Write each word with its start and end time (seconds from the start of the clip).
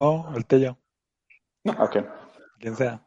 No, 0.00 0.32
el 0.36 0.44
Tello. 0.46 0.78
Ok. 1.78 1.96
Quien 2.58 2.76
sea. 2.76 3.00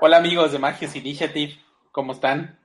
Hola 0.00 0.16
amigos 0.16 0.52
de 0.52 0.58
Magios 0.58 0.96
Initiative, 0.96 1.54
¿cómo 1.92 2.12
están? 2.12 2.58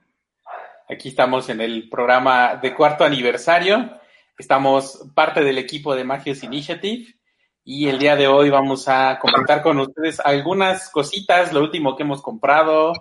Aquí 0.88 1.10
estamos 1.10 1.48
en 1.48 1.60
el 1.60 1.88
programa 1.88 2.56
de 2.56 2.74
cuarto 2.74 3.04
aniversario. 3.04 4.00
Estamos 4.36 5.08
parte 5.14 5.44
del 5.44 5.58
equipo 5.58 5.94
de 5.94 6.04
Magios 6.04 6.42
Initiative 6.42 7.14
y 7.62 7.88
el 7.88 7.98
día 7.98 8.16
de 8.16 8.26
hoy 8.26 8.50
vamos 8.50 8.88
a 8.88 9.18
comentar 9.20 9.62
con 9.62 9.78
ustedes 9.78 10.18
algunas 10.20 10.90
cositas, 10.90 11.52
lo 11.52 11.60
último 11.60 11.94
que 11.94 12.02
hemos 12.02 12.22
comprado, 12.22 12.92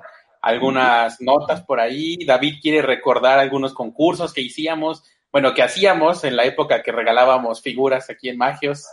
algunas 0.42 1.20
notas 1.21 1.64
por 1.64 1.80
ahí. 1.80 2.18
David 2.26 2.60
quiere 2.62 2.82
recordar 2.82 3.39
algunos 3.39 3.74
concursos 3.74 4.34
que 4.34 4.42
hicimos, 4.42 5.04
bueno, 5.32 5.54
que 5.54 5.62
hacíamos 5.64 6.23
en 6.23 6.36
la 6.36 6.46
época 6.46 6.82
que 6.84 6.91
regalábamos 6.91 7.62
figuras 7.62 8.10
aquí 8.10 8.30
en 8.30 8.38
Magios, 8.38 8.86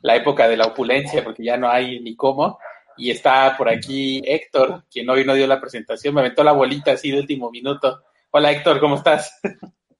la 0.00 0.16
época 0.16 0.48
de 0.48 0.56
la 0.56 0.66
opulencia, 0.66 1.22
porque 1.24 1.44
ya 1.44 1.56
no 1.56 1.68
hay 1.70 2.00
ni 2.00 2.16
cómo. 2.16 2.58
Y 2.98 3.10
está 3.10 3.54
por 3.58 3.68
aquí 3.68 4.22
Héctor, 4.24 4.84
quien 4.90 5.08
hoy 5.10 5.24
no 5.24 5.34
dio 5.34 5.46
la 5.46 5.60
presentación, 5.60 6.14
me 6.14 6.20
aventó 6.20 6.42
la 6.42 6.52
bolita 6.52 6.92
así 6.92 7.10
de 7.10 7.20
último 7.20 7.50
minuto. 7.50 8.02
Hola 8.30 8.50
Héctor, 8.52 8.80
¿cómo 8.80 8.96
estás? 8.96 9.38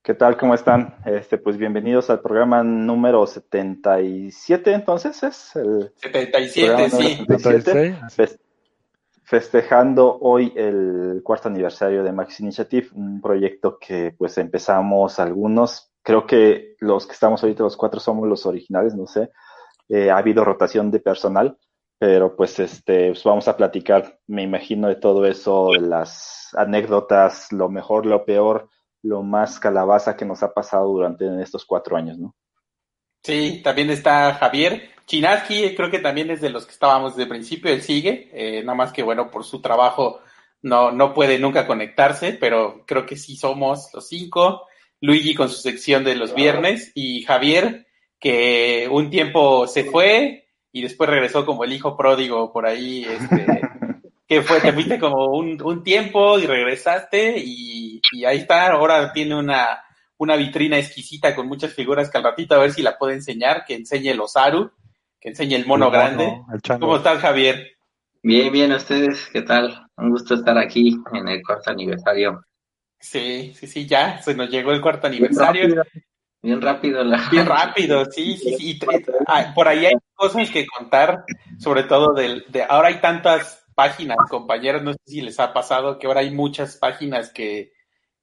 ¿Qué 0.02 0.14
tal? 0.14 0.36
¿Cómo 0.36 0.54
están? 0.54 0.96
Este, 1.04 1.36
pues 1.36 1.56
bienvenidos 1.58 2.10
al 2.10 2.20
programa 2.20 2.62
número 2.62 3.26
77, 3.26 4.72
entonces 4.72 5.22
es 5.22 5.56
el 5.56 5.92
77, 5.96 6.90
sí. 6.90 7.16
77, 7.26 7.98
fes- 8.16 8.38
festejando 9.26 10.18
hoy 10.20 10.52
el 10.56 11.20
cuarto 11.24 11.48
aniversario 11.48 12.04
de 12.04 12.12
Max 12.12 12.40
Initiative, 12.40 12.88
un 12.94 13.20
proyecto 13.20 13.76
que 13.78 14.14
pues 14.16 14.38
empezamos 14.38 15.18
algunos, 15.18 15.92
creo 16.02 16.26
que 16.26 16.76
los 16.78 17.06
que 17.06 17.12
estamos 17.12 17.42
ahorita 17.42 17.64
los 17.64 17.76
cuatro 17.76 17.98
somos 17.98 18.28
los 18.28 18.46
originales, 18.46 18.94
no 18.94 19.06
sé, 19.06 19.30
Eh, 19.88 20.10
ha 20.10 20.18
habido 20.18 20.44
rotación 20.44 20.90
de 20.90 20.98
personal, 20.98 21.56
pero 21.96 22.34
pues 22.34 22.58
este, 22.58 23.10
pues 23.12 23.22
vamos 23.22 23.46
a 23.46 23.56
platicar, 23.56 24.18
me 24.26 24.42
imagino, 24.42 24.88
de 24.88 24.96
todo 24.96 25.24
eso, 25.26 25.70
de 25.72 25.80
las 25.80 26.48
anécdotas, 26.56 27.52
lo 27.52 27.68
mejor, 27.68 28.04
lo 28.04 28.24
peor, 28.24 28.68
lo 29.02 29.22
más 29.22 29.60
calabaza 29.60 30.16
que 30.16 30.24
nos 30.24 30.42
ha 30.42 30.52
pasado 30.52 30.88
durante 30.88 31.24
estos 31.40 31.64
cuatro 31.64 31.96
años, 31.96 32.18
¿no? 32.18 32.34
Sí, 33.22 33.60
también 33.62 33.90
está 33.90 34.34
Javier 34.34 34.95
Chinaski, 35.06 35.74
creo 35.74 35.90
que 35.90 36.00
también 36.00 36.30
es 36.30 36.40
de 36.40 36.50
los 36.50 36.66
que 36.66 36.72
estábamos 36.72 37.12
desde 37.12 37.22
el 37.22 37.28
principio, 37.28 37.72
él 37.72 37.82
sigue, 37.82 38.28
eh, 38.32 38.62
nada 38.62 38.76
más 38.76 38.92
que 38.92 39.02
bueno, 39.02 39.30
por 39.30 39.44
su 39.44 39.60
trabajo 39.60 40.20
no, 40.62 40.90
no 40.90 41.14
puede 41.14 41.38
nunca 41.38 41.66
conectarse, 41.66 42.32
pero 42.32 42.84
creo 42.86 43.06
que 43.06 43.16
sí 43.16 43.36
somos 43.36 43.88
los 43.94 44.08
cinco, 44.08 44.66
Luigi 45.00 45.34
con 45.34 45.48
su 45.48 45.56
sección 45.56 46.02
de 46.02 46.16
los 46.16 46.34
viernes 46.34 46.90
y 46.94 47.22
Javier 47.22 47.86
que 48.18 48.88
un 48.90 49.10
tiempo 49.10 49.68
se 49.68 49.84
fue 49.84 50.48
y 50.72 50.82
después 50.82 51.08
regresó 51.08 51.46
como 51.46 51.62
el 51.62 51.72
hijo 51.72 51.96
pródigo 51.96 52.52
por 52.52 52.66
ahí, 52.66 53.04
este, 53.04 53.60
que 54.28 54.42
fue, 54.42 54.60
te 54.60 54.72
fuiste 54.72 54.98
como 54.98 55.26
un, 55.26 55.62
un 55.62 55.84
tiempo 55.84 56.38
y 56.38 56.46
regresaste 56.46 57.34
y, 57.38 58.00
y 58.10 58.24
ahí 58.24 58.38
está, 58.38 58.72
ahora 58.72 59.12
tiene 59.12 59.36
una, 59.36 59.84
una 60.18 60.34
vitrina 60.34 60.78
exquisita 60.78 61.36
con 61.36 61.46
muchas 61.46 61.72
figuras 61.72 62.10
que 62.10 62.18
al 62.18 62.24
ratito 62.24 62.54
a 62.54 62.58
ver 62.58 62.72
si 62.72 62.82
la 62.82 62.98
puede 62.98 63.14
enseñar, 63.14 63.64
que 63.64 63.74
enseñe 63.74 64.08
el 64.08 64.20
Osaru, 64.20 64.72
que 65.26 65.30
enseñe 65.30 65.56
el 65.56 65.66
mono 65.66 65.86
El 65.86 65.92
grande. 65.92 66.40
el. 66.52 66.78
¿Cómo 66.78 66.98
estás, 66.98 67.18
Javier? 67.18 67.72
Bien, 68.22 68.52
bien, 68.52 68.70
¿ustedes 68.70 69.28
qué 69.32 69.42
tal? 69.42 69.88
Un 69.96 70.10
gusto 70.10 70.34
estar 70.34 70.56
aquí 70.56 70.96
en 71.12 71.26
el 71.26 71.42
cuarto 71.42 71.72
aniversario. 71.72 72.44
Sí, 73.00 73.52
sí, 73.56 73.66
sí, 73.66 73.86
ya, 73.88 74.22
se 74.22 74.36
nos 74.36 74.48
llegó 74.48 74.70
el 74.70 74.80
cuarto 74.80 75.08
aniversario. 75.08 75.82
Bien 76.42 76.62
rápido 76.62 77.02
la... 77.02 77.28
Bien 77.28 77.44
rápido, 77.44 78.04
sí, 78.04 78.36
sí, 78.36 78.56
sí. 78.56 78.80
ah, 79.26 79.50
por 79.52 79.66
ahí 79.66 79.86
hay 79.86 79.94
cosas 80.14 80.48
que 80.48 80.64
contar, 80.64 81.24
sobre 81.58 81.82
todo 81.82 82.14
del, 82.14 82.44
de 82.46 82.62
ahora 82.62 82.86
hay 82.86 83.00
tantas 83.00 83.66
páginas, 83.74 84.18
compañeros, 84.30 84.84
no 84.84 84.92
sé 84.92 85.00
si 85.06 85.20
les 85.22 85.40
ha 85.40 85.52
pasado 85.52 85.98
que 85.98 86.06
ahora 86.06 86.20
hay 86.20 86.30
muchas 86.30 86.76
páginas 86.76 87.32
que, 87.32 87.72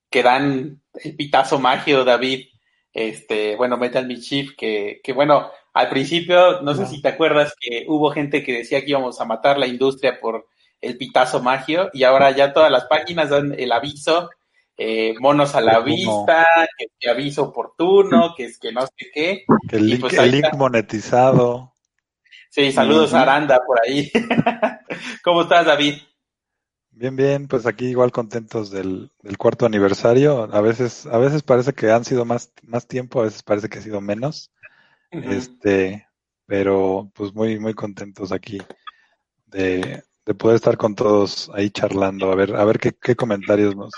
que 0.09 0.23
dan 0.23 0.81
el 0.93 1.15
pitazo 1.17 1.59
magio, 1.59 2.05
David, 2.05 2.45
este, 2.93 3.57
bueno, 3.57 3.75
Metal 3.75 4.07
Mischief, 4.07 4.51
que, 4.57 5.01
que 5.03 5.11
bueno, 5.11 5.51
al 5.73 5.89
principio, 5.89 6.61
no 6.61 6.75
sé 6.75 6.85
si 6.85 7.01
te 7.01 7.09
acuerdas 7.09 7.55
que 7.59 7.85
hubo 7.87 8.11
gente 8.11 8.43
que 8.43 8.59
decía 8.59 8.81
que 8.81 8.91
íbamos 8.91 9.19
a 9.19 9.25
matar 9.25 9.57
la 9.57 9.65
industria 9.65 10.19
por 10.19 10.47
el 10.81 10.97
pitazo 10.97 11.41
magio, 11.41 11.89
y 11.93 12.03
ahora 12.03 12.31
ya 12.31 12.53
todas 12.53 12.71
las 12.71 12.85
páginas 12.85 13.29
dan 13.29 13.55
el 13.57 13.71
aviso, 13.71 14.29
eh, 14.77 15.15
monos 15.19 15.55
a 15.55 15.61
la 15.61 15.79
vista, 15.79 16.45
que, 16.77 16.87
que 16.99 17.09
aviso 17.09 17.43
oportuno, 17.43 18.33
que 18.35 18.45
es 18.45 18.59
que 18.59 18.71
no 18.71 18.81
sé 18.81 19.09
qué. 19.13 19.45
Que 19.67 19.77
el 19.77 19.89
link, 19.89 20.01
pues 20.01 20.13
el 20.13 20.31
link 20.31 20.53
monetizado. 20.55 21.73
Sí, 22.49 22.71
saludos 22.71 23.13
a 23.15 23.23
Aranda 23.23 23.59
por 23.65 23.79
ahí. 23.83 24.11
¿Cómo 25.23 25.41
estás, 25.41 25.65
David? 25.65 25.95
Bien, 26.91 27.15
bien, 27.15 27.47
pues 27.47 27.65
aquí 27.65 27.87
igual 27.87 28.11
contentos 28.11 28.69
del, 28.69 29.11
del 29.23 29.37
cuarto 29.39 29.65
aniversario. 29.65 30.47
A 30.53 30.61
veces, 30.61 31.07
a 31.07 31.17
veces 31.17 31.41
parece 31.41 31.73
que 31.73 31.89
han 31.89 32.05
sido 32.05 32.25
más, 32.25 32.51
más 32.61 32.87
tiempo, 32.87 33.21
a 33.21 33.23
veces 33.23 33.41
parece 33.41 33.69
que 33.69 33.79
ha 33.79 33.81
sido 33.81 34.01
menos. 34.01 34.51
Este, 35.13 36.07
pero 36.45 37.11
pues 37.13 37.33
muy, 37.33 37.59
muy 37.59 37.73
contentos 37.73 38.31
aquí 38.31 38.59
de, 39.45 40.03
de 40.25 40.33
poder 40.33 40.55
estar 40.55 40.77
con 40.77 40.95
todos 40.95 41.49
ahí 41.53 41.69
charlando, 41.69 42.31
a 42.31 42.35
ver, 42.35 42.55
a 42.55 42.65
ver 42.65 42.79
qué, 42.79 42.93
qué 42.99 43.15
comentarios 43.15 43.75
nos, 43.75 43.91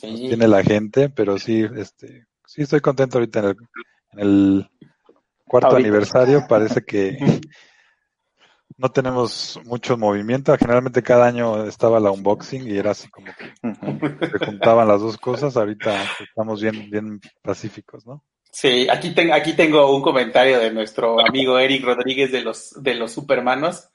tiene 0.00 0.48
la 0.48 0.62
gente, 0.62 1.08
pero 1.08 1.38
sí, 1.38 1.66
este, 1.76 2.26
sí 2.46 2.62
estoy 2.62 2.80
contento 2.80 3.18
ahorita 3.18 3.40
en 3.40 3.44
el, 3.46 3.56
en 4.12 4.20
el 4.20 4.70
cuarto 5.44 5.70
Ahorita. 5.70 5.88
aniversario. 5.88 6.46
Parece 6.48 6.84
que 6.84 7.18
no 8.76 8.90
tenemos 8.90 9.60
mucho 9.64 9.96
movimiento. 9.96 10.56
Generalmente 10.56 11.02
cada 11.02 11.26
año 11.26 11.64
estaba 11.64 11.98
la 11.98 12.10
unboxing 12.10 12.68
y 12.68 12.76
era 12.76 12.92
así 12.92 13.08
como 13.08 13.26
que 13.36 13.52
se 14.28 14.46
juntaban 14.46 14.86
las 14.86 15.00
dos 15.00 15.16
cosas. 15.18 15.56
Ahorita 15.56 16.00
estamos 16.20 16.62
bien, 16.62 16.90
bien 16.90 17.20
pacíficos, 17.42 18.06
¿no? 18.06 18.22
Sí, 18.50 18.88
aquí, 18.90 19.10
ten- 19.10 19.32
aquí 19.32 19.52
tengo 19.52 19.94
un 19.94 20.02
comentario 20.02 20.58
de 20.58 20.70
nuestro 20.72 21.20
amigo 21.20 21.58
Eric 21.58 21.84
Rodríguez 21.84 22.32
de 22.32 22.42
los, 22.42 22.70
de 22.82 22.94
los 22.94 23.12
Supermanos, 23.12 23.88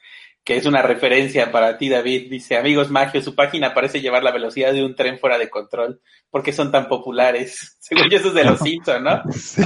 que 0.43 0.57
es 0.57 0.65
una 0.65 0.81
referencia 0.81 1.51
para 1.51 1.77
ti, 1.77 1.89
David. 1.89 2.29
Dice, 2.29 2.57
amigos 2.57 2.89
magios, 2.91 3.23
su 3.23 3.35
página 3.35 3.73
parece 3.73 4.01
llevar 4.01 4.23
la 4.23 4.31
velocidad 4.31 4.71
de 4.73 4.83
un 4.85 4.95
tren 4.95 5.17
fuera 5.19 5.37
de 5.37 5.49
control. 5.49 6.01
¿Por 6.29 6.43
qué 6.43 6.53
son 6.53 6.71
tan 6.71 6.87
populares? 6.87 7.77
Según 7.79 8.09
yo, 8.09 8.17
eso 8.17 8.27
es 8.29 8.33
de 8.33 8.43
los 8.45 8.59
Simpsons, 8.59 9.01
¿no? 9.01 9.21
Sí. 9.33 9.61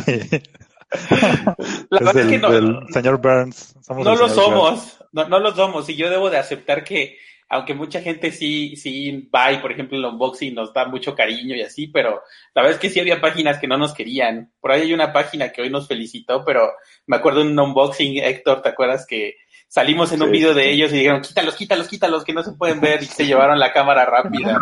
La 1.89 1.97
es 1.99 2.05
verdad 2.05 2.17
es 2.17 2.27
del, 2.27 2.29
que 2.29 2.37
no, 2.39 2.87
señor 2.93 3.17
Burns. 3.21 3.75
Somos 3.81 4.05
no 4.05 4.15
lo 4.15 4.29
somos, 4.29 4.97
no, 5.11 5.27
no 5.27 5.39
lo 5.39 5.53
somos. 5.53 5.89
Y 5.89 5.97
yo 5.97 6.09
debo 6.09 6.29
de 6.29 6.37
aceptar 6.37 6.85
que, 6.85 7.17
aunque 7.49 7.73
mucha 7.73 8.01
gente 8.01 8.31
sí, 8.31 8.75
sí 8.75 9.29
va 9.33 9.51
y, 9.51 9.59
por 9.59 9.71
ejemplo, 9.71 9.97
el 9.97 10.05
unboxing 10.05 10.53
nos 10.53 10.73
da 10.73 10.85
mucho 10.85 11.15
cariño 11.15 11.55
y 11.55 11.61
así, 11.61 11.87
pero 11.87 12.21
la 12.53 12.61
verdad 12.61 12.75
es 12.75 12.79
que 12.79 12.89
sí 12.89 12.99
había 12.99 13.21
páginas 13.21 13.59
que 13.59 13.67
no 13.67 13.77
nos 13.77 13.93
querían. 13.93 14.51
Por 14.59 14.71
ahí 14.71 14.81
hay 14.81 14.93
una 14.93 15.13
página 15.13 15.49
que 15.49 15.61
hoy 15.61 15.69
nos 15.69 15.87
felicitó, 15.87 16.43
pero 16.43 16.71
me 17.05 17.17
acuerdo 17.17 17.41
en 17.41 17.47
un 17.47 17.59
unboxing, 17.59 18.17
Héctor, 18.17 18.61
¿te 18.61 18.69
acuerdas 18.69 19.05
que 19.07 19.35
salimos 19.69 20.11
en 20.11 20.23
un 20.23 20.31
video 20.31 20.53
sí, 20.53 20.59
de 20.59 20.71
ellos 20.71 20.91
y 20.91 20.97
dijeron, 20.97 21.21
quítalos, 21.21 21.55
quítalos, 21.55 21.87
quítalos, 21.87 22.23
que 22.23 22.33
no 22.33 22.43
se 22.43 22.53
pueden 22.53 22.81
ver 22.81 23.03
y 23.03 23.05
se 23.05 23.25
llevaron 23.25 23.59
la 23.59 23.71
cámara 23.71 24.05
rápida 24.05 24.61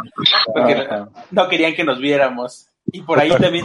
porque 0.53 0.87
no 1.31 1.47
querían 1.47 1.73
que 1.73 1.83
nos 1.83 1.99
viéramos. 1.99 2.67
Y 2.85 3.01
por 3.01 3.19
ahí 3.19 3.29
también. 3.29 3.63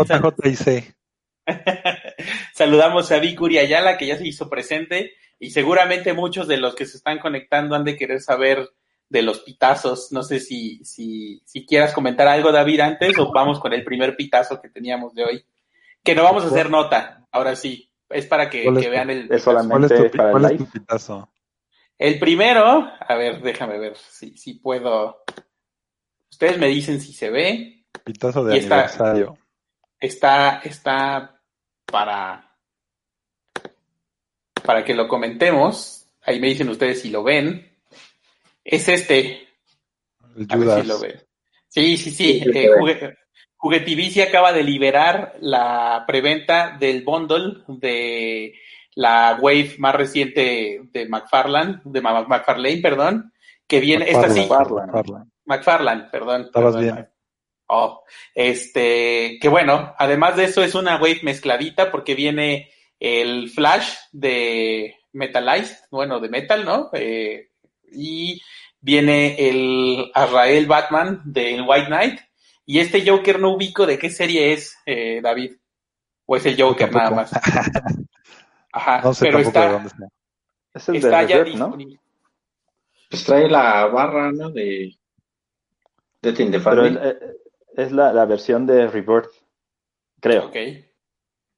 Saludamos 2.55 3.13
a 3.13 3.19
Vicuri 3.19 3.59
Ayala, 3.59 3.99
que 3.99 4.07
ya 4.07 4.17
se 4.17 4.27
hizo 4.27 4.49
presente, 4.49 5.13
y 5.39 5.51
seguramente 5.51 6.13
muchos 6.13 6.49
de 6.49 6.59
los 6.59 6.75
que 6.75 6.87
se 6.87 6.97
están 6.97 7.19
conectando 7.19 7.75
han 7.75 7.85
de 7.85 7.97
querer 7.97 8.21
saber 8.21 8.71
de 9.11 9.21
los 9.23 9.41
pitazos. 9.41 10.11
No 10.13 10.23
sé 10.23 10.41
si, 10.41 10.83
si, 10.85 11.43
si 11.45 11.67
quieras 11.67 11.93
comentar 11.93 12.27
algo, 12.27 12.51
David, 12.51 12.81
antes, 12.81 13.19
o 13.19 13.31
vamos 13.31 13.61
con 13.61 13.75
el 13.75 13.85
primer 13.85 14.17
pitazo 14.17 14.59
que 14.63 14.71
teníamos 14.71 15.15
de 15.15 15.25
hoy. 15.25 15.45
Que 16.03 16.15
no 16.15 16.23
vamos 16.23 16.45
a 16.45 16.47
hacer 16.47 16.71
nota, 16.71 17.27
ahora 17.31 17.55
sí. 17.55 17.91
Es 18.09 18.27
para 18.27 18.49
que, 18.49 18.65
¿Cuál 18.65 18.79
es 18.79 18.91
vean 18.91 19.11
el. 19.11 19.29
es 19.31 19.43
solamente- 19.43 19.71
¿Cuál 19.73 19.85
es 19.85 19.95
tu, 20.07 20.11
pi- 20.11 20.17
para 20.17 20.29
el 20.31 20.33
cuál 20.33 20.45
es 20.47 20.51
live. 20.53 20.65
tu 20.65 20.71
pitazo? 20.73 21.33
El 21.99 22.19
primero, 22.19 22.91
a 22.99 23.15
ver, 23.17 23.43
déjame 23.43 23.79
ver 23.79 23.95
si, 23.97 24.37
si 24.39 24.55
puedo. 24.55 25.23
Ustedes 26.31 26.57
me 26.59 26.69
dicen 26.69 27.01
si 27.01 27.13
se 27.13 27.29
ve. 27.31 27.85
Pitazo 28.05 28.43
de 28.45 28.57
Y 28.57 28.59
está- 28.61 28.75
aniversario. 28.77 29.37
está, 30.01 30.61
está 30.65 31.41
para, 31.85 32.57
para 34.65 34.85
que 34.85 34.95
lo 34.95 35.07
comentemos. 35.09 36.07
Ahí 36.23 36.41
me 36.41 36.49
dicen 36.49 36.69
ustedes 36.69 37.03
si 37.03 37.11
lo 37.11 37.23
ven. 37.23 37.70
Es 38.71 38.89
este. 38.89 39.49
El 40.37 40.47
A 40.49 40.57
ver 40.57 40.83
si 40.83 40.89
lo. 40.89 40.99
Sí, 40.99 41.97
sí, 41.97 42.11
sí. 42.11 42.13
Sí, 42.13 42.41
sí, 42.41 42.51
eh, 42.55 43.15
Juguetivici 43.57 44.23
acaba 44.23 44.53
de 44.53 44.63
liberar 44.63 45.35
la 45.41 46.05
preventa 46.07 46.77
del 46.79 47.05
bundle 47.05 47.63
de 47.69 48.55
la 48.95 49.39
wave 49.41 49.75
más 49.79 49.95
reciente 49.95 50.81
de 50.91 51.09
McFarlane, 51.09 51.83
de 51.85 52.01
McFarlane, 52.01 52.81
perdón, 52.81 53.33
que 53.67 53.81
viene, 53.81 54.09
esta 54.09 54.31
sí, 54.31 54.41
McFarlane. 54.41 54.87
McFarlane. 54.87 55.31
McFarlane, 55.45 56.03
perdón. 56.11 56.43
Estabas 56.43 56.75
perdón, 56.75 56.95
bien. 56.95 57.09
Oh, 57.67 58.03
este, 58.35 59.39
que 59.41 59.49
bueno, 59.49 59.95
además 59.99 60.37
de 60.37 60.45
eso 60.45 60.63
es 60.63 60.75
una 60.75 60.97
wave 60.97 61.21
mezcladita 61.23 61.91
porque 61.91 62.15
viene 62.15 62.71
el 62.99 63.51
Flash 63.51 63.95
de 64.13 64.97
Metalized, 65.13 65.77
bueno, 65.91 66.19
de 66.19 66.29
Metal, 66.31 66.65
¿no? 66.65 66.89
Eh, 66.95 67.51
y 67.93 68.41
viene 68.81 69.49
el 69.49 70.11
Azrael 70.15 70.67
Batman 70.67 71.23
de 71.25 71.61
White 71.63 71.87
Knight. 71.87 72.21
Y 72.67 72.79
este 72.79 73.09
Joker 73.09 73.41
no 73.41 73.51
ubico 73.55 73.87
de 73.87 73.99
qué 73.99 74.11
serie 74.11 74.53
es, 74.53 74.77
eh, 74.87 75.21
David. 75.23 75.57
O 76.27 76.37
es 76.37 76.47
el 76.47 76.61
Joker 76.61 76.93
nada 76.95 77.11
más. 77.11 77.33
Ajá, 78.73 79.01
No 79.03 79.13
sé 79.13 79.27
pero 79.27 79.39
de 79.39 79.45
está, 79.45 79.73
dónde 79.73 79.89
está. 79.89 80.09
Es 80.75 80.89
el 80.89 80.97
está 80.97 81.21
de 81.23 81.27
ya 81.27 81.37
Rebirth, 81.39 81.59
¿no? 81.59 81.65
disponible. 81.67 82.01
Pues 83.11 83.25
trae 83.25 83.49
la 83.49 83.87
barra, 83.87 84.31
¿no? 84.31 84.51
De 84.51 84.95
de 86.23 86.33
Pero 86.33 86.87
eh, 86.87 87.19
es 87.77 87.93
la, 87.93 88.13
la 88.13 88.27
versión 88.27 88.67
de 88.67 88.87
Rebirth, 88.87 89.31
creo. 90.21 90.47
Ok, 90.47 90.57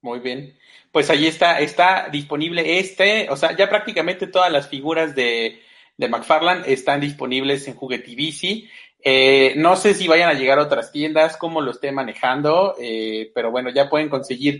muy 0.02 0.20
bien. 0.20 0.56
Pues 0.92 1.10
ahí 1.10 1.26
está, 1.26 1.60
está 1.60 2.08
disponible 2.10 2.78
este, 2.78 3.28
o 3.30 3.36
sea, 3.36 3.56
ya 3.56 3.68
prácticamente 3.68 4.26
todas 4.26 4.52
las 4.52 4.68
figuras 4.68 5.14
de, 5.14 5.60
de 5.96 6.08
McFarlane 6.08 6.72
están 6.72 7.00
disponibles 7.00 7.66
en 7.68 7.74
Juguetivici. 7.74 8.68
Eh, 9.04 9.54
no 9.56 9.76
sé 9.76 9.94
si 9.94 10.08
vayan 10.08 10.30
a 10.30 10.34
llegar 10.34 10.58
a 10.58 10.64
otras 10.64 10.92
tiendas, 10.92 11.36
cómo 11.36 11.60
lo 11.60 11.72
esté 11.72 11.92
manejando, 11.92 12.74
eh, 12.80 13.30
pero 13.34 13.50
bueno, 13.50 13.70
ya 13.70 13.90
pueden 13.90 14.08
conseguir 14.08 14.58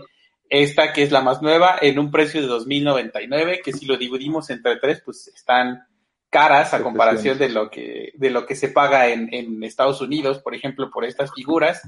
esta 0.49 0.93
que 0.93 1.03
es 1.03 1.11
la 1.11 1.21
más 1.21 1.41
nueva 1.41 1.77
en 1.81 1.97
un 1.97 2.11
precio 2.11 2.41
de 2.41 2.47
2.099, 2.47 3.61
que 3.63 3.73
si 3.73 3.85
lo 3.85 3.97
dividimos 3.97 4.49
entre 4.49 4.75
tres, 4.77 5.01
pues 5.03 5.27
están 5.29 5.87
caras 6.29 6.73
a 6.73 6.81
comparación 6.81 7.37
de 7.37 7.49
lo 7.49 7.69
que, 7.69 8.11
de 8.15 8.29
lo 8.31 8.45
que 8.45 8.55
se 8.55 8.69
paga 8.69 9.07
en, 9.07 9.33
en 9.33 9.63
Estados 9.63 10.01
Unidos, 10.01 10.39
por 10.39 10.55
ejemplo, 10.55 10.89
por 10.91 11.05
estas 11.05 11.31
figuras. 11.33 11.81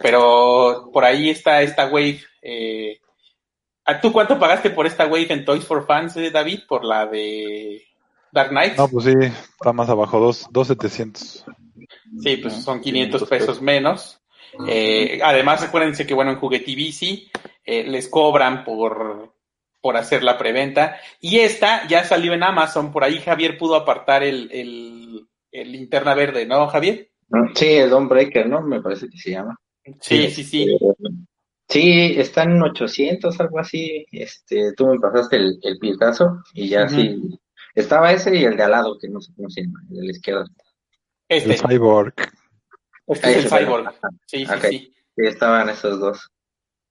Pero 0.00 0.90
por 0.92 1.04
ahí 1.04 1.30
está 1.30 1.62
esta 1.62 1.86
wave. 1.86 2.20
Eh, 2.42 3.00
¿a 3.84 4.00
¿Tú 4.00 4.12
cuánto 4.12 4.38
pagaste 4.38 4.70
por 4.70 4.86
esta 4.86 5.06
wave 5.06 5.32
en 5.32 5.44
Toys 5.44 5.64
for 5.64 5.86
Fans, 5.86 6.16
eh, 6.16 6.30
David? 6.30 6.60
Por 6.68 6.84
la 6.84 7.06
de 7.06 7.87
Dark 8.32 8.50
Knight. 8.50 8.76
No, 8.76 8.88
pues 8.88 9.04
sí, 9.06 9.14
está 9.20 9.72
más 9.72 9.88
abajo, 9.88 10.18
dos, 10.20 10.46
dos 10.50 10.68
setecientos. 10.68 11.44
Sí, 12.20 12.36
pues 12.38 12.54
son 12.62 12.80
500 12.80 13.22
500 13.22 13.28
pesos 13.28 13.62
menos. 13.62 14.20
Eh, 14.66 15.20
además, 15.22 15.62
acuérdense 15.62 16.06
que, 16.06 16.14
bueno, 16.14 16.32
en 16.32 16.38
Juguetivici 16.38 17.30
eh, 17.64 17.84
les 17.84 18.08
cobran 18.08 18.64
por, 18.64 19.34
por 19.80 19.96
hacer 19.96 20.22
la 20.22 20.38
preventa. 20.38 20.96
Y 21.20 21.38
esta 21.38 21.86
ya 21.86 22.04
salió 22.04 22.32
en 22.32 22.42
Amazon. 22.42 22.92
Por 22.92 23.04
ahí 23.04 23.18
Javier 23.18 23.58
pudo 23.58 23.76
apartar 23.76 24.22
el, 24.22 24.50
el, 24.52 25.28
el 25.52 25.72
linterna 25.72 26.14
verde, 26.14 26.46
¿no, 26.46 26.66
Javier? 26.68 27.10
Sí, 27.54 27.66
el 27.66 27.90
Don 27.90 28.08
Breaker, 28.08 28.48
¿no? 28.48 28.62
Me 28.62 28.80
parece 28.80 29.08
que 29.08 29.18
se 29.18 29.32
llama. 29.32 29.56
Sí, 30.00 30.30
sí, 30.30 30.44
sí. 30.44 30.66
Sí, 31.68 32.14
está 32.16 32.44
en 32.44 32.62
800, 32.62 33.38
algo 33.40 33.58
así. 33.58 34.06
Este, 34.10 34.72
tú 34.74 34.86
me 34.86 34.98
pasaste 34.98 35.36
el, 35.36 35.58
el 35.62 35.78
picazo 35.78 36.42
y 36.54 36.68
ya 36.68 36.88
sí. 36.88 37.38
Estaba 37.74 38.12
ese 38.12 38.36
y 38.36 38.44
el 38.44 38.56
de 38.56 38.62
al 38.64 38.70
lado, 38.72 38.98
que 38.98 39.08
no 39.08 39.20
sé 39.20 39.32
cómo 39.36 39.48
se 39.50 39.62
llama, 39.62 39.80
el 39.90 39.96
de 39.96 40.04
la 40.04 40.10
izquierda. 40.10 40.44
Este, 41.28 41.52
El 41.52 41.58
Cyborg. 41.58 42.14
este 43.06 43.30
es 43.30 43.44
el 43.44 43.50
Cyborg. 43.50 43.94
Sí, 44.26 44.46
sí, 44.46 44.52
Ok. 44.52 44.64
sí. 44.70 44.94
Sí, 45.16 45.26
estaban 45.26 45.68
esos 45.68 45.98
dos. 45.98 46.30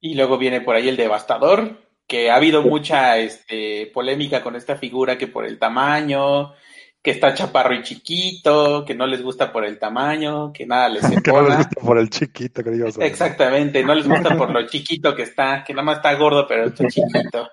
Y 0.01 0.15
luego 0.15 0.37
viene 0.37 0.61
por 0.61 0.75
ahí 0.75 0.89
el 0.89 0.97
devastador, 0.97 1.77
que 2.07 2.29
ha 2.29 2.35
habido 2.35 2.61
mucha 2.61 3.17
este, 3.17 3.89
polémica 3.93 4.43
con 4.43 4.55
esta 4.55 4.75
figura 4.75 5.17
que 5.17 5.27
por 5.27 5.45
el 5.45 5.57
tamaño, 5.57 6.53
que 7.01 7.11
está 7.11 7.33
chaparro 7.33 7.73
y 7.73 7.83
chiquito, 7.83 8.83
que 8.85 8.93
no 8.93 9.07
les 9.07 9.21
gusta 9.23 9.51
por 9.51 9.63
el 9.63 9.79
tamaño, 9.79 10.51
que 10.51 10.65
nada 10.65 10.89
les 10.89 11.01
Que 11.23 11.31
no 11.31 11.41
les 11.47 11.57
gusta 11.57 11.81
por 11.81 11.97
el 11.97 12.09
chiquito, 12.09 12.61
a 12.61 12.63
decir. 12.63 13.01
Exactamente, 13.03 13.83
no 13.83 13.95
les 13.95 14.07
gusta 14.07 14.37
por 14.37 14.51
lo 14.51 14.65
chiquito 14.67 15.15
que 15.15 15.23
está, 15.23 15.63
que 15.63 15.73
nada 15.73 15.83
más 15.85 15.97
está 15.97 16.13
gordo, 16.15 16.45
pero 16.47 16.65
está 16.65 16.85
chiquito. 16.87 17.49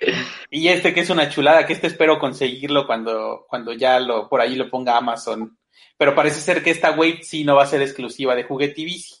Y 0.50 0.68
este 0.68 0.92
que 0.92 1.00
es 1.00 1.10
una 1.10 1.28
chulada, 1.28 1.66
que 1.66 1.72
este 1.72 1.86
espero 1.86 2.18
conseguirlo 2.18 2.86
cuando, 2.86 3.46
cuando 3.48 3.72
ya 3.72 4.00
lo, 4.00 4.28
por 4.28 4.40
ahí 4.40 4.56
lo 4.56 4.68
ponga 4.68 4.96
Amazon. 4.96 5.58
Pero 5.96 6.14
parece 6.14 6.40
ser 6.40 6.62
que 6.62 6.70
esta 6.70 6.90
wave 6.92 7.20
sí 7.22 7.44
no 7.44 7.56
va 7.56 7.64
a 7.64 7.66
ser 7.66 7.82
exclusiva 7.82 8.34
de 8.34 8.44
Juguetivici. 8.44 9.16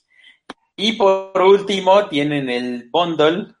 Y 0.76 0.94
por 0.94 1.40
último, 1.40 2.08
tienen 2.08 2.48
el 2.48 2.88
bundle 2.90 3.54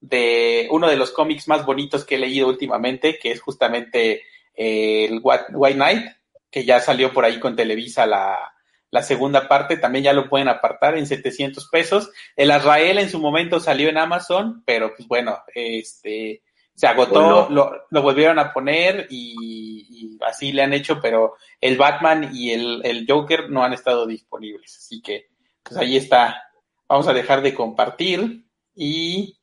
de 0.00 0.66
uno 0.70 0.88
de 0.88 0.96
los 0.96 1.10
cómics 1.10 1.46
más 1.46 1.66
bonitos 1.66 2.04
que 2.04 2.14
he 2.14 2.18
leído 2.18 2.48
últimamente, 2.48 3.18
que 3.18 3.30
es 3.30 3.42
justamente 3.42 4.22
eh, 4.54 5.04
el 5.04 5.20
White 5.22 5.74
Knight, 5.74 6.06
que 6.50 6.64
ya 6.64 6.80
salió 6.80 7.12
por 7.12 7.24
ahí 7.26 7.38
con 7.38 7.54
Televisa 7.54 8.06
la, 8.06 8.49
la 8.90 9.02
segunda 9.02 9.46
parte, 9.48 9.76
también 9.76 10.04
ya 10.04 10.12
lo 10.12 10.28
pueden 10.28 10.48
apartar 10.48 10.96
en 10.96 11.06
700 11.06 11.68
pesos. 11.68 12.10
El 12.36 12.50
Azrael 12.50 12.98
en 12.98 13.08
su 13.10 13.20
momento 13.20 13.60
salió 13.60 13.88
en 13.88 13.98
Amazon, 13.98 14.62
pero 14.66 14.94
pues 14.96 15.06
bueno, 15.06 15.38
este 15.54 16.42
se 16.74 16.86
agotó, 16.86 17.20
Bueno. 17.20 17.48
lo, 17.50 17.72
lo 17.90 18.02
volvieron 18.02 18.38
a 18.38 18.52
poner 18.52 19.06
y, 19.10 19.86
y 19.90 20.18
así 20.24 20.50
le 20.52 20.62
han 20.62 20.72
hecho, 20.72 20.98
pero 21.00 21.34
el 21.60 21.76
Batman 21.76 22.30
y 22.32 22.52
el, 22.52 22.80
el 22.84 23.04
Joker 23.06 23.50
no 23.50 23.62
han 23.62 23.74
estado 23.74 24.06
disponibles. 24.06 24.76
Así 24.78 25.02
que, 25.02 25.28
pues 25.62 25.76
ahí 25.76 25.96
está. 25.96 26.42
Vamos 26.88 27.06
a 27.06 27.12
dejar 27.12 27.42
de 27.42 27.54
compartir 27.54 28.46
y 28.74 29.36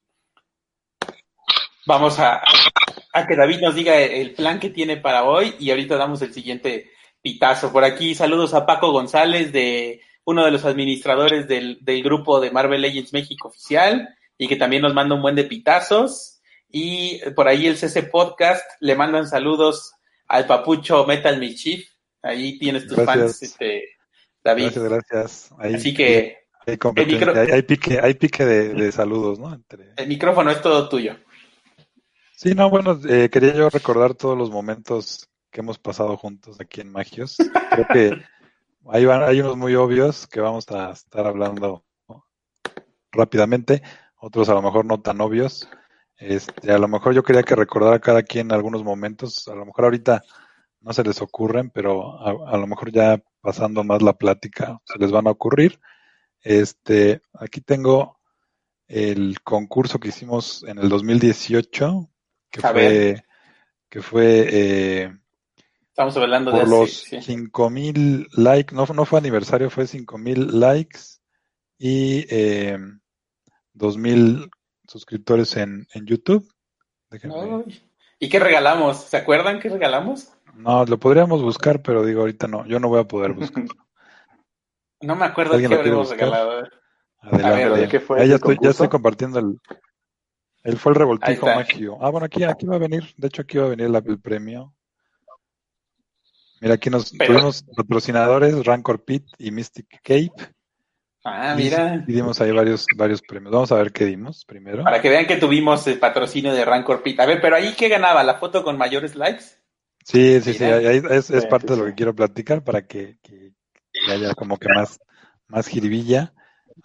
vamos 1.86 2.20
a, 2.20 2.42
a 3.14 3.28
que 3.28 3.36
David 3.36 3.62
nos 3.62 3.76
diga 3.76 3.96
el 3.98 4.34
plan 4.34 4.60
que 4.60 4.72
tiene 4.72 4.98
para 4.98 5.24
hoy 5.24 5.56
y 5.60 5.70
ahorita 5.70 5.96
damos 5.96 6.22
el 6.24 6.34
siguiente 6.34 6.92
pitazo. 7.22 7.72
Por 7.72 7.84
aquí, 7.84 8.16
saludos 8.16 8.54
a 8.54 8.66
Paco 8.66 8.92
González 8.92 9.52
de 9.52 10.02
uno 10.26 10.44
de 10.46 10.52
los 10.52 10.66
administradores 10.66 11.48
del, 11.48 11.78
del 11.82 12.04
grupo 12.04 12.40
de 12.40 12.52
Marvel 12.52 12.82
Legends 12.82 13.14
México 13.14 13.48
oficial 13.48 14.10
y 14.38 14.48
que 14.48 14.56
también 14.56 14.82
nos 14.82 14.94
manda 14.94 15.16
un 15.16 15.22
buen 15.22 15.36
de 15.36 15.44
pitazos. 15.46 16.40
Y 16.70 17.20
por 17.36 17.48
ahí 17.48 17.66
el 17.68 17.78
CC 17.78 18.04
Podcast 18.04 18.64
le 18.82 18.96
mandan 18.96 19.28
saludos 19.28 19.94
al 20.28 20.46
papucho 20.46 21.06
Metal 21.06 21.40
Mischief. 21.40 21.88
Ahí 22.22 22.60
tienes 22.60 22.88
tus 22.88 22.98
Gracias. 22.98 23.16
fans, 23.18 23.44
este, 23.44 23.84
David. 24.44 24.64
Gracias, 24.74 24.84
gracias. 24.84 25.50
Ahí, 25.60 25.76
Así 25.76 25.94
que 25.94 26.38
hay, 26.66 26.76
micro- 27.06 27.34
hay, 27.40 27.52
hay 27.52 27.62
pique, 27.62 28.00
hay 28.02 28.14
pique 28.16 28.44
de, 28.46 28.74
de 28.74 28.92
saludos, 28.92 29.40
¿no? 29.40 29.54
Entre... 29.54 29.94
el 29.96 30.08
micrófono 30.08 30.52
es 30.52 30.62
todo 30.62 30.90
tuyo. 30.90 31.16
Sí, 32.36 32.54
no, 32.54 32.70
bueno, 32.70 33.00
eh, 33.08 33.30
quería 33.32 33.54
yo 33.56 33.70
recordar 33.70 34.14
todos 34.14 34.38
los 34.38 34.52
momentos 34.52 35.30
que 35.58 35.62
hemos 35.62 35.80
pasado 35.80 36.16
juntos 36.18 36.62
aquí 36.62 36.82
en 36.82 36.92
Magios. 36.92 37.36
Creo 37.72 37.88
que 37.92 38.24
hay, 38.92 39.06
hay 39.06 39.42
unos 39.42 39.58
muy 39.58 39.74
obvios 39.74 40.28
que 40.28 40.40
vamos 40.40 40.70
a 40.70 40.92
estar 40.92 41.26
hablando 41.26 41.84
¿no? 42.08 42.28
rápidamente, 43.12 43.82
otros 44.18 44.50
a 44.50 44.54
lo 44.54 44.62
mejor 44.62 44.86
no 44.86 45.02
tan 45.02 45.20
obvios. 45.20 45.68
Este, 46.16 46.72
a 46.72 46.78
lo 46.78 46.88
mejor 46.88 47.16
yo 47.16 47.24
quería 47.24 47.42
que 47.42 47.56
recordara 47.56 47.96
a 47.96 48.00
cada 48.00 48.22
quien 48.22 48.52
algunos 48.52 48.84
momentos, 48.84 49.48
a 49.48 49.56
lo 49.56 49.66
mejor 49.66 49.86
ahorita 49.86 50.22
no 50.82 50.94
se 50.94 51.04
les 51.04 51.24
ocurren, 51.24 51.72
pero 51.72 52.20
a, 52.24 52.54
a 52.54 52.58
lo 52.58 52.68
mejor 52.68 52.92
ya 52.92 53.20
pasando 53.42 53.84
más 53.84 54.04
la 54.04 54.14
plática 54.14 54.80
se 54.84 55.00
les 55.00 55.10
van 55.10 55.26
a 55.26 55.32
ocurrir. 55.32 55.80
Este, 56.44 57.20
aquí 57.34 57.62
tengo 57.62 58.20
el 58.88 59.42
concurso 59.42 60.00
que 60.00 60.10
hicimos 60.10 60.64
en 60.68 60.78
el 60.78 60.88
2018, 60.88 62.12
que 62.52 62.60
A 62.60 62.70
fue, 62.70 62.74
ver. 62.74 63.26
que 63.90 64.02
fue 64.04 64.48
eh, 64.52 65.18
Estamos 65.98 66.16
hablando 66.18 66.52
de 66.52 66.60
por 66.60 66.70
los 66.70 66.94
sí. 66.94 67.20
5000 67.24 68.28
likes, 68.34 68.76
no, 68.76 68.86
no 68.86 69.04
fue 69.04 69.18
aniversario, 69.18 69.72
fue 69.72 69.88
5000 69.88 70.60
likes 70.60 71.00
y 71.80 72.24
eh, 72.30 72.78
2000 73.74 74.48
suscriptores 74.88 75.58
en, 75.58 75.88
en 75.96 76.06
YouTube. 76.06 76.48
Déjenme-. 77.10 77.82
¿Y 78.20 78.30
qué 78.30 78.38
regalamos? 78.38 79.06
¿Se 79.06 79.18
acuerdan 79.18 79.60
qué 79.60 79.70
regalamos? 79.70 80.32
No, 80.54 80.86
lo 80.86 81.00
podríamos 81.00 81.42
buscar, 81.42 81.82
pero 81.82 82.06
digo 82.06 82.22
ahorita 82.22 82.48
no, 82.48 82.64
yo 82.68 82.80
no 82.80 82.90
voy 82.90 83.00
a 83.00 83.08
poder 83.08 83.34
buscar. 83.34 83.66
No 85.02 85.16
me 85.16 85.26
acuerdo 85.26 85.54
qué 85.54 85.66
¿Alguien 85.66 85.72
lo 85.72 85.78
quiere 85.78 85.90
habríamos 85.90 86.10
buscar? 86.10 86.30
regalado. 86.30 86.68
Adelante. 87.22 87.70
ver, 87.70 87.80
¿de 87.80 87.88
qué 87.88 88.00
fue 88.00 88.22
Ahí 88.22 88.30
ya 88.30 88.36
estoy, 88.36 88.58
ya 88.62 88.70
estoy 88.70 88.88
compartiendo 88.88 89.40
el. 89.40 89.60
Él 90.64 90.78
fue 90.78 90.92
el 90.92 90.96
revoltijo 90.96 91.46
magio. 91.48 91.98
Ah, 92.02 92.12
bueno, 92.12 92.26
aquí, 92.26 92.44
aquí 92.44 92.68
va 92.68 92.76
a 92.76 92.80
venir. 92.80 93.16
De 93.18 93.28
hecho, 93.28 93.42
aquí 93.42 93.58
va 93.58 93.66
a 93.66 93.70
venir 93.70 93.88
el 93.88 94.20
premio. 94.20 94.77
Mira, 96.62 96.76
aquí 96.76 96.90
nos 96.90 97.12
Pero- 97.12 97.34
tuvimos 97.34 97.64
patrocinadores, 97.76 98.66
Rancor 98.66 99.04
Pit 99.04 99.26
y 99.38 99.52
Mystic 99.52 99.88
Cape. 100.02 100.32
Ah, 101.24 101.56
mira. 101.58 102.04
Y 102.08 102.14
dimos 102.14 102.40
ahí 102.40 102.52
varios, 102.52 102.86
varios 102.96 103.22
premios. 103.22 103.52
Vamos 103.52 103.72
a 103.72 103.76
ver 103.76 103.92
qué 103.92 104.06
dimos 104.06 104.46
primero. 104.46 104.84
Para 104.84 105.02
que 105.02 105.10
vean 105.10 105.28
que 105.28 105.36
tuvimos 105.36 105.86
el 105.88 106.00
patrocinio 106.00 106.54
de 106.54 106.64
Rancor 106.64 107.04
Pit. 107.04 107.20
A 107.20 107.26
ver, 107.26 107.42
pero 107.42 107.56
ahí 107.58 107.74
qué 107.78 107.90
ganaba, 107.90 108.24
la 108.24 108.36
foto 108.36 108.64
con 108.64 108.78
mayores 108.78 109.16
likes. 109.16 109.44
Sí, 110.06 110.40
sí, 110.42 110.54
sí. 110.54 110.64
Mira. 110.64 110.78
ahí- 110.78 110.86
ahí 110.88 111.02
es, 111.10 111.46
parte 111.48 111.74
de 111.74 111.80
lo 111.80 111.86
que 111.86 111.96
quiero 111.96 112.16
platicar 112.16 112.64
para 112.64 112.88
que, 112.88 113.18
que- 113.22 113.52
que 113.92 114.12
haya 114.12 114.34
como 114.36 114.58
que 114.58 114.70
más, 114.70 115.00
más 115.48 115.68
jiribilla. 115.68 116.34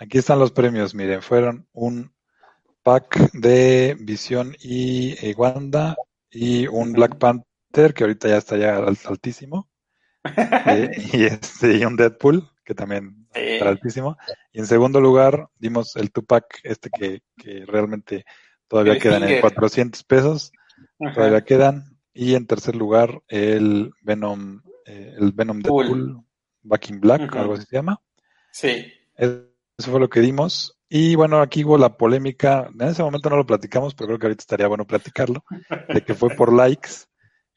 Aquí 0.01 0.19
están 0.19 0.41
los 0.41 0.51
premios. 0.51 0.93
Miren, 0.95 1.23
fueron 1.23 1.69
un 1.73 2.13
pack 2.83 3.31
de 3.33 3.97
Visión 4.01 4.57
y 4.61 5.33
Wanda 5.35 5.95
y 6.31 6.67
un 6.67 6.93
Black 6.93 7.17
Panther 7.19 7.47
que 7.73 8.05
ahorita 8.05 8.29
ya 8.29 8.37
está 8.37 8.57
ya 8.57 8.77
al- 8.77 8.99
altísimo. 9.07 9.69
Eh, 10.67 10.91
y, 11.13 11.25
este, 11.25 11.77
y 11.77 11.85
un 11.85 11.97
Deadpool 11.97 12.49
que 12.65 12.75
también 12.75 13.27
Sí. 13.35 13.41
está 13.41 13.69
altísimo. 13.71 14.17
Y 14.53 14.61
en 14.61 14.67
segundo 14.67 15.01
lugar 15.01 15.49
dimos 15.59 15.97
el 15.97 16.13
Tupac, 16.13 16.45
este 16.65 16.91
que, 16.91 17.23
que 17.37 17.65
realmente 17.67 18.25
todavía 18.69 18.93
El 18.95 19.01
quedan 19.01 19.23
en 19.23 19.29
Finger. 19.29 19.41
400 19.41 20.05
pesos, 20.05 20.53
Ajá. 21.01 21.15
todavía 21.15 21.41
quedan. 21.45 21.99
Y 22.13 22.35
en 22.35 22.47
tercer 22.47 22.77
lugar, 22.77 23.23
el 23.29 23.91
Venom, 24.03 24.61
eh, 24.85 25.15
el 25.19 25.33
Venom. 25.33 25.61
Deadpool 25.61 26.23
Back 26.63 26.91
in 26.91 27.01
Black, 27.01 27.35
algo 27.37 27.55
así 27.55 27.65
se 27.65 27.77
llama. 27.77 28.01
Sí. 28.53 28.87
Eso 29.17 29.91
fue 29.91 29.99
lo 29.99 30.09
que 30.11 30.21
dimos. 30.21 30.79
Y 30.91 31.15
bueno, 31.15 31.41
aquí 31.41 31.65
hubo 31.65 31.79
la 31.79 31.97
polémica, 31.97 32.69
en 32.73 32.83
ese 32.87 33.03
momento 33.03 33.31
no 33.31 33.37
lo 33.37 33.47
platicamos, 33.47 33.95
pero 33.95 34.09
creo 34.09 34.19
que 34.19 34.27
ahorita 34.27 34.43
estaría 34.43 34.67
bueno 34.69 34.87
platicarlo, 34.87 35.43
de 35.89 36.05
que 36.05 36.13
fue 36.15 36.29
por 36.37 36.53
likes. 36.53 36.91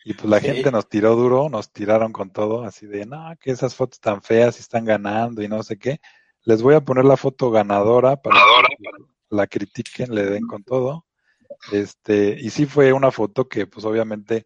Y 0.07 0.13
pues 0.13 0.29
la 0.29 0.39
Sí. 0.39 0.45
gente 0.45 0.71
nos 0.71 0.87
tiró 0.87 1.15
duro, 1.15 1.49
nos 1.49 1.71
tiraron 1.73 2.13
con 2.13 2.29
todo, 2.29 2.63
así 2.63 2.85
de, 2.85 3.05
no, 3.07 3.33
que 3.41 3.49
esas 3.51 3.73
fotos 3.75 3.99
tan 3.99 4.21
feas 4.21 4.57
y 4.57 4.61
están 4.61 4.85
ganando 4.85 5.41
y 5.41 5.47
no 5.47 5.63
sé 5.63 5.77
qué. 5.79 5.99
Les 6.43 6.61
voy 6.61 6.75
a 6.75 6.81
poner 6.81 7.05
la 7.05 7.17
foto 7.17 7.49
ganadora 7.49 8.15
para 8.21 8.35
que 8.39 8.85
la 9.29 9.47
critiquen, 9.47 10.13
le 10.13 10.25
den 10.25 10.45
con 10.45 10.63
todo. 10.63 11.05
Este, 11.71 12.37
y 12.39 12.51
sí 12.51 12.67
fue 12.67 12.93
una 12.93 13.09
foto 13.11 13.47
que 13.49 13.65
pues 13.65 13.83
obviamente 13.83 14.45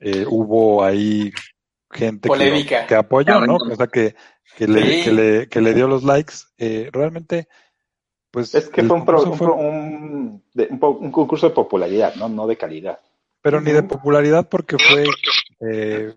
eh, 0.00 0.26
hubo 0.28 0.82
ahí 0.82 1.32
gente 1.90 2.22
que, 2.22 2.28
Polémica. 2.28 2.86
que 2.86 2.96
apoyó, 2.96 3.40
¿no? 3.46 3.54
O 3.56 3.76
sea, 3.76 3.86
que, 3.86 4.16
que, 4.56 4.66
le, 4.66 4.82
Sí. 4.98 5.04
que, 5.04 5.12
le, 5.12 5.48
que 5.48 5.60
le 5.60 5.72
dio 5.74 5.86
los 5.86 6.02
likes. 6.02 6.34
Eh, 6.58 6.90
realmente, 6.92 7.46
pues... 8.32 8.52
Es 8.56 8.68
que 8.68 8.82
fue 8.82 8.96
un, 8.96 9.04
pro- 9.04 9.22
un, 9.22 9.38
fue- 9.38 9.52
un- 9.52 10.42
un 10.80 11.12
concurso 11.12 11.48
de 11.48 11.54
popularidad, 11.54 12.16
¿no? 12.16 12.28
No 12.28 12.48
de 12.48 12.56
calidad. 12.56 12.98
Pero 13.44 13.60
ni 13.60 13.72
de 13.72 13.82
popularidad 13.82 14.48
porque 14.48 14.78
fue... 14.78 15.04
eh, 15.70 16.14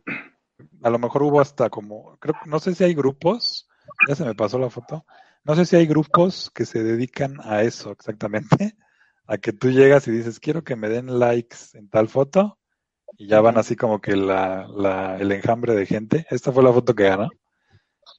a 0.82 0.90
lo 0.90 0.98
mejor 0.98 1.24
hubo 1.24 1.42
hasta 1.42 1.70
como... 1.70 2.18
creo 2.20 2.36
No 2.46 2.60
sé 2.60 2.74
si 2.74 2.86
hay 2.86 2.94
grupos, 2.94 3.68
ya 4.08 4.16
se 4.16 4.24
me 4.24 4.34
pasó 4.34 4.58
la 4.58 4.70
foto. 4.70 5.06
No 5.44 5.54
sé 5.54 5.66
si 5.66 5.76
hay 5.76 5.88
grupos 5.88 6.50
que 6.56 6.66
se 6.66 6.82
dedican 6.84 7.36
a 7.44 7.64
eso 7.64 7.92
exactamente. 7.92 8.76
A 9.30 9.38
que 9.40 9.52
tú 9.52 9.70
llegas 9.70 10.08
y 10.08 10.12
dices, 10.12 10.40
quiero 10.40 10.64
que 10.64 10.78
me 10.78 10.88
den 10.88 11.20
likes 11.20 11.58
en 11.74 11.90
tal 11.90 12.08
foto. 12.08 12.60
Y 13.18 13.28
ya 13.28 13.42
van 13.42 13.58
así 13.58 13.76
como 13.76 14.00
que 14.00 14.16
la, 14.16 14.66
la, 14.70 15.18
el 15.18 15.30
enjambre 15.34 15.76
de 15.76 15.86
gente. 15.86 16.26
Esta 16.30 16.54
fue 16.54 16.64
la 16.64 16.72
foto 16.72 16.96
que 16.96 17.04
ganó. 17.04 17.28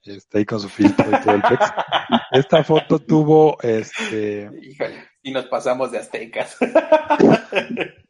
Está 0.04 0.36
ahí 0.36 0.44
con 0.44 0.60
su 0.60 0.68
filtro 0.68 1.06
y 1.08 1.24
todo 1.24 1.34
el 1.34 1.42
texto. 1.42 1.66
Esta 2.30 2.62
foto 2.62 2.98
tuvo, 2.98 3.56
este, 3.62 4.50
Híjole, 4.60 5.08
y 5.22 5.32
nos 5.32 5.46
pasamos 5.46 5.92
de 5.92 5.98
aztecas. 5.98 6.58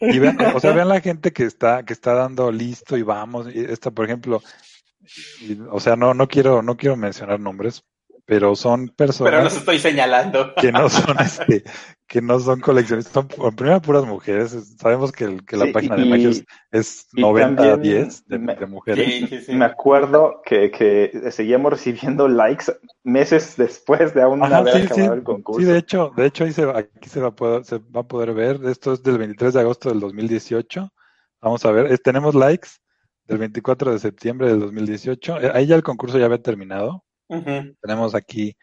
y 0.00 0.18
vean, 0.18 0.38
o 0.54 0.60
sea, 0.60 0.72
vean 0.72 0.88
la 0.88 1.00
gente 1.00 1.32
que 1.32 1.44
está, 1.44 1.84
que 1.84 1.92
está 1.92 2.14
dando 2.14 2.50
listo 2.50 2.96
y 2.96 3.02
vamos. 3.02 3.54
Y 3.54 3.60
esta, 3.60 3.90
por 3.90 4.04
ejemplo, 4.04 4.42
y, 5.40 5.58
o 5.70 5.80
sea, 5.80 5.96
no, 5.96 6.14
no 6.14 6.28
quiero, 6.28 6.62
no 6.62 6.76
quiero 6.76 6.96
mencionar 6.96 7.40
nombres, 7.40 7.84
pero 8.28 8.54
son 8.54 8.88
personas. 8.90 9.32
Pero 9.32 9.42
los 9.42 9.56
estoy 9.56 9.78
señalando. 9.78 10.52
que 10.60 10.70
no 10.70 10.86
son 10.90 11.16
este, 11.20 11.64
que 12.06 12.20
no 12.20 12.38
son 12.38 12.60
coleccionistas, 12.60 13.14
son 13.14 13.28
en 13.42 13.56
primera 13.56 13.80
puras 13.80 14.04
mujeres. 14.04 14.54
Sabemos 14.78 15.12
que, 15.12 15.24
el- 15.24 15.46
que 15.46 15.56
la 15.56 15.64
Sí, 15.64 15.72
página 15.72 15.96
de 15.96 16.04
y- 16.04 16.10
Magios 16.10 16.44
es 16.70 17.08
y 17.14 17.22
90 17.22 17.62
a 17.62 17.66
también 17.70 17.94
10 18.00 18.28
de, 18.28 18.38
me- 18.38 18.54
de 18.54 18.66
mujeres. 18.66 19.14
Sí, 19.14 19.26
sí, 19.28 19.40
sí. 19.46 19.52
Me 19.54 19.64
acuerdo 19.64 20.42
que, 20.44 20.70
que 20.70 21.30
seguíamos 21.30 21.72
recibiendo 21.72 22.28
likes 22.28 22.66
meses 23.02 23.56
después 23.56 24.12
de 24.12 24.20
aún 24.20 24.42
Ajá, 24.42 24.58
haber 24.58 24.74
sí, 24.74 24.80
sí, 24.82 24.84
acabado 24.92 25.14
el 25.14 25.22
concurso. 25.22 25.60
sí, 25.60 25.66
de 25.72 25.78
hecho, 25.78 26.12
de 26.14 26.26
hecho 26.26 26.44
ahí 26.44 26.52
se, 26.52 26.70
aquí 26.70 27.08
se 27.08 27.20
va, 27.22 27.28
a 27.28 27.34
poder, 27.34 27.64
se 27.64 27.78
va 27.78 28.00
a 28.02 28.06
poder 28.06 28.34
ver. 28.34 28.60
Esto 28.66 28.92
es 28.92 29.02
del 29.02 29.16
23 29.16 29.54
de 29.54 29.60
agosto 29.60 29.88
del 29.88 30.00
2018. 30.00 30.92
Vamos 31.40 31.64
a 31.64 31.72
ver, 31.72 31.86
es- 31.90 32.02
tenemos 32.02 32.34
likes 32.34 32.68
del 33.26 33.38
24 33.38 33.90
de 33.90 33.98
septiembre 33.98 34.48
del 34.48 34.60
2018. 34.60 35.40
Eh, 35.40 35.50
Ahí 35.54 35.66
ya 35.66 35.76
el 35.76 35.82
concurso 35.82 36.18
ya 36.18 36.26
había 36.26 36.42
terminado. 36.42 37.04
Tenemos 37.80 38.14
aquí 38.14 38.56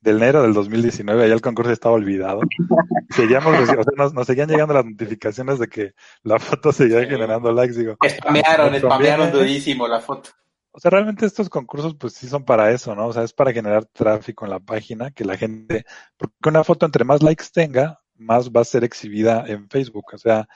del 0.00 0.16
enero 0.18 0.42
del 0.42 0.54
2019, 0.54 1.24
ahí 1.24 1.30
el 1.30 1.40
concurso 1.40 1.72
estaba 1.72 1.94
olvidado. 1.94 2.40
Seguíamos, 3.10 3.58
o 3.58 3.66
sea, 3.66 3.76
nos, 3.96 4.14
nos 4.14 4.26
seguían 4.26 4.48
llegando 4.48 4.74
las 4.74 4.84
notificaciones 4.84 5.58
de 5.58 5.68
que 5.68 5.92
la 6.22 6.38
foto 6.38 6.72
seguía 6.72 7.00
Sí. 7.00 7.06
generando 7.08 7.52
likes. 7.52 7.74
Digo, 7.76 7.96
Spamearon, 8.06 8.74
spamearon 8.78 9.32
durísimo 9.32 9.88
la 9.88 10.00
foto. 10.00 10.30
O 10.70 10.80
sea, 10.80 10.90
realmente 10.90 11.26
estos 11.26 11.48
concursos 11.48 11.96
pues 11.96 12.12
sí 12.12 12.28
son 12.28 12.44
para 12.44 12.70
eso, 12.70 12.94
¿no? 12.94 13.06
O 13.06 13.12
sea, 13.12 13.24
es 13.24 13.32
para 13.32 13.52
generar 13.52 13.86
tráfico 13.86 14.44
en 14.44 14.50
la 14.52 14.60
página, 14.60 15.10
que 15.10 15.24
la 15.24 15.36
gente, 15.36 15.84
porque 16.16 16.34
una 16.48 16.62
foto 16.62 16.86
entre 16.86 17.04
más 17.04 17.22
likes 17.22 17.46
tenga, 17.52 18.00
más 18.14 18.50
va 18.50 18.60
a 18.60 18.64
ser 18.64 18.84
exhibida 18.84 19.44
en 19.48 19.68
Facebook. 19.68 20.04
O 20.12 20.18
sea, 20.18 20.46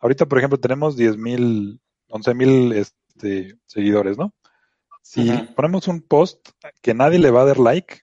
ahorita, 0.00 0.26
por 0.26 0.38
ejemplo, 0.38 0.58
tenemos 0.58 0.96
10 0.96 1.16
mil, 1.16 1.80
11 2.08 2.34
mil 2.34 2.72
este, 2.72 3.56
seguidores, 3.64 4.18
¿no? 4.18 4.34
Si 5.02 5.30
ponemos 5.56 5.88
un 5.88 6.00
post 6.00 6.50
que 6.80 6.94
nadie 6.94 7.18
le 7.18 7.30
va 7.30 7.42
a 7.42 7.46
dar 7.46 7.58
like, 7.58 8.02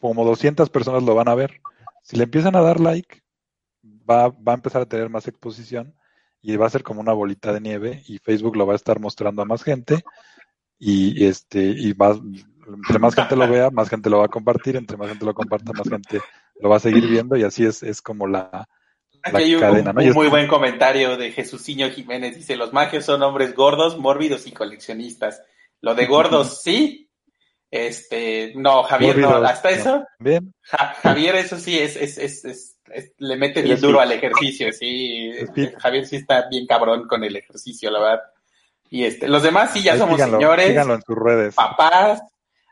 como 0.00 0.24
200 0.24 0.70
personas 0.70 1.02
lo 1.02 1.14
van 1.14 1.28
a 1.28 1.34
ver. 1.34 1.60
Si 2.02 2.16
le 2.16 2.24
empiezan 2.24 2.56
a 2.56 2.60
dar 2.62 2.80
like, 2.80 3.22
va, 4.08 4.28
va 4.28 4.52
a 4.52 4.54
empezar 4.56 4.82
a 4.82 4.86
tener 4.86 5.08
más 5.10 5.28
exposición 5.28 5.94
y 6.42 6.56
va 6.56 6.66
a 6.66 6.70
ser 6.70 6.82
como 6.82 7.00
una 7.00 7.12
bolita 7.12 7.52
de 7.52 7.60
nieve 7.60 8.02
y 8.06 8.18
Facebook 8.18 8.56
lo 8.56 8.66
va 8.66 8.72
a 8.74 8.76
estar 8.76 9.00
mostrando 9.00 9.42
a 9.42 9.46
más 9.46 9.62
gente 9.62 10.02
y 10.78 11.24
este 11.24 11.62
y 11.62 11.92
va, 11.92 12.18
entre 12.66 12.98
más 12.98 13.14
gente 13.14 13.36
lo 13.36 13.48
vea, 13.48 13.70
más 13.70 13.88
gente 13.88 14.10
lo 14.10 14.18
va 14.18 14.26
a 14.26 14.28
compartir, 14.28 14.76
entre 14.76 14.96
más 14.96 15.08
gente 15.08 15.24
lo 15.24 15.34
comparta, 15.34 15.72
más 15.72 15.88
gente 15.88 16.20
lo 16.60 16.68
va 16.68 16.76
a 16.76 16.80
seguir 16.80 17.06
viendo 17.06 17.36
y 17.36 17.44
así 17.44 17.64
es, 17.64 17.82
es 17.82 18.02
como 18.02 18.26
la, 18.26 18.50
la 18.52 18.66
Aquí 19.22 19.36
hay 19.42 19.54
un, 19.54 19.60
cadena, 19.60 19.92
¿no? 19.92 20.00
un 20.00 20.06
Y 20.06 20.08
es- 20.10 20.14
muy 20.14 20.28
buen 20.28 20.48
comentario 20.48 21.16
de 21.16 21.32
Jesuciño 21.32 21.88
Jiménez. 21.90 22.36
Dice, 22.36 22.56
los 22.56 22.72
magios 22.74 23.04
son 23.06 23.22
hombres 23.22 23.54
gordos, 23.54 23.98
mórbidos 23.98 24.46
y 24.46 24.52
coleccionistas. 24.52 25.40
Lo 25.84 25.94
de 25.94 26.06
gordos, 26.14 26.62
sí. 26.62 27.08
Este, 27.70 28.52
no, 28.56 28.84
Javier, 28.84 29.18
no, 29.18 29.36
hasta 29.36 29.70
eso. 29.70 30.04
Bien, 30.20 30.54
Ja- 30.62 30.94
Javier, 31.02 31.34
eso 31.36 31.58
sí, 31.58 31.76
es, 31.78 31.96
es, 31.96 32.18
es, 32.18 32.44
es- 32.44 32.76
es- 32.92 33.12
le 33.18 33.36
mete 33.36 33.62
bien 33.62 33.80
duro 33.80 34.00
al 34.00 34.12
ejercicio, 34.12 34.72
sí. 34.72 35.30
Javier 35.78 36.06
sí 36.06 36.16
está 36.16 36.46
bien 36.48 36.66
cabrón 36.66 37.08
con 37.08 37.24
el 37.24 37.34
ejercicio, 37.34 37.90
la 37.90 37.98
verdad. 38.00 38.20
Y 38.90 39.04
este, 39.04 39.26
los 39.26 39.42
demás 39.42 39.72
sí 39.72 39.82
ya 39.82 39.94
ahí 39.94 39.98
somos 39.98 40.14
síganlo, 40.16 40.38
señores, 40.38 40.68
síganlo 40.68 40.94
en 40.94 41.02
sus 41.02 41.16
redes. 41.16 41.54
papás, 41.56 42.22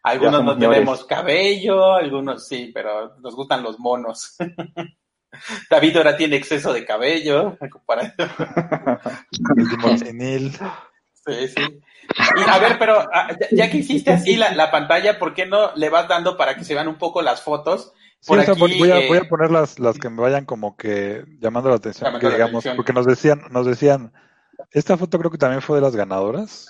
algunos 0.04 0.44
no 0.44 0.54
señores. 0.54 0.78
tenemos 0.78 1.04
cabello, 1.04 1.94
algunos 1.94 2.46
sí, 2.46 2.70
pero 2.72 3.16
nos 3.18 3.34
gustan 3.34 3.62
los 3.64 3.78
monos. 3.80 4.36
David 5.70 5.96
ahora 5.96 6.16
tiene 6.16 6.36
exceso 6.36 6.72
de 6.72 6.84
cabello. 6.84 7.56
El 9.56 9.68
dimoxinil. 9.68 10.52
Sí, 11.26 11.48
sí. 11.48 11.80
Y 12.36 12.50
a 12.50 12.58
ver, 12.58 12.78
pero 12.78 12.98
ah, 13.12 13.28
ya, 13.40 13.46
ya 13.52 13.70
que 13.70 13.78
hiciste 13.78 14.12
así 14.12 14.36
la, 14.36 14.52
la 14.54 14.70
pantalla, 14.70 15.18
¿por 15.18 15.34
qué 15.34 15.46
no 15.46 15.74
le 15.76 15.88
vas 15.88 16.08
dando 16.08 16.36
para 16.36 16.56
que 16.56 16.64
se 16.64 16.74
vean 16.74 16.88
un 16.88 16.96
poco 16.98 17.22
las 17.22 17.42
fotos? 17.42 17.92
Sí, 18.20 18.34
o 18.34 18.40
sea, 18.42 18.54
voy, 18.54 18.90
a, 18.90 18.98
eh, 19.00 19.08
voy 19.08 19.18
a 19.18 19.28
poner 19.28 19.50
las, 19.50 19.78
las 19.80 19.98
que 19.98 20.08
me 20.08 20.20
vayan 20.22 20.44
como 20.44 20.76
que 20.76 21.24
llamando 21.40 21.70
la 21.70 21.76
atención, 21.76 22.06
Llamando 22.06 22.20
que 22.20 22.30
la 22.30 22.44
digamos, 22.44 22.64
porque 22.76 22.92
nos 22.92 23.06
decían, 23.06 23.42
nos 23.50 23.66
decían, 23.66 24.12
esta 24.70 24.96
foto 24.96 25.18
creo 25.18 25.30
que 25.30 25.38
también 25.38 25.60
fue 25.62 25.76
de 25.78 25.82
las 25.82 25.96
ganadoras, 25.96 26.68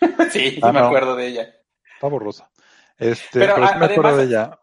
sí, 0.30 0.50
sí 0.52 0.60
Ah, 0.62 0.72
me 0.72 0.80
no. 0.80 0.86
acuerdo 0.86 1.16
de 1.16 1.26
ella. 1.26 1.48
está 1.94 2.06
borrosa. 2.06 2.50
Este, 2.98 3.40
Pero, 3.40 3.54
pero, 3.54 3.66
sí 3.68 3.74
me 3.78 3.86
acuerdo 3.86 4.16
de 4.18 4.24
ella. 4.24 4.58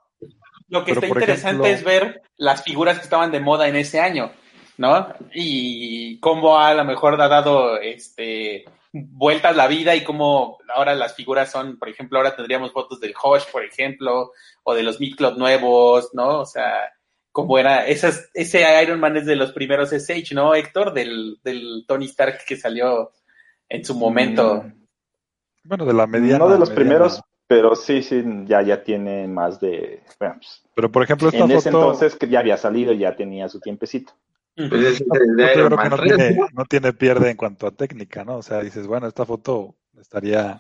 Lo 0.70 0.86
que 0.86 0.94
Pero, 0.94 1.06
está 1.06 1.08
interesante 1.08 1.50
ejemplo- 1.50 1.68
es 1.68 1.84
ver 1.84 2.22
las 2.38 2.64
figuras 2.64 2.98
que 3.00 3.04
estaban 3.04 3.32
de 3.32 3.40
moda 3.40 3.68
en 3.68 3.76
ese 3.76 4.00
año, 4.00 4.32
¿no? 4.78 5.08
Y 5.34 6.20
cómo 6.20 6.60
a 6.60 6.74
lo 6.74 6.86
mejor 6.86 7.20
ha 7.22 7.28
dado 7.28 7.78
este 7.80 8.66
vueltas 9.10 9.56
la 9.56 9.68
vida 9.68 9.96
y 9.96 10.04
cómo 10.04 10.58
ahora 10.74 10.96
las 10.96 11.16
figuras 11.16 11.52
son, 11.52 11.78
por 11.78 11.90
ejemplo, 11.90 12.18
ahora 12.18 12.36
tendríamos 12.36 12.72
fotos 12.72 13.00
del 13.00 13.14
Hosh, 13.22 13.44
por 13.52 13.64
ejemplo, 13.64 14.32
o 14.64 14.74
de 14.74 14.84
los 14.84 15.00
Meat 15.00 15.16
Club 15.16 15.38
nuevos, 15.38 16.10
¿no? 16.14 16.40
O 16.40 16.46
sea, 16.46 16.92
como 17.32 17.58
era, 17.58 17.86
esas, 17.86 18.30
ese 18.34 18.66
Iron 18.82 19.00
Man 19.00 19.18
es 19.18 19.26
de 19.26 19.36
los 19.36 19.52
primeros 19.52 19.92
SH, 19.92 20.34
¿no, 20.34 20.56
Héctor? 20.56 20.94
Del, 20.94 21.40
del 21.44 21.86
Tony 21.88 22.06
Stark 22.06 22.40
que 22.48 22.58
salió 22.58 23.12
en 23.70 23.86
su 23.86 23.96
momento. 23.96 24.66
Bueno, 25.64 25.86
de 25.86 25.94
la 25.94 26.08
mediana. 26.08 26.40
no 26.40 26.50
de 26.50 26.60
los 26.60 26.70
mediana. 26.70 26.90
primeros, 26.90 27.22
pero 27.48 27.76
sí, 27.76 28.02
sí, 28.02 28.24
ya, 28.46 28.62
ya 28.62 28.84
tiene 28.84 29.28
más 29.28 29.60
de... 29.60 30.04
bueno, 30.20 30.36
pues, 30.40 30.64
Pero 30.74 30.92
por 30.92 31.04
ejemplo, 31.04 31.30
esta 31.30 31.40
en 31.40 31.48
foto, 31.48 31.60
ese 31.60 31.70
entonces 31.70 32.16
que 32.16 32.28
ya 32.28 32.40
había 32.40 32.58
salido, 32.58 32.94
ya 32.94 33.16
tenía 33.16 33.48
su 33.50 33.60
tiempecito. 33.60 34.14
Pues 34.70 34.82
es 34.82 35.02
esta 35.02 35.20
de 35.20 35.26
foto 35.28 35.60
yo 35.60 35.66
creo 35.68 35.78
que 35.78 35.90
no 35.90 35.98
3, 35.98 36.16
tiene, 36.18 36.36
¿no? 36.36 36.48
no 36.54 36.66
tiene 36.66 36.94
pierde 36.94 37.30
en 37.30 37.38
cuanto 37.38 37.68
a 37.68 37.72
técnica, 37.72 38.26
¿no? 38.26 38.38
O 38.38 38.42
sea, 38.42 38.62
dices, 38.62 38.88
bueno, 38.88 39.08
esta 39.08 39.26
foto 39.26 39.76
estaría 40.00 40.60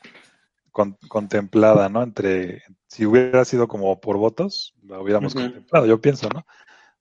con- 0.71 0.97
contemplada, 1.07 1.89
¿no? 1.89 2.03
Entre, 2.03 2.61
si 2.87 3.05
hubiera 3.07 3.43
sido 3.43 3.67
como 3.67 3.99
por 3.99 4.17
votos, 4.17 4.75
la 4.83 4.99
hubiéramos 5.01 5.33
contemplado, 5.33 5.85
yo 5.87 5.99
pienso, 5.99 6.29
¿no? 6.29 6.45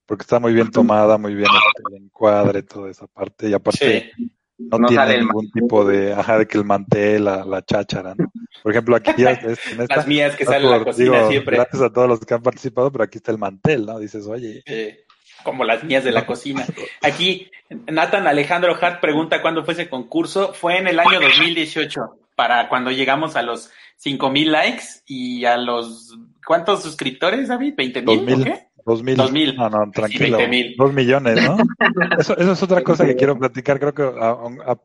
Porque 0.07 0.23
está 0.23 0.39
muy 0.39 0.55
bien 0.55 0.71
tomada, 0.71 1.19
muy 1.19 1.35
bien 1.35 1.49
este, 1.53 1.95
el 1.97 2.03
encuadre, 2.05 2.63
toda 2.63 2.91
esa 2.91 3.07
parte, 3.07 3.49
y 3.51 3.53
aparte 3.53 4.13
Sí. 4.17 4.31
no, 4.59 4.79
No 4.79 4.87
tiene 4.89 5.19
ningún 5.19 5.45
mantel. 5.45 5.53
tipo 5.53 5.85
de, 5.85 6.15
ajá, 6.15 6.39
de 6.39 6.47
que 6.47 6.57
el 6.57 6.65
mantel, 6.65 7.25
la, 7.25 7.45
la 7.45 7.63
cháchara, 7.63 8.15
¿no? 8.15 8.33
Por 8.63 8.73
ejemplo, 8.73 8.97
aquí 8.97 9.13
ya 9.19 9.31
es- 9.59 9.73
en 9.73 9.81
esta, 9.83 9.97
Las 9.97 10.07
mías 10.07 10.35
que 10.35 10.45
no 10.45 10.51
salen 10.51 10.73
en 10.73 10.79
la 10.79 10.85
cocina 10.85 11.05
digo, 11.19 11.29
siempre. 11.29 11.57
gracias 11.57 11.83
a 11.83 11.93
todos 11.93 12.09
los 12.09 12.21
que 12.21 12.33
han 12.35 12.43
participado, 12.43 12.91
pero 12.91 13.05
aquí 13.05 13.19
está 13.19 13.33
el 13.33 13.39
mantel, 13.39 13.85
¿no? 13.85 13.99
Dices, 13.99 14.27
oye, 14.27 14.63
Eh, 14.65 15.05
como 15.43 15.65
las 15.65 15.85
mías 15.85 16.05
de 16.05 16.13
la 16.13 16.27
cocina. 16.27 16.65
Aquí, 17.03 17.51
Nathan 17.71 18.27
Alejandro 18.27 18.77
Hart 18.81 19.01
pregunta 19.01 19.43
cuándo 19.43 19.65
fue 19.65 19.75
ese 19.75 19.89
concurso. 19.89 20.53
Fue 20.55 20.79
en 20.79 20.89
el 20.89 20.99
año 20.99 21.21
2018, 21.21 22.01
para 22.35 22.69
cuando 22.69 22.91
llegamos 22.91 23.37
a 23.37 23.43
los 23.43 23.71
5000 23.97 24.53
likes 24.53 24.85
y 25.07 25.45
a 25.45 25.57
los. 25.57 26.17
¿Cuántos 26.47 26.83
suscriptores, 26.83 27.49
David? 27.49 27.75
¿20 27.77 28.03
mil? 28.05 28.05
2000. 28.27 28.35
¿O 28.41 28.45
qué? 28.45 28.67
Dos 28.85 29.03
mil. 29.03 29.17
Dos 29.17 29.33
mil. 29.33 29.57
No, 29.57 29.69
no, 29.69 29.85
Sí, 29.87 29.91
tranquilo. 29.93 30.39
20 30.39 30.49
mil. 30.49 30.75
Dos 30.79 30.93
millones, 30.93 31.43
¿no? 31.43 31.57
Eso, 32.19 32.37
eso 32.37 32.53
es 32.53 32.63
otra 32.63 32.83
cosa 32.83 33.05
que 33.05 33.17
quiero 33.17 33.37
platicar. 33.39 33.81
Creo 33.81 33.95
que 33.95 34.03
a- 34.03 34.73
a- 34.73 34.81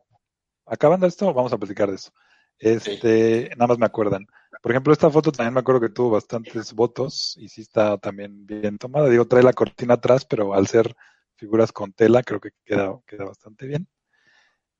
acabando 0.66 1.06
esto, 1.06 1.32
vamos 1.32 1.52
a 1.52 1.58
platicar 1.58 1.88
de 1.88 1.94
eso. 1.96 2.10
Este, 2.58 3.50
nada 3.56 3.68
más 3.68 3.78
me 3.78 3.86
acuerdan. 3.86 4.26
Por 4.62 4.70
ejemplo, 4.72 4.92
esta 4.92 5.10
foto 5.10 5.32
también 5.32 5.54
me 5.54 5.60
acuerdo 5.60 5.80
que 5.80 5.88
tuvo 5.90 6.10
bastantes 6.10 6.72
votos 6.72 7.36
y 7.38 7.48
sí 7.48 7.62
está 7.62 7.98
también 7.98 8.46
bien 8.46 8.78
tomada. 8.78 9.08
Digo, 9.10 9.26
trae 9.26 9.42
la 9.42 9.52
cortina 9.52 9.94
atrás, 9.94 10.24
pero 10.24 10.54
al 10.54 10.68
ser 10.68 10.94
figuras 11.36 11.72
con 11.72 11.92
tela, 11.92 12.22
creo 12.22 12.40
que 12.40 12.50
queda, 12.64 12.96
queda 13.06 13.24
bastante 13.24 13.66
bien. 13.66 13.88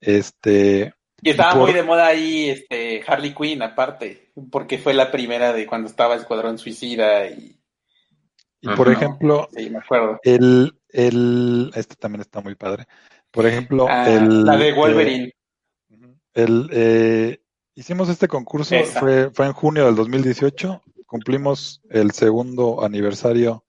Este, 0.01 0.95
Y 1.21 1.31
estaba 1.31 1.55
por- 1.55 1.65
muy 1.65 1.73
de 1.73 1.83
moda 1.83 2.07
ahí 2.07 2.51
este 2.51 3.03
Harley 3.07 3.35
Quinn, 3.35 3.63
aparte, 3.63 4.33
porque 4.51 4.79
fue 4.79 4.95
la 4.95 5.11
primera 5.11 5.53
de 5.53 5.67
cuando 5.67 5.89
estaba 5.89 6.15
Escuadrón 6.15 6.59
Suicida 6.59 7.27
y 7.29 7.59
y 8.65 8.69
por 8.69 8.89
Ajá. 8.89 8.93
ejemplo, 8.93 9.49
sí, 9.53 9.69
me 9.71 9.79
acuerdo. 9.79 10.21
el, 10.23 10.73
el, 10.91 11.73
este 11.75 11.97
también 11.97 12.21
está 12.21 12.41
muy 12.41 12.55
padre. 12.55 12.87
Por 13.33 13.45
ejemplo, 13.47 13.89
Ah, 13.89 14.07
el, 14.09 14.45
la 14.45 14.57
de 14.57 14.73
Wolverine. 14.73 15.33
El, 16.35 16.71
eh, 16.73 17.42
hicimos 17.75 18.09
este 18.09 18.29
concurso, 18.29 18.75
fue, 19.01 19.31
fue 19.31 19.47
en 19.47 19.53
junio 19.53 19.87
del 19.87 19.95
2018, 19.97 20.83
cumplimos 21.07 21.81
el 21.91 22.13
segundo 22.13 22.85
aniversario 22.85 23.65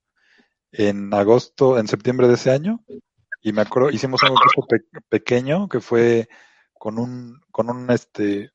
en 0.72 1.14
agosto, 1.14 1.78
en 1.78 1.88
septiembre 1.88 2.28
de 2.28 2.34
ese 2.36 2.52
año, 2.52 2.84
y 3.42 3.52
me 3.54 3.62
acuerdo, 3.62 3.90
hicimos 3.90 4.22
un 4.24 4.30
concurso 4.30 4.62
pe- 4.68 5.00
pequeño 5.10 5.68
que 5.68 5.80
fue 5.80 6.30
con 6.74 6.98
un, 6.98 7.42
con 7.52 7.70
un 7.70 7.90
este 7.92 8.52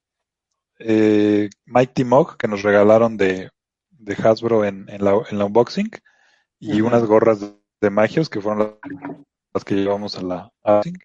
eh, 0.78 1.48
Mighty 1.66 2.04
Mug 2.04 2.36
que 2.36 2.48
nos 2.48 2.62
regalaron 2.62 3.16
de, 3.16 3.50
de 3.90 4.14
Hasbro 4.14 4.64
en, 4.64 4.88
en 4.88 5.04
la, 5.04 5.20
en 5.30 5.38
la 5.38 5.44
unboxing, 5.44 5.90
y 6.60 6.80
unas 6.80 7.04
gorras 7.04 7.40
de, 7.40 7.54
de 7.80 7.90
magios 7.90 8.28
que 8.28 8.40
fueron 8.40 8.58
las, 8.60 8.70
las 9.54 9.64
que 9.64 9.74
llevamos 9.76 10.16
a 10.18 10.22
la 10.22 10.52
unboxing. 10.64 10.98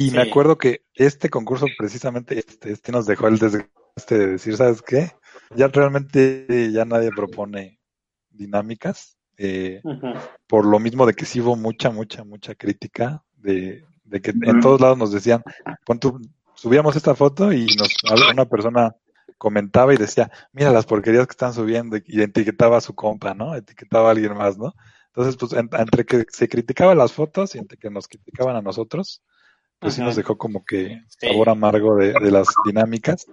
Y 0.00 0.10
me 0.12 0.22
acuerdo 0.30 0.56
que 0.58 0.82
este 0.94 1.28
concurso 1.28 1.66
precisamente 1.78 2.38
este, 2.38 2.72
este 2.72 2.92
nos 2.92 3.06
dejó 3.06 3.28
el 3.28 3.38
desgaste 3.38 4.18
de 4.18 4.26
decir, 4.28 4.56
¿sabes 4.56 4.82
qué? 4.82 5.12
Ya 5.54 5.68
realmente 5.68 6.70
ya 6.72 6.84
nadie 6.86 7.10
propone 7.14 7.80
dinámicas, 8.30 9.18
eh, 9.36 9.80
por 10.46 10.64
lo 10.66 10.78
mismo 10.78 11.06
de 11.06 11.14
que 11.14 11.26
sí 11.26 11.40
hubo 11.40 11.56
mucha, 11.56 11.90
mucha, 11.90 12.24
mucha 12.24 12.54
crítica 12.54 13.22
de, 13.36 13.84
de 14.04 14.20
que 14.22 14.30
en 14.30 14.60
todos 14.60 14.80
lados 14.80 14.96
nos 14.98 15.12
decían, 15.12 15.42
pon 15.84 15.98
tu- 15.98 16.20
subíamos 16.54 16.96
esta 16.96 17.14
foto 17.14 17.52
y 17.52 17.66
nos 17.76 17.88
una 18.32 18.46
persona 18.46 18.96
comentaba 19.38 19.92
y 19.94 19.96
decía, 19.98 20.30
mira 20.52 20.70
las 20.72 20.86
porquerías 20.86 21.26
que 21.26 21.32
están 21.32 21.52
subiendo 21.54 21.96
y, 21.98 22.02
y 22.06 22.22
etiquetaba 22.22 22.78
a 22.78 22.80
su 22.80 22.94
compa, 22.94 23.34
¿no? 23.34 23.54
Etiquetaba 23.54 24.08
a 24.08 24.12
alguien 24.12 24.34
más, 24.36 24.58
¿no? 24.58 24.74
Entonces, 25.08 25.36
pues 25.36 25.52
en- 25.52 25.68
entre 25.78 26.04
que 26.04 26.24
se 26.30 26.48
criticaban 26.48 26.98
las 26.98 27.12
fotos 27.12 27.54
y 27.54 27.58
entre 27.58 27.76
que 27.78 27.90
nos 27.90 28.08
criticaban 28.08 28.56
a 28.56 28.62
nosotros, 28.62 29.22
pues 29.80 29.94
sí 29.94 30.02
nos 30.02 30.14
dejó 30.14 30.38
como 30.38 30.64
que 30.64 31.02
sabor 31.08 31.48
amargo 31.48 31.96
de, 31.96 32.12
de 32.12 32.30
las 32.30 32.46
dinámicas. 32.64 33.26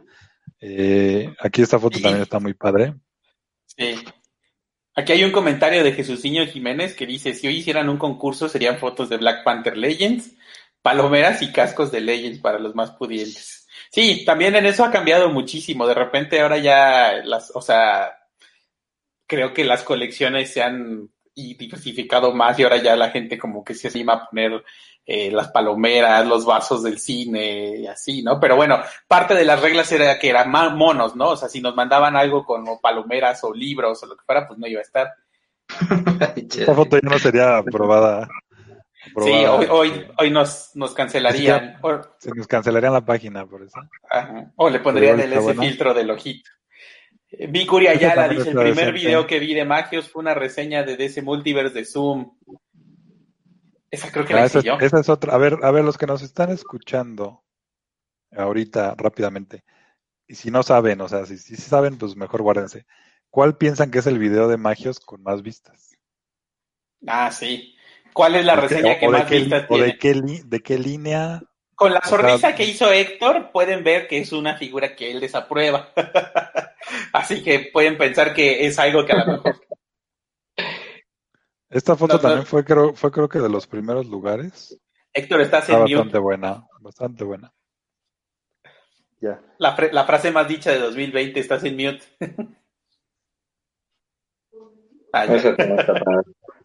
Eh, 0.60 1.34
aquí 1.40 1.62
esta 1.62 1.78
foto 1.78 1.98
Sí. 1.98 2.04
también 2.04 2.24
está 2.24 2.40
muy 2.40 2.54
padre. 2.54 2.96
Sí. 3.66 3.96
Aquí 4.96 5.12
hay 5.12 5.24
un 5.24 5.32
comentario 5.32 5.84
de 5.84 5.92
Jesuciño 5.94 6.46
Jiménez 6.48 6.96
que 6.96 7.06
dice, 7.06 7.34
si 7.36 7.48
hoy 7.48 7.58
hicieran 7.58 7.90
un 7.90 7.98
concurso 7.98 8.50
serían 8.50 8.80
fotos 8.80 9.10
de 9.10 9.18
Black 9.18 9.44
Panther 9.44 9.78
Legends, 9.78 10.32
palomeras 10.82 11.42
y 11.44 11.52
cascos 11.52 11.92
de 11.92 12.02
Legends 12.02 12.40
para 12.40 12.58
los 12.58 12.74
más 12.74 12.92
pudientes. 12.92 13.68
Sí, 13.92 14.24
también 14.26 14.56
en 14.56 14.66
eso 14.66 14.84
ha 14.84 14.90
cambiado 14.92 15.30
muchísimo. 15.30 15.86
De 15.86 15.94
repente 15.94 16.40
ahora 16.42 16.58
ya 16.58 17.22
las, 17.24 17.52
o 17.54 17.62
sea, 17.62 18.12
creo 19.28 19.54
que 19.54 19.66
las 19.66 19.84
colecciones 19.84 20.52
se 20.52 20.64
han 20.64 21.10
diversificado 21.36 22.34
más 22.34 22.58
y 22.58 22.64
ahora 22.64 22.78
ya 22.78 22.96
la 22.96 23.12
gente 23.12 23.38
como 23.38 23.64
que 23.64 23.76
se 23.76 23.90
anima 23.90 24.14
a 24.14 24.26
poner 24.30 24.64
eh, 25.10 25.32
las 25.32 25.48
palomeras, 25.52 26.28
los 26.28 26.46
vasos 26.46 26.84
del 26.84 27.00
cine 27.00 27.78
y 27.78 27.88
así, 27.88 28.22
¿no? 28.22 28.42
Pero 28.42 28.58
bueno, 28.58 28.80
parte 29.08 29.34
de 29.36 29.46
las 29.46 29.62
reglas 29.62 29.90
era 29.94 30.20
que 30.20 30.30
eran 30.30 30.52
monos, 30.52 31.16
¿no? 31.16 31.30
O 31.30 31.38
sea, 31.38 31.48
si 31.48 31.62
nos 31.62 31.76
mandaban 31.78 32.18
algo 32.18 32.44
con 32.44 32.68
o 32.68 32.78
palomeras 32.82 33.42
o 33.46 33.54
libros 33.54 34.04
o 34.04 34.06
lo 34.06 34.18
que 34.18 34.26
fuera, 34.26 34.46
pues 34.46 34.60
no 34.60 34.68
iba 34.68 34.80
a 34.80 34.84
estar. 34.84 35.14
Esta 36.36 36.76
foto 36.76 37.00
ya 37.00 37.10
no 37.10 37.20
sería 37.20 37.58
aprobada. 37.58 38.28
Sí, 39.24 39.32
hoy, 39.32 39.68
hoy, 39.70 40.08
hoy 40.18 40.30
nos, 40.30 40.72
nos 40.76 40.94
cancelarían. 40.94 41.78
O, 41.82 42.02
Se 42.18 42.32
nos 42.32 42.46
cancelarían 42.46 42.92
la 42.92 43.06
página 43.06 43.46
por 43.46 43.64
eso. 43.64 43.80
ajá, 44.10 44.52
o 44.58 44.70
le 44.70 44.80
pondrían 44.80 45.22
el, 45.22 45.32
ese 45.32 45.42
buena. 45.42 45.64
filtro 45.64 45.94
del 45.94 46.12
ojito. 46.12 46.50
Eh, 47.32 47.48
Vicuri 47.48 47.88
Esa 47.88 48.12
Ayala 48.12 48.28
dice, 48.28 48.50
el 48.50 48.58
primer 48.58 48.92
video 48.92 49.26
que 49.26 49.40
vi 49.40 49.54
de 49.54 49.64
Magios 49.64 50.10
fue 50.10 50.22
una 50.22 50.34
reseña 50.34 50.84
de 50.84 50.98
DC 50.98 51.22
Multiverse 51.22 51.74
de 51.74 51.86
Zoom. 51.86 52.32
Esa 53.92 54.12
creo 54.12 54.26
que 54.26 54.34
Ah, 54.34 54.38
la 54.38 54.46
esa, 54.46 54.60
hice 54.60 54.68
yo. 54.68 54.78
esa 54.80 55.00
es 55.00 55.10
otra. 55.10 55.34
A 55.34 55.38
ver, 55.38 55.58
a 55.64 55.72
ver, 55.72 55.84
los 55.84 55.98
que 55.98 56.06
nos 56.08 56.22
están 56.22 56.50
escuchando 56.52 57.44
ahorita 58.36 58.96
rápidamente, 58.98 59.64
y 60.28 60.36
si 60.36 60.52
no 60.52 60.64
saben, 60.64 61.02
o 61.02 61.08
sea, 61.10 61.26
si 61.26 61.38
si 61.38 61.56
saben, 61.56 61.98
pues 61.98 62.16
mejor 62.16 62.42
guárdense. 62.42 62.86
¿Cuál 63.30 63.58
piensan 63.58 63.92
que 63.92 64.00
es 64.00 64.08
el 64.08 64.20
video 64.20 64.48
de 64.48 64.58
Magios 64.58 65.00
con 65.00 65.24
más 65.24 65.42
vistas? 65.42 65.96
Ah, 67.08 67.32
sí. 67.32 67.76
¿Cuál 68.14 68.36
es 68.36 68.46
la 68.46 68.56
¿O 68.56 68.68
qué- 68.68 68.76
reseña 68.76 68.96
o- 68.96 69.00
que 69.00 69.08
o 69.08 69.12
más 69.12 69.26
qué- 69.28 69.40
vistas 69.40 69.64
o 69.64 69.68
tiene? 69.74 69.86
de 69.88 69.98
qué, 69.98 70.14
de 70.46 70.60
qué 70.62 70.78
línea? 70.80 71.42
Con 71.76 71.94
la 71.94 72.02
sea, 72.02 72.10
sonrisa 72.10 72.56
que 72.56 72.66
hizo 72.66 72.92
Héctor, 72.92 73.52
pueden 73.52 73.84
ver 73.84 74.08
que 74.08 74.18
es 74.18 74.32
una 74.34 74.58
figura 74.58 74.96
que 74.96 75.12
él 75.12 75.20
desaprueba. 75.20 75.94
Así 77.14 77.44
que 77.44 77.70
pueden 77.72 77.98
pensar 77.98 78.34
que 78.34 78.66
es 78.66 78.80
algo 78.80 79.06
que 79.06 79.14
a 79.14 79.24
lo 79.26 79.32
mejor. 79.34 79.67
Esta 81.70 81.96
foto 81.96 82.14
No, 82.16 82.22
no. 82.22 82.28
también 82.30 82.46
fue 82.46 82.64
creo, 82.64 82.94
fue 82.94 83.12
creo 83.12 83.28
que 83.28 83.40
de 83.40 83.50
los 83.50 83.68
primeros 83.68 84.08
lugares. 84.08 84.78
Héctor, 85.14 85.42
estás 85.42 85.64
Está 85.64 85.74
en 85.74 85.80
bastante 85.82 86.06
mute. 86.06 86.20
buena, 86.20 86.64
bastante 86.80 87.24
buena. 87.24 87.54
Ya. 89.20 89.42
La, 89.58 89.76
fre- 89.76 89.92
la 89.92 90.06
frase 90.06 90.32
más 90.32 90.48
dicha 90.48 90.72
de 90.72 90.80
2020, 90.80 91.40
estás 91.40 91.64
en 91.64 91.76
mute. 91.76 92.04
Ah, 95.14 95.26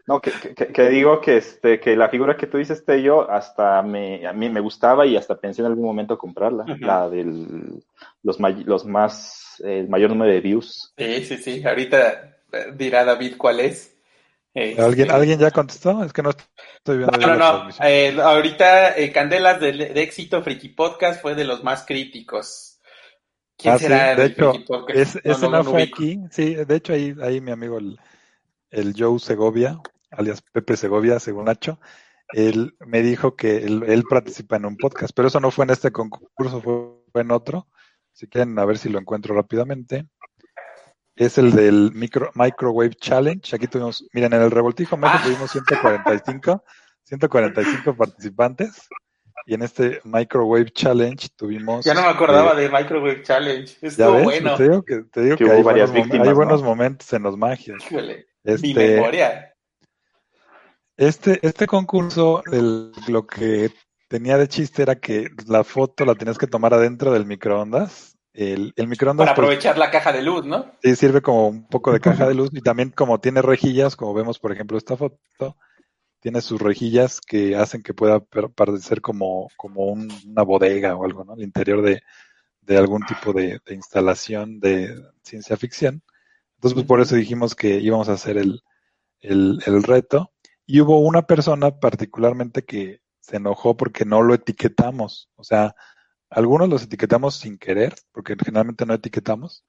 no 0.07 0.21
que, 0.21 0.33
que- 0.55 0.67
que 0.73 0.89
digo 0.89 1.21
que 1.21 1.37
este 1.37 1.79
que 1.79 1.97
la 1.97 2.09
figura 2.09 2.37
que 2.37 2.49
tú 2.49 2.59
dices, 2.59 2.85
yo 3.03 3.31
hasta 3.31 3.81
me, 3.83 4.27
a 4.27 4.33
mí 4.33 4.51
me 4.51 4.61
gustaba 4.61 5.07
y 5.07 5.17
hasta 5.17 5.39
pensé 5.41 5.63
en 5.63 5.67
algún 5.69 5.85
momento 5.85 6.19
comprarla. 6.19 6.65
La 6.81 7.09
del 7.09 7.83
los, 8.23 8.41
may- 8.41 8.65
los 8.65 8.85
más, 8.85 9.63
el 9.65 9.89
mayor 9.89 10.11
número 10.11 10.33
de 10.33 10.41
views. 10.41 10.93
Sí, 10.99 11.25
sí, 11.25 11.37
sí. 11.39 11.65
Ahorita 11.65 12.37
eh, 12.53 12.73
dirá 12.75 13.05
David 13.05 13.37
cuál 13.39 13.61
es. 13.61 13.92
Este, 14.55 14.83
¿Alguien, 14.83 15.11
¿Alguien 15.11 15.39
ya 15.39 15.51
contestó? 15.51 16.05
Es 16.05 16.13
que 16.13 16.23
no 16.23 16.31
estoy 16.31 16.99
viendo 16.99 17.17
No, 17.19 17.37
no, 17.37 17.65
no. 17.65 17.71
Eh, 17.83 18.15
ahorita 18.21 18.97
eh, 18.99 19.11
Candelas 19.13 19.61
de, 19.61 19.73
de 19.73 20.03
éxito 20.03 20.43
Friki 20.43 20.69
Podcast 20.71 21.23
fue 21.23 21.35
de 21.35 21.45
los 21.45 21.65
más 21.65 21.85
críticos. 21.87 22.81
¿Quién 23.57 23.75
Ah, 23.75 23.79
sí, 23.79 23.85
será 23.85 24.15
de 24.15 24.25
el 24.25 24.31
hecho, 24.33 24.51
Friki 24.53 24.65
Podcast? 24.67 24.99
es- 24.99 25.17
ese 25.25 25.49
no, 25.49 25.65
fue 25.65 25.83
aquí. 25.85 26.19
Sí, 26.31 26.55
de 26.55 26.77
hecho 26.77 26.93
ahí, 26.93 27.15
ahí 27.23 27.41
mi 27.41 27.51
amigo 27.51 27.79
el, 27.79 27.99
el 28.71 28.95
Joe 28.97 29.19
Segovia, 29.19 29.81
alias 30.11 30.43
Pepe 30.43 30.77
Segovia, 30.77 31.19
según 31.19 31.47
Nacho, 31.47 31.81
él 32.35 32.75
me 32.81 33.01
dijo 33.03 33.37
que 33.37 33.59
él, 33.59 33.85
él 33.87 34.05
participa 34.09 34.57
en 34.57 34.67
un 34.67 34.77
podcast, 34.77 35.13
pero 35.15 35.29
eso 35.29 35.41
no 35.41 35.51
fue 35.51 35.65
en 35.65 35.71
este 35.71 35.93
concurso, 35.93 36.61
fue, 36.61 36.75
fue 37.13 37.23
en 37.23 37.31
otro. 37.31 37.69
Si 38.13 38.27
quieren, 38.27 38.59
a 38.59 38.65
ver 38.67 38.77
si 38.77 38.91
lo 38.91 38.99
encuentro 38.99 39.35
rápidamente. 39.35 40.07
Es 41.17 41.37
el 41.39 41.53
del 41.53 41.93
micro, 41.95 42.31
Microwave 42.35 42.95
Challenge. 42.95 43.55
Aquí 43.55 43.67
tuvimos, 43.67 44.07
miren, 44.13 44.33
en 44.33 44.43
el 44.43 44.51
Revoltijo 44.51 44.97
México 44.97 45.19
Ah. 45.21 45.25
tuvimos 45.25 45.51
145, 45.51 46.65
145 47.03 47.97
participantes. 47.97 48.89
Y 49.45 49.55
en 49.55 49.63
este 49.63 50.01
Microwave 50.05 50.71
Challenge 50.71 51.29
tuvimos. 51.37 51.85
Ya 51.85 51.95
no 51.95 52.03
me 52.03 52.09
acordaba 52.09 52.53
eh, 52.53 52.63
de 52.63 52.69
Microwave 52.71 53.23
Challenge. 53.23 53.77
Estuvo 53.83 54.13
ves, 54.15 54.25
bueno. 54.25 54.57
te 54.57 54.63
digo 54.63 54.83
que, 54.85 55.03
te 55.11 55.21
digo 55.23 55.37
Que 55.37 55.45
que, 55.45 55.51
hubo 55.51 55.57
hay, 55.59 55.63
varias 55.65 55.91
buenos, 55.91 56.05
víctimas, 56.07 56.27
hay 56.29 56.33
¿no? 56.33 56.37
buenos 56.37 56.63
momentos 56.63 57.13
en 57.13 57.23
los 57.25 57.37
magios. 57.37 57.83
Híjole, 57.91 58.27
mi 58.45 58.53
Este, 58.55 58.75
memoria. 58.95 59.53
este, 60.97 61.41
este 61.47 61.67
concurso, 61.67 62.43
el- 62.53 62.93
lo 63.09 63.27
que 63.27 63.71
tenía 64.09 64.39
de 64.39 64.47
chiste 64.47 64.83
era 64.83 64.97
que 64.97 65.31
la 65.49 65.65
foto 65.65 66.05
la 66.05 66.15
tenías 66.15 66.39
que 66.39 66.47
tomar 66.47 66.73
adentro 66.75 67.13
del 67.13 67.27
microondas. 67.27 68.12
El, 68.35 68.73
el 68.77 68.89
microondas 68.89 69.27
Para 69.27 69.35
pues, 69.35 69.45
aprovechar 69.47 69.77
la 69.79 69.91
caja 69.91 70.13
de 70.13 70.23
luz, 70.23 70.45
¿no? 70.47 70.73
sí 70.83 70.97
sirve 70.97 71.21
como 71.21 71.49
un 71.49 71.67
poco 71.69 71.93
de 71.93 72.01
caja 72.01 72.27
de 72.27 72.35
luz 72.35 72.51
y 72.53 72.61
también 72.63 72.91
como 72.91 73.21
tiene 73.21 73.43
rejillas, 73.43 73.95
como 73.97 74.15
vemos 74.15 74.39
por 74.39 74.53
ejemplo 74.53 74.79
esta 74.79 74.97
foto, 74.97 75.19
tiene 76.21 76.41
sus 76.41 76.61
rejillas 76.61 77.21
que 77.21 77.57
hacen 77.57 77.83
que 77.83 77.95
pueda 77.95 78.21
parecer 78.21 79.01
como, 79.03 79.49
como 79.57 79.87
un- 79.87 80.09
una 80.27 80.43
bodega 80.43 80.95
o 80.97 81.05
algo, 81.05 81.25
¿no? 81.25 81.35
El 81.35 81.43
interior 81.43 81.83
de, 81.83 82.01
de 82.61 82.79
algún 82.79 83.05
tipo 83.05 83.33
de, 83.33 83.61
de 83.67 83.75
instalación 83.75 84.61
de 84.61 84.95
ciencia 85.23 85.57
ficción. 85.57 86.03
Entonces, 86.55 86.75
pues 86.75 86.87
por 86.87 87.01
eso 87.01 87.17
dijimos 87.17 87.55
que 87.57 87.81
íbamos 87.81 88.09
a 88.09 88.13
hacer 88.13 88.39
el, 88.39 88.63
el, 89.21 89.59
el 89.67 89.83
reto. 89.83 90.33
Y 90.65 90.81
hubo 90.81 91.01
una 91.01 91.23
persona 91.23 91.73
particularmente 91.81 92.63
que 92.65 93.01
se 93.19 93.37
enojó 93.39 93.77
porque 93.77 94.05
no 94.05 94.23
lo 94.23 94.33
etiquetamos. 94.35 95.29
O 95.35 95.43
sea, 95.43 95.75
algunos 96.35 96.69
los 96.69 96.83
etiquetamos 96.83 97.37
sin 97.37 97.59
querer, 97.59 97.95
porque 98.13 98.37
generalmente 98.43 98.87
no 98.87 98.95
etiquetamos. 98.95 99.65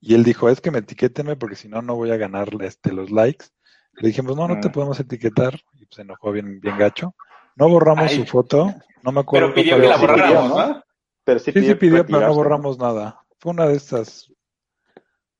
Y 0.00 0.14
él 0.14 0.24
dijo, 0.24 0.48
es 0.48 0.60
que 0.60 0.70
me 0.70 0.78
etiquétenme 0.78 1.36
porque 1.36 1.56
si 1.56 1.68
no, 1.68 1.82
no 1.82 1.94
voy 1.94 2.10
a 2.10 2.16
ganar 2.16 2.48
este, 2.60 2.92
los 2.92 3.10
likes. 3.10 3.46
Le 3.94 4.08
dijimos, 4.08 4.36
no, 4.36 4.46
no 4.46 4.60
te 4.60 4.70
podemos 4.70 5.00
etiquetar. 5.00 5.58
Y 5.74 5.86
se 5.90 6.02
enojó 6.02 6.32
bien, 6.32 6.60
bien 6.60 6.76
gacho. 6.78 7.14
No 7.54 7.68
borramos 7.68 8.10
Ay. 8.10 8.18
su 8.18 8.26
foto. 8.26 8.74
No 9.02 9.12
me 9.12 9.20
acuerdo. 9.20 9.52
Pero 9.54 9.54
pidió 9.54 9.80
que 9.80 9.88
la 9.88 9.96
borráramos, 9.96 10.48
¿no? 10.48 10.66
¿no? 10.68 10.84
Pero 11.24 11.40
sí, 11.40 11.52
Sí, 11.52 11.64
sí 11.64 11.74
pidió, 11.74 12.06
pero 12.06 12.20
no 12.20 12.34
borramos 12.34 12.78
nada. 12.78 13.20
Fue 13.38 13.52
una 13.52 13.66
de 13.66 13.76
estas. 13.76 14.32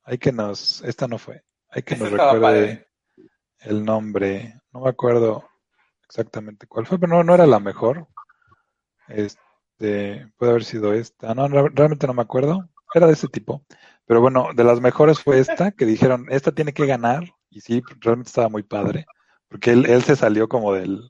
Hay 0.05 0.19
que 0.19 0.33
nos, 0.33 0.83
esta 0.83 1.07
no 1.07 1.19
fue. 1.19 1.43
Hay 1.69 1.83
que 1.83 1.97
nos 1.97 2.11
recuerde 2.11 2.89
el 3.61 3.85
nombre. 3.85 4.61
No 4.73 4.81
me 4.81 4.91
acuerdo 4.91 5.49
exactamente 6.09 6.67
cuál 6.67 6.87
fue, 6.87 6.99
pero 6.99 7.13
no, 7.15 7.25
no 7.25 7.35
era 7.35 7.47
la 7.47 7.61
mejor. 7.61 8.07
Este, 9.09 9.41
puede 9.79 10.51
haber 10.51 10.65
sido 10.65 10.93
esta. 10.93 11.35
No, 11.35 11.49
realmente 11.49 12.07
no 12.07 12.15
me 12.15 12.23
acuerdo. 12.23 12.69
Era 12.95 13.07
de 13.07 13.13
ese 13.13 13.29
tipo. 13.29 13.65
Pero 14.07 14.21
bueno, 14.21 14.49
de 14.55 14.65
las 14.65 14.81
mejores 14.81 15.21
fue 15.21 15.39
esta, 15.41 15.73
que 15.73 15.85
dijeron, 15.85 16.27
esta 16.31 16.53
tiene 16.53 16.73
que 16.73 16.87
ganar. 16.87 17.25
Y 17.51 17.61
sí, 17.61 17.83
realmente 18.01 18.29
estaba 18.29 18.49
muy 18.49 18.63
padre. 18.63 19.07
Porque 19.49 19.73
él, 19.73 19.87
él 19.87 20.03
se 20.03 20.17
salió 20.17 20.49
como 20.49 20.73
del, 20.73 21.09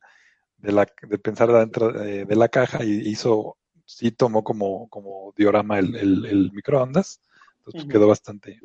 de 0.58 0.72
la, 0.72 0.86
de 1.02 1.18
pensar 1.18 1.50
adentro 1.50 1.92
de, 1.92 2.24
de 2.24 2.36
la 2.36 2.48
caja 2.48 2.84
y 2.84 3.08
hizo, 3.08 3.56
sí 3.84 4.10
tomó 4.10 4.42
como, 4.44 4.88
como 4.88 5.32
diorama 5.36 5.78
el, 5.78 5.94
el, 5.96 6.24
el 6.26 6.52
microondas. 6.52 7.20
Entonces 7.58 7.82
quedó 7.90 8.08
bastante, 8.08 8.58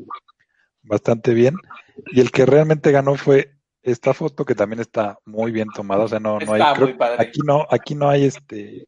bastante 0.83 1.33
bien. 1.33 1.55
Y 2.11 2.21
el 2.21 2.31
que 2.31 2.45
realmente 2.45 2.91
ganó 2.91 3.15
fue 3.15 3.53
esta 3.83 4.13
foto 4.13 4.45
que 4.45 4.55
también 4.55 4.79
está 4.79 5.17
muy 5.25 5.51
bien 5.51 5.67
tomada. 5.75 6.03
O 6.05 6.07
sea, 6.07 6.19
no, 6.19 6.39
no 6.39 6.53
hay, 6.53 6.61
creo- 6.75 6.87
aquí 7.21 7.39
no, 7.45 7.67
aquí 7.69 7.95
no 7.95 8.09
hay 8.09 8.25
este, 8.25 8.87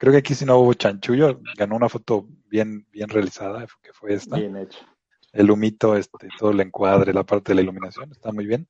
creo 0.00 0.12
que 0.12 0.18
aquí 0.18 0.34
sí 0.34 0.44
no 0.46 0.56
hubo 0.58 0.72
chanchullo. 0.74 1.40
Ganó 1.56 1.76
una 1.76 1.88
foto 1.90 2.26
bien, 2.46 2.86
bien 2.90 3.08
realizada, 3.08 3.66
que 3.82 3.92
fue 3.92 4.14
esta. 4.14 4.36
Bien 4.36 4.56
hecho. 4.56 4.78
El 5.32 5.50
humito, 5.52 5.94
este, 5.94 6.26
todo 6.38 6.50
el 6.50 6.60
encuadre, 6.60 7.12
la 7.14 7.22
parte 7.22 7.52
de 7.52 7.56
la 7.56 7.62
iluminación, 7.62 8.10
está 8.10 8.32
muy 8.32 8.46
bien. 8.46 8.66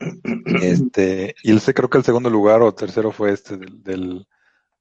Este, 0.62 1.34
y 1.42 1.50
el, 1.52 1.60
se- 1.60 1.74
creo 1.74 1.88
que 1.88 1.98
el 1.98 2.04
segundo 2.04 2.30
lugar 2.30 2.62
o 2.62 2.74
tercero 2.74 3.12
fue 3.12 3.32
este 3.32 3.56
del, 3.56 3.82
del, 3.82 4.26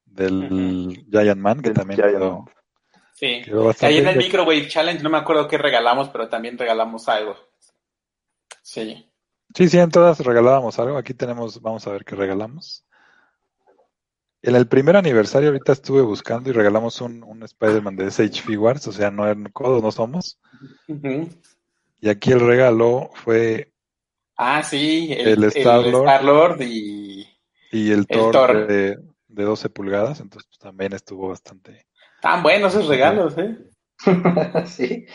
del 0.06 1.06
Giant 1.12 1.40
Man, 1.40 1.58
que 1.62 1.70
Del 1.70 1.74
también 1.78 2.00
Giant 2.00 2.14
quedó, 2.16 2.38
Man. 2.40 2.46
Sí. 3.14 3.42
quedó 3.46 3.66
bastante 3.66 3.94
Ahí 3.94 4.00
en 4.02 4.08
el 4.08 4.18
bien. 4.18 4.26
Microwave 4.28 4.68
Challenge 4.68 5.04
no 5.04 5.10
me 5.12 5.18
acuerdo 5.20 5.48
qué 5.48 5.58
regalamos, 5.60 6.10
pero 6.10 6.28
también 6.30 6.58
regalamos 6.58 7.08
algo. 7.08 7.36
Sí. 8.64 9.08
Sí, 9.54 9.68
sí, 9.70 9.78
en 9.78 9.92
todas 9.92 10.20
regalábamos 10.22 10.80
algo. 10.80 10.98
Aquí 10.98 11.14
tenemos, 11.14 11.62
vamos 11.62 11.86
a 11.86 11.92
ver 11.92 12.04
qué 12.06 12.16
regalamos. 12.16 12.84
En 14.44 14.56
el 14.56 14.68
primer 14.68 14.98
aniversario 14.98 15.50
ahorita 15.50 15.74
estuve 15.74 16.02
buscando 16.02 16.50
y 16.50 16.54
regalamos 16.54 17.00
un, 17.02 17.24
un 17.24 17.44
Spider-Man 17.44 17.96
de 17.96 18.08
SH 18.08 18.42
Figuarts, 18.42 18.88
o 18.88 18.92
sea, 18.92 19.12
no 19.12 19.30
en 19.30 19.46
codos 19.46 19.84
no 19.84 19.92
somos. 19.92 20.40
Y 22.00 22.10
aquí 22.10 22.32
el 22.32 22.40
regalo 22.40 23.12
fue 23.14 23.72
Ah, 24.36 24.64
sí, 24.64 25.14
El 25.16 25.44
Star-Lord. 25.44 26.62
Y 26.62 27.28
y 27.72 27.92
el 27.92 28.00
El 28.00 28.08
Thor, 28.08 28.32
Thor. 28.32 28.68
De, 28.68 28.98
de 29.28 29.44
12 29.44 29.70
pulgadas, 29.70 30.20
entonces 30.20 30.48
pues, 30.50 30.60
también 30.60 30.94
estuvo 30.94 31.30
bastante. 31.30 31.86
tan 32.22 32.44
buenos 32.44 32.74
esos 32.74 32.88
regalos, 32.88 33.36
¿eh? 33.38 33.58
sí. 34.66 35.06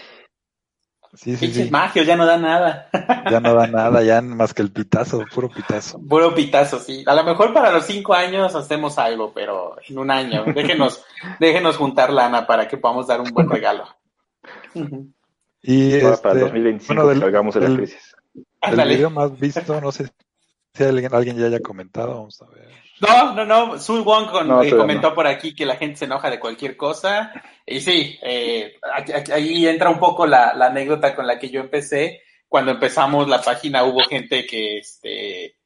Sí, 1.17 1.35
sí, 1.37 1.47
Pinches 1.47 1.65
sí. 1.67 1.71
magios, 1.71 2.07
ya 2.07 2.15
no 2.17 2.27
da 2.27 2.37
nada. 2.39 2.89
Ya 3.31 3.41
no 3.41 3.55
da 3.55 3.67
nada, 3.67 4.03
ya 4.05 4.21
más 4.23 4.55
que 4.55 4.63
el 4.63 4.71
pitazo, 4.71 5.25
puro 5.35 5.49
pitazo. 5.49 5.99
Puro 6.09 6.35
pitazo, 6.35 6.79
sí. 6.79 7.03
A 7.07 7.15
lo 7.15 7.25
mejor 7.25 7.53
para 7.53 7.73
los 7.73 7.85
cinco 7.87 8.15
años 8.15 8.55
hacemos 8.55 8.99
algo, 8.99 9.33
pero 9.35 9.77
en 9.89 9.99
un 9.99 10.11
año. 10.11 10.45
Déjenos, 10.55 11.05
déjenos 11.41 11.77
juntar 11.77 12.13
lana 12.13 12.47
para 12.47 12.69
que 12.69 12.77
podamos 12.77 13.07
dar 13.09 13.21
un 13.21 13.31
buen 13.33 13.49
regalo. 13.51 13.85
Y 15.63 16.01
Ahora 16.01 16.17
para 16.19 16.33
el 16.35 16.39
este, 16.39 16.45
2025 16.45 16.95
bueno, 16.95 17.09
del- 17.09 17.21
salgamos 17.21 17.55
de 17.55 17.61
la 17.61 17.67
del- 17.69 17.77
crisis. 17.79 18.17
el 18.35 18.45
Ándale. 18.61 18.95
video 18.95 19.11
más 19.11 19.39
visto, 19.39 19.81
no 19.81 19.91
sé 19.93 20.09
si 20.75 20.85
alguien, 20.85 21.13
alguien 21.15 21.37
ya 21.39 21.47
haya 21.47 21.61
comentado, 21.61 22.15
vamos 22.15 22.41
a 22.43 22.47
ver. 22.51 22.69
No, 23.01 23.35
no, 23.35 23.45
no. 23.45 23.79
Sul 23.79 24.03
Wong 24.03 24.31
con- 24.31 24.49
No, 24.49 24.63
eh, 24.63 24.71
comentó 24.79 25.15
por 25.15 25.27
aquí 25.27 25.55
que 25.55 25.67
la 25.67 25.77
gente 25.77 25.97
se 25.97 26.05
enoja 26.07 26.31
de 26.31 26.41
cualquier 26.41 26.77
cosa. 26.77 27.33
Y 27.67 27.81
sí, 27.81 28.19
eh, 28.23 28.77
aquí- 28.95 29.13
aquí- 29.13 29.33
ahí 29.33 29.67
entra 29.67 29.91
un 29.91 29.99
poco 29.99 30.27
la, 30.27 30.55
la 30.55 30.67
anécdota 30.67 31.15
con 31.15 31.27
la 31.27 31.39
que 31.39 31.51
yo 31.51 31.61
empecé. 31.61 32.23
Cuando 32.49 32.71
empezamos 32.71 33.29
la 33.29 33.43
página 33.43 33.85
hubo 33.85 34.01
gente 34.05 34.47
que, 34.47 34.79
este, 34.79 35.57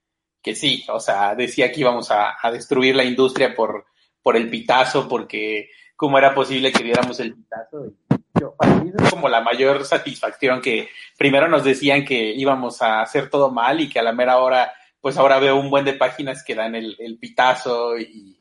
que 0.42 0.54
sí, 0.54 0.84
o 0.88 0.98
sea, 0.98 1.34
decía 1.34 1.70
que 1.70 1.80
íbamos 1.80 2.10
a, 2.10 2.36
a 2.40 2.50
destruir 2.50 2.96
la 2.96 3.04
industria 3.04 3.54
por, 3.54 3.84
por 4.22 4.36
el 4.36 4.48
pitazo, 4.48 5.06
porque 5.06 5.68
cómo 5.94 6.16
era 6.18 6.34
posible 6.34 6.72
que 6.72 6.82
viéramos 6.82 7.20
el 7.20 7.34
pitazo. 7.34 7.92
Yo, 8.40 8.54
para 8.56 8.74
mí 8.76 8.90
es 8.98 9.10
como 9.10 9.28
la 9.28 9.40
mayor 9.42 9.84
satisfacción 9.84 10.62
que 10.62 10.88
primero 11.18 11.48
nos 11.48 11.62
decían 11.64 12.04
que 12.04 12.32
íbamos 12.32 12.80
a 12.80 13.02
hacer 13.02 13.28
todo 13.28 13.50
mal 13.50 13.80
y 13.80 13.88
que 13.90 13.98
a 13.98 14.02
la 14.02 14.12
mera 14.12 14.38
hora 14.38 14.72
pues 15.00 15.16
ahora 15.16 15.38
veo 15.38 15.56
un 15.56 15.70
buen 15.70 15.84
de 15.84 15.94
páginas 15.94 16.42
que 16.44 16.54
dan 16.54 16.74
el, 16.74 16.96
el 16.98 17.18
pitazo 17.18 17.98
y 17.98 18.40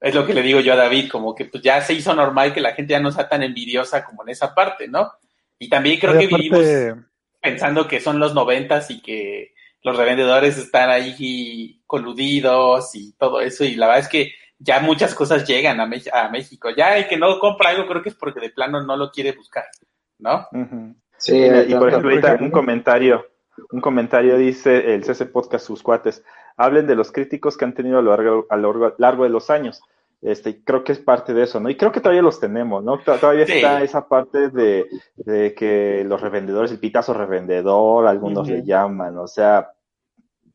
es 0.00 0.14
lo 0.14 0.24
que 0.26 0.34
le 0.34 0.42
digo 0.42 0.60
yo 0.60 0.72
a 0.74 0.76
David, 0.76 1.10
como 1.10 1.34
que 1.34 1.44
pues 1.46 1.62
ya 1.62 1.80
se 1.80 1.92
hizo 1.94 2.14
normal 2.14 2.52
que 2.54 2.60
la 2.60 2.72
gente 2.74 2.92
ya 2.92 3.00
no 3.00 3.10
sea 3.10 3.28
tan 3.28 3.42
envidiosa 3.42 4.04
como 4.04 4.22
en 4.22 4.30
esa 4.30 4.54
parte, 4.54 4.86
¿no? 4.88 5.10
Y 5.58 5.68
también 5.68 5.98
creo 5.98 6.12
que 6.20 6.26
aparte, 6.26 6.36
vivimos 6.48 6.64
pensando 7.40 7.88
que 7.88 8.00
son 8.00 8.18
los 8.18 8.32
noventas 8.34 8.90
y 8.90 9.00
que 9.02 9.54
los 9.82 9.96
revendedores 9.96 10.56
están 10.56 10.90
ahí 10.90 11.82
coludidos 11.86 12.94
y 12.94 13.12
todo 13.16 13.40
eso 13.40 13.64
y 13.64 13.74
la 13.74 13.86
verdad 13.86 14.02
es 14.02 14.08
que 14.08 14.32
ya 14.58 14.80
muchas 14.80 15.14
cosas 15.14 15.46
llegan 15.46 15.80
a, 15.80 15.86
Me- 15.86 16.02
a 16.12 16.28
México. 16.28 16.70
Ya 16.76 16.96
el 16.96 17.06
que 17.08 17.16
no 17.16 17.38
compra 17.38 17.70
algo 17.70 17.86
creo 17.86 18.02
que 18.02 18.08
es 18.08 18.14
porque 18.16 18.40
de 18.40 18.50
plano 18.50 18.82
no 18.82 18.96
lo 18.96 19.10
quiere 19.10 19.32
buscar, 19.32 19.64
¿no? 20.18 20.48
Sí, 21.16 21.36
y 21.36 21.74
por 21.74 21.88
ejemplo, 21.88 22.10
ahorita 22.10 22.28
un 22.44 22.50
comentario, 22.50 23.26
un 23.72 23.80
comentario 23.80 24.36
dice 24.36 24.94
el 24.94 25.04
CC 25.04 25.26
Podcast, 25.26 25.66
sus 25.66 25.82
cuates, 25.82 26.22
hablen 26.56 26.86
de 26.86 26.94
los 26.96 27.12
críticos 27.12 27.56
que 27.56 27.64
han 27.64 27.74
tenido 27.74 27.98
a 27.98 28.02
lo 28.02 28.10
largo, 28.10 28.46
a 28.50 28.56
lo 28.56 28.72
largo- 28.72 28.94
largo 28.98 29.22
de 29.24 29.30
los 29.30 29.50
años. 29.50 29.80
Este, 30.20 30.64
creo 30.64 30.82
que 30.82 30.90
es 30.92 30.98
parte 30.98 31.32
de 31.32 31.44
eso, 31.44 31.60
¿no? 31.60 31.70
Y 31.70 31.76
creo 31.76 31.92
que 31.92 32.00
todavía 32.00 32.22
los 32.22 32.40
tenemos, 32.40 32.82
¿no? 32.82 32.98
Todavía 32.98 33.46
Sí. 33.46 33.52
está 33.52 33.82
esa 33.82 34.08
parte 34.08 34.48
de, 34.50 34.86
de 35.16 35.54
que 35.54 36.02
los 36.04 36.20
revendedores, 36.20 36.72
el 36.72 36.80
pitazo 36.80 37.14
revendedor, 37.14 38.06
algunos 38.08 38.48
le 38.48 38.64
llaman, 38.64 39.16
o 39.16 39.28
sea, 39.28 39.70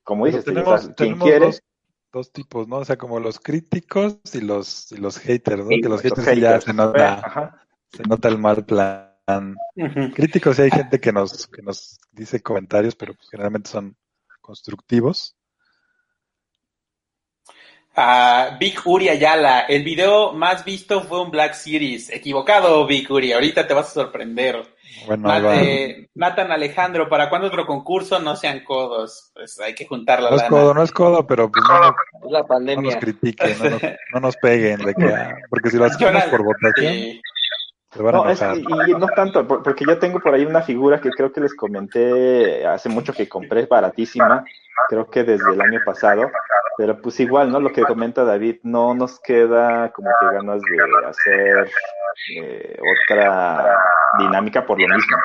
como 0.03 0.25
dices, 0.25 0.43
tenemos, 0.43 0.81
quien 0.81 0.95
tenemos 0.95 1.23
quiere, 1.23 1.45
dos, 1.45 1.63
dos 2.11 2.31
tipos, 2.33 2.67
¿no? 2.67 2.79
O 2.79 2.85
sea, 2.85 2.97
como 2.97 3.21
los 3.21 3.39
críticos 3.39 4.19
y 4.33 4.41
los, 4.41 4.91
y 4.91 4.97
los 4.97 5.17
haters, 5.17 5.63
¿no? 5.63 5.69
Sí, 5.69 5.79
que 5.79 5.87
los 5.87 5.91
los 5.91 6.01
haters 6.01 6.27
sí 6.27 6.41
ya 6.41 6.47
haters. 6.49 6.65
se 6.65 6.73
nota, 6.73 7.13
Ajá. 7.13 7.65
se 7.87 8.03
nota 8.03 8.27
el 8.27 8.37
mal 8.39 8.65
plan. 8.65 9.12
Críticos 10.15 10.57
sí 10.57 10.63
hay 10.63 10.71
gente 10.71 10.99
que 10.99 11.11
nos, 11.11 11.47
que 11.47 11.61
nos 11.61 11.99
dice 12.11 12.41
comentarios, 12.41 12.95
pero 12.95 13.13
pues 13.13 13.29
generalmente 13.29 13.69
son 13.69 13.95
constructivos. 14.41 15.35
a 17.95 18.57
Big 18.59 18.79
Uri 18.85 19.09
Ayala. 19.09 19.61
El 19.61 19.83
video 19.83 20.33
más 20.33 20.65
visto 20.65 21.01
fue 21.01 21.21
un 21.21 21.31
Black 21.31 21.53
Series. 21.53 22.09
Equivocado, 22.09 22.85
Big 22.85 23.09
Uri. 23.11 23.31
Ahorita 23.33 23.67
te 23.67 23.73
vas 23.73 23.87
a 23.89 23.93
sorprender. 23.93 24.63
Bueno, 25.07 25.53
eh, 25.53 26.09
Nathan 26.15 26.51
Alejandro, 26.51 27.09
¿para 27.09 27.29
cuándo 27.29 27.47
otro 27.47 27.65
concurso? 27.65 28.19
No 28.19 28.35
sean 28.35 28.63
codos. 28.63 29.31
Pues 29.33 29.59
hay 29.59 29.73
que 29.73 29.85
juntar 29.85 30.21
la 30.21 30.31
No 30.31 30.35
es 30.37 30.43
codo, 30.43 30.73
no 30.73 30.83
es 30.83 30.91
codo, 30.91 31.25
pero 31.25 31.51
pues 31.51 31.63
no, 31.67 31.79
la 31.79 31.91
no 31.91 32.39
nos 32.39 32.47
pandemia. 32.47 32.99
critiquen, 32.99 33.57
no 33.59 33.69
nos, 33.69 33.81
no 34.13 34.19
nos 34.19 34.37
peguen, 34.37 34.79
de 34.79 34.93
que, 34.93 35.05
ah, 35.05 35.35
porque 35.49 35.69
si 35.69 35.77
lo 35.77 35.85
hacemos 35.85 36.23
por 36.25 36.43
votación, 36.43 37.19
No, 37.95 38.29
es, 38.29 38.39
y, 38.57 38.91
y 38.91 38.95
no 38.95 39.07
tanto, 39.09 39.47
por- 39.47 39.61
porque 39.63 39.85
yo 39.85 39.99
tengo 39.99 40.19
por 40.19 40.33
ahí 40.33 40.45
una 40.45 40.61
figura 40.61 40.99
que 40.99 41.09
creo 41.11 41.31
que 41.31 41.41
les 41.41 41.53
comenté 41.55 42.65
hace 42.65 42.89
mucho 42.89 43.13
que 43.13 43.29
compré, 43.29 43.65
baratísima, 43.65 44.43
creo 44.89 45.09
que 45.09 45.23
desde 45.23 45.53
el 45.53 45.61
año 45.61 45.79
pasado, 45.85 46.31
pero 46.77 46.99
pues 47.01 47.19
igual, 47.19 47.51
¿no? 47.51 47.59
Lo 47.59 47.71
que 47.71 47.83
comenta 47.83 48.23
David, 48.23 48.57
no 48.63 48.95
nos 48.95 49.19
queda 49.19 49.91
como 49.91 50.09
que 50.19 50.25
ganas 50.35 50.61
de 50.61 51.07
hacer 51.07 51.69
eh, 52.37 52.79
otra 53.03 53.77
dinámica 54.19 54.65
por 54.65 54.79
lo 54.81 54.87
mismo. 54.87 55.17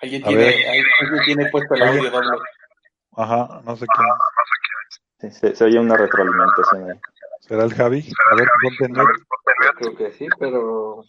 Alguien, 0.00 0.22
tiene, 0.22 0.44
alguien 1.00 1.24
tiene 1.24 1.50
puesto 1.50 1.74
el 1.74 1.82
audio 1.82 2.10
doble. 2.10 2.38
Ajá, 3.16 3.60
no 3.64 3.76
sé 3.76 3.86
quién. 3.86 5.30
Sí, 5.32 5.38
se, 5.40 5.56
se 5.56 5.64
oye 5.64 5.78
una 5.78 5.96
retroalimentación 5.96 6.90
ahí. 6.90 7.00
¿Será 7.48 7.64
el 7.64 7.74
Javi? 7.74 8.08
A 8.30 8.34
ver, 8.36 8.48
ponte. 8.62 9.02
Creo 9.78 9.96
que 9.96 10.12
sí, 10.12 10.26
pero 10.38 11.02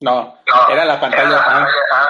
No, 0.00 0.34
era 0.70 0.84
la 0.84 1.00
pantalla. 1.00 1.42
ah, 1.44 2.08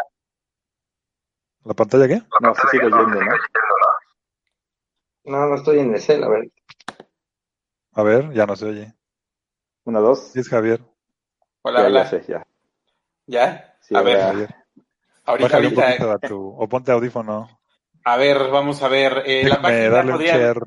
¿La 1.65 1.75
pantalla 1.75 2.09
qué? 2.09 2.23
No, 2.41 2.55
se 2.55 2.69
sigue 2.69 2.87
oyendo, 2.87 3.21
¿no? 3.23 3.33
no, 5.25 5.47
no 5.47 5.55
estoy 5.57 5.79
en 5.81 5.95
el 5.95 6.01
cel, 6.01 6.25
a 6.25 6.29
ver. 6.29 6.51
A 7.93 8.03
ver, 8.03 8.33
ya 8.33 8.47
no 8.47 8.57
se 8.57 8.67
oye. 8.67 8.95
Una, 9.85 10.01
dos. 10.01 10.33
Sí 10.33 10.41
es 10.41 10.49
Javier. 10.49 10.81
hola, 11.63 11.81
Ya, 11.81 11.87
hola. 11.87 12.03
ya 12.05 12.09
sé, 12.11 12.25
ya. 12.27 12.47
¿Ya? 13.27 13.77
Sí, 13.81 13.97
a 13.97 14.03
ver. 14.03 14.21
Javier. 14.21 14.55
ahorita, 15.25 15.49
Bájale 15.49 15.69
un 15.69 15.83
ahorita. 15.83 16.13
a 16.13 16.19
tu, 16.19 16.49
o 16.57 16.69
ponte 16.69 16.93
audífono. 16.93 17.61
A 18.05 18.17
ver, 18.17 18.51
vamos 18.51 18.83
a 18.83 18.89
ver. 18.89 19.23
eh, 19.27 19.45
la 19.49 19.61
página 19.61 19.91
darle 19.91 20.13
un 20.15 20.19
share. 20.21 20.61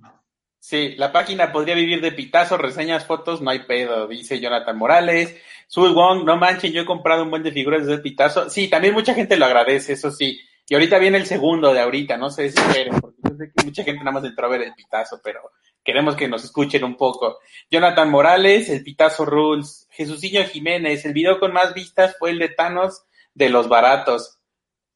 Sí, 0.63 0.95
la 0.95 1.11
página 1.11 1.51
podría 1.51 1.75
vivir 1.75 1.99
de 1.99 2.13
pitazos, 2.13 2.57
reseñas, 2.57 3.05
fotos, 3.05 3.41
no 3.41 3.49
hay 3.49 3.59
pedo, 3.65 4.07
dice 4.07 4.39
Jonathan 4.39 4.77
Morales. 4.77 5.35
Sui 5.67 5.91
Wong, 5.91 6.23
no 6.23 6.37
manchen, 6.37 6.71
yo 6.71 6.83
he 6.83 6.85
comprado 6.85 7.23
un 7.23 7.31
buen 7.31 7.43
de 7.43 7.51
figuras 7.51 7.85
de 7.85 7.97
pitazo. 7.97 8.49
Sí, 8.49 8.69
también 8.69 8.93
mucha 8.93 9.13
gente 9.13 9.35
lo 9.35 9.43
agradece, 9.43 9.91
eso 9.91 10.09
sí. 10.09 10.39
Y 10.69 10.73
ahorita 10.73 10.99
viene 10.99 11.17
el 11.17 11.25
segundo 11.25 11.73
de 11.73 11.81
ahorita, 11.81 12.15
no 12.15 12.29
sé 12.29 12.49
si 12.49 12.57
esperen, 12.57 12.97
porque 13.01 13.17
yo 13.23 13.35
sé 13.35 13.51
que 13.53 13.65
mucha 13.65 13.83
gente 13.83 14.05
nada 14.05 14.13
más 14.13 14.23
entró 14.23 14.45
a 14.45 14.51
ver 14.51 14.61
el 14.61 14.73
pitazo, 14.73 15.19
pero 15.21 15.41
queremos 15.83 16.15
que 16.15 16.29
nos 16.29 16.45
escuchen 16.45 16.85
un 16.85 16.95
poco. 16.95 17.39
Jonathan 17.69 18.09
Morales, 18.09 18.69
el 18.69 18.83
pitazo 18.83 19.25
rules. 19.25 19.89
Jesucillo 19.91 20.45
Jiménez, 20.45 21.03
el 21.03 21.11
video 21.11 21.41
con 21.41 21.51
más 21.51 21.73
vistas 21.73 22.15
fue 22.17 22.29
el 22.29 22.39
de 22.39 22.47
Thanos 22.47 23.03
de 23.33 23.49
los 23.49 23.67
baratos. 23.67 24.39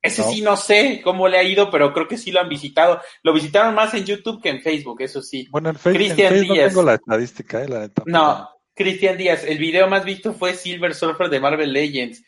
Ese 0.01 0.23
sí 0.23 0.41
no 0.41 0.55
sé 0.55 1.01
cómo 1.03 1.27
le 1.27 1.37
ha 1.37 1.43
ido, 1.43 1.69
pero 1.69 1.91
creo 1.93 2.07
que 2.07 2.17
sí 2.17 2.31
lo 2.31 2.39
han 2.39 2.47
visitado. 2.49 3.01
Lo 3.23 3.33
visitaron 3.33 3.73
más 3.75 3.93
en 3.93 4.05
YouTube 4.05 4.41
que 4.41 4.49
en 4.49 4.61
Facebook, 4.61 5.01
eso 5.01 5.21
sí. 5.21 5.47
Bueno, 5.49 5.69
en 5.69 5.75
Facebook, 5.75 5.97
Cristian 6.05 6.27
en 6.27 6.33
Facebook 6.39 6.53
Díaz. 6.55 6.65
no 6.65 6.69
tengo 6.79 6.83
la 6.89 6.93
estadística, 6.95 7.63
eh, 7.63 7.67
la 7.67 7.79
neta. 7.79 8.03
No, 8.05 8.49
Cristian 8.75 9.17
Díaz, 9.17 9.43
el 9.43 9.57
video 9.57 9.87
más 9.87 10.05
visto 10.05 10.33
fue 10.33 10.53
Silver 10.53 10.93
Surfer 10.93 11.29
de 11.29 11.39
Marvel 11.39 11.73
Legends. 11.73 12.23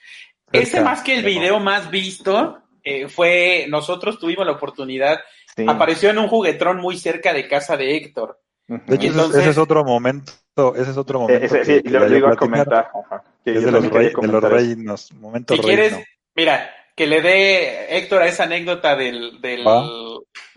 Ese 0.52 0.82
más 0.82 1.02
que 1.04 1.16
el 1.16 1.24
video 1.24 1.60
más 1.60 1.92
visto 1.92 2.58
eh, 2.84 3.08
fue, 3.08 3.66
nosotros 3.70 4.18
tuvimos 4.20 4.46
la 4.46 4.54
oportunidad, 4.54 5.20
Sí. 5.56 5.66
apareció 5.68 6.10
en 6.10 6.18
un 6.18 6.28
juguetrón 6.28 6.78
muy 6.78 6.98
cerca 6.98 7.34
de 7.34 7.48
casa 7.48 7.76
de 7.78 7.96
Héctor. 7.98 8.40
De 8.68 8.76
hecho, 8.78 8.94
ese 8.96 9.06
es- 9.08 9.12
Entonces- 9.14 9.42
ese 9.42 9.50
es 9.52 9.58
otro 9.58 9.84
momento, 9.84 10.32
ese 10.76 10.92
es 10.92 10.98
otro 10.98 11.20
Eh, 11.20 11.22
momento. 11.22 11.46
ese- 11.46 11.60
que- 11.60 11.66
sí, 11.66 11.84
que 11.84 11.90
lo, 11.90 12.18
iba 12.18 12.32
a 12.32 12.36
comentar. 12.36 12.92
ajá, 12.94 13.24
que 13.44 13.52
es 13.58 13.64
de 13.66 13.72
los, 13.72 13.90
rey- 13.92 14.12
de 14.20 14.28
los 14.28 14.44
reinos, 14.44 15.12
momento 15.14 15.56
Si 15.56 15.62
quieres, 15.62 15.92
reino. 15.92 16.06
mira, 16.36 16.72
que 17.00 17.08
le 17.08 17.22
dé 17.22 17.98
Héctor 17.98 18.24
a 18.24 18.28
esa 18.28 18.44
anécdota 18.44 18.98
del, 18.98 19.40
del, 19.40 19.64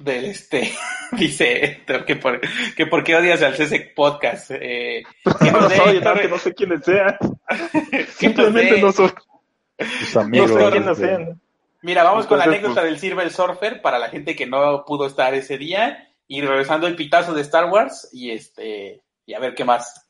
este, 0.04 0.72
dice 1.12 1.64
Héctor, 1.64 2.04
que 2.04 2.16
por, 2.16 2.40
que 2.74 2.86
por 2.86 3.04
qué 3.04 3.14
odias 3.14 3.40
al 3.42 3.54
CSEC 3.54 3.94
Podcast. 3.94 4.50
Eh, 4.50 5.04
que 5.38 5.52
No 5.52 5.60
nos 5.60 5.70
dé, 5.70 5.76
soy, 5.76 5.96
Héctor, 5.98 6.16
no, 6.16 6.20
que 6.22 6.28
no 6.28 6.38
sé 6.38 6.52
quiénes 6.52 6.84
sean. 6.84 7.16
Simplemente 8.18 8.80
no 8.80 8.90
soy. 8.90 9.10
Tus 9.78 10.14
No 10.16 10.20
amigos. 10.22 10.50
sé 10.50 10.70
quiénes 10.72 10.98
de- 10.98 11.06
sean. 11.06 11.40
Mira, 11.82 12.02
vamos 12.02 12.26
con 12.26 12.38
la 12.38 12.44
anécdota 12.44 12.80
pues- 12.80 12.86
del 12.86 12.98
Silver 12.98 13.30
Surfer 13.30 13.80
para 13.80 14.00
la 14.00 14.08
gente 14.08 14.34
que 14.34 14.46
no 14.46 14.84
pudo 14.84 15.06
estar 15.06 15.34
ese 15.34 15.58
día 15.58 16.08
y 16.26 16.40
regresando 16.40 16.88
el 16.88 16.96
pitazo 16.96 17.34
de 17.34 17.42
Star 17.42 17.66
Wars 17.66 18.08
y 18.12 18.32
este 18.32 19.00
y 19.26 19.34
a 19.34 19.38
ver 19.38 19.54
qué 19.54 19.64
más. 19.64 20.06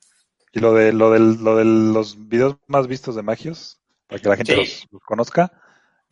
Y 0.52 0.60
lo 0.60 0.72
de 0.72 0.94
lo 0.94 1.10
del 1.10 1.44
lo 1.44 1.56
de 1.56 1.64
los 1.66 2.28
videos 2.28 2.56
más 2.68 2.86
vistos 2.86 3.16
de 3.16 3.22
Magios, 3.22 3.78
para 4.06 4.18
que 4.22 4.28
la 4.30 4.36
gente 4.36 4.52
Sí. 4.54 4.60
los, 4.60 4.86
los 4.92 5.02
conozca. 5.02 5.52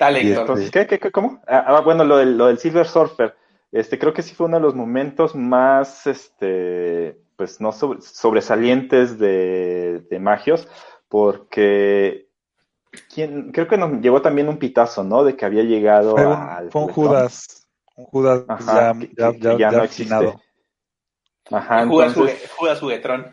Héctor. 0.09 0.41
Entonces, 0.41 0.71
¿qué, 0.71 0.87
qué, 0.87 0.99
qué, 0.99 1.11
cómo? 1.11 1.41
Ah, 1.47 1.65
ah, 1.67 1.81
bueno, 1.81 2.05
lo 2.05 2.17
del, 2.17 2.37
lo 2.39 2.47
del 2.47 2.59
Silver 2.59 2.87
Surfer, 2.87 3.35
este, 3.73 3.99
creo 3.99 4.13
que 4.13 4.23
sí 4.23 4.35
fue 4.35 4.47
uno 4.47 4.57
de 4.57 4.63
los 4.63 4.75
momentos 4.75 5.35
más, 5.35 6.07
este, 6.07 7.19
pues 7.37 7.61
no 7.61 7.73
sobre- 7.73 8.01
sobresalientes 8.01 9.19
de, 9.19 10.05
de 10.11 10.19
Magios, 10.19 10.67
porque 11.09 12.29
¿quién? 13.15 13.53
creo 13.53 13.69
que 13.69 13.77
nos 13.77 14.01
llevó 14.01 14.23
también 14.23 14.49
un 14.49 14.59
pitazo, 14.59 15.05
¿no? 15.05 15.23
De 15.25 15.37
que 15.37 15.45
había 15.45 15.63
llegado 15.65 16.15
Fue 16.17 16.27
un, 16.27 16.33
al 16.33 16.71
fue 16.71 16.83
un. 16.83 16.89
Judas, 16.89 17.67
un 17.97 18.05
Judas 18.07 18.45
Ajá, 18.49 18.93
ya, 18.95 18.99
que- 18.99 19.13
ya, 19.17 19.33
que- 19.33 19.59
ya, 19.59 19.71
no 19.71 19.85
existe. 19.85 20.35
Ajá, 21.51 21.87
Judas, 21.87 22.13
entonces, 22.13 22.39
Jugue- 22.39 22.49
Judas 22.57 22.81
Juguetrón. 22.81 23.27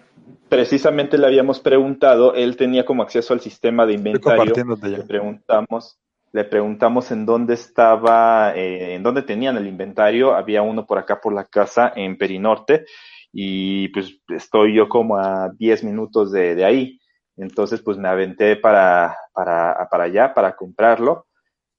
precisamente 0.49 1.17
le 1.17 1.27
habíamos 1.27 1.60
preguntado, 1.60 2.34
él 2.34 2.58
tenía 2.58 2.86
como 2.86 3.03
acceso 3.03 3.34
al 3.34 3.39
sistema 3.41 3.86
de 3.86 3.93
inventario. 3.93 4.53
le 4.82 4.97
ya. 4.97 5.03
preguntamos, 5.06 5.99
le 6.38 6.43
preguntamos 6.43 7.10
en 7.10 7.26
dónde 7.26 7.56
estaba, 7.56 8.56
eh, 8.56 8.93
en 8.93 9.02
dónde 9.02 9.23
tenían 9.23 9.58
el 9.58 9.65
inventario. 9.65 10.36
Había 10.36 10.62
uno 10.62 10.86
por 10.86 11.00
acá 11.00 11.19
por 11.19 11.34
la 11.34 11.45
casa 11.45 11.91
en 11.95 12.15
Perinorte 12.15 12.86
y 13.34 13.88
pues 13.88 14.19
estoy 14.30 14.76
yo 14.76 14.88
como 14.88 15.17
a 15.17 15.50
10 15.58 15.84
minutos 15.84 16.32
de, 16.32 16.54
de 16.54 16.63
ahí. 16.63 17.00
Entonces 17.38 17.82
pues 17.82 17.97
me 17.97 18.08
aventé 18.08 18.56
para, 18.56 19.17
para, 19.34 19.88
para 19.89 20.04
allá 20.04 20.32
para 20.36 20.56
comprarlo. 20.56 21.26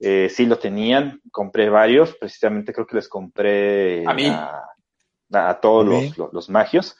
Eh, 0.00 0.28
sí 0.28 0.44
lo 0.44 0.58
tenían, 0.58 1.20
compré 1.30 1.70
varios, 1.70 2.16
precisamente 2.16 2.72
creo 2.72 2.86
que 2.86 2.96
les 2.96 3.08
compré 3.08 4.04
A 4.08 4.12
mí. 4.12 4.26
a, 4.26 4.64
a 5.50 5.60
todos 5.60 5.86
A 5.86 5.88
mí. 5.90 6.08
los, 6.08 6.18
los, 6.18 6.32
los 6.32 6.50
magios. 6.50 6.96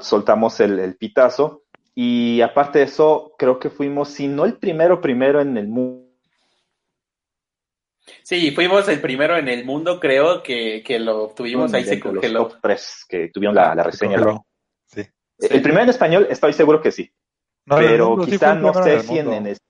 Soltamos 0.00 0.58
el, 0.58 0.80
el 0.80 0.96
pitazo 0.96 1.62
y 1.94 2.40
aparte 2.40 2.80
de 2.80 2.86
eso, 2.86 3.34
creo 3.38 3.60
que 3.60 3.70
fuimos, 3.70 4.08
si 4.08 4.26
no 4.26 4.44
el 4.46 4.54
primero, 4.58 5.00
primero 5.00 5.40
en 5.40 5.56
el 5.56 5.68
mundo. 5.68 6.01
Sí, 8.22 8.50
fuimos 8.50 8.88
el 8.88 9.00
primero 9.00 9.36
en 9.36 9.48
el 9.48 9.64
mundo, 9.64 10.00
creo 10.00 10.42
que, 10.42 10.82
que 10.84 10.98
lo 10.98 11.24
obtuvimos, 11.24 11.72
ahí 11.72 11.84
se 11.84 11.90
de 11.90 11.96
los 11.98 12.12
congeló. 12.14 12.48
top 12.48 12.58
3 12.60 13.04
que 13.08 13.28
tuvieron 13.28 13.54
la, 13.54 13.74
la 13.74 13.82
reseña. 13.84 14.16
Congeló. 14.18 14.46
Sí. 14.86 15.02
El 15.38 15.62
primero 15.62 15.82
en 15.84 15.90
español, 15.90 16.26
estoy 16.30 16.52
seguro 16.52 16.80
que 16.80 16.90
sí, 16.92 17.12
No, 17.66 17.76
pero 17.76 18.08
mundo, 18.10 18.24
sí 18.24 18.32
quizá 18.32 18.52
el 18.52 18.62
no 18.62 18.74
sé 18.74 19.00
si 19.00 19.18
en, 19.18 19.32
en 19.32 19.46
es- 19.46 19.60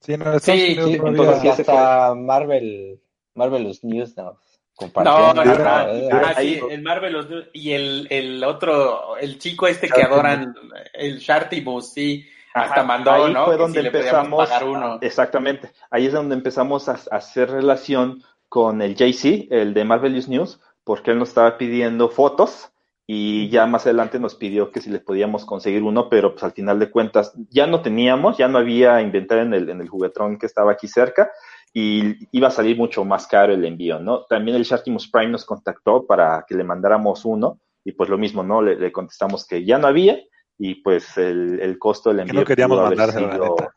Sí, 0.00 0.12
Unidos 0.14 0.42
Sí, 0.42 0.52
Sí, 0.66 1.00
entonces 1.06 1.40
sí, 1.40 1.48
ese 1.48 1.62
hasta 1.62 2.14
Marvel, 2.14 3.00
Marvelous 3.34 3.82
News 3.84 4.16
nos 4.16 4.36
No, 4.80 5.32
no, 5.34 5.44
no, 5.44 5.50
¿verdad? 5.50 6.08
ah, 6.12 6.32
Ahí- 6.36 6.54
sí, 6.56 6.60
el 6.70 6.82
Marvel 6.82 7.12
los- 7.12 7.26
y 7.52 7.72
el, 7.72 8.06
el 8.10 8.44
otro, 8.44 9.16
el 9.16 9.38
chico 9.38 9.66
este 9.66 9.88
que 9.88 10.02
adoran, 10.02 10.54
el 10.92 11.18
Shartimus, 11.18 11.92
sí, 11.92 12.24
hasta 12.54 12.82
mandó, 12.84 13.10
ahí 13.10 13.32
¿no? 13.32 13.44
fue 13.44 13.56
donde 13.56 13.80
si 13.80 13.86
empezamos, 13.88 14.48
pagar 14.48 14.64
uno. 14.64 14.98
exactamente, 15.00 15.72
ahí 15.90 16.06
es 16.06 16.12
donde 16.12 16.34
empezamos 16.34 16.88
a, 16.88 16.92
a 16.92 17.16
hacer 17.16 17.50
relación 17.50 18.22
con 18.48 18.80
el 18.80 18.94
JC, 18.94 19.48
el 19.50 19.74
de 19.74 19.84
Marvelous 19.84 20.28
News, 20.28 20.60
porque 20.84 21.10
él 21.10 21.18
nos 21.18 21.30
estaba 21.30 21.58
pidiendo 21.58 22.08
fotos 22.08 22.70
y 23.06 23.48
ya 23.50 23.66
más 23.66 23.84
adelante 23.84 24.18
nos 24.18 24.34
pidió 24.34 24.70
que 24.70 24.80
si 24.80 24.90
le 24.90 25.00
podíamos 25.00 25.44
conseguir 25.44 25.82
uno, 25.82 26.08
pero 26.08 26.32
pues 26.32 26.44
al 26.44 26.52
final 26.52 26.78
de 26.78 26.90
cuentas 26.90 27.34
ya 27.50 27.66
no 27.66 27.82
teníamos, 27.82 28.38
ya 28.38 28.48
no 28.48 28.58
había 28.58 29.00
inventario 29.02 29.44
en 29.44 29.54
el, 29.54 29.68
en 29.68 29.80
el 29.80 29.88
juguetrón 29.88 30.38
que 30.38 30.46
estaba 30.46 30.72
aquí 30.72 30.88
cerca 30.88 31.30
y 31.72 32.14
iba 32.36 32.48
a 32.48 32.52
salir 32.52 32.78
mucho 32.78 33.04
más 33.04 33.26
caro 33.26 33.52
el 33.52 33.64
envío, 33.64 33.98
¿no? 33.98 34.24
También 34.24 34.56
el 34.56 34.62
Sharkimus 34.62 35.10
Prime 35.10 35.32
nos 35.32 35.44
contactó 35.44 36.06
para 36.06 36.44
que 36.48 36.54
le 36.54 36.64
mandáramos 36.64 37.24
uno 37.24 37.58
y 37.84 37.92
pues 37.92 38.08
lo 38.08 38.16
mismo, 38.16 38.42
¿no? 38.42 38.62
Le, 38.62 38.76
le 38.76 38.92
contestamos 38.92 39.46
que 39.46 39.64
ya 39.64 39.76
no 39.76 39.88
había 39.88 40.18
y 40.58 40.76
pues 40.76 41.16
el, 41.18 41.60
el 41.60 41.78
costo 41.78 42.10
del 42.10 42.18
Que 42.18 42.22
envío 42.22 42.40
no 42.40 42.46
queríamos 42.46 42.80
mandárselo, 42.82 43.26
la 43.28 43.34
sido- 43.34 43.56
neta. 43.58 43.74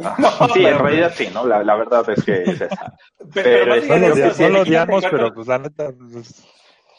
Ah, 0.00 0.48
sí, 0.54 0.64
en 0.64 0.78
realidad 0.78 1.12
sí, 1.14 1.28
¿no? 1.34 1.44
La, 1.46 1.64
la 1.64 1.74
verdad 1.74 2.08
es 2.10 2.24
que 2.24 2.42
es 2.42 2.60
esa. 2.60 2.96
Pero, 3.34 3.74
pero 3.74 3.74
No 3.76 3.82
sí, 3.82 3.88
que 3.88 4.12
odia- 4.12 4.30
sí, 4.32 4.42
no 4.44 4.48
lo 4.50 4.60
odiamos, 4.62 5.04
pero 5.10 5.34
pues 5.34 5.46
la 5.48 5.58
neta, 5.58 5.90
pues, 6.12 6.44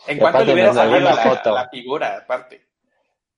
En 0.08 0.18
cuanto 0.20 0.44
le 0.44 0.54
hubiera 0.54 0.74
salido 0.74 1.00
la, 1.00 1.16
foto. 1.16 1.54
la 1.56 1.70
figura, 1.70 2.18
aparte. 2.18 2.68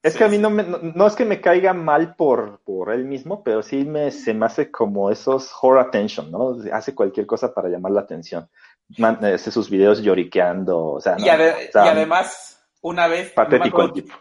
Es 0.03 0.13
Sí, 0.13 0.17
que 0.19 0.25
a 0.25 0.27
mí 0.29 0.39
no, 0.39 0.49
me, 0.49 0.63
no, 0.63 0.79
no 0.81 1.05
es 1.07 1.15
que 1.15 1.25
me 1.25 1.39
caiga 1.39 1.73
mal 1.75 2.15
por, 2.15 2.59
por 2.63 2.91
él 2.91 3.05
mismo, 3.05 3.43
pero 3.43 3.61
sí 3.61 3.85
me, 3.85 4.09
se 4.09 4.33
me 4.33 4.47
hace 4.47 4.71
como 4.71 5.11
esos 5.11 5.51
horror 5.61 5.79
attention, 5.79 6.31
¿no? 6.31 6.57
Hace 6.73 6.95
cualquier 6.95 7.27
cosa 7.27 7.53
para 7.53 7.69
llamar 7.69 7.91
la 7.91 8.01
atención. 8.01 8.49
Man- 8.97 9.23
hace 9.23 9.51
sus 9.51 9.69
videos 9.69 10.01
lloriqueando, 10.01 10.79
o 10.93 10.99
sea, 10.99 11.15
Y, 11.19 11.25
no, 11.25 11.31
ade- 11.33 11.69
o 11.69 11.71
sea, 11.71 11.85
y 11.85 11.89
además, 11.89 12.59
una 12.81 13.05
vez, 13.07 13.27
no 13.27 13.35
patético 13.35 13.83
el 13.83 13.93
tipo. 13.93 14.15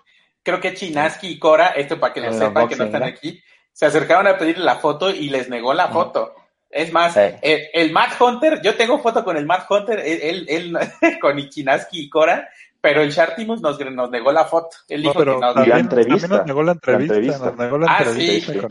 Creo 0.50 0.60
que 0.60 0.74
Chinaski 0.74 1.28
y 1.28 1.38
Cora, 1.38 1.68
esto 1.68 1.98
para 1.98 2.12
que 2.12 2.20
lo 2.20 2.32
sepan 2.32 2.68
que 2.68 2.76
no 2.76 2.84
están 2.84 3.02
aquí, 3.02 3.42
se 3.72 3.86
acercaron 3.86 4.26
a 4.26 4.36
pedirle 4.38 4.64
la 4.64 4.76
foto 4.76 5.10
y 5.10 5.28
les 5.30 5.48
negó 5.48 5.72
la 5.74 5.88
Mm. 5.88 5.92
foto. 5.92 6.34
Es 6.68 6.92
más, 6.92 7.14
Sí. 7.14 7.20
el, 7.42 7.62
el 7.72 7.92
Matt 7.92 8.20
Hunter, 8.20 8.60
yo 8.62 8.76
tengo 8.76 8.98
foto 9.00 9.24
con 9.24 9.36
el 9.36 9.46
Matt 9.46 9.68
Hunter, 9.70 9.98
él, 10.00 10.46
él, 10.46 10.46
él- 10.48 10.78
con 11.20 11.36
Chinaski 11.48 12.02
y 12.02 12.08
Cora, 12.08 12.48
pero 12.80 13.02
el 13.02 13.10
Shartimus 13.10 13.60
nos, 13.60 13.78
nos 13.80 14.10
negó 14.10 14.30
la 14.32 14.44
foto. 14.44 14.76
Él 14.88 15.02
no, 15.02 15.08
dijo 15.10 15.18
pero 15.18 15.34
que, 15.34 15.40
nos- 15.40 15.54
también- 15.54 15.70
también, 15.88 16.00
entrevista. 16.02 16.28
también 16.28 16.38
nos 16.38 16.46
negó 16.46 16.62
la 16.62 16.72
entrevista, 16.72 17.14
entrevista. 17.14 17.46
nos 17.46 17.56
negó 17.58 17.78
la 17.78 17.86
Ah, 17.90 17.98
entrevista 18.02 18.52
sí. 18.52 18.58
con 18.58 18.70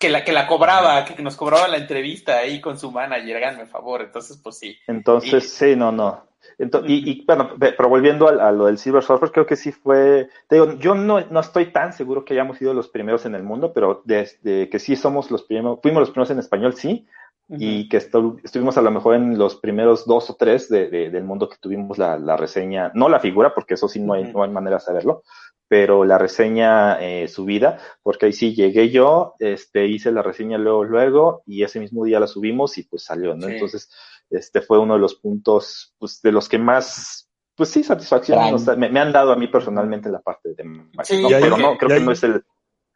que 0.00 0.08
la, 0.10 0.22
que 0.24 0.32
la 0.32 0.46
cobraba, 0.46 1.04
que 1.04 1.20
nos 1.22 1.36
cobraba 1.36 1.66
la 1.68 1.76
entrevista 1.76 2.38
ahí 2.38 2.60
con 2.60 2.78
su 2.78 2.92
manager, 2.92 3.36
háganme 3.36 3.66
favor. 3.66 4.02
Entonces, 4.02 4.38
pues 4.42 4.56
sí. 4.58 4.78
Entonces, 4.86 5.44
Y- 5.44 5.48
sí, 5.48 5.76
no, 5.76 5.90
no. 5.90 6.27
Ento- 6.58 6.82
y, 6.86 7.08
y, 7.10 7.24
bueno, 7.24 7.50
pero 7.58 7.88
volviendo 7.88 8.26
a, 8.28 8.48
a 8.48 8.52
lo 8.52 8.66
del 8.66 8.78
Silver 8.78 9.02
Surfer, 9.02 9.30
creo 9.30 9.46
que 9.46 9.54
sí 9.56 9.70
fue, 9.70 10.28
te 10.48 10.56
digo, 10.56 10.72
yo 10.74 10.94
no, 10.94 11.20
no 11.20 11.40
estoy 11.40 11.72
tan 11.72 11.92
seguro 11.92 12.24
que 12.24 12.34
hayamos 12.34 12.58
sido 12.58 12.74
los 12.74 12.88
primeros 12.88 13.24
en 13.26 13.34
el 13.36 13.44
mundo, 13.44 13.72
pero 13.72 14.02
desde 14.04 14.68
que 14.68 14.78
sí 14.80 14.96
somos 14.96 15.30
los 15.30 15.44
primeros, 15.44 15.78
fuimos 15.82 16.00
los 16.00 16.10
primeros 16.10 16.30
en 16.30 16.40
español, 16.40 16.74
sí, 16.74 17.06
y 17.50 17.88
que 17.88 17.98
estu- 17.98 18.40
estuvimos 18.44 18.76
a 18.76 18.82
lo 18.82 18.90
mejor 18.90 19.14
en 19.14 19.38
los 19.38 19.56
primeros 19.56 20.04
dos 20.04 20.28
o 20.30 20.34
tres 20.36 20.68
de, 20.68 20.88
de- 20.90 21.10
del 21.10 21.24
mundo 21.24 21.48
que 21.48 21.56
tuvimos 21.60 21.96
la, 21.96 22.18
la 22.18 22.36
reseña, 22.36 22.90
no 22.94 23.08
la 23.08 23.20
figura, 23.20 23.54
porque 23.54 23.74
eso 23.74 23.88
sí 23.88 24.00
no 24.00 24.14
hay, 24.14 24.24
Ujú. 24.24 24.32
no 24.38 24.42
hay 24.42 24.50
manera 24.50 24.76
de 24.76 24.80
saberlo, 24.82 25.22
pero 25.66 26.04
la 26.04 26.18
reseña 26.18 26.98
eh, 27.00 27.28
subida, 27.28 27.78
porque 28.02 28.26
ahí 28.26 28.32
sí 28.32 28.54
llegué 28.54 28.90
yo, 28.90 29.34
este, 29.38 29.86
hice 29.86 30.10
la 30.12 30.22
reseña 30.22 30.58
luego, 30.58 30.84
luego, 30.84 31.42
y 31.46 31.62
ese 31.62 31.78
mismo 31.80 32.04
día 32.04 32.20
la 32.20 32.26
subimos 32.26 32.76
y 32.78 32.82
pues 32.84 33.04
salió, 33.04 33.34
¿no? 33.34 33.46
Sí. 33.46 33.52
Entonces, 33.54 33.90
este 34.30 34.60
fue 34.60 34.78
uno 34.78 34.94
de 34.94 35.00
los 35.00 35.14
puntos, 35.14 35.94
pues, 35.98 36.20
de 36.22 36.32
los 36.32 36.48
que 36.48 36.58
más, 36.58 37.28
pues 37.54 37.70
sí, 37.70 37.82
satisfacción 37.82 38.38
me, 38.78 38.88
me 38.88 39.00
han 39.00 39.12
dado 39.12 39.32
a 39.32 39.36
mí 39.36 39.48
personalmente 39.48 40.08
en 40.08 40.12
la 40.12 40.20
parte 40.20 40.54
de 40.54 40.64
Magic, 40.64 41.20
pero 41.40 41.56
no, 41.56 41.76
creo 41.78 41.88
que 41.98 42.00
no 42.04 42.12
es 42.12 42.22
el, 42.22 42.44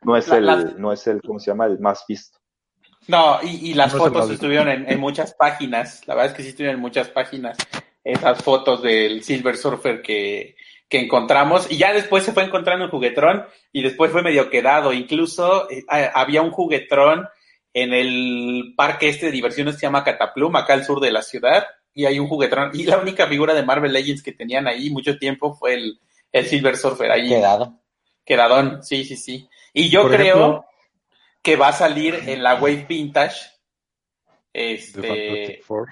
no 0.03 0.17
es 0.17 0.29
La- 0.29 0.37
el, 0.37 0.47
la- 0.47 0.57
no 0.79 0.93
es 0.93 1.07
el, 1.07 1.21
¿cómo 1.23 1.39
se 1.41 1.51
llama? 1.51 1.67
El 1.67 1.79
más 1.81 2.05
visto. 2.07 2.39
No, 3.09 3.39
y, 3.43 3.71
y 3.71 3.75
las 3.75 3.93
No 3.93 3.99
fotos 3.99 4.31
estuvieron 4.31 4.69
en, 4.69 4.89
en 4.89 5.01
muchas 5.01 5.35
páginas. 5.35 6.07
La 6.07 6.15
verdad 6.15 6.31
es 6.31 6.37
que 6.37 6.43
sí 6.45 6.51
estuvieron 6.51 6.77
en 6.77 6.83
muchas 6.83 7.09
páginas. 7.09 7.59
esas 8.05 8.43
fotos 8.43 8.83
del 8.83 9.25
Silver 9.25 9.57
Surfer 9.57 10.03
que, 10.03 10.55
que 10.89 11.01
encontramos 11.01 11.69
y 11.71 11.79
ya 11.79 11.93
después 11.93 12.23
se 12.25 12.33
fue 12.33 12.45
encontrando 12.45 12.85
un 12.85 12.91
juguetrón 12.93 13.45
y 13.73 13.83
después 13.83 14.13
fue 14.13 14.23
medio 14.23 14.51
quedado. 14.51 14.93
Incluso 14.93 15.69
eh, 15.71 15.85
había 16.15 16.43
un 16.43 16.51
juguetrón 16.53 17.27
en 17.75 17.95
el 17.95 18.75
parque 18.77 19.09
este 19.09 19.27
de 19.27 19.33
diversiones 19.33 19.75
que 19.75 19.81
se 19.81 19.87
llama 19.87 20.05
Cataplum, 20.05 20.55
acá 20.57 20.75
al 20.75 20.85
sur 20.85 21.01
de 21.01 21.11
la 21.11 21.23
ciudad, 21.23 21.67
y 21.95 22.07
hay 22.07 22.19
un 22.19 22.29
juguetrón. 22.29 22.71
Y 22.75 22.85
la 22.85 22.99
única 22.99 23.27
figura 23.27 23.55
de 23.55 23.63
Marvel 23.63 23.93
Legends 23.93 24.23
que 24.23 24.33
tenían 24.33 24.67
ahí 24.67 24.91
mucho 24.91 25.19
tiempo 25.19 25.55
fue 25.55 25.75
el, 25.75 26.01
el 26.33 26.47
Silver 26.47 26.77
Surfer 26.77 27.11
ahí. 27.11 27.29
Quedado. 27.29 27.79
Quedadón, 28.25 28.83
sí, 28.83 29.05
sí, 29.05 29.17
sí. 29.17 29.49
Y 29.73 29.89
yo 29.89 30.09
creo 30.09 30.67
que 31.43 31.57
va 31.57 31.69
a 31.69 31.73
salir 31.73 32.15
en 32.27 32.43
la 32.43 32.55
Wave 32.55 32.87
Vintage. 32.89 33.51
Este, 34.53 35.01
de 35.01 35.09
Fantastic 35.09 35.65
Four. 35.65 35.89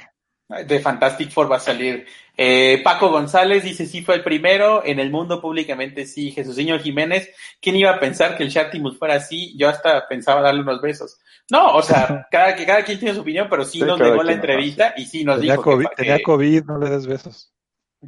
De 0.66 0.80
Fantastic 0.80 1.30
Four 1.30 1.52
va 1.52 1.56
a 1.56 1.60
salir. 1.60 2.06
Eh, 2.42 2.80
Paco 2.82 3.10
González 3.10 3.64
dice 3.64 3.84
sí 3.84 4.00
fue 4.00 4.14
el 4.14 4.24
primero, 4.24 4.82
en 4.82 4.98
el 4.98 5.10
mundo 5.10 5.42
públicamente 5.42 6.06
sí, 6.06 6.30
Jesús 6.30 6.56
Señor 6.56 6.80
Jiménez, 6.80 7.28
¿quién 7.60 7.76
iba 7.76 7.90
a 7.90 8.00
pensar 8.00 8.34
que 8.34 8.42
el 8.42 8.48
Shartimus 8.48 8.98
fuera 8.98 9.16
así? 9.16 9.54
Yo 9.58 9.68
hasta 9.68 10.08
pensaba 10.08 10.40
darle 10.40 10.62
unos 10.62 10.80
besos. 10.80 11.18
No, 11.50 11.74
o 11.74 11.82
sea, 11.82 12.26
cada, 12.30 12.56
cada 12.56 12.82
quien 12.82 12.98
tiene 12.98 13.14
su 13.14 13.20
opinión, 13.20 13.46
pero 13.50 13.62
sí, 13.66 13.80
nos 13.80 14.00
negó 14.00 14.22
la 14.22 14.32
entrevista 14.32 14.94
y 14.96 15.04
sí 15.04 15.22
nos 15.22 15.36
tenía 15.36 15.52
dijo 15.52 15.64
COVID, 15.64 15.86
que, 15.88 15.96
tenía 15.96 16.22
COVID, 16.22 16.64
no 16.64 16.78
le 16.78 16.88
des 16.88 17.06
besos. 17.06 17.52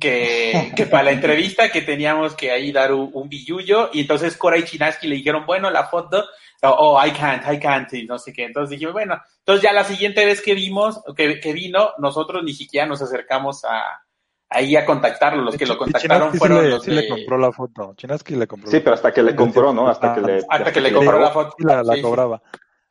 Que, 0.00 0.72
que 0.74 0.86
para 0.86 1.02
la 1.02 1.12
entrevista 1.12 1.70
que 1.70 1.82
teníamos 1.82 2.34
que 2.34 2.50
ahí 2.50 2.72
dar 2.72 2.94
un, 2.94 3.10
un 3.12 3.28
billullo 3.28 3.90
y 3.92 4.00
entonces 4.00 4.38
Cora 4.38 4.56
y 4.56 4.64
Chinaski 4.64 5.08
le 5.08 5.16
dijeron, 5.16 5.44
bueno, 5.44 5.70
la 5.70 5.88
foto, 5.88 6.24
oh, 6.62 6.74
oh, 6.78 7.06
I 7.06 7.10
can't, 7.10 7.44
I 7.52 7.60
can't, 7.60 7.92
y 7.92 8.06
no 8.06 8.18
sé 8.18 8.32
qué. 8.32 8.44
Entonces 8.44 8.78
dije, 8.78 8.90
bueno, 8.90 9.20
entonces 9.40 9.62
ya 9.62 9.74
la 9.74 9.84
siguiente 9.84 10.24
vez 10.24 10.40
que 10.40 10.54
vimos, 10.54 11.02
que, 11.14 11.38
que 11.38 11.52
vino, 11.52 11.90
nosotros 11.98 12.42
ni 12.42 12.54
siquiera 12.54 12.86
nos 12.86 13.02
acercamos 13.02 13.66
a, 13.66 14.00
ahí 14.54 14.76
a 14.76 14.84
contactarlo. 14.84 15.42
Los 15.42 15.56
que 15.56 15.66
lo 15.66 15.76
contactaron 15.78 16.32
Chinaski 16.32 16.38
fueron 16.38 16.58
sí 16.58 16.64
le, 16.64 16.70
los 16.70 16.82
sí 16.84 16.90
de... 16.90 16.96
le 16.96 17.08
compró 17.08 17.38
la 17.38 17.52
foto. 17.52 17.94
Chinaski 17.96 18.36
le 18.36 18.46
compró. 18.46 18.70
Sí, 18.70 18.80
pero 18.80 18.94
hasta 18.94 19.12
que 19.12 19.22
le 19.22 19.34
compró, 19.36 19.72
¿no? 19.72 19.88
Hasta 19.88 20.14
que 20.14 20.20
le, 20.20 20.40
Hasta 20.48 20.72
que 20.72 20.80
le 20.80 20.92
compró 20.92 21.18
la 21.18 21.30
foto. 21.30 21.54
Sí, 21.58 21.64
la, 21.64 21.82
la 21.82 21.94
Sí, 21.94 22.02
cobraba. 22.02 22.42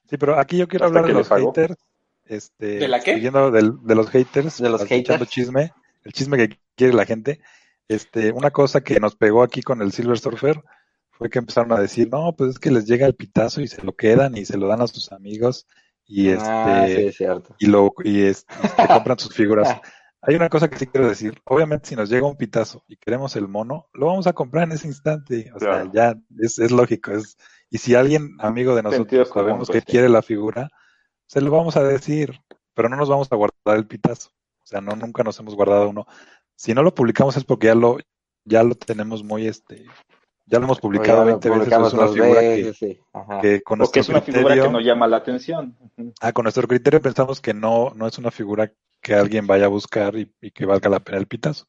Sí, 0.10 0.18
pero 0.18 0.38
aquí 0.38 0.58
yo 0.58 0.68
quiero 0.68 0.86
Hasta 0.86 1.00
hablar 1.00 1.12
de 1.14 1.18
los 1.20 1.28
pagó. 1.30 1.48
haters. 1.54 1.76
Este, 2.26 2.66
¿De 2.80 2.88
la 2.88 3.00
qué? 3.02 3.16
Siguiendo 3.16 3.52
del- 3.52 3.74
de 3.84 3.96
los 3.96 4.10
haters. 4.10 4.58
De 4.60 4.70
los 4.70 4.82
echando 4.84 5.14
haters. 5.14 5.30
chisme, 5.30 5.72
el 6.04 6.14
chisme 6.14 6.38
que 6.38 6.60
quiere 6.76 6.94
la 6.94 7.06
gente. 7.06 7.40
Este, 7.88 8.32
una 8.32 8.52
cosa 8.52 8.82
que 8.82 9.00
nos 9.00 9.16
pegó 9.16 9.44
aquí 9.44 9.62
con 9.62 9.82
el 9.82 9.92
Silver 9.92 10.18
Surfer 10.18 10.62
fue 11.12 11.30
que 11.30 11.40
empezaron 11.40 11.74
a 11.74 11.80
decir, 11.80 12.08
no, 12.10 12.34
pues 12.38 12.52
es 12.52 12.60
que 12.60 12.72
les 12.72 12.86
llega 12.86 13.06
el 13.06 13.16
pitazo 13.16 13.60
y 13.62 13.68
se 13.68 13.82
lo 13.84 13.94
quedan 13.94 14.38
y 14.38 14.46
se 14.46 14.58
lo 14.58 14.68
dan 14.68 14.82
a 14.82 14.88
sus 14.88 15.12
amigos 15.12 15.68
y 16.08 16.30
este, 16.30 16.46
Ah, 16.50 16.86
sí, 16.88 16.94
es 17.06 17.16
cierto. 17.18 17.56
y 17.60 17.68
lo 17.68 17.94
y 18.04 18.22
este, 18.24 18.54
y 18.64 18.68
se 18.82 18.88
compran 18.88 19.20
sus 19.20 19.34
figuras. 19.36 19.70
Hay 20.24 20.36
una 20.36 20.50
cosa 20.50 20.70
que 20.70 20.78
sí 20.78 20.86
quiero 20.88 21.08
decir. 21.08 21.42
Obviamente, 21.46 21.90
si 21.90 21.96
nos 21.96 22.10
llega 22.10 22.28
un 22.28 22.38
pitazo 22.38 22.84
y 22.88 22.96
queremos 22.96 23.36
el 23.36 23.48
mono, 23.48 23.88
lo 23.94 24.06
vamos 24.06 24.28
a 24.28 24.34
comprar 24.34 24.66
en 24.66 24.74
ese 24.74 24.88
instante. 24.88 25.52
O 25.56 25.58
Claro. 25.58 25.84
sea, 25.84 25.92
ya 25.94 26.20
es, 26.40 26.60
es 26.60 26.72
lógico. 26.72 27.12
Es, 27.12 27.38
y 27.72 27.80
si 27.80 27.96
alguien, 27.96 28.36
amigo 28.40 28.76
de 28.76 28.84
nosotros, 28.84 29.30
sabemos 29.30 29.68
pues, 29.68 29.72
que 29.72 29.80
sí. 29.80 29.86
quiere 29.92 30.10
la 30.10 30.22
figura, 30.22 30.70
se 31.26 31.42
lo 31.42 31.50
vamos 31.50 31.76
a 31.76 31.84
decir, 31.84 32.40
pero 32.74 32.88
no 32.90 32.98
nos 32.98 33.10
vamos 33.10 33.32
a 33.32 33.36
guardar 33.36 33.78
el 33.78 33.88
pitazo. 33.88 34.30
O 34.64 34.66
sea, 34.66 34.80
no 34.80 34.96
nunca 34.96 35.24
nos 35.24 35.40
hemos 35.40 35.56
guardado 35.56 35.90
uno. 35.90 36.06
Si 36.56 36.74
no 36.74 36.84
lo 36.84 36.94
publicamos 36.94 37.36
es 37.38 37.44
porque 37.44 37.68
ya 37.68 37.76
lo, 37.76 37.98
ya 38.46 38.64
lo 38.64 38.76
tenemos 38.76 39.24
muy, 39.24 39.48
este, 39.48 39.86
ya 40.46 40.60
lo 40.60 40.66
hemos 40.66 40.80
publicado 40.80 41.22
O 41.22 41.26
ya 41.26 41.32
lo 41.32 41.40
20 41.40 41.50
veces. 41.50 41.74
Es 41.88 41.94
una 41.94 42.08
figura 42.08 42.42
veces, 42.42 42.78
sí. 42.78 43.00
Que, 43.42 43.42
que 43.42 43.62
con 43.64 43.80
Porque 43.80 44.00
nuestro 44.00 44.02
es 44.02 44.10
una 44.10 44.22
figura 44.22 44.56
que 44.56 44.70
no 44.70 44.80
llama 44.82 45.08
la 45.08 45.18
atención. 45.18 45.76
Ah, 46.20 46.32
con 46.32 46.44
nuestro 46.44 46.68
criterio 46.68 47.02
pensamos 47.02 47.42
que 47.42 47.54
no, 47.54 47.94
no 47.96 48.06
es 48.06 48.18
una 48.20 48.30
figura 48.30 48.72
que 49.02 49.14
alguien 49.16 49.48
vaya 49.48 49.66
a 49.66 49.70
buscar 49.70 50.16
y, 50.16 50.32
y 50.42 50.52
que 50.52 50.66
valga 50.66 50.90
la 50.90 51.00
pena 51.00 51.18
el 51.18 51.28
pitazo. 51.28 51.68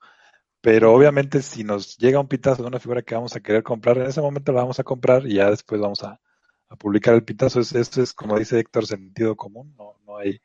Pero 0.61 0.93
obviamente 0.95 1.43
si 1.43 1.65
nos 1.65 1.97
llega 1.99 2.21
un 2.21 2.29
pitazo 2.29 2.63
de 2.63 2.69
una 2.69 2.79
figura 2.79 3.03
que 3.03 3.15
vamos 3.15 3.35
a 3.35 3.41
querer 3.41 3.63
comprar, 3.63 3.99
en 3.99 4.07
ese 4.07 4.21
momento 4.21 4.53
la 4.53 4.61
vamos 4.61 4.79
a 4.79 4.85
comprar 4.85 5.27
y 5.27 5.35
ya 5.35 5.51
después 5.51 5.81
vamos 5.81 6.03
a, 6.05 6.21
a 6.69 6.77
publicar 6.77 7.15
el 7.15 7.25
pitazo. 7.25 7.61
Es, 7.61 7.75
esto 7.75 8.01
es, 8.03 8.13
como 8.15 8.39
dice 8.39 8.59
Héctor, 8.61 8.87
sentido 8.87 9.35
común, 9.35 9.75
no, 9.77 9.97
no 10.07 10.19
hay, 10.19 10.41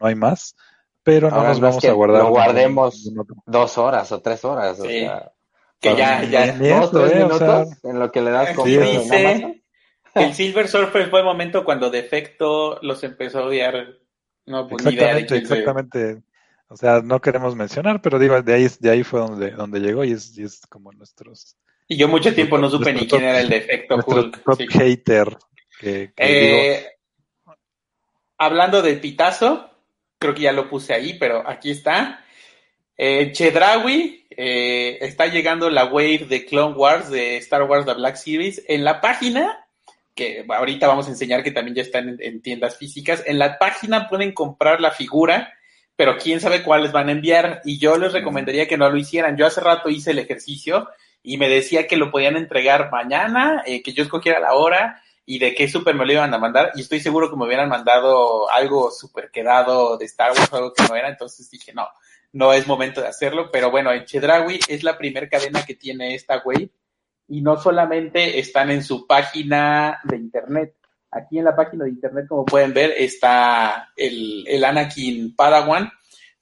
no 0.00 0.06
hay 0.06 0.14
más. 0.16 0.56
Pero 1.02 1.30
no 1.30 1.36
Ahora 1.36 1.50
nos 1.50 1.60
no 1.60 1.66
es 1.68 1.70
vamos 1.70 1.82
que 1.82 1.88
a 1.88 1.92
guardar. 1.92 2.22
lo 2.24 2.28
guardemos. 2.30 3.10
Dos 3.46 3.78
horas 3.78 4.10
o 4.12 4.20
tres 4.20 4.44
horas, 4.44 4.78
o 4.80 4.84
Sí. 4.84 5.00
sea, 5.00 5.32
Que 5.80 5.96
ya, 5.96 6.24
ya. 6.24 6.52
dos, 6.52 6.60
eso, 6.60 6.90
tres 7.00 7.12
eh, 7.12 7.14
o 7.14 7.26
minutos 7.26 7.38
sea, 7.38 7.90
en 7.90 7.98
lo 7.98 8.10
que 8.12 8.20
le 8.20 8.30
das 8.30 8.56
dice-. 8.64 9.62
El 10.14 10.34
Silver 10.34 10.66
Surfer 10.68 11.08
fue 11.08 11.20
el 11.20 11.24
momento 11.24 11.64
cuando 11.64 11.88
Defecto 11.90 12.78
los 12.82 13.02
empezó 13.04 13.38
a 13.38 13.46
odiar. 13.46 13.86
No, 14.46 14.66
pues 14.66 14.84
ni 14.84 14.94
idea 14.94 15.14
de 15.14 15.20
Exactamente, 15.20 15.36
exactamente. 15.38 16.22
O 16.72 16.76
sea, 16.76 17.00
no 17.02 17.20
queremos 17.20 17.56
mencionar, 17.56 18.00
pero 18.00 18.18
digo, 18.18 18.40
de 18.40 18.54
ahí, 18.54 18.68
de 18.78 18.90
ahí 18.90 19.02
fue 19.02 19.18
donde, 19.20 19.50
donde 19.50 19.80
llegó 19.80 20.04
y 20.04 20.12
es, 20.12 20.38
y 20.38 20.44
es 20.44 20.60
como 20.68 20.92
nuestros, 20.92 21.56
Y 21.88 21.96
yo 21.96 22.06
mucho 22.06 22.32
tiempo 22.32 22.56
no 22.58 22.70
supe 22.70 22.92
ni 22.92 23.00
quién 23.00 23.08
top- 23.10 23.22
era 23.22 23.40
el 23.40 23.48
Defecto 23.48 23.96
nuestro 23.96 24.16
Hulk. 24.20 24.42
top 24.44 24.56
sí. 24.58 24.66
hater. 24.78 25.36
Que, 25.80 26.12
que 26.14 26.26
digo, 26.26 26.56
Eh, 26.56 26.86
hablando 28.38 28.82
del 28.82 29.00
pitazo, 29.00 29.68
creo 30.18 30.34
que 30.34 30.42
ya 30.42 30.52
lo 30.52 30.68
puse 30.68 30.94
ahí, 30.94 31.14
pero 31.18 31.42
aquí 31.48 31.70
está. 31.70 32.24
Eh, 32.96 33.32
Chedraui, 33.32 34.26
eh, 34.30 34.98
está 35.00 35.26
llegando 35.26 35.70
la 35.70 35.86
wave 35.86 36.26
de 36.28 36.44
Clone 36.44 36.76
Wars 36.76 37.10
de 37.10 37.36
Star 37.38 37.62
Wars 37.64 37.86
The 37.86 37.94
Black 37.94 38.16
Series 38.16 38.62
en 38.68 38.84
la 38.84 39.00
página, 39.00 39.66
que 40.14 40.44
ahorita 40.48 40.86
vamos 40.86 41.06
a 41.06 41.10
enseñar 41.10 41.42
que 41.42 41.50
también 41.50 41.74
ya 41.74 41.82
están 41.82 42.10
en, 42.10 42.16
en 42.20 42.42
tiendas 42.42 42.76
físicas. 42.76 43.22
En 43.26 43.38
la 43.38 43.58
página 43.58 44.08
pueden 44.08 44.32
comprar 44.32 44.80
la 44.80 44.90
figura, 44.90 45.52
pero 46.00 46.16
quién 46.16 46.40
sabe 46.40 46.62
cuáles 46.62 46.92
van 46.92 47.10
a 47.10 47.12
enviar. 47.12 47.60
Y 47.62 47.78
yo 47.78 47.98
les 47.98 48.14
recomendaría 48.14 48.66
que 48.66 48.78
no 48.78 48.88
lo 48.88 48.96
hicieran. 48.96 49.36
Yo 49.36 49.44
hace 49.44 49.60
rato 49.60 49.90
hice 49.90 50.12
el 50.12 50.18
ejercicio 50.18 50.88
y 51.22 51.36
me 51.36 51.50
decía 51.50 51.86
que 51.86 51.98
lo 51.98 52.10
podían 52.10 52.38
entregar 52.38 52.90
mañana, 52.90 53.62
eh, 53.66 53.82
que 53.82 53.92
yo 53.92 54.02
escogiera 54.02 54.40
la 54.40 54.54
hora 54.54 55.02
y 55.26 55.38
de 55.38 55.54
qué 55.54 55.68
súper 55.68 55.94
me 55.94 56.06
lo 56.06 56.12
iban 56.14 56.32
a 56.32 56.38
mandar. 56.38 56.72
Y 56.74 56.80
estoy 56.80 57.00
seguro 57.00 57.28
que 57.28 57.36
me 57.36 57.44
hubieran 57.44 57.68
mandado 57.68 58.50
algo 58.50 58.90
súper 58.90 59.30
quedado 59.30 59.98
de 59.98 60.06
Star 60.06 60.30
Wars, 60.30 60.50
algo 60.54 60.72
que 60.72 60.84
no 60.88 60.96
era. 60.96 61.10
Entonces 61.10 61.50
dije, 61.50 61.74
no, 61.74 61.86
no 62.32 62.54
es 62.54 62.66
momento 62.66 63.02
de 63.02 63.08
hacerlo. 63.08 63.50
Pero 63.52 63.70
bueno, 63.70 63.92
en 63.92 64.06
Chedraui 64.06 64.58
es 64.68 64.82
la 64.82 64.96
primera 64.96 65.28
cadena 65.28 65.66
que 65.66 65.74
tiene 65.74 66.14
esta 66.14 66.40
wave. 66.42 66.70
Y 67.28 67.42
no 67.42 67.58
solamente 67.58 68.38
están 68.38 68.70
en 68.70 68.82
su 68.82 69.06
página 69.06 70.00
de 70.04 70.16
internet. 70.16 70.76
Aquí 71.12 71.38
en 71.38 71.44
la 71.44 71.56
página 71.56 71.84
de 71.84 71.90
internet, 71.90 72.26
como 72.28 72.44
pueden 72.44 72.72
ver, 72.72 72.94
está 72.96 73.92
el, 73.96 74.44
el 74.46 74.64
Anakin 74.64 75.34
Padawan. 75.34 75.90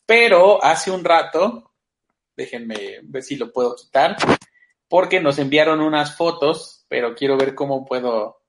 Pero 0.04 0.62
hace 0.62 0.90
un 0.90 1.04
rato, 1.04 1.72
déjenme 2.36 3.00
ver 3.02 3.22
si 3.22 3.36
lo 3.36 3.52
puedo 3.52 3.74
quitar, 3.76 4.16
porque 4.88 5.20
nos 5.20 5.38
enviaron 5.38 5.80
unas 5.80 6.16
fotos, 6.16 6.86
pero 6.88 7.14
quiero 7.14 7.36
ver 7.36 7.54
cómo 7.54 7.84
puedo. 7.84 8.42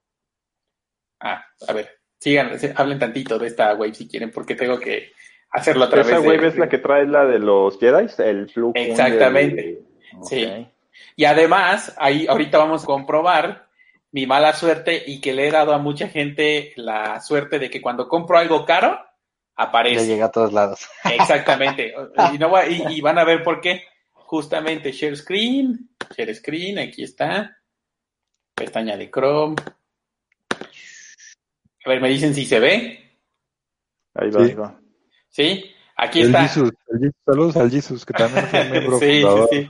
Ah, 1.19 1.43
a 1.67 1.73
ver, 1.73 1.99
sigan, 2.17 2.51
hablen 2.75 2.99
tantito 2.99 3.38
de 3.38 3.47
esta 3.47 3.73
wave 3.73 3.93
si 3.93 4.08
quieren, 4.08 4.32
porque 4.32 4.55
tengo 4.55 4.79
que 4.79 5.12
hacerlo 5.51 5.86
a 5.86 5.89
través 5.89 6.08
Esa 6.08 6.21
de. 6.21 6.27
wave 6.27 6.47
es 6.47 6.58
la 6.58 6.69
que 6.69 6.77
trae 6.77 7.05
la 7.05 7.25
de 7.25 7.39
los 7.39 7.79
Jedi, 7.79 8.08
el 8.19 8.49
Flu. 8.49 8.71
Exactamente. 8.75 9.82
Sí. 10.23 10.67
Y 11.15 11.25
además, 11.25 11.95
ahí 11.97 12.25
ahorita 12.27 12.58
vamos 12.58 12.84
a 12.84 12.86
comprobar 12.86 13.68
mi 14.11 14.25
mala 14.25 14.53
suerte 14.53 15.03
y 15.05 15.21
que 15.21 15.33
le 15.33 15.47
he 15.47 15.51
dado 15.51 15.73
a 15.73 15.77
mucha 15.77 16.07
gente 16.09 16.73
la 16.75 17.21
suerte 17.21 17.59
de 17.59 17.69
que 17.69 17.81
cuando 17.81 18.07
compro 18.07 18.37
algo 18.37 18.65
caro, 18.65 18.89
Ya 18.97 19.05
aparece. 19.65 20.07
llega 20.07 20.25
a 20.25 20.31
todos 20.31 20.51
lados. 20.53 20.87
Exactamente. 21.03 21.93
Y, 22.33 22.37
no 22.37 22.49
va- 22.49 22.67
y, 22.67 22.81
y 22.89 23.01
van 23.01 23.17
a 23.19 23.23
ver 23.23 23.43
por 23.43 23.61
qué. 23.61 23.83
Justamente 24.13 24.91
share 24.91 25.15
screen, 25.17 25.89
share 26.15 26.33
screen, 26.35 26.79
aquí 26.79 27.03
está. 27.03 27.57
Pestaña 28.55 28.95
de 28.97 29.09
Chrome. 29.09 29.55
A 31.85 31.89
ver, 31.89 32.01
me 32.01 32.09
dicen 32.09 32.33
si 32.35 32.45
se 32.45 32.59
ve. 32.59 33.17
Ahí 34.15 34.29
va, 34.31 34.43
Sí. 34.43 34.49
ahí 34.49 34.55
va. 34.55 34.79
¿Sí? 35.29 35.71
Aquí 35.95 36.21
el 36.21 36.27
está. 36.27 36.41
Jesus, 36.43 36.71
el 36.89 36.99
Jesus, 36.99 37.15
saludos 37.25 37.57
al 37.57 37.71
Jesus, 37.71 38.05
que 38.05 38.13
también 38.13 38.47
fue 38.47 38.63
miembro 38.69 38.99
sí, 38.99 39.05
sí, 39.05 39.21
fundador. 39.21 39.49
sí. 39.51 39.69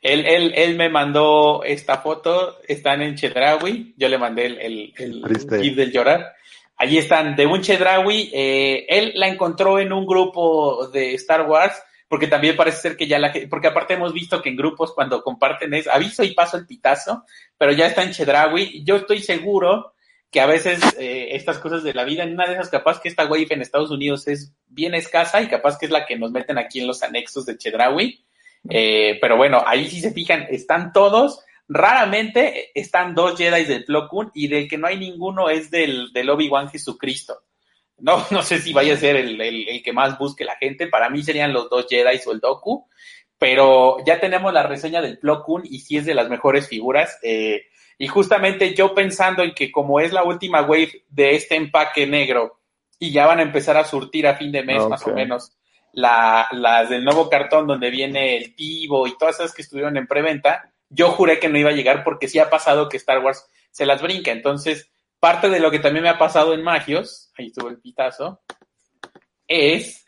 Él, 0.00 0.24
él, 0.26 0.52
él 0.54 0.76
me 0.76 0.88
mandó 0.88 1.62
esta 1.64 1.98
foto, 1.98 2.58
están 2.66 3.02
en 3.02 3.16
Chedraui, 3.16 3.94
yo 3.96 4.08
le 4.08 4.18
mandé 4.18 4.46
el, 4.46 4.58
el, 4.58 4.94
el 4.96 5.60
gif 5.60 5.76
del 5.76 5.92
llorar. 5.92 6.34
Allí 6.76 6.98
están, 6.98 7.34
de 7.34 7.46
un 7.46 7.60
Chedraui, 7.60 8.30
eh, 8.32 8.86
él 8.88 9.12
la 9.16 9.26
encontró 9.26 9.80
en 9.80 9.92
un 9.92 10.06
grupo 10.06 10.86
de 10.88 11.14
Star 11.14 11.42
Wars, 11.42 11.82
porque 12.08 12.28
también 12.28 12.56
parece 12.56 12.78
ser 12.78 12.96
que 12.96 13.06
ya 13.06 13.18
la 13.18 13.32
porque 13.50 13.66
aparte 13.66 13.94
hemos 13.94 14.12
visto 14.12 14.40
que 14.40 14.48
en 14.48 14.56
grupos 14.56 14.94
cuando 14.94 15.22
comparten 15.22 15.74
es 15.74 15.86
aviso 15.88 16.22
y 16.24 16.34
paso 16.34 16.56
el 16.56 16.66
pitazo, 16.66 17.24
pero 17.58 17.72
ya 17.72 17.86
está 17.86 18.02
en 18.02 18.12
Chedraui. 18.12 18.82
Yo 18.84 18.96
estoy 18.96 19.20
seguro 19.20 19.92
que 20.30 20.40
a 20.40 20.46
veces 20.46 20.80
eh, 20.98 21.28
estas 21.32 21.58
cosas 21.58 21.82
de 21.82 21.94
la 21.94 22.04
vida, 22.04 22.22
en 22.22 22.32
una 22.32 22.46
de 22.46 22.54
esas 22.54 22.70
capaz 22.70 23.00
que 23.00 23.08
esta 23.08 23.26
wave 23.26 23.48
en 23.50 23.62
Estados 23.62 23.90
Unidos 23.90 24.28
es 24.28 24.52
bien 24.68 24.94
escasa 24.94 25.40
y 25.42 25.48
capaz 25.48 25.78
que 25.78 25.86
es 25.86 25.92
la 25.92 26.06
que 26.06 26.16
nos 26.16 26.30
meten 26.30 26.58
aquí 26.58 26.80
en 26.80 26.86
los 26.86 27.02
anexos 27.02 27.44
de 27.44 27.58
Chedraui. 27.58 28.24
Eh, 28.68 29.18
pero 29.20 29.36
bueno, 29.36 29.62
ahí 29.66 29.88
si 29.88 30.00
se 30.00 30.12
fijan, 30.12 30.46
están 30.50 30.92
todos. 30.92 31.40
Raramente 31.68 32.70
están 32.74 33.14
dos 33.14 33.36
Jedi 33.36 33.64
del 33.64 33.84
Plo 33.84 34.08
Koon 34.08 34.30
y 34.34 34.48
del 34.48 34.68
que 34.68 34.78
no 34.78 34.86
hay 34.86 34.98
ninguno 34.98 35.50
es 35.50 35.70
del, 35.70 36.12
del 36.12 36.30
Obi-Wan 36.30 36.70
Jesucristo. 36.70 37.42
No, 37.98 38.24
no 38.30 38.42
sé 38.42 38.58
si 38.58 38.72
vaya 38.72 38.94
a 38.94 38.98
ser 38.98 39.16
el, 39.16 39.40
el, 39.40 39.68
el 39.68 39.82
que 39.82 39.92
más 39.92 40.18
busque 40.18 40.44
la 40.44 40.56
gente. 40.56 40.86
Para 40.86 41.10
mí 41.10 41.22
serían 41.22 41.52
los 41.52 41.68
dos 41.68 41.86
Jedi 41.88 42.20
o 42.26 42.32
el 42.32 42.40
Doku. 42.40 42.88
Pero 43.38 43.98
ya 44.04 44.18
tenemos 44.18 44.52
la 44.52 44.64
reseña 44.64 45.00
del 45.00 45.18
Plo 45.18 45.44
Koon 45.44 45.62
y 45.64 45.80
sí 45.80 45.96
es 45.96 46.06
de 46.06 46.14
las 46.14 46.28
mejores 46.28 46.68
figuras. 46.68 47.18
Eh, 47.22 47.66
y 47.98 48.06
justamente 48.06 48.74
yo 48.74 48.94
pensando 48.94 49.42
en 49.42 49.52
que 49.52 49.70
como 49.70 50.00
es 50.00 50.12
la 50.12 50.24
última 50.24 50.62
wave 50.62 51.04
de 51.08 51.34
este 51.34 51.56
empaque 51.56 52.06
negro 52.06 52.60
y 52.98 53.12
ya 53.12 53.26
van 53.26 53.40
a 53.40 53.42
empezar 53.42 53.76
a 53.76 53.84
surtir 53.84 54.26
a 54.26 54.36
fin 54.36 54.52
de 54.52 54.62
mes 54.62 54.86
más 54.88 55.06
o 55.06 55.12
menos 55.12 55.57
la, 55.92 56.48
las 56.52 56.88
del 56.88 57.04
nuevo 57.04 57.28
cartón 57.28 57.66
donde 57.66 57.90
viene 57.90 58.36
el 58.36 58.54
Tivo 58.54 59.06
y 59.06 59.16
todas 59.16 59.40
esas 59.40 59.54
que 59.54 59.62
estuvieron 59.62 59.96
en 59.96 60.06
preventa, 60.06 60.72
yo 60.88 61.10
juré 61.10 61.38
que 61.38 61.48
no 61.48 61.58
iba 61.58 61.70
a 61.70 61.74
llegar 61.74 62.04
porque 62.04 62.28
sí 62.28 62.38
ha 62.38 62.50
pasado 62.50 62.88
que 62.88 62.96
Star 62.96 63.18
Wars 63.18 63.46
se 63.70 63.86
las 63.86 64.02
brinca. 64.02 64.30
Entonces, 64.30 64.90
parte 65.20 65.48
de 65.48 65.60
lo 65.60 65.70
que 65.70 65.78
también 65.78 66.04
me 66.04 66.08
ha 66.08 66.18
pasado 66.18 66.54
en 66.54 66.62
Magios, 66.62 67.32
ahí 67.36 67.46
estuvo 67.46 67.68
el 67.68 67.80
pitazo, 67.80 68.40
es 69.46 70.06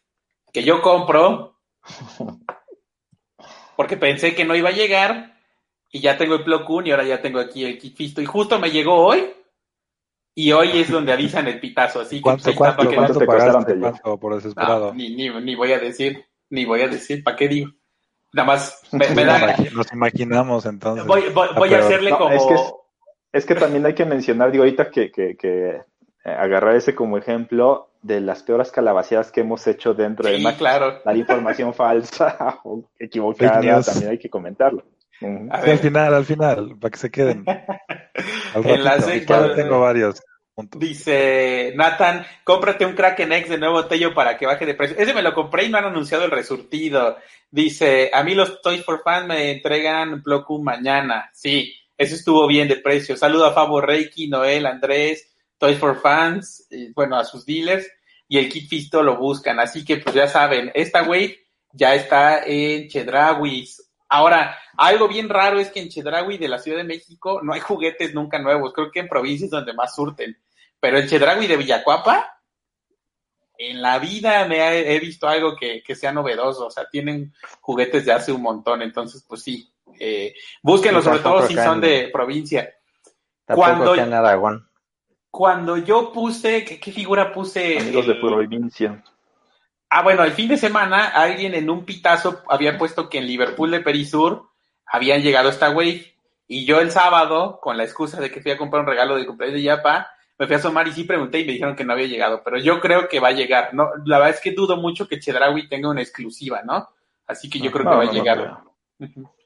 que 0.53 0.63
yo 0.63 0.83
compro 0.83 1.59
porque 3.77 3.97
pensé 3.97 4.35
que 4.35 4.45
no 4.45 4.55
iba 4.55 4.69
a 4.69 4.73
llegar 4.73 5.39
y 5.91 6.01
ya 6.01 6.17
tengo 6.17 6.35
el 6.35 6.45
Plo 6.45 6.65
Koon 6.65 6.87
y 6.87 6.91
ahora 6.91 7.05
ya 7.05 7.21
tengo 7.21 7.41
aquí 7.41 7.65
el 7.65 7.79
Kit 7.79 7.97
Fisto 7.97 8.21
y 8.21 8.27
justo 8.27 8.59
me 8.59 8.71
llegó 8.71 8.95
hoy 8.95 9.33
y 10.47 10.53
hoy 10.53 10.71
es 10.81 10.91
donde 10.91 11.13
avisan 11.13 11.47
el 11.49 11.61
pitazo, 11.61 12.01
así 12.01 12.17
que 12.17 12.23
pues, 12.23 12.43
¿Cuánto, 12.43 12.51
está 12.51 12.59
cuánto, 12.59 12.77
para 12.77 12.89
que 12.91 12.97
¿Cuánto 12.97 13.19
te 13.19 13.27
pagaste? 13.27 13.75
Por 14.19 14.31
no, 14.31 14.37
desesperado? 14.37 14.95
ni, 14.95 15.15
ni, 15.15 15.29
ni 15.29 15.55
voy 15.55 15.73
a 15.73 15.79
decir, 15.79 16.25
ni 16.51 16.65
voy 16.65 16.83
a 16.83 16.89
decir, 16.89 17.23
¿para 17.23 17.37
qué 17.37 17.49
digo? 17.49 17.71
Nada 18.33 18.47
más 18.47 18.81
me, 18.93 19.09
me 19.11 19.25
Nos 19.25 19.41
da 19.41 19.57
Nos 19.73 19.93
imaginamos 19.93 20.67
entonces. 20.67 21.07
voy, 21.07 21.25
voy, 21.35 21.49
voy 21.57 21.75
a 21.75 21.79
hacerle 21.79 22.11
No, 22.11 22.19
como 22.19 22.31
es 22.35 22.43
que 22.45 22.55
es- 22.55 22.73
Es 23.33 23.47
que 23.47 23.55
también 23.55 23.85
hay 23.87 23.95
que 23.95 24.05
mencionar, 24.05 24.51
digo, 24.51 24.65
ahorita 24.65 24.91
que, 24.91 25.11
que, 25.13 25.37
que 25.37 25.69
eh, 25.71 25.83
agarrar 26.25 26.75
ese 26.77 26.95
como 26.95 27.19
ejemplo 27.19 27.91
de 28.03 28.21
las 28.21 28.43
peores 28.43 28.71
calabaceadas 28.71 29.31
que 29.31 29.41
hemos 29.43 29.67
hecho 29.67 29.95
dentro 29.95 30.29
de 30.29 30.37
sí, 30.39 30.43
Mac. 30.43 30.57
claro. 30.57 31.01
Dar 31.05 31.17
información 31.17 31.75
falsa 31.75 32.61
o 32.65 32.83
equivocada, 32.99 33.83
también 33.83 34.11
hay 34.11 34.19
que 34.19 34.31
comentarlo. 34.31 34.85
Sí, 35.19 35.27
al 35.71 35.79
final, 35.79 36.15
al 36.15 36.25
final, 36.25 36.77
para 36.81 36.91
que 36.91 36.99
se 36.99 37.11
queden. 37.11 37.45
Al 38.55 38.67
En 38.67 38.85
la 38.85 38.97
Todavía 38.99 39.55
tengo 39.55 39.81
varios. 39.81 40.23
Dice 40.77 41.73
Nathan, 41.77 42.27
cómprate 42.45 42.87
un 42.87 42.95
Kraken 42.95 43.33
X 43.33 43.51
de 43.51 43.59
nuevo 43.59 43.87
Tello 43.87 44.15
para 44.15 44.37
que 44.37 44.47
baje 44.47 44.67
de 44.67 44.75
precio. 44.75 44.97
Ese 44.99 45.15
me 45.15 45.23
lo 45.23 45.35
compré 45.35 45.65
y 45.65 45.69
no 45.69 45.79
han 45.79 45.87
anunciado 45.87 46.25
el 46.25 46.31
resurtido. 46.31 47.17
Dice, 47.51 48.11
a 48.13 48.23
mí 48.23 48.35
los 48.35 48.61
Toys 48.63 48.85
for 48.85 49.03
Fans 49.03 49.27
me 49.27 49.51
entregan 49.51 50.23
Plo 50.23 50.45
Koon 50.45 50.65
mañana. 50.65 51.31
Sí, 51.33 51.75
eso 51.97 52.15
estuvo 52.15 52.47
bien 52.47 52.69
de 52.69 52.77
precio. 52.77 53.17
Saludo 53.17 53.47
a 53.47 53.53
Fabo 53.53 53.81
Reiki, 53.81 54.29
Noel, 54.29 54.67
Andrés, 54.67 55.29
Toys 55.59 55.79
for 55.79 56.01
Fans, 56.01 56.67
y, 56.71 56.93
bueno, 56.93 57.17
a 57.17 57.25
sus 57.25 57.45
dealers. 57.45 57.87
Y 58.29 58.39
el 58.39 58.49
Kit 58.49 58.69
Fisto 58.69 59.03
lo 59.03 59.17
buscan. 59.17 59.59
Así 59.59 59.85
que 59.85 59.97
pues 59.97 60.15
ya 60.15 60.29
saben, 60.29 60.71
esta 60.75 61.03
wave 61.03 61.39
ya 61.73 61.95
está 61.95 62.45
en 62.45 62.89
Chedrawis. 62.89 63.91
Ahora, 64.09 64.59
algo 64.77 65.07
bien 65.07 65.29
raro 65.29 65.61
es 65.61 65.71
que 65.71 65.81
en 65.81 65.89
Chedraui 65.89 66.37
de 66.37 66.49
la 66.49 66.59
Ciudad 66.59 66.79
de 66.79 66.85
México 66.85 67.41
no 67.45 67.53
hay 67.53 67.61
juguetes 67.61 68.13
nunca 68.13 68.41
nuevos. 68.41 68.73
Creo 68.73 68.91
que 68.91 69.01
en 69.01 69.09
provincias 69.09 69.51
donde 69.51 69.73
más 69.73 69.95
surten. 69.95 70.37
Pero 70.81 70.99
en 70.99 71.07
Chedraui 71.09 71.47
de 71.47 71.57
Villacuapa, 71.57 72.41
en 73.59 73.83
la 73.83 73.99
vida 73.99 74.47
me 74.47 74.61
ha- 74.63 74.75
he 74.75 74.99
visto 74.99 75.29
algo 75.29 75.55
que, 75.55 75.83
que 75.83 75.95
sea 75.95 76.13
novedoso. 76.13 76.67
O 76.67 76.71
sea, 76.71 76.89
tienen 76.89 77.35
juguetes 77.61 78.07
de 78.07 78.13
hace 78.13 78.33
un 78.33 78.43
montón. 78.43 78.81
Entonces, 78.83 79.25
pues 79.29 79.43
sí. 79.43 79.71
Eh, 79.99 80.35
búsquenlos, 80.63 81.05
sobre 81.05 81.19
todo 81.19 81.47
si 81.47 81.55
son 81.55 81.75
en- 81.75 81.81
de 81.83 82.09
provincia. 82.13 82.73
Cuando- 83.47 83.95
en 83.95 84.13
Aragón. 84.15 84.67
Cuando 85.31 85.77
yo 85.77 86.13
puse, 86.13 86.65
¿qué, 86.65 86.81
qué 86.81 86.91
figura 86.91 87.33
puse? 87.33 87.79
Amigos 87.79 88.07
de 88.07 88.13
El- 88.15 88.21
provincia. 88.21 89.05
Ah, 89.91 90.03
bueno, 90.03 90.25
el 90.25 90.33
fin 90.33 90.49
de 90.49 90.57
semana 90.57 91.09
alguien 91.09 91.55
en 91.55 91.69
un 91.69 91.85
pitazo 91.85 92.43
había 92.49 92.79
puesto 92.79 93.09
que 93.09 93.19
en 93.19 93.27
Liverpool 93.27 93.71
de 93.73 93.81
Perisur 93.81 94.49
habían 94.87 95.21
llegado 95.23 95.49
esta 95.51 95.71
wave. 95.71 96.15
Y 96.49 96.65
yo 96.65 96.81
el 96.81 96.91
sábado, 96.91 97.59
con 97.61 97.77
la 97.77 97.85
excusa 97.85 98.21
de 98.21 98.31
que 98.31 98.41
fui 98.41 98.51
a 98.53 98.57
comprar 98.57 98.83
un 98.83 98.89
regalo 98.89 99.17
de 99.17 99.27
cumpleaños 99.27 99.57
de 99.57 99.63
Yapa, 99.63 100.11
me 100.41 100.47
fui 100.47 100.55
a 100.57 100.59
asomar 100.59 100.89
y 100.89 100.93
sí 100.93 101.05
pregunté 101.05 101.39
y 101.41 101.45
me 101.47 101.53
dijeron 101.53 101.77
que 101.77 101.85
no 101.85 101.93
había 101.93 102.07
llegado. 102.09 102.43
Pero 102.43 102.59
yo 102.59 102.81
creo 102.81 103.09
que 103.09 103.21
va 103.21 103.29
a 103.29 103.33
llegar. 103.33 103.75
No, 103.75 103.91
la 104.07 104.19
verdad 104.19 104.35
es 104.35 104.41
que 104.41 104.53
dudo 104.53 104.77
mucho 104.79 105.07
que 105.07 105.21
Chedraui 105.21 105.69
tenga 105.69 105.91
una 105.91 106.01
exclusiva, 106.03 106.63
¿no? 106.65 106.89
Así 107.27 107.49
que 107.51 107.61
yo 107.61 107.71
creo 107.71 107.85
No, 107.85 107.91
que 107.91 107.97
va 107.99 108.03
a 108.03 108.07
no 108.07 108.13
llegar. 108.13 108.61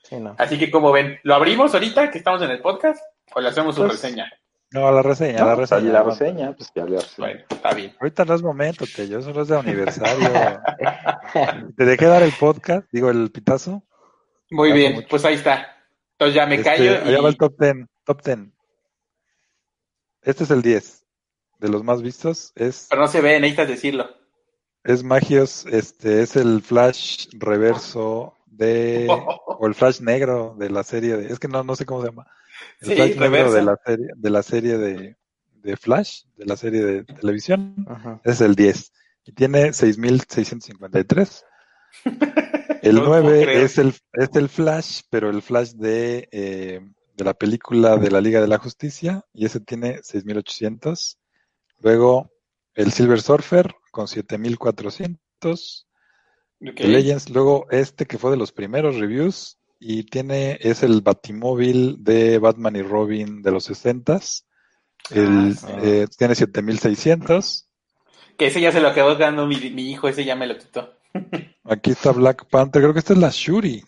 Sí. 0.02 0.16
Así 0.38 0.58
que 0.58 0.70
como 0.70 0.92
ven, 0.92 1.18
¿lo 1.24 1.34
abrimos 1.34 1.74
ahorita 1.74 2.10
que 2.10 2.18
estamos 2.18 2.40
en 2.42 2.50
el 2.52 2.60
podcast? 2.60 3.02
¿O 3.34 3.40
le 3.40 3.48
hacemos 3.48 3.74
su 3.74 3.82
Pues, 3.82 3.92
reseña? 4.02 4.30
No, 4.70 4.90
la 4.92 5.02
reseña, 5.02 5.40
No, 5.40 5.46
la 5.46 5.56
pues, 5.56 5.70
reseña. 5.70 5.92
la 5.92 6.02
reseña, 6.02 6.52
pues 6.54 6.70
ya 6.74 6.84
le 6.84 6.96
reseña. 7.00 7.16
Bueno, 7.18 7.44
está 7.50 7.74
bien. 7.74 7.96
Ahorita 8.00 8.24
no 8.24 8.34
es 8.34 8.42
momento, 8.42 8.84
te 8.86 9.08
yo 9.08 9.20
solo 9.22 9.42
es 9.42 9.48
de 9.48 9.58
aniversario. 9.58 10.28
Te 11.76 11.84
dejé 11.84 12.06
dar 12.06 12.22
el 12.22 12.32
podcast, 12.32 12.86
digo 12.92 13.10
el 13.10 13.30
pitazo. 13.32 13.82
Muy 14.50 14.72
bien, 14.72 14.94
mucho. 14.94 15.08
pues 15.10 15.24
ahí 15.24 15.34
está. 15.34 15.76
Entonces 16.12 16.34
ya 16.34 16.46
me 16.46 16.56
Este, 16.56 16.70
callo 16.70 16.90
Allá 17.04 17.20
va 17.20 17.28
el 17.30 17.34
y... 17.34 17.36
top 17.36 17.54
10, 17.58 17.74
top 18.04 18.22
10. 18.22 18.38
Este 20.24 20.44
es 20.44 20.50
el 20.50 20.62
10 20.62 21.04
de 21.60 21.68
los 21.68 21.84
más 21.84 22.02
vistos. 22.02 22.52
Es, 22.56 22.86
Pero 22.90 23.02
no 23.02 23.08
se 23.08 23.20
ve, 23.20 23.38
necesitas 23.40 23.68
decirlo. 23.68 24.08
es 24.82 25.02
Magios, 25.04 25.66
este 25.66 26.22
es 26.22 26.36
el 26.36 26.60
flash 26.62 27.28
reverso 27.32 28.34
de 28.46 29.06
o 29.46 29.66
el 29.66 29.74
flash 29.74 30.00
negro 30.00 30.54
de 30.58 30.70
la 30.70 30.82
serie 30.82 31.16
de, 31.16 31.32
es 31.32 31.38
que 31.38 31.48
no, 31.48 31.62
no 31.64 31.76
sé 31.76 31.84
cómo 31.86 32.02
se 32.02 32.08
llama. 32.08 32.26
El 32.80 32.88
Sí, 32.88 32.94
flash 32.96 33.16
negro 33.16 33.52
de 33.52 33.62
la 33.62 33.76
serie, 33.84 34.06
de 34.16 34.30
la 34.30 34.42
serie 34.42 34.78
de, 34.78 35.16
de 35.54 35.76
Flash, 35.76 36.24
de 36.36 36.44
la 36.46 36.56
serie 36.56 36.84
de 36.84 37.04
televisión. 37.04 37.74
Ajá. 37.88 38.20
Es 38.24 38.40
el 38.40 38.54
10. 38.54 38.92
Y 39.26 39.32
tiene 39.32 39.72
6.653. 39.72 41.42
El 42.82 42.96
No 42.96 43.00
lo 43.02 43.06
puedo 43.08 43.22
9 43.22 43.42
creer. 43.44 43.62
es 43.64 43.78
el, 43.78 43.94
es 44.12 44.28
el 44.34 44.48
Flash, 44.50 45.00
pero 45.08 45.30
el 45.30 45.40
Flash 45.40 45.70
de, 45.72 46.28
eh, 46.32 46.80
de 47.14 47.24
la 47.24 47.34
película 47.34 47.96
de 47.96 48.10
la 48.10 48.20
Liga 48.20 48.40
de 48.40 48.48
la 48.48 48.58
Justicia. 48.58 49.24
Y 49.32 49.46
ese 49.46 49.60
tiene 49.60 50.00
6.800. 50.02 51.16
Luego 51.80 52.30
el 52.74 52.92
Silver 52.92 53.20
Surfer 53.20 53.74
con 53.90 54.06
7.400. 54.06 55.84
Ok. 56.60 56.80
El 56.80 56.92
Legends. 56.92 57.30
Luego 57.30 57.66
este 57.70 58.06
que 58.06 58.18
fue 58.18 58.30
de 58.30 58.36
los 58.36 58.52
primeros 58.52 58.96
reviews. 58.96 59.58
Y 59.78 60.04
tiene, 60.04 60.56
es 60.60 60.82
el 60.82 61.02
Batimóvil 61.02 61.96
de 62.02 62.38
Batman 62.38 62.76
y 62.76 62.82
Robin 62.82 63.42
de 63.42 63.50
los 63.50 63.68
60s. 63.68 64.44
El, 65.10 65.26
Ah, 65.28 65.52
sí. 65.54 65.66
eh, 65.82 66.06
tiene 66.16 66.34
7600. 66.34 67.68
Que 68.38 68.46
ese 68.46 68.60
ya 68.60 68.72
se 68.72 68.80
lo 68.80 68.94
quedó 68.94 69.14
dando 69.16 69.46
mi, 69.46 69.56
mi 69.70 69.90
hijo, 69.92 70.08
ese 70.08 70.24
ya 70.24 70.34
me 70.36 70.46
lo 70.46 70.56
quitó. 70.56 70.96
Aquí 71.64 71.90
está 71.90 72.12
Black 72.12 72.48
Panther. 72.48 72.80
Creo 72.82 72.92
que 72.94 73.00
esta 73.00 73.12
es 73.12 73.18
la 73.18 73.28
Shuri. 73.30 73.84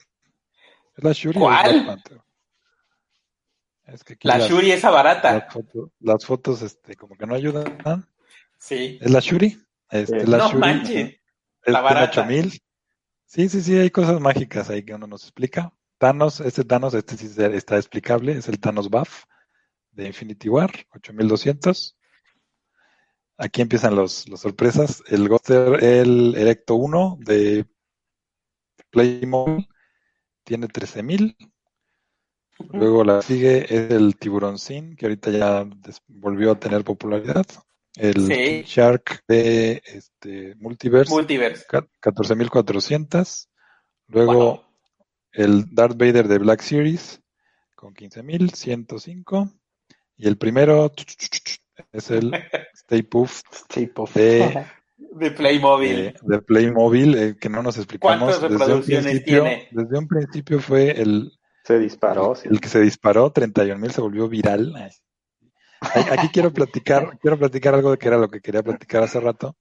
¿Es 0.97 1.05
la 1.05 1.13
Shuri 1.13 1.39
¿Cuál? 1.39 1.73
Black 1.73 1.87
Panther? 1.87 2.21
Es 3.87 4.03
que 4.05 4.15
aquí 4.15 4.27
La 4.29 4.39
las, 4.39 4.49
Shuri 4.51 4.73
esa 4.73 4.91
barata. 4.91 5.33
las 5.35 5.53
fotos, 5.53 5.91
las 6.01 6.25
fotos, 6.27 6.63
este, 6.63 6.97
como 6.97 7.17
que 7.17 7.27
no 7.27 7.35
ayudan. 7.35 7.79
Sí. 8.59 8.99
¿Es 9.01 9.11
la 9.11 9.21
Shuri? 9.21 9.59
Este, 9.91 10.21
Sí. 10.21 10.27
la 10.27 10.39
no 10.39 10.49
Shuri. 10.49 10.59
manches. 10.59 11.09
Es 11.65 11.73
la 11.73 11.81
tiene 11.81 11.95
barata. 11.95 12.21
8000. 12.23 12.61
Sí, 13.27 13.49
sí, 13.49 13.61
sí, 13.63 13.77
hay 13.79 13.91
cosas 13.91 14.21
mágicas 14.21 14.71
ahí 14.71 14.85
que 14.85 14.95
uno 14.95 15.07
nos 15.07 15.23
explica. 15.23 15.73
Thanos, 15.99 16.41
este 16.41 16.65
Thanos, 16.65 16.95
este 16.95 17.17
sí 17.17 17.29
está 17.39 17.77
explicable, 17.77 18.33
es 18.33 18.49
el 18.49 18.61
Thanos 18.61 18.89
Buff 18.91 19.25
de 19.93 20.07
Infinity 20.07 20.49
War, 20.49 20.71
8200. 20.95 21.97
Aquí 23.39 23.63
empiezan 23.63 23.95
los, 23.95 24.29
las 24.29 24.41
sorpresas. 24.41 25.03
El 25.09 25.29
Ghoster, 25.29 25.83
el 25.83 26.35
Erecto 26.37 26.75
1 26.77 27.19
de 27.21 27.67
Playmobil, 28.91 29.69
tiene 30.45 30.69
13000. 30.69 31.37
Luego 32.73 33.05
la 33.05 33.23
sigue 33.23 33.65
es 33.65 33.91
el 33.91 34.17
Tiburón 34.17 34.59
Sin, 34.59 34.97
que 34.97 35.07
ahorita 35.07 35.31
ya 35.31 35.67
volvió 36.09 36.53
a 36.53 36.59
tener 36.59 36.85
popularidad. 36.85 37.47
El 37.95 38.27
Sí. 38.27 38.63
Shark 38.67 39.23
de 39.29 39.83
este, 39.87 40.55
Multiverse, 40.57 41.13
Multiverse. 41.13 41.65
ca- 41.69 41.87
14.400. 42.03 43.49
Luego 44.09 44.33
Wow. 44.35 44.61
el 45.33 45.65
Darth 45.75 45.97
Vader 45.97 46.29
de 46.29 46.39
Black 46.39 46.61
Series 46.61 47.21
con 47.75 47.95
15.105. 47.95 49.53
Y 50.17 50.29
el 50.29 50.37
primero 50.39 50.91
es 51.93 52.11
el 52.11 52.31
Stay 52.75 53.03
Puft 53.03 53.47
Sí, 53.71 53.87
pues. 53.87 54.15
de, 54.15 54.67
De 54.99 55.31
Playmobil. 55.31 55.97
de, 55.97 56.15
de 56.23 56.39
Playmobil, 56.43 57.15
eh, 57.17 57.37
que 57.39 57.49
no 57.51 57.63
nos 57.63 57.77
explicamos. 57.77 58.19
¿Cuántas 58.39 58.51
Desde 58.59 58.75
un, 58.75 58.83
principio, 58.83 59.43
tiene? 59.43 59.69
desde 59.71 59.99
un 59.99 60.09
principio 60.09 60.61
fue 60.61 60.91
el, 61.01 61.33
Se 61.67 61.81
disparó. 61.81 62.37
sí. 62.37 62.49
el 62.49 62.61
que 62.61 62.69
se 62.69 62.81
disparó, 62.81 63.33
31.000 63.33 63.91
se 63.91 64.01
volvió 64.01 64.29
viral. 64.29 64.73
Aquí 65.81 66.29
quiero 66.29 66.53
platicar, 66.53 67.19
quiero 67.21 67.37
platicar 67.37 67.75
algo 67.75 67.91
de 67.91 67.99
que 67.99 68.07
era 68.07 68.19
lo 68.19 68.29
que 68.29 68.41
quería 68.41 68.63
platicar 68.63 69.03
hace 69.03 69.19
rato, 69.19 69.57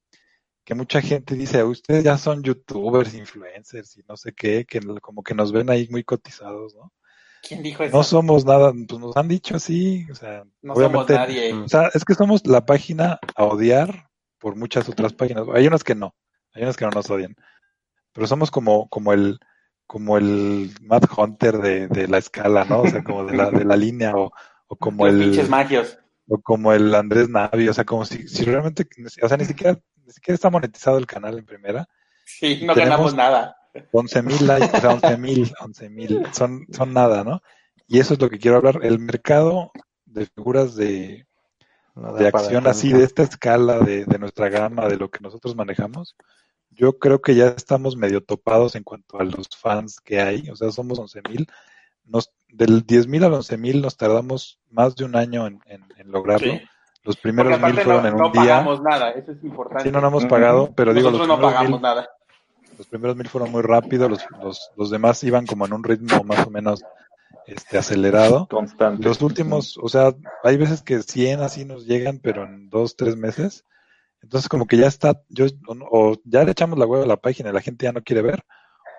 que 0.63 0.75
mucha 0.75 1.01
gente 1.01 1.33
dice, 1.33 1.63
ustedes 1.63 2.03
ya 2.03 2.19
son 2.19 2.43
youtubers, 2.43 3.15
influencers 3.15 3.97
y 3.97 4.03
no 4.07 4.15
sé 4.17 4.33
qué, 4.33 4.65
que 4.65 4.81
como 5.01 5.23
que 5.23 5.33
nos 5.33 5.51
ven 5.51 5.71
ahí 5.71 5.87
muy 5.89 6.03
cotizados, 6.03 6.75
¿no? 6.75 6.93
¿Quién 7.41 7.63
dijo 7.63 7.83
eso? 7.83 7.97
No 7.97 8.03
somos 8.03 8.45
nada, 8.45 8.71
pues 8.87 8.99
nos 8.99 9.17
han 9.17 9.27
dicho 9.27 9.55
así, 9.55 10.05
o 10.11 10.15
sea, 10.15 10.43
No 10.61 10.75
somos 10.75 11.09
nadie. 11.09 11.53
o 11.53 11.67
sea, 11.67 11.89
es 11.91 12.05
que 12.05 12.13
somos 12.13 12.45
la 12.45 12.67
página 12.67 13.19
a 13.35 13.45
odiar 13.45 14.09
por 14.37 14.55
muchas 14.55 14.87
otras 14.89 15.13
páginas. 15.13 15.45
Hay 15.55 15.65
unas 15.65 15.83
que 15.83 15.95
no, 15.95 16.15
hay 16.53 16.61
unas 16.61 16.77
que 16.77 16.85
no 16.85 16.91
nos 16.91 17.09
odian. 17.09 17.35
Pero 18.13 18.27
somos 18.27 18.51
como, 18.51 18.87
como 18.89 19.11
el, 19.11 19.39
como 19.87 20.17
el 20.17 20.71
Matt 20.81 21.05
Hunter 21.15 21.57
de, 21.59 21.87
de 21.87 22.07
la 22.07 22.17
escala, 22.17 22.65
¿no? 22.65 22.81
O 22.81 22.87
sea, 22.87 23.03
como 23.03 23.25
de 23.25 23.37
la, 23.37 23.51
de 23.51 23.65
la 23.65 23.75
línea, 23.77 24.15
o, 24.15 24.31
o 24.67 24.75
como 24.75 25.05
Los 25.05 25.13
el, 25.15 25.21
pinches 25.21 25.49
magios. 25.49 25.99
o 26.27 26.39
como 26.41 26.73
el 26.73 26.93
Andrés 26.95 27.29
Navi, 27.29 27.67
o 27.69 27.73
sea, 27.73 27.83
como 27.85 28.05
si, 28.05 28.27
si 28.27 28.43
realmente, 28.45 28.87
o 29.21 29.27
sea, 29.27 29.37
ni 29.37 29.45
siquiera, 29.45 29.79
ni 30.05 30.11
siquiera 30.11 30.35
está 30.35 30.49
monetizado 30.49 30.97
el 30.97 31.05
canal 31.05 31.37
en 31.37 31.45
primera. 31.45 31.87
Sí, 32.25 32.61
no 32.65 32.73
Tenemos- 32.73 33.13
ganamos 33.13 33.15
nada. 33.15 33.55
11 33.91 34.21
mil 34.23 34.47
likes, 34.47 34.77
o 34.77 34.81
sea, 34.81 34.91
11 34.93 35.17
mil, 35.17 35.53
11 35.59 35.89
mil, 35.89 36.25
son, 36.31 36.65
son 36.71 36.93
nada, 36.93 37.23
¿no? 37.25 37.41
Y 37.87 37.99
eso 37.99 38.13
es 38.13 38.21
lo 38.21 38.29
que 38.29 38.39
quiero 38.39 38.57
hablar. 38.57 38.79
El 38.83 38.99
mercado 38.99 39.71
de 40.05 40.25
figuras 40.27 40.75
de, 40.75 41.27
No 41.93 42.13
de 42.13 42.27
acción 42.29 42.67
así, 42.67 42.93
de 42.93 43.03
esta 43.03 43.23
escala, 43.23 43.79
de, 43.79 44.05
de 44.05 44.17
nuestra 44.17 44.47
gama, 44.49 44.87
de 44.87 44.95
lo 44.95 45.09
que 45.11 45.19
nosotros 45.21 45.55
manejamos, 45.57 46.15
yo 46.75 46.97
creo 46.99 47.21
que 47.21 47.35
ya 47.35 47.47
estamos 47.47 47.95
medio 47.95 48.21
topados 48.23 48.75
en 48.75 48.83
cuanto 48.83 49.19
a 49.19 49.23
los 49.23 49.47
fans 49.57 49.99
que 49.99 50.21
hay, 50.21 50.49
o 50.49 50.55
sea, 50.55 50.71
somos 50.71 50.99
11 50.99 51.21
mil. 51.29 51.47
Nos, 52.05 52.31
del 52.49 52.85
10 52.85 53.07
mil 53.07 53.23
al 53.23 53.33
11 53.33 53.57
mil 53.57 53.81
nos 53.81 53.97
tardamos 53.97 54.59
más 54.69 54.95
de 54.95 55.05
un 55.05 55.15
año 55.15 55.47
en, 55.47 55.59
en- 55.65 55.85
en 55.97 56.11
lograrlo. 56.11 56.53
Sí. 56.53 56.61
Los 57.03 57.17
primeros 57.17 57.59
mil 57.61 57.73
fueron 57.75 58.03
no, 58.03 58.09
en 58.09 58.17
no 58.17 58.25
un 58.27 58.31
día. 58.31 58.41
pagamos 58.41 58.81
nada, 58.81 59.11
eso 59.11 59.31
es 59.31 59.43
importante. 59.43 59.83
Sí, 59.85 59.91
no, 59.91 60.01
no 60.01 60.07
hemos 60.07 60.25
pagado, 60.25 60.71
pero 60.75 60.93
digo, 60.93 61.11
los 61.11 61.19
no 61.27 61.35
primeros, 61.35 61.53
pagamos 61.53 61.71
mil, 61.71 61.81
nada. 61.81 62.09
los 62.77 62.87
primeros 62.87 63.15
mil 63.15 63.27
fueron 63.29 63.51
muy 63.51 63.61
rápidos, 63.61 64.09
los, 64.09 64.25
los, 64.43 64.71
los 64.75 64.89
demás 64.89 65.23
iban 65.23 65.45
como 65.45 65.65
en 65.65 65.73
un 65.73 65.83
ritmo 65.83 66.23
más 66.23 66.45
o 66.47 66.49
menos 66.49 66.83
este, 67.47 67.77
acelerado. 67.77 68.47
Constante. 68.49 69.03
Los 69.03 69.21
últimos, 69.21 69.77
o 69.81 69.87
sea, 69.87 70.15
hay 70.43 70.57
veces 70.57 70.81
que 70.81 71.01
100 71.03 71.41
así 71.41 71.63
nos 71.63 71.85
llegan, 71.85 72.19
pero 72.19 72.43
en 72.43 72.69
dos, 72.69 72.95
tres 72.95 73.15
meses. 73.15 73.65
Entonces 74.25 74.49
como 74.49 74.65
que 74.65 74.77
ya 74.77 74.87
está, 74.87 75.21
yo, 75.29 75.45
o 75.91 76.15
ya 76.23 76.43
le 76.43 76.51
echamos 76.51 76.79
la 76.79 76.87
hueva 76.87 77.03
a 77.03 77.07
la 77.07 77.21
página 77.21 77.51
y 77.51 77.53
la 77.53 77.61
gente 77.61 77.85
ya 77.85 77.91
no 77.91 78.01
quiere 78.01 78.23
ver, 78.23 78.43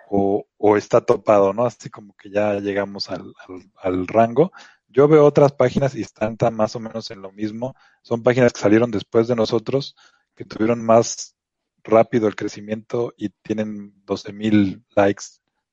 o, 0.09 0.47
o 0.57 0.77
está 0.77 1.01
topado, 1.01 1.53
¿no? 1.53 1.67
Así 1.67 1.91
como 1.91 2.15
que 2.15 2.31
ya 2.31 2.55
llegamos 2.61 3.11
al, 3.11 3.35
al, 3.49 3.73
al 3.83 4.07
rango. 4.07 4.53
Yo 4.87 5.09
veo 5.09 5.25
otras 5.25 5.51
páginas 5.51 5.97
y 5.97 6.03
están 6.03 6.37
tan 6.37 6.55
más 6.55 6.77
o 6.77 6.81
menos 6.81 7.11
en 7.11 7.23
lo 7.23 7.33
mismo. 7.33 7.75
Son 8.03 8.23
páginas 8.23 8.53
que 8.53 8.61
salieron 8.61 8.93
después 8.93 9.27
de 9.27 9.35
nosotros, 9.35 9.97
que 10.37 10.45
tuvieron 10.45 10.85
más 10.85 11.35
rápido 11.83 12.29
el 12.29 12.37
crecimiento 12.37 13.13
y 13.17 13.31
tienen 13.31 13.95
12 14.05 14.33
mil 14.33 14.85
likes, 14.95 15.25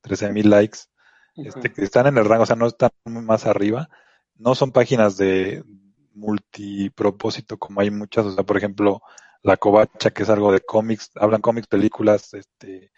13 0.01 0.32
mil 0.32 0.49
likes 0.49 0.80
este, 1.36 1.72
que 1.72 1.84
están 1.84 2.08
en 2.08 2.18
el 2.18 2.26
rango, 2.26 2.43
o 2.43 2.47
sea, 2.47 2.56
no 2.56 2.66
están 2.66 2.89
más 3.06 3.45
arriba. 3.45 3.88
No 4.36 4.56
son 4.56 4.72
páginas 4.72 5.16
de 5.16 5.64
multipropósito 6.16 7.60
como 7.60 7.82
hay 7.82 7.91
muchas, 7.91 8.26
o 8.26 8.34
sea, 8.34 8.43
por 8.43 8.58
ejemplo, 8.58 9.04
La 9.44 9.58
Covacha, 9.58 10.12
que 10.12 10.24
es 10.24 10.30
algo 10.30 10.52
de 10.52 10.62
cómics, 10.62 11.12
hablan 11.16 11.41
cómics, 11.41 11.68
películas, 11.68 12.34
este, 12.34 12.91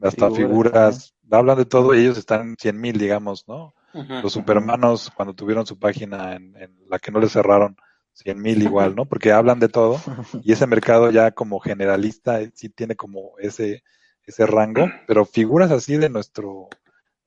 hasta 0.00 0.30
Figuras, 0.30 0.36
figuras, 0.36 1.14
hablan 1.30 1.56
de 1.58 1.64
todo 1.64 1.94
y 1.94 2.00
ellos 2.00 2.18
están 2.18 2.42
en 2.42 2.56
100 2.56 2.80
mil, 2.80 2.98
digamos, 2.98 3.48
¿no? 3.48 3.74
Los 3.92 4.32
Supermanos, 4.32 5.10
cuando 5.14 5.34
tuvieron 5.34 5.66
su 5.66 5.78
página 5.78 6.34
en, 6.34 6.56
en 6.56 6.78
la 6.88 6.98
que 6.98 7.10
no 7.10 7.20
les 7.20 7.32
cerraron, 7.32 7.76
100 8.14 8.40
mil 8.40 8.62
igual, 8.62 8.94
¿no? 8.94 9.06
Porque 9.06 9.32
hablan 9.32 9.58
de 9.58 9.68
todo 9.68 10.00
y 10.42 10.52
ese 10.52 10.66
mercado 10.66 11.10
ya 11.10 11.30
como 11.30 11.60
generalista 11.60 12.40
eh, 12.40 12.50
sí 12.54 12.68
tiene 12.68 12.96
como 12.96 13.32
ese, 13.38 13.82
ese 14.24 14.46
rango, 14.46 14.86
pero 15.06 15.24
figuras 15.24 15.70
así 15.70 15.96
de 15.96 16.08
nuestro 16.08 16.68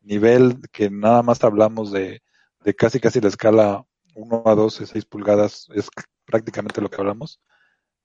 nivel 0.02 0.62
que 0.72 0.90
nada 0.90 1.24
más 1.24 1.44
hablamos 1.44 1.92
de, 1.92 2.22
de 2.64 2.76
casi 2.76 3.00
casi 3.00 3.20
la 3.20 3.30
escala 3.30 3.86
1 4.16 4.44
a 4.46 4.56
12, 4.56 4.86
6 4.86 5.06
pulgadas, 5.06 5.68
es 5.74 5.90
prácticamente 6.26 6.82
lo 6.82 6.90
que 6.90 7.02
hablamos. 7.02 7.42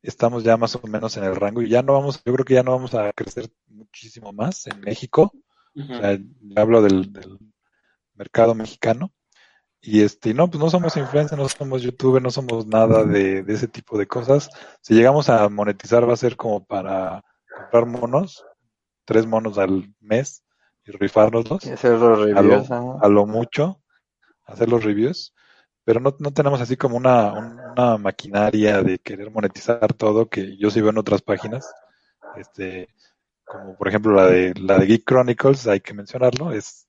Estamos 0.02 0.44
ya 0.44 0.56
más 0.56 0.74
o 0.76 0.80
menos 0.86 1.16
en 1.16 1.24
el 1.24 1.36
rango 1.36 1.62
y 1.62 1.68
ya 1.68 1.82
no 1.82 1.92
vamos, 1.92 2.22
yo 2.24 2.32
creo 2.32 2.44
que 2.44 2.54
ya 2.54 2.62
no 2.62 2.72
vamos 2.72 2.94
a 2.94 3.12
crecer 3.12 3.50
muchísimo 3.68 4.32
más 4.32 4.66
en 4.66 4.80
México. 4.80 5.32
O 5.76 5.84
sea, 5.84 6.18
ya 6.18 6.62
hablo 6.62 6.82
del, 6.82 7.12
del 7.12 7.38
mercado 8.14 8.54
mexicano. 8.54 9.12
Y 9.82 10.02
este, 10.02 10.34
no, 10.34 10.50
pues 10.50 10.62
no 10.62 10.68
somos 10.68 10.96
influencers, 10.96 11.40
no 11.40 11.48
somos 11.48 11.82
youtubers, 11.82 12.22
no 12.22 12.30
somos 12.30 12.66
nada 12.66 13.04
de, 13.04 13.42
de 13.42 13.54
ese 13.54 13.66
tipo 13.66 13.96
de 13.96 14.06
cosas. 14.06 14.50
Si 14.82 14.94
llegamos 14.94 15.30
a 15.30 15.48
monetizar 15.48 16.06
va 16.08 16.12
a 16.12 16.18
ser 16.18 16.36
como 16.36 16.64
para 16.64 17.24
comprar 17.54 17.86
monos, 17.86 18.44
tres 19.06 19.26
monos 19.26 19.58
al 19.58 19.94
mes 20.00 20.44
y 20.84 20.92
rifárnoslos 20.92 21.64
Y 21.64 21.70
hacer 21.70 21.92
los 21.92 22.02
a 22.02 22.42
lo, 22.42 22.50
reviews, 22.50 22.70
¿no? 22.70 22.98
a 23.00 23.08
lo 23.08 23.26
mucho, 23.26 23.80
hacer 24.44 24.68
los 24.68 24.84
reviews, 24.84 25.34
pero 25.90 25.98
no, 25.98 26.14
no 26.20 26.30
tenemos 26.32 26.60
así 26.60 26.76
como 26.76 26.96
una, 26.96 27.32
un- 27.32 27.58
una 27.76 27.98
maquinaria 27.98 28.80
de 28.80 29.00
querer 29.00 29.28
monetizar 29.32 29.92
todo 29.94 30.28
que 30.28 30.56
yo 30.56 30.70
sí 30.70 30.80
veo 30.80 30.90
en 30.90 30.98
otras 30.98 31.20
páginas, 31.20 31.68
este, 32.36 32.88
como 33.44 33.76
por 33.76 33.88
ejemplo 33.88 34.12
la 34.14 34.26
de 34.26 34.54
la 34.54 34.78
de 34.78 34.86
Geek 34.86 35.04
Chronicles, 35.04 35.66
hay 35.66 35.80
que 35.80 35.92
mencionarlo, 35.92 36.52
es 36.52 36.86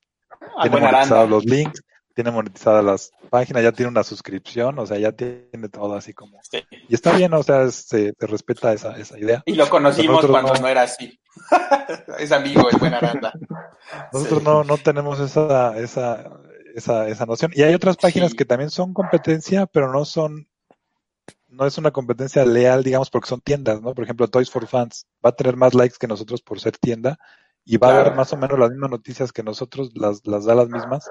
Ah, 0.56 0.62
tiene 0.62 0.80
monetizados 0.80 1.28
los 1.30 1.44
links, 1.44 1.82
tiene 2.14 2.30
monetizadas 2.30 2.84
las 2.84 3.12
páginas, 3.28 3.62
ya 3.64 3.72
tiene 3.72 3.90
una 3.90 4.04
suscripción, 4.04 4.78
o 4.78 4.86
sea, 4.86 4.98
ya 4.98 5.10
tiene 5.12 5.68
todo 5.70 5.94
así 5.96 6.12
como 6.14 6.38
Sí. 6.42 6.62
y 6.88 6.94
está 6.94 7.12
bien, 7.16 7.32
o 7.34 7.42
sea, 7.42 7.68
se, 7.70 8.12
se 8.18 8.26
respeta 8.28 8.72
esa, 8.72 8.96
esa 8.98 9.18
idea. 9.18 9.42
Y 9.46 9.54
lo 9.54 9.68
conocimos 9.68 10.24
cuando 10.26 10.52
no. 10.54 10.60
no. 10.60 10.68
era 10.68 10.82
así. 10.82 11.18
es 12.20 12.30
amigo, 12.30 12.68
es 12.70 12.78
buena 12.78 12.98
aranda. 12.98 13.32
Nosotros 14.12 14.38
Sí. 14.40 14.44
no, 14.44 14.62
no 14.64 14.76
tenemos 14.78 15.18
esa, 15.20 15.76
esa, 15.78 16.24
esa, 16.74 17.08
esa 17.08 17.26
noción. 17.26 17.52
Y 17.54 17.62
hay 17.62 17.74
otras 17.74 17.96
páginas 17.96 18.30
Sí. 18.30 18.36
que 18.36 18.44
también 18.44 18.70
son 18.70 18.92
competencia, 18.94 19.66
pero 19.66 19.92
no 19.92 20.04
son, 20.04 20.48
no 21.48 21.66
es 21.66 21.78
una 21.78 21.90
competencia 21.90 22.44
leal, 22.44 22.82
digamos, 22.82 23.10
porque 23.10 23.28
son 23.28 23.40
tiendas, 23.40 23.82
¿no? 23.82 23.94
Por 23.94 24.04
ejemplo, 24.04 24.28
Toys 24.28 24.50
for 24.50 24.66
Fans 24.66 25.06
va 25.24 25.30
a 25.30 25.36
tener 25.36 25.56
más 25.56 25.74
likes 25.74 25.96
que 25.98 26.06
nosotros 26.06 26.42
por 26.42 26.60
ser 26.60 26.76
tienda 26.78 27.18
y 27.64 27.76
va 27.76 27.88
a 27.90 27.94
dar 28.02 28.16
más 28.16 28.32
o 28.32 28.36
menos 28.36 28.58
las 28.58 28.70
mismas 28.70 28.90
noticias 28.90 29.32
que 29.32 29.42
nosotros, 29.42 29.90
las, 29.94 30.26
las 30.26 30.44
da 30.44 30.54
las 30.54 30.68
mismas, 30.68 31.08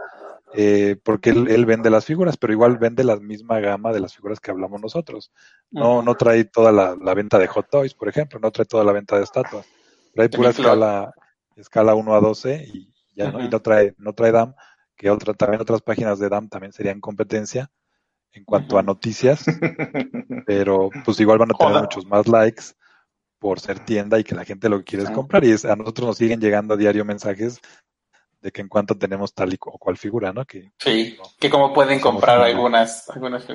eh, 0.53 0.97
porque 1.03 1.30
él, 1.30 1.47
él 1.49 1.66
vende 1.66 1.89
las 1.89 2.03
figuras, 2.05 2.36
pero 2.36 2.51
igual 2.51 2.78
vende 2.78 3.05
la 3.05 3.16
misma 3.18 3.59
gama 3.62 3.93
de 3.93 4.01
las 4.01 4.14
figuras 4.16 4.39
que 4.41 4.51
hablamos 4.51 4.82
nosotros. 4.82 5.32
No, 5.70 6.01
no 6.01 6.16
trae 6.16 6.43
toda 6.43 6.74
la, 6.74 6.97
la 7.01 7.14
venta 7.14 7.39
de 7.39 7.47
Hot 7.47 7.70
Toys, 7.70 7.93
por 7.93 8.09
ejemplo, 8.09 8.39
no 8.41 8.51
trae 8.51 8.66
toda 8.66 8.84
la 8.84 8.91
venta 8.91 9.16
de 9.18 9.24
estatuas. 9.24 9.66
Trae 10.14 10.28
pura 10.28 10.49
escala, 10.49 11.14
escala 11.55 11.95
1 11.95 12.16
a 12.16 12.20
12 12.20 12.66
y 12.74 12.93
ya, 13.16 13.32
¿no? 13.32 13.41
Y 13.41 13.47
no 13.47 13.62
trae, 13.62 13.93
no 13.97 14.12
trae 14.14 14.32
DAM, 14.34 14.53
que 15.02 15.10
otra, 15.10 15.34
también 15.34 15.60
otras 15.60 15.82
páginas 15.82 16.20
de 16.20 16.30
DAM 16.30 16.47
también 16.47 16.72
serían 16.74 17.02
competencia 17.02 17.72
en 18.34 18.45
cuanto 18.45 18.78
a 18.78 18.84
noticias, 18.84 19.43
pero 20.45 20.91
pues 21.04 21.20
igual 21.20 21.39
van 21.39 21.49
a 21.52 21.58
tener 21.58 21.74
muchos 21.82 22.06
más 22.06 22.28
likes 22.28 22.64
por 23.39 23.60
ser 23.60 23.80
tienda 23.80 24.20
y 24.20 24.24
que 24.24 24.36
la 24.36 24.45
gente 24.45 24.70
lo 24.70 24.78
que 24.78 24.84
quiere 24.84 25.06
es 25.06 25.10
comprar 25.16 25.43
y 25.43 25.49
es- 25.54 25.66
a 25.66 25.76
nosotros 25.76 26.08
nos 26.08 26.18
siguen 26.18 26.39
llegando 26.39 26.76
a 26.76 26.78
diario 26.78 27.04
mensajes 27.04 27.60
de 28.42 28.52
que 28.52 28.62
en 28.62 28.68
cuanto 28.68 28.98
tenemos 28.98 29.34
tal 29.34 29.54
y 29.54 29.58
o 29.60 29.78
cual 29.78 29.98
figura, 29.98 30.34
¿no? 30.34 30.44
Que 30.46 30.72
Sí, 30.80 31.16
no, 31.18 31.24
que 31.39 31.50
como 31.50 31.72
pueden 31.74 32.00
comprar 32.00 32.39
un- 32.39 32.46
algunas, 32.46 33.10
algunas. 33.12 33.46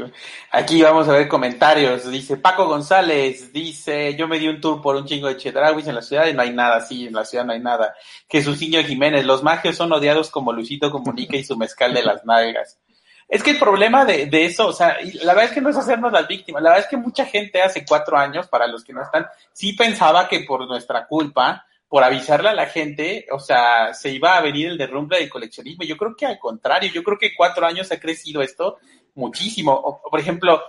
Aquí 0.52 0.80
vamos 0.82 1.08
a 1.08 1.12
ver 1.12 1.26
comentarios. 1.28 2.08
Dice 2.10 2.36
Paco 2.36 2.66
González, 2.66 3.52
dice, 3.52 4.14
yo 4.16 4.28
me 4.28 4.38
di 4.38 4.46
un 4.48 4.60
tour 4.60 4.80
por 4.80 4.94
un 4.96 5.04
chingo 5.04 5.26
de 5.28 5.36
Chedrauis 5.36 5.86
en 5.88 5.94
la 5.96 6.02
ciudad 6.02 6.26
y 6.28 6.32
no 6.34 6.42
hay 6.42 6.50
nada, 6.52 6.80
sí, 6.80 7.06
en 7.08 7.14
la 7.14 7.24
ciudad 7.24 7.44
no 7.44 7.52
hay 7.52 7.60
nada. 7.60 7.94
Niño 8.32 8.82
Jiménez, 8.84 9.24
los 9.24 9.42
magios 9.42 9.76
son 9.76 9.92
odiados 9.92 10.30
como 10.30 10.52
Luisito 10.52 10.90
Comunica 10.90 11.36
y 11.36 11.44
su 11.44 11.56
mezcal 11.56 11.92
de 11.92 12.02
las 12.02 12.24
nalgas. 12.24 12.78
Es 13.28 13.42
que 13.42 13.50
el 13.50 13.58
problema 13.58 14.04
de, 14.04 14.26
de 14.26 14.44
eso, 14.44 14.68
o 14.68 14.72
sea, 14.72 15.00
y 15.02 15.12
la 15.14 15.32
verdad 15.34 15.46
es 15.46 15.50
que 15.52 15.60
no 15.60 15.68
es 15.68 15.76
hacernos 15.76 16.12
las 16.12 16.28
víctimas, 16.28 16.62
la 16.62 16.70
verdad 16.70 16.84
es 16.84 16.90
que 16.90 16.96
mucha 16.96 17.24
gente 17.26 17.60
hace 17.60 17.84
cuatro 17.84 18.16
años, 18.16 18.46
para 18.46 18.68
los 18.68 18.84
que 18.84 18.92
no 18.92 19.02
están, 19.02 19.26
sí 19.52 19.72
pensaba 19.72 20.28
que 20.28 20.40
por 20.40 20.64
nuestra 20.68 21.06
culpa, 21.08 21.66
por 21.88 22.02
avisarle 22.02 22.48
a 22.48 22.54
la 22.54 22.66
gente, 22.66 23.26
o 23.30 23.38
sea, 23.38 23.94
se 23.94 24.10
iba 24.10 24.36
a 24.36 24.40
venir 24.40 24.68
el 24.68 24.78
derrumbe 24.78 25.18
del 25.18 25.30
coleccionismo. 25.30 25.84
Yo 25.84 25.96
creo 25.96 26.16
que 26.16 26.26
al 26.26 26.38
contrario, 26.38 26.90
yo 26.92 27.02
creo 27.04 27.16
que 27.18 27.34
cuatro 27.36 27.64
años 27.66 27.92
ha 27.92 28.00
crecido 28.00 28.42
esto 28.42 28.78
muchísimo. 29.14 29.72
O, 29.72 30.02
por 30.10 30.18
ejemplo, 30.18 30.60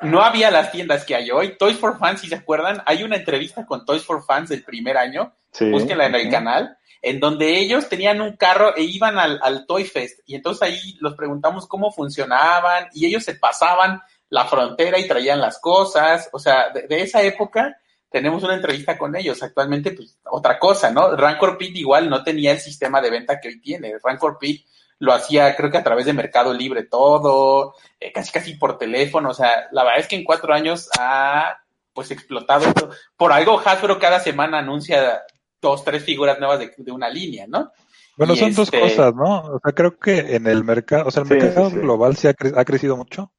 no 0.00 0.22
había 0.22 0.50
las 0.50 0.72
tiendas 0.72 1.04
que 1.04 1.14
hay 1.14 1.30
hoy. 1.30 1.56
Toys 1.56 1.78
for 1.78 1.98
Fans, 1.98 2.20
si 2.20 2.28
se 2.28 2.34
acuerdan, 2.34 2.82
hay 2.86 3.04
una 3.04 3.16
entrevista 3.16 3.64
con 3.64 3.84
Toys 3.84 4.02
for 4.04 4.24
Fans 4.24 4.48
del 4.48 4.64
primer 4.64 4.96
año, 4.96 5.32
Sí. 5.52 5.70
búsquenla 5.70 6.06
en 6.06 6.16
el 6.16 6.28
canal, 6.28 6.76
en 7.00 7.20
donde 7.20 7.56
ellos 7.60 7.88
tenían 7.88 8.20
un 8.20 8.36
carro 8.36 8.74
e 8.74 8.82
iban 8.82 9.18
al, 9.18 9.38
al 9.42 9.66
Toy 9.66 9.84
Fest. 9.84 10.20
Y 10.26 10.34
entonces 10.34 10.62
ahí 10.62 10.96
los 10.98 11.14
preguntamos 11.14 11.68
cómo 11.68 11.92
funcionaban 11.92 12.88
y 12.92 13.06
ellos 13.06 13.22
se 13.22 13.36
pasaban 13.36 14.02
la 14.30 14.46
frontera 14.46 14.98
y 14.98 15.06
traían 15.06 15.40
las 15.40 15.60
cosas. 15.60 16.28
O 16.32 16.40
sea, 16.40 16.70
de, 16.70 16.88
de 16.88 17.02
esa 17.02 17.22
época 17.22 17.76
tenemos 18.14 18.44
una 18.44 18.54
entrevista 18.54 18.96
con 18.96 19.16
ellos. 19.16 19.42
Actualmente, 19.42 19.90
pues, 19.90 20.16
otra 20.30 20.56
cosa, 20.60 20.92
¿no? 20.92 21.16
Rancor 21.16 21.58
Pit 21.58 21.74
igual 21.76 22.08
no 22.08 22.22
tenía 22.22 22.52
el 22.52 22.60
sistema 22.60 23.00
de 23.00 23.10
venta 23.10 23.40
que 23.40 23.48
hoy 23.48 23.60
tiene. 23.60 23.92
Rancor 24.00 24.38
Pit 24.38 24.64
lo 25.00 25.12
hacía, 25.12 25.56
creo 25.56 25.68
que 25.68 25.78
a 25.78 25.82
través 25.82 26.06
de 26.06 26.12
Mercado 26.12 26.54
Libre 26.54 26.84
todo, 26.84 27.74
eh, 27.98 28.12
casi 28.12 28.30
casi 28.30 28.54
por 28.54 28.78
teléfono. 28.78 29.30
O 29.30 29.34
sea, 29.34 29.66
la 29.72 29.82
verdad 29.82 29.98
es 29.98 30.06
que 30.06 30.14
en 30.14 30.22
cuatro 30.22 30.54
años 30.54 30.88
ha, 30.96 31.58
pues, 31.92 32.12
explotado 32.12 32.66
esto. 32.66 32.88
Por 33.16 33.32
algo 33.32 33.58
Hasbro 33.58 33.98
cada 33.98 34.20
semana 34.20 34.60
anuncia 34.60 35.24
dos, 35.60 35.82
tres 35.82 36.04
figuras 36.04 36.38
nuevas 36.38 36.60
de, 36.60 36.72
de 36.76 36.92
una 36.92 37.10
línea, 37.10 37.46
¿no? 37.48 37.72
Bueno, 38.16 38.34
Y 38.34 38.36
son 38.36 38.54
dos 38.54 38.68
este- 38.72 38.78
cosas, 38.80 39.12
¿no? 39.16 39.40
O 39.56 39.60
sea, 39.60 39.72
creo 39.74 39.98
que 39.98 40.36
en 40.36 40.46
el 40.46 40.62
mercado, 40.62 41.08
o 41.08 41.10
sea, 41.10 41.24
el 41.24 41.28
Sí, 41.28 41.34
mercado 41.34 41.70
sí, 41.70 41.74
sí. 41.74 41.80
global 41.82 42.16
sí 42.16 42.28
ha, 42.28 42.34
cre- 42.36 42.56
ha 42.56 42.64
crecido 42.64 42.96
mucho, 42.96 43.32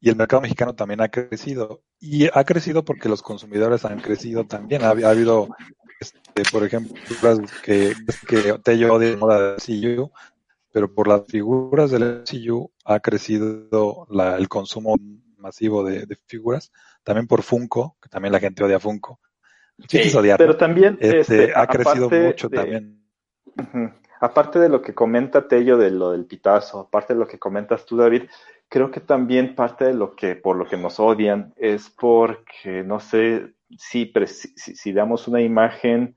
y 0.00 0.10
el 0.10 0.16
mercado 0.16 0.42
mexicano 0.42 0.74
también 0.74 1.00
ha 1.00 1.08
crecido. 1.08 1.82
Y 1.98 2.26
ha 2.26 2.44
crecido 2.44 2.84
porque 2.84 3.08
los 3.08 3.22
consumidores 3.22 3.84
han 3.84 4.00
crecido 4.00 4.44
también. 4.44 4.82
Ha, 4.82 4.88
ha 4.88 5.10
habido, 5.10 5.48
este, 6.00 6.42
por 6.50 6.64
ejemplo, 6.64 6.94
figuras 7.04 7.40
que, 7.62 7.94
que 8.28 8.58
Tello 8.62 8.94
odia 8.94 9.10
la 9.10 9.16
moda 9.16 9.56
del 9.56 9.56
MCU, 9.56 10.10
pero 10.72 10.92
por 10.92 11.08
las 11.08 11.26
figuras 11.26 11.90
del 11.90 12.22
MCU 12.22 12.70
ha 12.84 13.00
crecido 13.00 14.06
la, 14.10 14.36
el 14.36 14.48
consumo 14.48 14.96
masivo 15.38 15.84
de, 15.84 16.06
de, 16.06 16.16
figuras. 16.26 16.72
También 17.02 17.26
por 17.26 17.42
Funko, 17.42 17.96
que 18.02 18.08
también 18.08 18.32
la 18.32 18.40
gente 18.40 18.64
odia 18.64 18.80
Funko. 18.80 19.20
Sí, 19.88 20.10
pero 20.38 20.56
también 20.56 20.96
este, 21.00 21.20
este, 21.20 21.52
ha 21.54 21.66
crecido 21.66 22.08
mucho 22.08 22.48
de, 22.48 22.56
también. 22.56 23.02
Uh 23.56 23.62
-huh. 23.62 23.94
Aparte 24.20 24.58
de 24.58 24.68
lo 24.68 24.80
que 24.80 24.94
comenta 24.94 25.46
Tello 25.46 25.76
de 25.76 25.90
lo 25.90 26.12
del 26.12 26.24
pitazo, 26.24 26.80
aparte 26.80 27.12
de 27.12 27.20
lo 27.20 27.28
que 27.28 27.38
comentas 27.38 27.84
tú, 27.84 27.96
David, 27.96 28.22
creo 28.68 28.90
que 28.90 29.00
también 29.00 29.54
parte 29.54 29.84
de 29.84 29.94
lo 29.94 30.14
que, 30.16 30.36
por 30.36 30.56
lo 30.56 30.66
que 30.66 30.76
nos 30.76 30.98
odian, 31.00 31.52
es 31.56 31.90
porque, 31.90 32.82
no 32.84 33.00
sé, 33.00 33.54
si, 33.78 34.12
si, 34.26 34.92
damos 34.92 35.28
una 35.28 35.40
imagen 35.40 36.16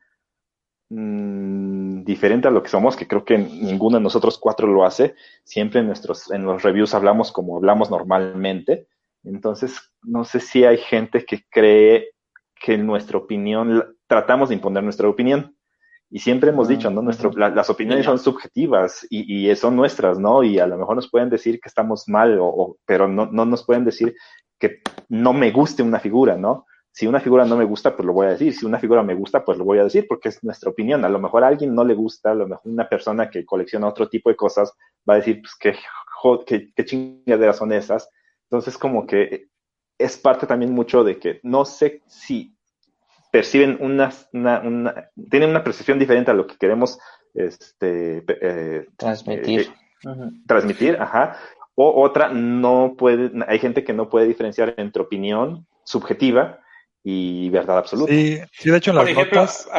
mmm, 0.89 2.03
diferente 2.03 2.47
a 2.47 2.51
lo 2.51 2.63
que 2.63 2.69
somos, 2.69 2.95
que 2.95 3.07
creo 3.07 3.25
que 3.25 3.37
ninguno 3.37 3.97
de 3.97 4.03
nosotros 4.03 4.37
cuatro 4.37 4.67
lo 4.67 4.85
hace, 4.85 5.15
siempre 5.43 5.81
en, 5.81 5.87
nuestros, 5.87 6.31
en 6.31 6.43
los 6.43 6.63
reviews 6.63 6.93
hablamos 6.93 7.31
como 7.31 7.57
hablamos 7.57 7.89
normalmente, 7.91 8.87
entonces 9.23 9.91
no 10.01 10.23
sé 10.23 10.39
si 10.39 10.65
hay 10.65 10.77
gente 10.77 11.25
que 11.25 11.45
cree 11.49 12.11
que 12.55 12.77
nuestra 12.77 13.17
opinión, 13.17 13.95
tratamos 14.07 14.49
de 14.49 14.55
imponer 14.55 14.83
nuestra 14.83 15.07
opinión. 15.07 15.55
Y 16.11 16.19
siempre 16.19 16.49
hemos 16.49 16.67
dicho, 16.67 16.89
¿no? 16.89 17.01
Nuestro, 17.01 17.31
la, 17.31 17.49
las 17.49 17.69
opiniones 17.69 18.05
son 18.05 18.17
subjetivas 18.17 19.05
y, 19.09 19.49
y, 19.49 19.55
son 19.55 19.75
nuestras, 19.75 20.17
¿no? 20.19 20.43
Y 20.43 20.59
a 20.59 20.65
lo 20.65 20.77
mejor 20.77 20.95
nos 20.95 21.09
pueden 21.09 21.29
decir 21.29 21.59
que 21.59 21.69
estamos 21.69 22.07
mal, 22.07 22.39
o, 22.39 22.47
o, 22.47 22.77
pero 22.85 23.07
no, 23.07 23.27
no 23.27 23.45
nos 23.45 23.63
pueden 23.63 23.85
decir 23.85 24.15
que 24.57 24.81
no 25.07 25.33
me 25.33 25.51
guste 25.51 25.83
una 25.83 25.99
figura, 25.99 26.35
¿no? 26.35 26.65
Si 26.91 27.07
una 27.07 27.19
figura 27.19 27.45
no 27.45 27.55
me 27.55 27.65
gusta, 27.65 27.95
pues 27.95 28.05
lo 28.05 28.13
voy 28.13 28.27
a 28.27 28.31
decir. 28.31 28.53
Si 28.53 28.65
una 28.65 28.79
figura 28.79 29.03
me 29.03 29.13
gusta, 29.13 29.45
pues 29.45 29.57
lo 29.57 29.63
voy 29.63 29.79
a 29.79 29.83
decir 29.83 30.05
porque 30.07 30.29
es 30.29 30.43
nuestra 30.43 30.71
opinión. 30.71 31.05
A 31.05 31.09
lo 31.09 31.19
mejor 31.19 31.43
a 31.43 31.47
alguien 31.47 31.73
no 31.73 31.85
le 31.85 31.93
gusta, 31.93 32.31
a 32.31 32.35
lo 32.35 32.47
mejor 32.47 32.71
una 32.71 32.89
persona 32.89 33.29
que 33.29 33.45
colecciona 33.45 33.87
otro 33.87 34.09
tipo 34.09 34.29
de 34.29 34.35
cosas 34.35 34.73
va 35.07 35.13
a 35.13 35.17
decir, 35.17 35.41
pues, 35.41 35.55
qué, 35.59 35.75
qué, 36.45 36.73
qué 36.75 36.85
chingaderas 36.85 37.57
son 37.57 37.71
esas. 37.71 38.09
Entonces, 38.49 38.77
como 38.77 39.05
que 39.05 39.47
es 39.97 40.17
parte 40.17 40.47
también 40.47 40.73
mucho 40.73 41.03
de 41.03 41.19
que 41.19 41.39
no 41.43 41.65
sé 41.65 42.01
si 42.07 42.57
perciben 43.31 43.77
una, 43.79 44.11
una, 44.33 44.59
una, 44.59 45.09
tienen 45.29 45.49
una 45.49 45.63
percepción 45.63 45.99
diferente 45.99 46.31
a 46.31 46.33
lo 46.33 46.47
que 46.47 46.57
queremos 46.57 46.99
este, 47.33 48.23
eh, 48.27 48.87
transmitir. 48.97 49.61
Eh, 49.61 50.07
uh 50.07 50.11
-huh. 50.11 50.43
Transmitir, 50.47 50.97
ajá. 50.99 51.37
O 51.75 52.03
otra, 52.03 52.29
no 52.29 52.95
puede, 52.97 53.31
hay 53.47 53.59
gente 53.59 53.83
que 53.83 53.93
no 53.93 54.09
puede 54.09 54.27
diferenciar 54.27 54.73
entre 54.77 55.01
opinión 55.01 55.65
subjetiva 55.83 56.59
y 57.03 57.49
verdad 57.49 57.77
absoluta. 57.77 58.11
Sí, 58.11 58.39
sí 58.51 58.69
de 58.69 58.77
hecho 58.77 58.91
en 58.91 58.97
las 58.97 59.03
Por 59.05 59.11
ejemplo, 59.11 59.41
notas... 59.41 59.69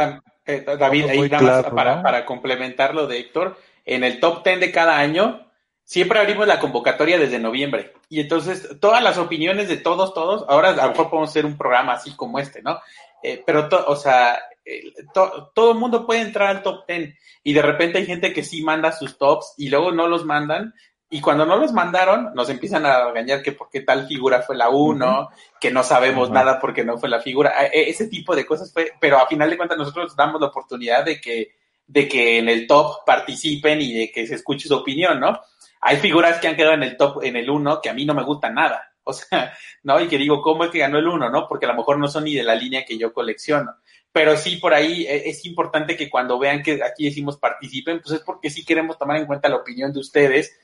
eh, 0.47 0.65
David, 0.79 1.05
ahí 1.07 1.21
nada 1.21 1.39
claro, 1.39 1.63
más 1.63 1.73
para, 1.73 1.97
¿no? 1.97 2.03
para 2.03 2.25
complementar 2.25 2.95
lo 2.95 3.07
de 3.07 3.19
Héctor, 3.19 3.57
en 3.85 4.05
el 4.05 4.21
top 4.21 4.43
10 4.45 4.61
de 4.61 4.73
cada 4.73 4.99
año, 4.99 5.47
siempre 5.85 6.19
abrimos 6.19 6.47
la 6.47 6.59
convocatoria 6.59 7.19
desde 7.19 7.39
noviembre. 7.39 7.93
Y 8.09 8.21
entonces, 8.21 8.77
todas 8.81 9.03
las 9.03 9.19
opiniones 9.19 9.69
de 9.69 9.77
todos, 9.77 10.15
todos, 10.15 10.45
ahora 10.49 10.71
a 10.71 10.87
lo 10.87 10.91
mejor 10.91 11.11
podemos 11.11 11.31
hacer 11.31 11.45
un 11.45 11.59
programa 11.59 11.95
así 11.95 12.15
como 12.17 12.39
este, 12.39 12.63
¿no? 12.63 12.79
Eh, 13.23 13.43
pero, 13.45 13.69
to, 13.69 13.85
o 13.87 13.97
sea, 13.97 14.39
eh, 14.65 14.93
to, 15.13 15.53
todo 15.55 15.73
el 15.73 15.79
mundo 15.79 16.07
puede 16.07 16.21
entrar 16.21 16.49
al 16.49 16.63
top 16.63 16.87
10 16.87 17.15
y 17.43 17.53
de 17.53 17.63
repente 17.63 17.99
hay 17.99 18.07
gente 18.07 18.33
que 18.33 18.45
sí 18.45 18.63
manda 18.63 18.93
sus 18.93 19.19
tops 19.19 19.55
y 19.57 19.69
luego 19.69 19.93
no 19.93 20.07
los 20.07 20.25
mandan. 20.25 20.75
Y 21.13 21.21
cuando 21.21 21.45
no 21.45 21.57
los 21.57 21.73
mandaron, 21.73 22.33
nos 22.35 22.49
empiezan 22.51 22.87
a 22.87 23.07
regañar 23.07 23.43
que 23.43 23.51
por 23.51 23.69
qué 23.69 23.81
tal 23.81 24.07
figura 24.07 24.43
fue 24.43 24.57
la 24.57 24.69
1, 24.69 25.05
uh 25.05 25.25
-huh. 25.25 25.29
que 25.61 25.73
no 25.73 25.83
sabemos 25.83 26.29
uh 26.29 26.31
-huh. 26.31 26.35
nada 26.35 26.61
porque 26.61 26.85
no 26.85 26.99
fue 26.99 27.09
la 27.09 27.21
figura. 27.21 27.67
E, 27.67 27.91
ese 27.91 28.07
tipo 28.07 28.37
de 28.37 28.47
cosas 28.47 28.73
fue, 28.73 28.93
pero 29.01 29.19
a 29.19 29.27
final 29.27 29.51
de 29.51 29.57
cuentas 29.57 29.77
nosotros 29.77 30.15
damos 30.15 30.41
la 30.41 30.47
oportunidad 30.47 31.05
de 31.05 31.21
que, 31.21 31.57
de 31.85 32.07
que 32.07 32.39
en 32.39 32.49
el 32.49 32.67
top 32.69 33.05
participen 33.05 33.81
y 33.81 33.93
de 33.93 34.13
que 34.13 34.25
se 34.25 34.37
escuche 34.37 34.69
su 34.69 34.77
opinión, 34.77 35.19
¿no? 35.19 35.41
Hay 35.81 35.97
figuras 35.97 36.39
que 36.39 36.47
han 36.47 36.57
quedado 36.57 36.75
en 36.75 36.85
el 36.85 36.97
top, 36.97 37.25
en 37.25 37.37
el 37.37 37.51
1, 37.51 37.81
que 37.81 37.91
a 37.91 37.95
mí 37.95 38.05
no 38.05 38.15
me 38.15 38.23
gustan 38.23 38.55
nada. 38.55 38.93
O 39.05 39.13
sea, 39.13 39.53
¿no? 39.83 40.01
Y 40.01 40.09
que 40.09 40.19
digo, 40.19 40.41
¿cómo 40.43 40.65
es 40.65 40.71
que 40.71 40.79
ganó 40.79 40.99
el 40.99 41.09
uno, 41.09 41.31
no? 41.31 41.49
Porque 41.49 41.67
a 41.67 41.71
lo 41.71 41.75
mejor 41.75 41.99
no 41.99 42.07
son 42.07 42.25
ni 42.25 42.35
de 42.35 42.45
la 42.45 42.55
línea 42.55 42.85
que 42.85 42.99
yo 42.99 43.13
colecciono. 43.13 43.75
Pero 44.13 44.37
sí, 44.37 44.57
por 44.57 44.75
ahí 44.75 45.07
e, 45.07 45.29
es 45.31 45.45
importante 45.47 45.97
que 45.97 46.11
cuando 46.11 46.39
vean 46.39 46.63
que 46.63 46.81
aquí 46.85 47.05
decimos 47.05 47.39
participen, 47.39 48.01
pues 48.01 48.17
es 48.17 48.21
porque 48.21 48.51
sí 48.51 48.65
queremos 48.65 48.99
tomar 48.99 49.17
en 49.17 49.27
cuenta 49.27 49.49
la 49.49 49.57
opinión 49.57 49.93
de 49.93 50.01
ustedes, 50.01 50.57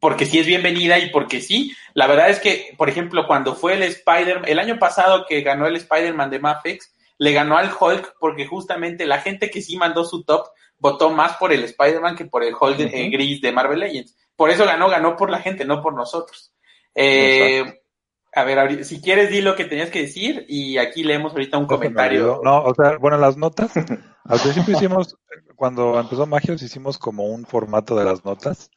porque 0.00 0.26
sí 0.26 0.38
es 0.38 0.46
bienvenida 0.46 0.98
y 0.98 1.10
porque 1.10 1.40
sí. 1.40 1.72
La 1.94 2.06
verdad 2.06 2.30
es 2.30 2.40
que, 2.40 2.74
por 2.76 2.88
ejemplo, 2.88 3.26
cuando 3.26 3.54
fue 3.54 3.74
el 3.74 3.82
Spider, 3.82 4.42
el 4.46 4.58
año 4.58 4.78
pasado 4.78 5.26
que 5.28 5.42
ganó 5.42 5.66
el 5.66 5.76
Spider-Man 5.76 6.30
de 6.30 6.38
Mafex, 6.38 6.94
le 7.18 7.32
ganó 7.32 7.58
al 7.58 7.70
Hulk 7.78 8.16
porque 8.18 8.46
justamente 8.46 9.06
la 9.06 9.20
gente 9.20 9.50
que 9.50 9.60
sí 9.60 9.76
mandó 9.76 10.04
su 10.04 10.24
top 10.24 10.46
votó 10.78 11.10
más 11.10 11.36
por 11.36 11.52
el 11.52 11.64
Spider-Man 11.64 12.16
que 12.16 12.26
por 12.26 12.44
el 12.44 12.54
Hulk 12.54 12.78
uh 12.78 12.82
-huh. 12.82 13.10
gris 13.10 13.40
de 13.40 13.52
Marvel 13.52 13.80
Legends. 13.80 14.16
Por 14.36 14.50
eso 14.50 14.64
ganó, 14.64 14.88
ganó 14.88 15.16
por 15.16 15.30
la 15.30 15.40
gente, 15.40 15.64
no 15.64 15.82
por 15.82 15.94
nosotros. 15.94 16.52
Eh, 17.00 17.80
a 18.34 18.44
ver, 18.44 18.84
si 18.84 19.00
quieres, 19.00 19.30
di 19.30 19.40
lo 19.40 19.54
que 19.54 19.64
tenías 19.64 19.90
que 19.90 20.02
decir 20.02 20.44
y 20.48 20.78
aquí 20.78 21.04
leemos 21.04 21.32
ahorita 21.32 21.56
un 21.56 21.66
comentario. 21.66 22.40
No, 22.42 22.62
o 22.64 22.74
sea, 22.74 22.98
bueno, 22.98 23.18
las 23.18 23.36
notas, 23.36 23.72
al 24.24 24.40
principio 24.40 24.74
hicimos, 24.74 25.16
cuando 25.54 25.98
empezó 25.98 26.26
Magios, 26.26 26.60
hicimos 26.60 26.98
como 26.98 27.26
un 27.26 27.46
formato 27.46 27.96
de 27.96 28.04
las 28.04 28.24
notas, 28.24 28.70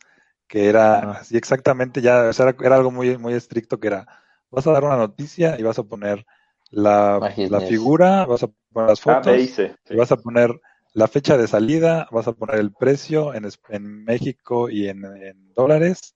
que 0.48 0.68
era 0.68 1.12
así 1.14 1.36
exactamente, 1.36 2.02
ya, 2.02 2.30
o 2.30 2.34
sea, 2.34 2.50
era, 2.50 2.58
era, 2.64 2.76
algo 2.76 2.92
muy, 2.92 3.18
muy 3.18 3.34
estricto, 3.34 3.80
que 3.80 3.88
era, 3.88 4.06
vas 4.52 4.68
a 4.68 4.72
dar 4.72 4.84
una 4.84 4.98
noticia 4.98 5.60
y 5.60 5.64
vas 5.64 5.80
a 5.80 5.84
poner 5.84 6.24
la, 6.70 7.20
la 7.36 7.62
figura, 7.62 8.26
vas 8.26 8.44
a 8.44 8.50
poner 8.72 8.90
las 8.90 9.02
fotos, 9.02 9.28
ah, 9.28 9.40
sí. 9.40 9.68
y 9.90 9.96
vas 9.96 10.12
a 10.12 10.18
poner 10.18 10.62
la 10.94 11.08
fecha 11.08 11.38
de 11.38 11.48
salida, 11.48 12.08
vas 12.12 12.28
a 12.28 12.34
poner 12.34 12.60
el 12.60 12.72
precio 12.72 13.34
en, 13.34 13.50
en 13.70 14.04
México 14.04 14.70
y 14.70 14.90
en, 14.90 15.06
en 15.06 15.54
dólares, 15.56 16.16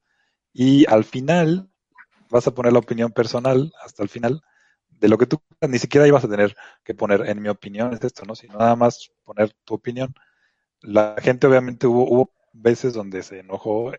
y 0.53 0.85
al 0.87 1.03
final 1.03 1.69
vas 2.29 2.47
a 2.47 2.51
poner 2.53 2.73
la 2.73 2.79
opinión 2.79 3.11
personal 3.11 3.71
hasta 3.83 4.03
el 4.03 4.09
final 4.09 4.41
de 4.99 5.09
lo 5.09 5.17
que 5.17 5.25
tú 5.25 5.41
ni 5.61 5.79
siquiera 5.79 6.07
ibas 6.07 6.23
a 6.23 6.29
tener 6.29 6.55
que 6.83 6.93
poner 6.93 7.27
en 7.29 7.41
mi 7.41 7.49
opinión 7.49 7.93
es 7.93 8.03
esto, 8.03 8.23
¿no? 8.25 8.35
Sino 8.35 8.57
nada 8.57 8.75
más 8.75 9.11
poner 9.23 9.53
tu 9.65 9.73
opinión. 9.73 10.13
La 10.81 11.15
gente 11.19 11.47
obviamente 11.47 11.87
hubo, 11.87 12.09
hubo 12.09 12.33
veces 12.53 12.93
donde 12.93 13.23
se 13.23 13.39
enojó 13.39 13.91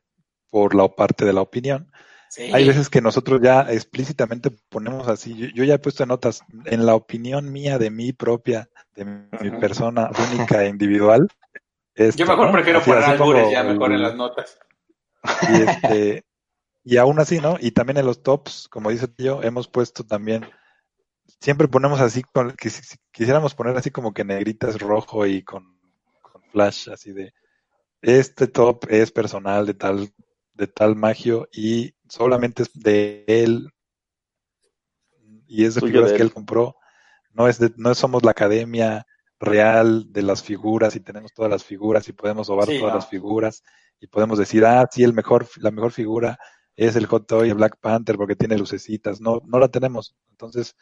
por 0.50 0.74
la 0.74 0.88
parte 0.88 1.24
de 1.24 1.32
la 1.32 1.42
opinión. 1.42 1.90
Sí. 2.28 2.50
Hay 2.52 2.66
veces 2.66 2.88
que 2.88 3.00
nosotros 3.00 3.40
ya 3.42 3.62
explícitamente 3.70 4.50
ponemos 4.68 5.06
así, 5.08 5.34
yo, 5.36 5.46
yo, 5.54 5.64
ya 5.64 5.74
he 5.74 5.78
puesto 5.78 6.04
notas 6.06 6.42
en 6.64 6.84
la 6.84 6.94
opinión 6.94 7.52
mía 7.52 7.78
de 7.78 7.90
mí 7.90 8.12
propia, 8.12 8.68
de 8.94 9.04
mi, 9.04 9.50
persona 9.60 10.10
única 10.32 10.64
e 10.64 10.68
individual. 10.68 11.28
Esto, 11.94 12.18
yo 12.18 12.26
mejor 12.26 12.46
¿no? 12.46 12.52
prefiero 12.52 12.80
así, 12.80 12.90
poner 12.90 13.04
así 13.04 13.12
albures 13.12 13.50
ya 13.50 13.62
mejor 13.62 13.92
en 13.92 14.02
las 14.02 14.16
notas. 14.16 14.58
Y 15.48 15.62
este, 15.62 16.25
y 16.88 16.98
aún 16.98 17.18
así, 17.18 17.40
¿no? 17.40 17.56
Y 17.60 17.72
también 17.72 17.96
en 17.96 18.06
los 18.06 18.22
tops, 18.22 18.68
como 18.68 18.90
dice 18.90 19.08
yo, 19.18 19.42
hemos 19.42 19.66
puesto 19.66 20.06
también, 20.06 20.46
siempre 21.40 21.66
ponemos 21.66 22.00
así, 22.00 22.22
con, 22.22 22.54
quisiéramos 23.10 23.56
poner 23.56 23.76
así 23.76 23.90
como 23.90 24.14
que 24.14 24.24
negritas 24.24 24.78
rojo 24.78 25.26
y 25.26 25.42
con, 25.42 25.80
con, 26.22 26.42
flash, 26.44 26.88
así 26.90 27.10
de, 27.10 27.34
este 28.02 28.46
top 28.46 28.84
es 28.88 29.10
personal 29.10 29.66
de 29.66 29.74
tal, 29.74 30.10
de 30.54 30.68
tal 30.68 30.94
magio 30.94 31.48
y 31.52 31.92
solamente 32.08 32.62
es 32.62 32.70
de 32.72 33.24
él 33.26 33.68
y 35.48 35.64
es 35.64 35.74
de 35.74 35.80
Suyo 35.80 35.92
figuras 35.92 36.12
de 36.12 36.16
que 36.18 36.22
él 36.22 36.32
compró, 36.32 36.76
no 37.32 37.48
es 37.48 37.58
de, 37.58 37.72
no 37.76 37.96
somos 37.96 38.22
la 38.22 38.30
academia 38.30 39.04
real 39.40 40.12
de 40.12 40.22
las 40.22 40.40
figuras 40.40 40.94
y 40.94 41.00
tenemos 41.00 41.32
todas 41.34 41.50
las 41.50 41.64
figuras 41.64 42.08
y 42.08 42.12
podemos 42.12 42.46
sobar 42.46 42.68
sí, 42.68 42.78
todas 42.78 42.92
no. 42.92 43.00
las 43.00 43.08
figuras 43.08 43.64
y 43.98 44.06
podemos 44.06 44.38
decir, 44.38 44.64
ah, 44.64 44.86
sí, 44.88 45.02
el 45.02 45.14
mejor, 45.14 45.48
la 45.56 45.72
mejor 45.72 45.90
figura 45.90 46.38
es 46.76 46.96
el 46.96 47.06
Hot 47.06 47.26
Toy 47.26 47.52
Black 47.52 47.78
Panther 47.80 48.16
porque 48.16 48.36
tiene 48.36 48.58
lucecitas. 48.58 49.20
No, 49.20 49.42
no 49.46 49.58
la 49.58 49.68
tenemos. 49.68 50.14
Entonces, 50.30 50.76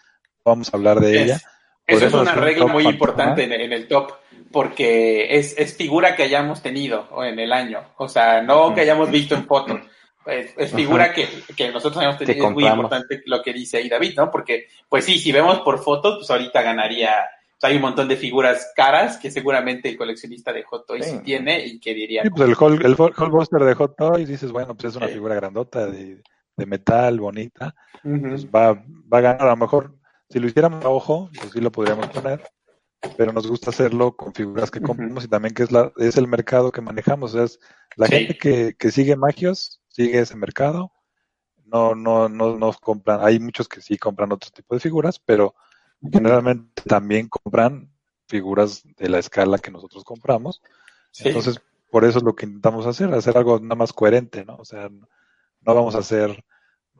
vamos 0.45 0.72
a 0.72 0.76
hablar 0.76 1.01
de 1.01 1.16
es, 1.16 1.22
ella. 1.22 1.40
Eso 1.86 2.07
es 2.07 2.14
una 2.14 2.34
regla 2.34 2.66
muy 2.66 2.86
importante 2.86 3.45
en, 3.45 3.53
en, 3.53 3.72
el 3.72 3.86
top, 3.86 4.12
porque 4.51 5.36
es, 5.36 5.55
es, 5.59 5.76
figura 5.76 6.16
que 6.16 6.22
hayamos 6.22 6.62
tenido 6.62 7.09
en 7.22 7.38
el 7.38 7.53
año. 7.53 7.80
O 7.99 8.09
sea, 8.09 8.42
no 8.42 8.74
que 8.74 8.80
hayamos 8.80 9.11
visto 9.11 9.34
en 9.34 9.47
foto. 9.47 9.78
Es, 10.26 10.55
es 10.57 10.72
figura 10.72 11.12
que, 11.12 11.28
que, 11.55 11.70
nosotros 11.70 11.99
hayamos 11.99 12.18
tenido. 12.18 12.47
Es 12.47 12.53
muy 12.53 12.64
importante 12.66 13.22
lo 13.26 13.42
que 13.42 13.53
dice 13.53 13.76
ahí 13.76 13.88
David, 13.90 14.14
¿no? 14.16 14.30
Porque, 14.30 14.68
pues 14.88 15.05
sí, 15.05 15.18
si 15.18 15.30
vemos 15.30 15.61
por 15.61 15.82
fotos, 15.82 16.16
pues 16.16 16.30
ahorita 16.30 16.62
ganaría 16.62 17.14
hay 17.65 17.77
un 17.77 17.83
montón 17.83 18.09
de 18.09 18.17
figuras 18.17 18.73
caras 18.77 19.17
que 19.17 19.31
seguramente 19.31 19.89
el 19.89 19.97
coleccionista 19.97 20.53
de 20.53 20.62
Hot 20.65 20.87
Toys 20.87 21.07
sí. 21.07 21.19
tiene 21.25 21.65
y 21.65 21.81
que 21.81 21.95
diría. 21.95 22.23
Sí, 22.23 22.31
pues 22.31 22.49
el 22.49 22.57
Hall, 22.59 22.85
el 22.85 22.95
Hall 22.99 23.31
Buster 23.31 23.62
de 23.62 23.75
Hot 23.75 23.97
Toys, 23.97 24.29
dices, 24.29 24.53
bueno, 24.53 24.75
pues 24.75 24.93
es 24.93 24.97
una 24.97 25.07
sí. 25.07 25.15
figura 25.15 25.35
grandota 25.35 25.87
de, 25.87 26.23
de 26.57 26.67
metal, 26.67 27.21
bonita. 27.21 27.75
Uh 28.05 28.09
-huh. 28.11 28.29
pues 28.29 28.47
va, 28.47 28.73
va 28.73 29.19
a 29.19 29.21
ganar, 29.21 29.43
a 29.43 29.51
lo 29.51 29.57
mejor, 29.57 29.97
si 30.29 30.39
lo 30.39 30.47
hiciéramos 30.47 30.85
a 30.85 30.89
ojo, 30.89 31.31
pues 31.39 31.53
sí 31.53 31.61
lo 31.61 31.73
podríamos 31.73 32.09
poner. 32.09 32.43
Pero 33.17 33.33
nos 33.33 33.47
gusta 33.47 33.71
hacerlo 33.71 34.17
con 34.17 34.33
figuras 34.33 34.71
que 34.71 34.81
compramos 34.81 35.25
uh 35.25 35.27
-huh. 35.27 35.29
y 35.29 35.31
también 35.31 35.55
que 35.55 35.62
es, 35.62 35.71
la, 35.73 35.93
es 35.99 36.17
el 36.17 36.27
mercado 36.27 36.73
que 36.73 36.81
manejamos. 36.81 37.33
O 37.33 37.37
sea, 37.37 37.45
es 37.45 37.59
la 37.97 38.07
gente 38.07 38.39
que, 38.39 38.75
que 38.79 38.91
sigue 38.91 39.17
Magios, 39.17 39.81
sigue 39.89 40.21
ese 40.21 40.37
mercado. 40.37 40.91
no, 41.75 41.95
no, 41.95 42.29
no 42.29 42.57
nos 42.57 42.79
compran, 42.79 43.21
hay 43.23 43.39
muchos 43.41 43.69
que 43.69 43.81
sí 43.81 43.97
compran 43.99 44.33
otro 44.33 44.51
tipo 44.51 44.75
de 44.75 44.81
figuras, 44.81 45.19
pero 45.19 45.55
generalmente 46.13 46.83
también 46.87 47.29
compran 47.29 47.91
figuras 48.29 48.83
de 48.97 49.09
la 49.09 49.19
escala 49.19 49.59
que 49.59 49.71
nosotros 49.71 50.05
compramos. 50.05 50.63
Sí. 51.11 51.29
Entonces, 51.29 51.61
por 51.91 52.05
eso 52.05 52.19
es 52.19 52.25
lo 52.25 52.35
que 52.35 52.47
intentamos 52.47 52.87
hacer, 52.87 53.13
hacer 53.15 53.37
algo 53.37 53.61
nada 53.61 53.77
más 53.77 53.93
coherente, 53.93 54.45
¿no? 54.45 54.57
O 54.57 54.65
sea, 54.65 54.89
no 54.89 55.75
vamos 55.75 55.95
a 55.95 55.99
hacer 55.99 56.43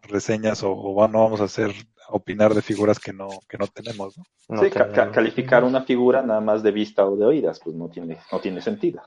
reseñas 0.03 0.63
o, 0.63 0.71
o 0.73 1.09
no 1.09 1.23
vamos 1.25 1.41
a 1.41 1.45
hacer 1.45 1.73
opinar 2.11 2.55
de 2.55 2.61
figuras 2.63 2.99
que 3.01 3.13
no, 3.13 3.29
que 3.49 3.57
no 3.57 3.67
tenemos, 3.67 4.17
¿no? 4.19 4.25
No 4.51 4.63
sí, 4.63 4.71
ca- 4.71 4.81
tenemos- 4.89 4.95
ca- 4.95 5.11
calificar 5.11 5.65
una 5.65 5.83
figura 5.83 6.23
nada 6.23 6.41
más 6.41 6.63
de 6.63 6.71
vista 6.71 7.05
o 7.07 7.17
de 7.17 7.25
oídas, 7.25 7.61
pues 7.65 7.75
no 7.75 7.89
tiene, 7.89 8.19
no 8.31 8.41
tiene 8.41 8.61
sentido. 8.61 9.03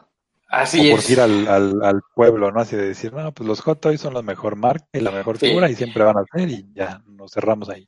Así 0.50 0.88
o 0.88 0.92
por 0.92 1.00
es. 1.00 1.10
ir 1.10 1.20
al, 1.22 1.48
al, 1.48 1.84
al 1.84 2.02
pueblo, 2.16 2.52
¿no? 2.52 2.60
Así 2.62 2.76
de 2.76 2.88
decir, 2.88 3.14
no, 3.14 3.32
pues 3.34 3.48
los 3.48 3.62
Hot 3.62 3.80
Toys 3.82 4.02
son 4.02 4.14
la 4.14 4.22
mejor 4.22 4.56
marca 4.56 4.88
y 4.94 5.02
la 5.02 5.12
mejor 5.12 5.38
Sí. 5.38 5.48
figura 5.48 5.70
y 5.70 5.76
siempre 5.76 6.04
van 6.04 6.18
a 6.18 6.24
ser 6.34 6.50
y 6.50 6.68
ya 6.74 7.02
nos 7.06 7.32
cerramos 7.34 7.70
ahí. 7.70 7.88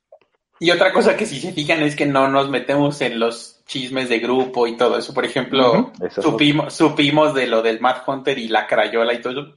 Y 0.62 0.70
otra 0.70 0.92
cosa 0.92 1.16
que 1.16 1.24
si 1.24 1.40
se 1.40 1.52
fijan 1.52 1.82
es 1.82 1.96
que 1.96 2.04
no 2.04 2.28
nos 2.28 2.50
metemos 2.50 3.00
en 3.00 3.18
los 3.18 3.62
chismes 3.64 4.10
de 4.10 4.18
grupo 4.18 4.66
y 4.66 4.76
todo 4.76 4.98
eso. 4.98 5.14
Por 5.14 5.24
ejemplo, 5.24 5.72
Ujú, 5.72 5.92
eso 6.04 6.20
es 6.20 6.26
supimos, 6.26 6.74
supimos 6.74 7.34
de 7.34 7.46
lo 7.46 7.62
del 7.62 7.80
Mad 7.80 8.02
Hunter 8.06 8.38
y 8.38 8.48
la 8.48 8.66
Crayola 8.66 9.14
y 9.14 9.22
todo 9.22 9.32
eso. 9.32 9.40
O 9.40 9.56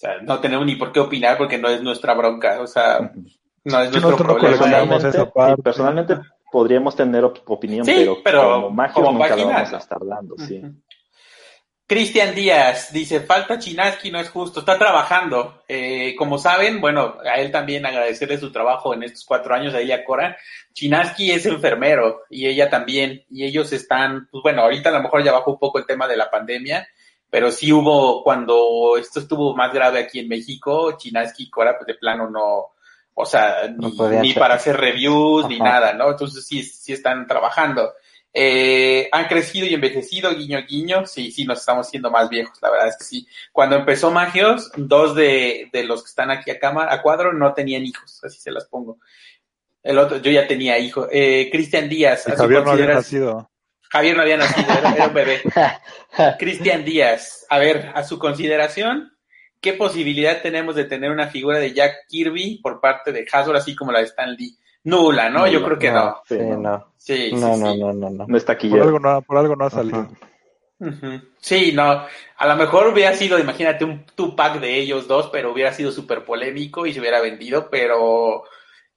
sea, 0.00 0.20
no 0.22 0.40
tenemos 0.40 0.66
ni 0.66 0.74
por 0.76 0.90
qué 0.92 1.00
opinar 1.00 1.38
porque 1.38 1.56
no 1.56 1.68
es 1.68 1.82
nuestra 1.82 2.14
bronca. 2.14 2.60
O 2.60 2.66
sea, 2.66 2.98
no 3.00 3.80
es 3.80 3.90
nuestro 3.92 4.00
nosotros 4.00 4.26
problema. 4.38 4.56
Personalmente, 4.58 5.08
esa 5.08 5.30
parte. 5.30 5.54
sí, 5.56 5.62
personalmente 5.62 6.18
podríamos 6.50 6.96
tener 6.96 7.24
op- 7.24 7.38
opinión, 7.50 7.84
Sí, 7.84 7.92
pero, 7.96 8.16
pero 8.24 8.42
como 8.62 8.76
como 8.92 9.12
nunca 9.12 9.28
página, 9.28 9.46
lo 9.46 9.52
vamos 9.52 9.72
a 9.72 9.78
estar 9.78 9.98
dando, 10.04 10.34
sí. 10.38 10.62
Cristian 11.88 12.34
Díaz 12.34 12.92
dice, 12.92 13.20
falta 13.20 13.58
Chinaski, 13.58 14.10
no 14.10 14.20
es 14.20 14.28
justo, 14.28 14.60
está 14.60 14.78
trabajando. 14.78 15.62
Eh, 15.66 16.14
como 16.18 16.36
saben, 16.36 16.82
bueno, 16.82 17.16
a 17.24 17.36
él 17.36 17.50
también 17.50 17.86
agradecerle 17.86 18.36
su 18.36 18.52
trabajo 18.52 18.92
en 18.92 19.04
estos 19.04 19.24
cuatro 19.24 19.54
años, 19.54 19.72
a 19.72 19.80
ella 19.80 20.04
Cora. 20.04 20.36
Chinaski 20.74 21.30
es 21.30 21.46
enfermero 21.46 22.24
y 22.28 22.46
ella 22.46 22.68
también, 22.68 23.24
y 23.30 23.46
ellos 23.46 23.72
están, 23.72 24.28
pues 24.30 24.42
bueno, 24.42 24.64
ahorita 24.64 24.90
a 24.90 24.92
lo 24.92 25.02
mejor 25.02 25.24
ya 25.24 25.32
bajó 25.32 25.52
un 25.52 25.58
poco 25.58 25.78
el 25.78 25.86
tema 25.86 26.06
de 26.06 26.18
la 26.18 26.30
pandemia, 26.30 26.86
pero 27.30 27.50
sí 27.50 27.72
hubo, 27.72 28.22
cuando 28.22 28.98
esto 28.98 29.20
estuvo 29.20 29.56
más 29.56 29.72
grave 29.72 30.00
aquí 30.00 30.18
en 30.18 30.28
México, 30.28 30.94
Chinaski 30.98 31.44
y 31.44 31.50
Cora, 31.50 31.78
pues 31.78 31.86
de 31.86 31.94
plano 31.94 32.28
no, 32.28 32.66
o 33.14 33.24
sea, 33.24 33.66
No 33.74 33.90
ni, 34.20 34.34
para 34.34 34.56
hacer 34.56 34.76
reviews, 34.76 35.48
ni 35.48 35.58
nada, 35.58 35.94
¿no? 35.94 36.10
Entonces 36.10 36.46
sí, 36.46 36.62
sí 36.62 36.92
están 36.92 37.26
trabajando. 37.26 37.94
Eh, 38.40 39.08
han 39.10 39.26
crecido 39.26 39.66
y 39.66 39.74
envejecido, 39.74 40.32
guiño, 40.32 40.60
guiño. 40.64 41.04
Sí, 41.06 41.32
sí, 41.32 41.44
nos 41.44 41.58
estamos 41.58 41.88
haciendo 41.88 42.08
más 42.08 42.28
viejos, 42.28 42.56
la 42.62 42.70
verdad 42.70 42.86
es 42.86 42.96
que 42.96 43.02
sí. 43.02 43.26
Cuando 43.50 43.74
empezó 43.74 44.12
Magios, 44.12 44.70
dos 44.76 45.16
de, 45.16 45.68
de 45.72 45.82
los 45.82 46.04
que 46.04 46.08
están 46.10 46.30
aquí 46.30 46.52
a, 46.52 46.60
cama, 46.60 46.86
a 46.88 47.02
cuadro 47.02 47.32
no 47.32 47.52
tenían 47.52 47.84
hijos, 47.84 48.22
así 48.22 48.38
se 48.38 48.52
las 48.52 48.66
pongo. 48.66 49.00
El 49.82 49.98
otro, 49.98 50.18
yo 50.18 50.30
ya 50.30 50.46
tenía 50.46 50.78
hijo. 50.78 51.08
Eh, 51.10 51.48
Cristian 51.50 51.88
Díaz, 51.88 52.28
Y 52.28 52.30
¿a 52.30 52.36
su 52.36 52.42
Javier 52.42 52.62
no 52.62 52.70
había 52.70 52.86
nacido. 52.86 53.50
Javier 53.90 54.16
no 54.16 54.22
había 54.22 54.36
nacido, 54.36 54.72
era, 54.72 54.94
era 54.94 55.06
un 55.08 55.14
bebé. 55.14 55.42
Cristian 56.38 56.84
Díaz, 56.84 57.44
a 57.50 57.58
ver, 57.58 57.90
a 57.92 58.04
su 58.04 58.20
consideración, 58.20 59.18
¿qué 59.60 59.72
posibilidad 59.72 60.42
tenemos 60.42 60.76
de 60.76 60.84
tener 60.84 61.10
una 61.10 61.26
figura 61.26 61.58
de 61.58 61.72
Jack 61.72 62.06
Kirby 62.06 62.60
por 62.62 62.80
parte 62.80 63.10
de 63.10 63.26
Hasbro, 63.32 63.58
así 63.58 63.74
como 63.74 63.90
la 63.90 63.98
de 63.98 64.04
Stan 64.04 64.32
Lee? 64.32 64.56
Nula, 64.88 65.28
¿no? 65.30 65.46
Yo 65.46 65.62
creo 65.64 65.78
que 65.78 65.90
no. 65.90 66.22
Sí, 66.26 66.36
no. 66.38 66.56
no. 66.58 66.92
Sí, 66.96 67.30
No, 67.32 67.54
sí, 67.54 67.60
no, 67.62 67.72
sí. 67.72 67.78
no, 67.80 67.92
no, 67.92 68.10
no. 68.10 68.26
No 68.26 68.36
está 68.36 68.52
aquí 68.54 68.68
Por 68.68 68.80
algo 68.82 68.98
no, 69.00 69.08
ha- 69.10 69.20
por 69.20 69.36
algo 69.38 69.56
no 69.56 69.64
ha 69.66 69.70
salido. 69.70 70.08
Ajá. 70.80 71.22
Sí, 71.40 71.72
no, 71.74 71.82
a 72.36 72.46
lo 72.46 72.56
mejor 72.56 72.86
hubiera 72.88 73.12
sido, 73.14 73.38
imagínate, 73.38 73.84
un 73.84 74.04
two-pack 74.14 74.60
de 74.60 74.76
ellos 74.78 75.08
dos, 75.08 75.28
pero 75.32 75.52
hubiera 75.52 75.72
sido 75.72 75.90
súper 75.90 76.24
polémico 76.24 76.86
y 76.86 76.92
se 76.92 77.00
hubiera 77.00 77.20
vendido, 77.20 77.68
pero 77.68 78.44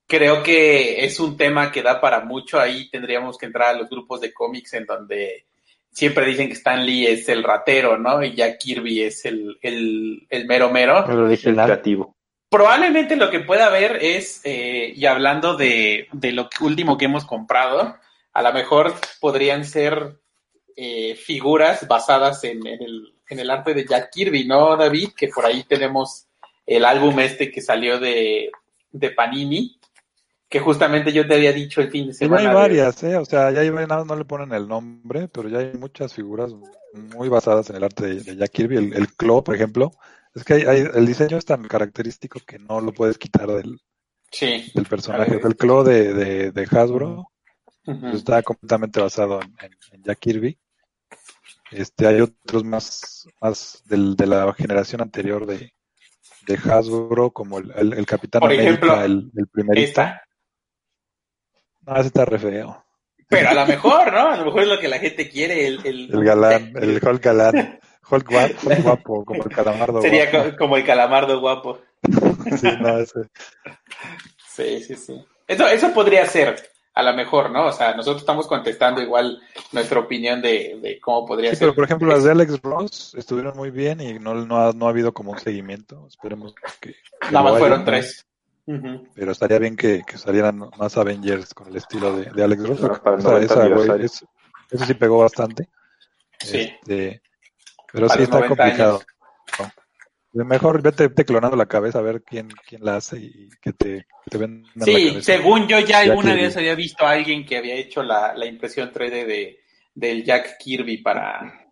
creo 0.06 0.44
que 0.44 1.04
es 1.06 1.20
un 1.20 1.36
tema 1.38 1.72
que 1.72 1.82
da 1.82 2.00
para 2.00 2.20
mucho. 2.24 2.60
Ahí 2.60 2.90
tendríamos 2.90 3.38
que 3.38 3.48
entrar 3.48 3.70
a 3.76 3.80
los 3.80 3.90
grupos 3.90 4.22
de 4.22 4.32
cómics 4.34 4.74
en 4.74 4.86
donde 4.86 5.46
siempre 5.92 6.26
dicen 6.26 6.48
que 6.48 6.54
Stan 6.54 6.86
Lee 6.86 7.08
es 7.08 7.28
el 7.30 7.44
ratero, 7.44 7.98
¿no? 7.98 8.24
Y 8.24 8.36
Jack 8.36 8.60
Kirby 8.60 9.02
es 9.02 9.26
el, 9.26 9.58
el, 9.62 10.28
el 10.30 10.46
mero 10.46 10.70
mero. 10.70 11.04
El 11.06 11.12
El 11.14 11.20
original. 11.20 11.66
creativo. 11.66 12.16
Probablemente 12.52 13.16
lo 13.16 13.30
que 13.32 13.40
pueda 13.40 13.68
haber 13.68 13.96
es, 14.04 14.42
eh, 14.44 14.92
y 14.94 15.06
hablando 15.06 15.56
de, 15.56 16.10
de 16.12 16.34
lo 16.34 16.50
último 16.60 16.98
que 16.98 17.06
hemos 17.06 17.24
comprado, 17.24 17.96
a 18.34 18.42
lo 18.42 18.52
mejor 18.54 18.94
podrían 19.22 19.64
ser 19.64 20.20
eh, 20.76 21.16
figuras 21.16 21.88
basadas 21.88 22.44
en, 22.44 22.68
en 22.68 22.84
el, 22.84 23.14
en 23.30 23.40
el 23.40 23.50
arte 23.50 23.74
de 23.74 23.86
Jack 23.88 24.10
Kirby, 24.12 24.46
¿no, 24.46 24.76
David? 24.76 25.12
Que 25.16 25.30
por 25.30 25.46
ahí 25.46 25.64
tenemos 25.64 26.28
el 26.66 26.84
álbum 26.84 27.18
este 27.22 27.50
que 27.50 27.62
salió 27.62 28.02
de, 28.02 28.52
de 28.92 29.12
Panini, 29.12 29.80
que 30.50 30.60
justamente 30.60 31.14
yo 31.14 31.26
te 31.26 31.36
había 31.36 31.54
dicho 31.54 31.80
el 31.80 31.90
fin 31.90 32.08
de 32.08 32.12
Y 32.12 32.14
ya 32.14 32.18
semana. 32.20 32.50
hay 32.50 32.54
varias, 32.54 33.02
¿eh? 33.04 33.16
O 33.16 33.24
sea, 33.24 33.52
ya 33.52 33.62
hay, 33.62 33.72
más 33.72 34.06
no 34.06 34.16
le 34.18 34.26
ponen 34.26 34.52
el 34.52 34.68
nombre, 34.68 35.30
pero 35.30 35.48
ya 35.48 35.60
hay 35.60 35.72
muchas 35.80 36.14
figuras 36.14 36.54
muy 37.16 37.30
basadas 37.30 37.70
en 37.70 37.78
el 37.78 37.86
arte 37.86 38.06
de, 38.08 38.16
de 38.22 38.36
Jack 38.36 38.52
Kirby. 38.52 38.76
El, 38.76 38.94
el 38.94 39.14
Claw, 39.14 39.42
por 39.42 39.56
ejemplo, 39.56 39.94
es 40.36 40.44
que 40.44 40.54
hay, 40.54 40.62
hay- 40.64 40.88
el 40.94 41.06
diseño 41.06 41.38
es 41.38 41.46
tan 41.46 41.68
característico 41.68 42.40
que 42.46 42.60
no 42.60 42.80
lo 42.82 42.94
puedes 42.94 43.18
quitar 43.18 43.48
del, 43.48 43.80
Sí. 44.32 44.72
del 44.74 44.86
personaje. 44.86 45.40
El 45.44 45.56
Claw 45.58 45.84
de, 45.84 46.14
de, 46.14 46.52
de 46.52 46.64
Hasbro 46.72 47.28
pues, 47.84 48.16
está 48.16 48.42
completamente 48.44 49.02
basado 49.02 49.42
en, 49.42 49.54
en- 49.62 49.78
en 49.92 50.04
Jack 50.04 50.20
Kirby. 50.20 50.58
Este, 51.72 52.08
hay 52.08 52.22
otros 52.22 52.64
más, 52.64 53.28
más 53.42 53.82
del, 53.86 54.16
de 54.16 54.28
la 54.28 54.54
generación 54.54 55.02
anterior 55.02 55.46
de, 55.46 55.74
de 56.48 56.54
Hasbro, 56.56 57.32
como 57.32 57.60
el, 57.60 57.72
el, 57.76 57.94
el 57.94 58.06
Capitán 58.06 58.40
Por 58.42 58.52
América, 58.52 58.70
ejemplo, 58.72 59.02
el, 59.04 59.32
el 59.36 59.48
primerito. 59.48 59.88
Esta. 59.90 60.22
No, 61.82 61.96
ese 61.96 62.08
está 62.08 62.26
re 62.26 62.40
feo. 62.40 62.86
Pero 63.28 63.50
a 63.50 63.54
lo 63.54 63.66
mejor, 63.66 64.12
¿no? 64.12 64.28
A 64.32 64.38
lo 64.38 64.46
mejor 64.46 64.62
es 64.64 64.68
lo 64.68 64.80
que 64.80 64.88
la 64.90 65.00
gente 65.00 65.30
quiere. 65.30 65.66
El, 65.68 65.86
el, 65.86 66.14
El 66.14 66.24
galán, 66.24 66.74
el 66.76 67.00
Hulk 67.02 67.24
galán, 67.24 67.80
Hulk 68.10 68.30
guapo, 68.30 68.54
Hulk 68.68 68.82
guapo 68.84 69.26
como 69.26 69.44
el 69.44 69.50
calamardo 69.50 70.02
Sería 70.02 70.30
guapo. 70.32 70.50
co- 70.52 70.58
como 70.58 70.78
el 70.78 70.86
calamardo 70.86 71.40
guapo. 71.40 71.80
Sí, 72.60 72.68
no, 72.80 72.98
ese. 72.98 73.22
Sí, 74.54 74.84
sí, 74.84 74.96
sí. 74.96 75.26
Eso, 75.48 75.68
eso 75.68 75.94
podría 75.94 76.26
ser, 76.26 76.56
a 76.94 77.04
lo 77.04 77.14
mejor, 77.14 77.52
¿no? 77.52 77.68
O 77.68 77.72
sea, 77.72 77.94
nosotros 77.96 78.22
estamos 78.22 78.48
contestando 78.48 79.02
igual 79.02 79.40
nuestra 79.72 80.00
opinión 80.00 80.42
de, 80.42 80.80
de 80.82 81.00
cómo 81.00 81.26
podría 81.26 81.52
Sí, 81.52 81.58
ser. 81.58 81.68
pero 81.68 81.76
por 81.76 81.84
ejemplo 81.86 82.08
las 82.08 82.24
de 82.24 82.32
Alex 82.32 82.62
Ross 82.62 83.14
estuvieron 83.18 83.56
muy 83.56 83.70
bien 83.72 84.02
y 84.02 84.18
no, 84.20 84.34
no, 84.34 84.58
ha, 84.58 84.74
no 84.74 84.88
ha 84.88 84.90
habido 84.90 85.14
como 85.14 85.32
un 85.32 85.40
seguimiento. 85.40 86.08
Esperemos 86.08 86.54
que... 86.80 86.92
que 86.92 86.96
Nada 87.32 87.44
más 87.52 87.60
fueron 87.60 87.80
¿no? 87.80 87.86
tres. 87.86 88.26
Pero 89.16 89.32
estaría 89.34 89.60
bien 89.60 89.76
que, 89.76 90.02
que 90.08 90.18
salieran 90.18 90.70
más 90.78 90.98
Avengers 90.98 91.54
con 91.54 91.68
el 91.68 91.76
estilo 91.76 92.16
de, 92.16 92.32
de 92.32 92.44
Alex 92.44 92.68
Ross. 92.68 92.80
Claro, 92.80 93.02
para 93.04 93.16
el 93.16 93.20
Esa- 93.22 93.30
90 93.32 93.46
esa, 93.46 93.56
güey, 93.56 93.66
aniversario. 93.72 94.06
es- 94.06 94.26
eso 94.72 94.86
sí 94.86 94.94
pegó 94.94 95.20
bastante. 95.20 95.68
Sí. 96.40 96.72
Este, 96.82 97.22
pero 97.92 98.10
sí 98.10 98.24
está 98.24 98.40
90 98.40 98.48
complicado. 98.48 99.02
De 100.34 100.46
Mejor 100.46 100.82
vete, 100.82 101.10
vete 101.10 101.26
clonando 101.26 101.58
la 101.58 101.66
cabeza 101.66 102.00
a 102.00 102.04
ver 102.04 102.24
quién, 102.24 102.48
quién 102.66 102.86
la 102.86 102.96
hace 102.96 103.18
y 103.18 103.50
que 103.62 103.74
te, 103.74 104.06
que 104.24 104.38
te 104.38 104.48
la 104.76 104.86
Sí, 104.86 105.22
según 105.22 105.68
yo 105.68 105.80
ya 105.80 106.00
alguna 106.00 106.32
Kirby. 106.32 106.42
vez 106.44 106.56
había 106.58 106.76
visto 106.76 107.06
a 107.06 107.12
alguien 107.12 107.46
que 107.46 107.58
había 107.58 107.76
hecho 107.76 108.02
la, 108.02 108.34
la 108.34 108.46
impresión 108.46 108.94
3D 108.94 109.26
de, 109.26 109.60
del 109.94 110.24
Jack 110.24 110.58
Kirby 110.58 111.00
para, 111.00 111.68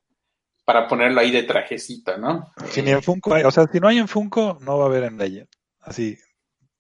para 0.66 0.88
ponerlo 0.90 1.22
ahí 1.22 1.32
de 1.32 1.44
trajecito, 1.44 2.18
¿no? 2.18 2.52
Si 2.70 2.82
ni 2.82 2.92
en 2.92 3.02
Funko 3.02 3.34
hay, 3.34 3.44
o 3.44 3.52
sea, 3.52 3.66
si 3.72 3.80
no 3.80 3.88
hay 3.88 3.98
en 3.98 4.10
Funko, 4.10 4.58
no 4.60 4.78
va 4.78 4.86
a 4.86 4.88
haber 4.88 5.04
en 5.06 5.18
Legend. 5.18 5.48
Así, 5.80 6.18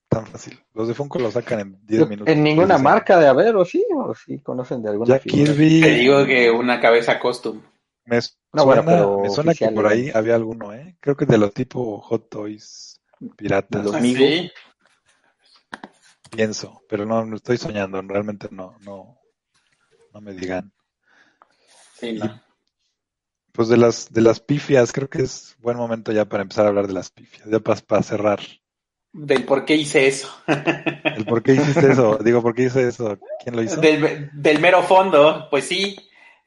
tan 0.09 0.27
fácil. 0.27 0.59
Los 0.73 0.89
de 0.89 0.93
Funko 0.93 1.17
lo 1.19 1.31
sacan 1.31 1.61
en 1.61 1.79
10 1.85 2.09
minutos. 2.09 2.33
En 2.33 2.43
ninguna 2.43 2.77
marca 2.77 3.17
de 3.17 3.27
haber, 3.27 3.55
¿o 3.55 3.63
sí? 3.63 3.85
¿O 3.95 4.13
sí 4.13 4.39
conocen 4.41 4.83
de 4.83 4.89
alguna 4.89 5.15
Jack 5.15 5.23
figura? 5.23 5.43
Kirby. 5.53 5.81
Te 5.81 5.91
digo 5.91 6.25
que 6.25 6.51
una 6.51 6.81
cabeza 6.81 7.17
costume. 7.19 7.61
Me 8.09 8.17
No, 8.53 8.63
suena, 8.63 8.63
bueno, 8.63 8.83
pero 8.85 9.19
me 9.19 9.29
suena 9.29 9.53
que 9.53 9.67
por 9.69 9.83
¿no? 9.83 9.89
ahí 9.89 10.11
había 10.13 10.35
alguno, 10.35 10.73
¿eh? 10.73 10.97
Creo 10.99 11.15
que 11.15 11.25
de 11.25 11.37
los 11.37 11.53
tipo 11.53 12.01
Hot 12.01 12.29
Toys 12.29 12.99
piratas. 13.37 13.85
Los 13.85 13.95
¿Ah, 13.95 14.01
sí? 14.01 14.51
Pienso, 16.31 16.81
pero 16.87 17.05
no, 17.05 17.25
no 17.25 17.35
estoy 17.35 17.57
soñando, 17.57 18.01
realmente 18.01 18.47
no, 18.51 18.75
no, 18.81 19.19
no 20.13 20.21
me 20.21 20.33
digan. 20.33 20.71
Sí, 21.99 22.13
no. 22.13 22.41
Pues 23.51 23.67
de 23.67 23.77
las, 23.77 24.11
de 24.13 24.21
las 24.21 24.39
pifias, 24.39 24.91
creo 24.91 25.09
que 25.09 25.23
es 25.23 25.55
buen 25.59 25.75
momento 25.77 26.11
ya 26.11 26.25
para 26.25 26.43
empezar 26.43 26.65
a 26.65 26.69
hablar 26.69 26.87
de 26.87 26.93
las 26.93 27.09
pifias, 27.09 27.49
ya 27.49 27.59
para, 27.59 27.79
para 27.81 28.03
cerrar. 28.03 28.39
Del 29.11 29.43
por 29.43 29.65
qué 29.65 29.75
hice 29.75 30.07
eso. 30.07 30.29
El 30.47 31.25
por 31.25 31.41
qué 31.41 31.53
hiciste 31.53 31.91
eso, 31.91 32.17
digo, 32.17 32.41
¿por 32.41 32.53
qué 32.53 32.63
hice 32.63 32.87
eso? 32.87 33.17
¿Quién 33.43 33.55
lo 33.55 33.63
hizo? 33.63 33.81
Del, 33.81 34.29
del 34.33 34.59
mero 34.59 34.83
fondo, 34.83 35.47
pues 35.49 35.65
sí. 35.65 35.95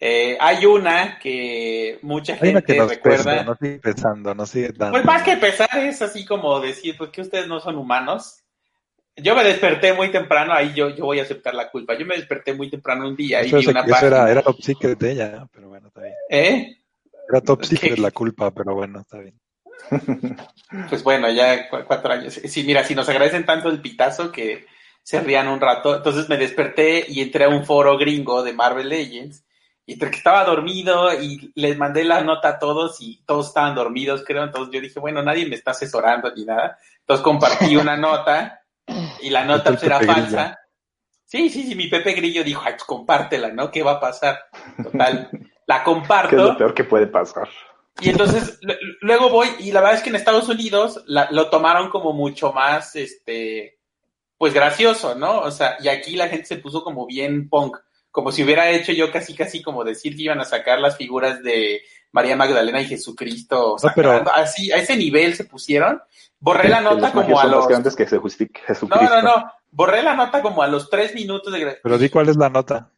Eh, 0.05 0.37
hay 0.41 0.67
una 0.67 1.17
que 1.21 2.01
mucha 2.03 2.33
Hay 2.33 2.51
una 2.51 2.59
gente 2.59 2.73
que 2.73 2.79
nos 2.81 2.91
recuerda. 2.91 3.25
pesa, 3.35 3.45
no 3.45 3.55
sigue 3.55 3.79
pesando, 3.79 4.35
no 4.35 4.47
sigue 4.47 4.71
dando. 4.77 4.95
Pues 4.95 5.05
más 5.05 5.23
que 5.23 5.37
pesar 5.37 5.69
es 5.79 6.03
así 6.03 6.25
como 6.25 6.59
decir, 6.59 6.97
pues 6.99 7.11
que 7.11 7.21
ustedes 7.21 7.47
no 7.47 7.61
son 7.61 7.77
humanos. 7.77 8.41
Yo 9.15 9.37
me 9.37 9.45
desperté 9.45 9.93
muy 9.93 10.11
temprano, 10.11 10.55
ahí 10.55 10.73
yo, 10.75 10.89
yo 10.91 11.05
voy 11.05 11.21
a 11.21 11.23
aceptar 11.23 11.55
la 11.55 11.71
culpa. 11.71 11.97
Yo 11.97 12.05
me 12.05 12.17
desperté 12.17 12.53
muy 12.53 12.69
temprano 12.69 13.07
un 13.07 13.15
día 13.15 13.43
y 13.45 13.47
Eso, 13.47 13.57
vi 13.59 13.63
eso- 13.63 13.71
una 13.71 13.83
eso 13.83 13.91
página. 13.91 14.09
era, 14.23 14.31
era 14.33 14.43
top 14.43 14.61
secret 14.61 14.99
de 14.99 15.13
ella, 15.13 15.47
pero 15.53 15.69
bueno, 15.69 15.87
está 15.87 16.01
bien. 16.01 16.15
¿Eh? 16.31 16.77
Era 17.29 17.41
top 17.41 17.65
secret 17.65 17.95
¿Qué? 17.95 18.01
la 18.01 18.11
culpa, 18.11 18.51
pero 18.51 18.75
bueno, 18.75 19.01
está 19.03 19.19
bien. 19.19 19.39
Pues 20.89 21.03
bueno, 21.05 21.31
ya 21.31 21.69
cuatro 21.69 22.13
años. 22.13 22.35
Sí, 22.35 22.65
mira, 22.65 22.83
si 22.83 22.95
nos 22.97 23.09
agradecen 23.09 23.45
tanto 23.47 23.69
el 23.69 23.81
pitazo 23.81 24.33
que 24.33 24.67
se 25.03 25.21
rían 25.21 25.47
un 25.49 25.61
rato. 25.61 25.95
Entonces 25.97 26.29
me 26.29 26.37
desperté 26.39 27.05
y 27.09 27.21
entré 27.21 27.45
a 27.45 27.49
un 27.49 27.65
foro 27.65 27.97
gringo 27.99 28.43
de 28.43 28.53
Marvel 28.53 28.89
Legends. 28.89 29.45
Y 29.85 29.95
entre 29.95 30.11
que 30.11 30.19
estaba 30.19 30.45
dormido 30.45 31.13
y 31.21 31.53
les 31.57 31.77
mandé 31.77 32.05
la 32.05 32.23
nota 32.23 32.51
a 32.51 32.59
todos 32.59 33.01
y 33.01 33.23
todos 33.27 33.49
estaban 33.49 33.75
dormidos, 33.75 34.23
creo. 34.25 34.45
Entonces 34.45 34.73
yo 34.73 34.81
dije, 34.81 35.01
bueno, 35.01 35.23
nadie 35.23 35.47
me 35.47 35.57
está 35.57 35.73
asesorando 35.73 36.33
ni 36.35 36.45
nada. 36.45 36.79
Entonces 37.01 37.25
compartí 37.25 37.77
una 37.77 37.97
nota 37.97 38.63
y 39.21 39.31
la 39.31 39.45
nota 39.45 39.71
pues, 39.71 39.83
era 39.83 40.01
falsa. 40.01 40.59
Sí, 41.25 41.49
sí, 41.49 41.65
sí, 41.65 41.75
mi 41.75 41.89
Pepe 41.89 42.13
Grillo 42.13 42.45
dijo, 42.45 42.63
ay, 42.65 42.75
pues 42.75 42.85
compártela, 42.85 43.49
¿no? 43.53 43.71
¿Qué 43.71 43.83
va 43.83 43.93
a 43.93 44.01
pasar? 44.01 44.39
Total, 44.83 45.31
la 45.67 45.83
comparto. 45.83 46.29
¿Qué 46.37 46.37
es 46.37 46.43
lo 46.43 46.59
peor 46.59 46.75
que 46.75 46.85
puede 46.85 47.07
pasar? 47.07 47.49
Y 48.01 48.11
entonces 48.11 48.59
luego 49.01 49.29
voy, 49.31 49.49
y 49.59 49.71
la 49.71 49.81
verdad 49.81 49.97
es 49.97 50.03
que 50.03 50.11
en 50.11 50.17
Estados 50.17 50.49
Unidos 50.49 51.05
lo 51.07 51.51
tomaron 51.51 51.91
como 51.91 52.13
mucho 52.13 52.53
más, 52.53 52.97
este, 52.97 53.79
pues 54.39 54.55
gracioso, 54.55 55.15
¿no? 55.15 55.41
O 55.41 55.51
sea, 55.51 55.77
y 55.81 55.89
aquí 55.89 56.17
la 56.17 56.29
gente 56.29 56.47
se 56.47 56.57
puso 56.57 56.83
como 56.83 57.07
bien 57.07 57.49
punk, 57.49 57.77
como 58.13 58.31
si 58.31 58.45
hubiera 58.45 58.71
hecho 58.71 58.93
yo 58.93 59.11
casi, 59.11 59.35
casi 59.35 59.61
como 59.61 59.83
decir 59.83 60.15
que 60.15 60.23
iban 60.23 60.41
a 60.41 60.45
sacar 60.45 60.79
las 60.79 60.97
figuras 60.97 61.43
de 61.43 61.83
María 62.13 62.37
Magdalena 62.37 62.81
y 62.81 62.87
Jesucristo, 62.87 63.75
o 63.75 63.77
pero... 63.97 64.23
así, 64.33 64.71
a 64.71 64.77
ese 64.77 64.97
nivel 64.97 65.35
se 65.35 65.45
pusieron. 65.45 66.01
Borré 66.39 66.69
la 66.69 66.81
nota 66.81 67.11
como 67.11 67.41
a 67.41 67.47
los... 67.47 67.67
que 67.97 68.07
se 68.07 68.19
No, 68.87 69.03
no, 69.03 69.23
no 69.23 69.53
borré 69.73 70.03
la 70.03 70.15
nota 70.15 70.41
como 70.41 70.63
a 70.63 70.69
los 70.69 70.89
tres 70.89 71.15
minutos 71.15 71.53
de 71.53 71.79
Pero 71.83 71.99
di 71.99 72.09
cuál 72.09 72.29
es 72.29 72.37
la 72.37 72.49
nota. 72.49 72.91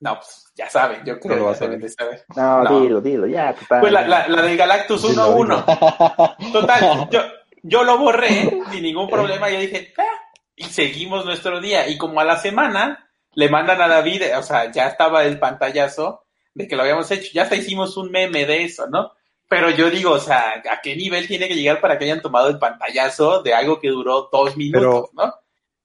No, 0.00 0.14
pues 0.14 0.52
ya 0.54 0.70
saben, 0.70 1.04
yo 1.04 1.18
creo 1.18 1.52
que 1.52 1.58
deben 1.58 1.80
de 1.80 1.88
saber. 1.88 2.24
No, 2.36 2.80
dilo, 2.80 3.00
dilo, 3.00 3.26
ya, 3.26 3.52
total. 3.52 3.80
Pues 3.80 3.92
la, 3.92 4.06
la, 4.06 4.28
la 4.28 4.42
del 4.42 4.56
Galactus 4.56 5.04
1-1. 5.04 6.52
Total, 6.52 7.08
yo, 7.10 7.20
yo 7.62 7.82
lo 7.82 7.98
borré 7.98 8.48
sin 8.70 8.82
ningún 8.82 9.08
problema 9.08 9.50
y 9.50 9.54
yo 9.54 9.60
dije, 9.60 9.92
ah", 9.98 10.30
y 10.54 10.64
seguimos 10.64 11.24
nuestro 11.24 11.60
día. 11.60 11.88
Y 11.88 11.98
como 11.98 12.20
a 12.20 12.24
la 12.24 12.36
semana 12.36 13.07
le 13.34 13.48
mandan 13.48 13.80
a 13.80 13.88
David, 13.88 14.36
o 14.36 14.42
sea, 14.42 14.70
ya 14.70 14.88
estaba 14.88 15.24
el 15.24 15.38
pantallazo 15.38 16.24
de 16.54 16.66
que 16.66 16.76
lo 16.76 16.82
habíamos 16.82 17.10
hecho, 17.10 17.30
ya 17.32 17.42
hasta 17.42 17.56
hicimos 17.56 17.96
un 17.96 18.10
meme 18.10 18.44
de 18.46 18.64
eso, 18.64 18.88
¿no? 18.88 19.12
Pero 19.48 19.70
yo 19.70 19.90
digo, 19.90 20.12
o 20.12 20.18
sea, 20.18 20.62
¿a 20.70 20.80
qué 20.82 20.94
nivel 20.96 21.26
tiene 21.26 21.48
que 21.48 21.54
llegar 21.54 21.80
para 21.80 21.98
que 21.98 22.04
hayan 22.04 22.20
tomado 22.20 22.48
el 22.48 22.58
pantallazo 22.58 23.42
de 23.42 23.54
algo 23.54 23.80
que 23.80 23.88
duró 23.88 24.28
dos 24.30 24.56
minutos, 24.56 25.10
¿no? 25.14 25.32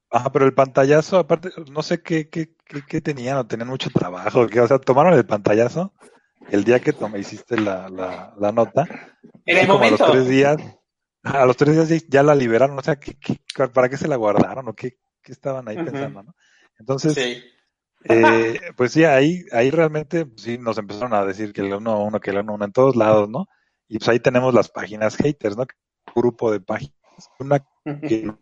Ajá, 0.10 0.32
pero 0.32 0.46
el 0.46 0.54
pantallazo, 0.54 1.18
aparte, 1.18 1.50
no 1.72 1.82
sé 1.82 2.02
qué, 2.02 2.30
qué, 2.30 2.50
qué, 2.88 3.02
tenían, 3.02 3.38
o 3.38 3.48
tenían 3.48 3.70
mucho 3.70 3.90
trabajo, 3.90 4.42
o 4.42 4.68
sea, 4.68 4.80
tomaron 4.80 5.14
el 5.14 5.26
pantallazo 5.26 5.94
el 6.50 6.64
día 6.64 6.80
que 6.80 6.94
tome, 6.94 7.20
hiciste 7.20 7.60
la, 7.60 7.90
la, 7.90 8.34
la 8.38 8.52
nota. 8.52 8.86
En 9.46 9.58
el 9.58 9.68
momento. 9.68 10.04
A 10.04 10.08
los 10.08 10.16
tres 10.16 10.28
días, 10.28 10.58
a 11.24 11.46
los 11.46 11.58
tres 11.58 11.88
días 11.88 12.06
ya 12.10 12.22
la 12.22 12.36
liberaron, 12.36 12.78
o 12.78 12.82
sea, 12.82 12.98
¿qué, 12.98 13.16
qué, 13.16 13.40
para 13.70 13.90
qué 13.90 13.98
se 13.98 14.08
la 14.08 14.16
guardaron 14.16 14.68
o 14.68 14.74
qué, 14.74 14.98
qué 15.22 15.32
estaban 15.32 15.68
ahí 15.68 15.78
pensando, 15.78 16.24
no? 16.24 16.36
Entonces, 16.84 17.18
eh, 18.04 18.60
pues 18.76 18.92
sí, 18.92 19.06
ahí, 19.06 19.46
ahí 19.54 19.72
realmente 19.72 20.26
pues 20.26 20.42
sí 20.42 20.58
nos 20.58 20.78
empezaron 20.78 21.14
a 21.14 21.24
decir 21.24 21.54
que 21.54 21.62
el 21.62 21.74
uno 21.74 22.04
uno, 22.04 22.20
que 22.20 22.32
el 22.32 22.40
uno 22.40 22.56
uno 22.56 22.66
en 22.66 22.74
todos 22.74 22.98
lados, 22.98 23.30
¿no? 23.30 23.48
Y 23.88 24.00
pues 24.00 24.10
ahí 24.10 24.20
tenemos 24.20 24.54
las 24.54 24.68
páginas 24.68 25.16
haters, 25.16 25.56
¿no? 25.56 25.66
grupo 26.14 26.52
de 26.52 26.60
páginas. 26.60 26.94
Una 27.40 27.60
que 28.02 28.34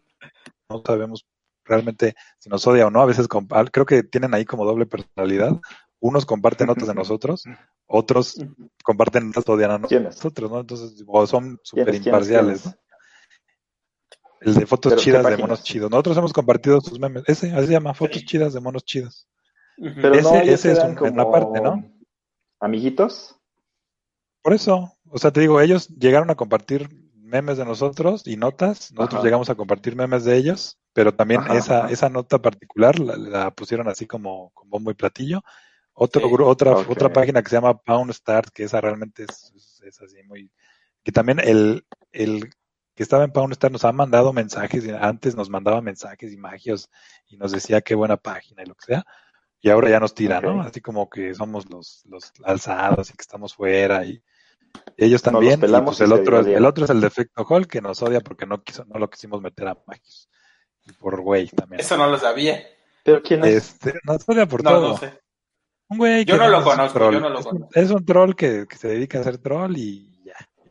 no 0.70 0.84
sabemos 0.84 1.28
realmente 1.66 2.16
si 2.40 2.50
nos 2.50 2.66
odia 2.66 2.88
o 2.88 2.90
no, 2.90 3.02
a 3.02 3.06
veces 3.06 3.28
creo 3.28 3.86
que 3.86 4.02
tienen 4.02 4.34
ahí 4.34 4.44
como 4.44 4.66
doble 4.66 4.88
personalidad. 4.88 5.60
Unos 6.00 6.26
comparten 6.26 6.66
notas 6.66 6.88
de 6.88 6.96
nosotros, 6.96 7.44
otros 7.86 8.44
comparten 8.84 9.28
notas 9.28 9.48
odian 9.48 9.70
a 9.70 9.78
nosotros, 9.78 10.50
¿no? 10.50 10.62
Entonces, 10.62 11.04
o 11.06 11.28
son 11.28 11.60
súper 11.62 11.94
imparciales. 11.94 12.76
El 14.42 14.56
de 14.56 14.66
fotos 14.66 14.96
chidas 14.98 15.26
de 15.26 15.38
monos 15.38 15.64
chidos. 15.64 15.90
Nosotros 15.90 16.18
hemos 16.18 16.34
compartido 16.34 16.82
sus 16.82 17.00
memes. 17.00 17.24
Ese, 17.28 17.54
así 17.54 17.68
se 17.68 17.72
llama, 17.72 17.94
fotos 17.94 18.26
chidas 18.26 18.54
de 18.54 18.60
monos 18.60 18.84
chidos. 18.84 19.28
Pero 19.78 20.14
ese, 20.14 20.52
ese 20.52 20.72
es 20.74 20.80
una 21.00 21.30
parte, 21.30 21.62
¿no? 21.62 21.90
¿Amiguitos? 22.60 23.36
Por 24.42 24.54
eso, 24.54 24.92
o 25.10 25.18
sea, 25.18 25.32
te 25.32 25.40
digo, 25.40 25.62
ellos 25.62 25.88
llegaron 25.88 26.30
a 26.30 26.36
compartir 26.36 26.90
memes 27.14 27.58
de 27.58 27.66
nosotros 27.66 28.28
y 28.28 28.36
notas. 28.36 28.92
Nosotros 28.92 29.24
llegamos 29.24 29.50
a 29.50 29.56
compartir 29.56 29.96
memes 29.96 30.26
de 30.26 30.36
ellos 30.36 30.82
pero 30.94 31.14
también 31.14 31.42
esa, 31.52 31.90
esa 31.90 32.10
nota 32.10 32.42
particular 32.42 33.00
la, 33.00 33.52
pusieron 33.52 33.88
así 33.88 34.06
como 34.06 34.52
con 34.52 34.70
bombo 34.70 34.92
y 34.92 34.96
platillo. 34.96 35.42
Otro, 35.94 36.48
otra, 36.48 36.72
otra 36.74 37.12
página 37.12 37.42
que 37.42 37.50
se 37.50 37.56
llama 37.58 37.78
Pound 37.78 38.14
Start, 38.14 38.50
que 38.54 38.64
esa 38.64 38.82
realmente 38.82 39.24
es, 39.24 39.82
es, 39.86 40.02
así 40.02 40.24
muy... 40.24 40.52
Que 41.04 41.12
también 41.12 41.40
el, 41.40 41.86
el 42.12 42.50
que 42.96 43.04
estaba 43.04 43.24
en 43.24 43.32
Pound 43.32 43.54
Start 43.54 43.72
nos 43.72 43.86
ha 43.86 43.92
mandado 43.92 44.34
mensajes, 44.34 44.88
antes 45.00 45.36
nos 45.36 45.50
mandaba 45.50 45.82
mensajes 45.82 46.34
y 46.34 46.38
magios 46.38 46.90
y 47.28 47.38
nos 47.38 47.52
decía 47.52 47.82
qué 47.82 47.96
buena 47.96 48.18
página 48.18 48.64
y 48.64 48.66
lo 48.66 48.76
que 48.76 48.86
sea, 48.86 49.06
y 49.62 49.70
ahora 49.70 49.90
ya 49.90 50.00
nos 50.00 50.14
tira, 50.14 50.42
¿no? 50.42 50.62
Así 50.62 50.82
como 50.82 51.10
que 51.10 51.34
somos 51.34 51.70
los, 51.70 52.04
los 52.06 52.32
alzados 52.44 53.10
y 53.10 53.14
que 53.14 53.22
estamos 53.22 53.56
fuera 53.56 54.06
y, 54.06 54.22
ellos 54.96 55.22
también. 55.22 55.60
y 55.62 55.82
pues 55.82 56.00
el 56.00 56.14
otro, 56.14 56.40
el 56.40 56.66
otro 56.66 56.86
es 56.86 56.90
el 56.90 57.02
defecto 57.02 57.44
Hall 57.44 57.68
que 57.68 57.82
nos 57.82 58.02
odia 58.02 58.22
porque 58.22 58.46
no 58.46 58.64
quiso, 58.64 58.86
no 58.86 59.00
lo 59.00 59.10
quisimos 59.10 59.42
meter 59.42 59.68
a 59.68 59.78
magios 59.86 60.30
por 61.00 61.22
güey 61.22 61.48
también. 61.48 61.80
Eso 61.80 61.98
no 61.98 62.08
lo 62.08 62.18
sabía. 62.18 62.64
¿Pero 63.04 63.22
quién 63.22 63.44
es? 63.44 63.56
Este, 63.56 63.94
no, 64.04 64.48
por 64.48 64.64
todo. 64.64 64.90
No 64.90 64.98
sé. 64.98 65.20
Un 65.90 65.98
güey 65.98 66.26
yo 66.26 66.38
no 66.38 66.48
lo 66.48 66.64
conozco, 66.64 67.12
yo 67.12 67.20
no 67.20 67.30
lo 67.30 67.40
es, 67.40 67.46
conozco. 67.46 67.70
Es 67.74 67.92
un 67.92 68.06
troll 68.06 68.34
que, 68.34 68.66
que, 68.68 68.78
se 68.78 68.88
dedica 68.88 69.18
a 69.18 69.22
hacer 69.22 69.38
troll 69.40 69.76
y. 69.78 70.11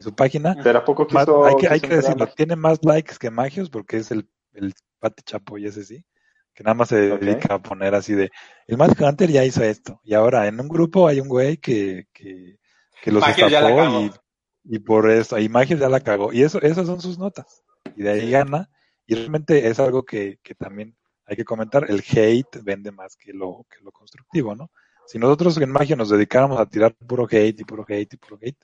Su 0.01 0.14
página. 0.14 0.57
Pero 0.62 0.78
a 0.78 0.84
poco 0.84 1.07
quiso, 1.07 1.44
hay 1.44 1.55
que, 1.57 1.68
hay 1.68 1.80
que 1.80 1.96
decirlo, 1.96 2.26
tiene 2.28 2.57
más 2.57 2.78
likes 2.82 3.16
que 3.18 3.30
Magios 3.30 3.70
porque 3.70 3.98
es 3.98 4.11
el, 4.11 4.28
el 4.55 4.74
Pati 4.98 5.22
Chapo 5.22 5.59
y 5.59 5.66
ese 5.66 5.84
sí. 5.84 6.05
Que 6.53 6.64
nada 6.64 6.74
más 6.74 6.88
se 6.88 6.96
dedica 6.96 7.55
a 7.55 7.62
poner 7.62 7.94
así 7.94 8.14
de. 8.14 8.30
El 8.66 8.76
Magic 8.76 9.01
Hunter 9.01 9.30
ya 9.30 9.44
hizo 9.44 9.62
esto. 9.62 10.01
Y 10.03 10.14
ahora 10.14 10.46
en 10.46 10.61
un 10.61 10.68
grupo 10.68 11.07
hay 11.07 11.20
un 11.20 11.28
güey 11.28 11.59
que, 11.59 12.09
que, 12.12 12.59
que 13.03 13.12
los 13.12 13.26
estafó 13.26 14.01
y, 14.01 14.11
y 14.64 14.78
por 14.80 15.09
eso. 15.11 15.38
Y 15.38 15.48
Magios 15.48 15.78
ya 15.78 15.88
la 15.88 16.01
cagó. 16.01 16.32
Y 16.32 16.42
eso, 16.42 16.61
esas 16.61 16.86
son 16.86 17.01
sus 17.01 17.18
notas. 17.18 17.62
Y 17.96 18.03
de 18.03 18.11
ahí 18.11 18.30
gana 18.30 18.68
y 19.11 19.16
realmente 19.16 19.66
es 19.66 19.80
algo 19.80 20.05
que, 20.05 20.38
que 20.40 20.55
también 20.55 20.96
hay 21.26 21.34
que 21.34 21.44
comentar, 21.44 21.90
el 21.90 22.01
hate 22.01 22.62
vende 22.62 22.92
más 22.92 23.16
que 23.16 23.32
lo, 23.32 23.66
que 23.68 23.82
lo 23.82 23.90
constructivo, 23.90 24.55
¿no? 24.55 24.70
Si 25.05 25.18
nosotros 25.18 25.57
en 25.59 25.72
Magia 25.72 25.96
nos 25.96 26.11
dedicáramos 26.11 26.61
a 26.61 26.66
tirar 26.66 26.94
puro 26.94 27.26
hate 27.28 27.59
y 27.61 27.64
puro 27.64 27.84
hate 27.88 28.14
y 28.14 28.16
puro 28.16 28.38
hate, 28.40 28.62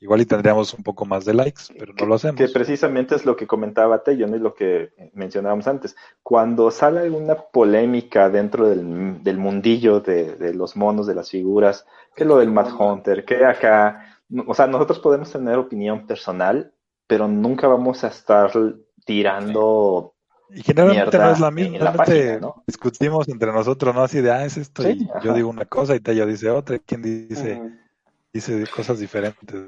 igual 0.00 0.20
y 0.20 0.26
tendríamos 0.26 0.74
un 0.74 0.82
poco 0.82 1.04
más 1.04 1.24
de 1.24 1.34
likes, 1.34 1.62
pero 1.78 1.92
no 1.94 2.06
lo 2.06 2.14
hacemos. 2.16 2.36
Que 2.36 2.48
precisamente 2.48 3.14
es 3.14 3.24
lo 3.24 3.36
que 3.36 3.46
comentaba 3.46 4.02
Tello, 4.02 4.26
¿no? 4.26 4.36
Y 4.36 4.40
lo 4.40 4.54
que 4.54 4.90
mencionábamos 5.14 5.66
antes. 5.66 5.96
Cuando 6.22 6.70
sale 6.70 7.00
alguna 7.00 7.36
polémica 7.36 8.28
dentro 8.28 8.68
del, 8.68 9.22
del 9.22 9.38
mundillo 9.38 10.00
de, 10.00 10.36
de, 10.36 10.54
los 10.54 10.76
monos, 10.76 11.06
de 11.06 11.14
las 11.14 11.30
figuras, 11.30 11.86
que 12.14 12.24
lo 12.24 12.38
del 12.38 12.50
Mad 12.50 12.72
Hunter, 12.78 13.24
que 13.24 13.44
acá, 13.44 14.18
o 14.46 14.54
sea, 14.54 14.66
nosotros 14.66 14.98
podemos 14.98 15.30
tener 15.30 15.56
opinión 15.58 16.06
personal, 16.06 16.72
pero 17.06 17.28
nunca 17.28 17.68
vamos 17.68 18.04
a 18.04 18.08
estar 18.08 18.50
tirando. 19.04 20.14
Y 20.50 20.62
generalmente 20.62 21.18
no 21.18 21.30
es 21.30 21.40
la 21.40 21.50
misma, 21.50 21.94
discutimos 22.66 23.28
entre 23.28 23.52
nosotros, 23.52 23.94
¿no? 23.94 24.02
Así 24.02 24.20
de, 24.20 24.30
ah, 24.30 24.44
es 24.44 24.56
esto, 24.56 24.88
y 24.88 25.08
yo 25.22 25.34
digo 25.34 25.48
una 25.48 25.64
cosa 25.64 25.96
y 25.96 26.00
Tello 26.00 26.24
dice 26.24 26.50
otra, 26.50 26.76
y 26.76 26.80
quien 26.80 27.02
dice, 27.02 27.60
dice 28.36 28.66
cosas 28.68 28.98
diferentes, 28.98 29.62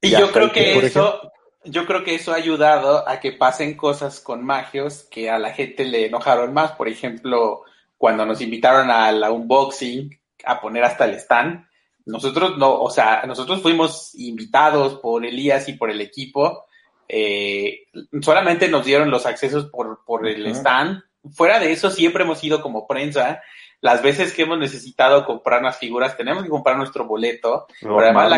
Y 0.00 0.10
yo 0.10 0.30
creo 0.30 0.52
que, 0.52 0.78
eso, 0.78 1.32
yo 1.64 1.86
creo 1.86 2.04
que 2.04 2.14
eso 2.14 2.32
ha 2.32 2.36
ayudado 2.36 3.08
a 3.08 3.20
que 3.20 3.32
pasen 3.32 3.76
cosas 3.76 4.20
con 4.20 4.44
magios 4.44 5.06
que 5.10 5.30
a 5.30 5.38
la 5.38 5.52
gente 5.52 5.84
le 5.84 6.06
enojaron 6.06 6.52
más. 6.52 6.72
Por 6.72 6.88
ejemplo, 6.88 7.62
cuando 7.98 8.24
nos 8.26 8.40
invitaron 8.40 8.90
a 8.90 9.10
la 9.12 9.30
unboxing 9.30 10.18
a 10.44 10.60
poner 10.60 10.84
hasta 10.84 11.04
el 11.04 11.14
stand, 11.14 11.66
nosotros 12.06 12.56
no, 12.58 12.80
o 12.80 12.90
sea, 12.90 13.22
nosotros 13.26 13.62
fuimos 13.62 14.14
invitados 14.14 14.98
por 15.00 15.24
Elías 15.24 15.68
y 15.68 15.74
por 15.74 15.90
el 15.90 16.00
equipo 16.00 16.64
eh, 17.12 17.86
solamente 18.22 18.68
nos 18.68 18.84
dieron 18.84 19.10
los 19.10 19.26
accesos 19.26 19.66
por, 19.66 20.04
por 20.04 20.28
el 20.28 20.46
stand. 20.46 21.02
Fuera 21.32 21.58
de 21.58 21.72
eso, 21.72 21.90
siempre 21.90 22.22
hemos 22.22 22.42
ido 22.44 22.62
como 22.62 22.86
prensa. 22.86 23.42
Las 23.80 24.02
veces 24.02 24.32
que 24.32 24.42
hemos 24.42 24.58
necesitado 24.58 25.24
comprar 25.24 25.62
las 25.62 25.78
figuras, 25.78 26.16
tenemos 26.16 26.42
que 26.42 26.50
comprar 26.50 26.76
nuestro 26.76 27.06
boleto. 27.06 27.66
además, 27.82 28.30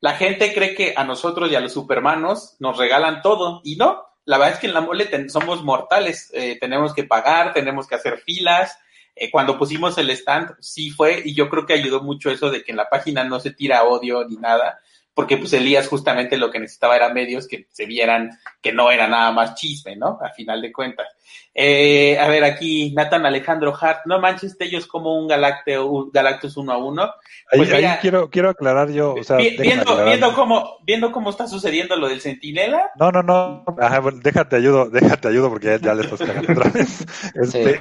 la, 0.00 0.14
gente 0.14 0.52
cree 0.52 0.74
que 0.74 0.94
a 0.96 1.04
nosotros 1.04 1.50
y 1.50 1.54
a 1.54 1.60
los 1.60 1.72
supermanos 1.72 2.56
nos 2.58 2.76
regalan 2.76 3.22
todo. 3.22 3.60
Y 3.64 3.76
no, 3.76 4.02
la 4.24 4.38
verdad 4.38 4.54
es 4.54 4.60
que 4.60 4.66
en 4.66 4.74
la 4.74 4.80
mole 4.80 5.28
somos 5.28 5.62
mortales. 5.62 6.30
Eh, 6.34 6.58
tenemos 6.60 6.94
que 6.94 7.04
pagar, 7.04 7.52
tenemos 7.52 7.86
que 7.86 7.94
hacer 7.94 8.18
filas. 8.18 8.76
Eh, 9.14 9.30
cuando 9.30 9.58
pusimos 9.58 9.98
el 9.98 10.10
stand, 10.10 10.56
sí 10.60 10.90
fue, 10.90 11.22
y 11.24 11.34
yo 11.34 11.48
creo 11.48 11.66
que 11.66 11.74
ayudó 11.74 12.02
mucho 12.02 12.30
eso 12.30 12.50
de 12.50 12.64
que 12.64 12.72
en 12.72 12.78
la 12.78 12.88
página 12.88 13.24
no 13.24 13.40
se 13.40 13.52
tira 13.52 13.84
odio 13.84 14.26
ni 14.26 14.36
nada, 14.36 14.78
porque 15.14 15.36
pues 15.36 15.52
Elías 15.52 15.88
justamente 15.88 16.36
lo 16.36 16.50
que 16.50 16.58
necesitaba 16.58 16.96
era 16.96 17.12
medios 17.12 17.46
que 17.46 17.66
se 17.70 17.86
vieran 17.86 18.30
que 18.60 18.72
no 18.72 18.90
era 18.90 19.08
nada 19.08 19.30
más 19.32 19.54
chisme, 19.54 19.96
¿no? 19.96 20.18
A 20.22 20.30
final 20.30 20.62
de 20.62 20.72
cuentas. 20.72 21.08
Eh, 21.54 22.18
a 22.18 22.28
ver, 22.28 22.44
aquí 22.44 22.92
Nathan 22.94 23.26
Alejandro 23.26 23.74
Hart, 23.78 24.06
no 24.06 24.18
manches, 24.20 24.56
ellos 24.58 24.86
como 24.86 25.18
un, 25.18 25.28
Galacteo, 25.28 25.86
un 25.86 26.10
Galactus 26.10 26.56
uno 26.56 26.72
a 26.72 26.78
uno. 26.78 27.12
Pues 27.54 27.70
ahí, 27.72 27.84
quiero, 28.00 28.30
quiero 28.30 28.50
aclarar 28.50 28.90
yo, 28.90 29.14
o 29.14 29.22
sea, 29.22 29.36
viendo, 29.36 30.04
viendo 30.04 30.32
cómo, 30.34 30.78
viendo 30.84 31.12
cómo 31.12 31.28
está 31.28 31.46
sucediendo 31.46 31.96
lo 31.96 32.08
del 32.08 32.22
Centinela. 32.22 32.90
No, 32.98 33.10
no, 33.10 33.22
no, 33.22 33.64
Ajá, 33.78 34.00
bueno, 34.00 34.20
déjate 34.22 34.56
ayudo, 34.56 34.88
déjate 34.88 35.28
ayudo 35.28 35.50
porque 35.50 35.78
ya, 35.82 35.94
le 35.94 36.04
estás 36.04 36.20
cagando 36.20 36.52
otra 36.52 36.70
vez. 36.70 37.04
Este, 37.34 37.80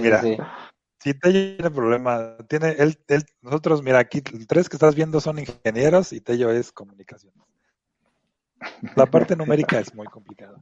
mira, 0.00 0.22
si 0.98 1.14
Tello 1.14 1.56
tiene 1.56 1.70
problema, 1.70 2.36
tiene 2.48 2.70
él, 2.78 2.98
él, 3.08 3.24
nosotros, 3.40 3.82
mira, 3.82 3.98
aquí 3.98 4.20
tres 4.20 4.68
que 4.68 4.76
estás 4.76 4.94
viendo 4.94 5.20
son 5.20 5.38
ingenieros 5.38 6.12
y 6.12 6.20
Tello 6.20 6.50
es 6.50 6.72
comunicación. 6.72 7.32
La 8.96 9.06
parte 9.06 9.36
numérica 9.36 9.78
es 9.78 9.94
muy 9.94 10.06
complicada 10.06 10.60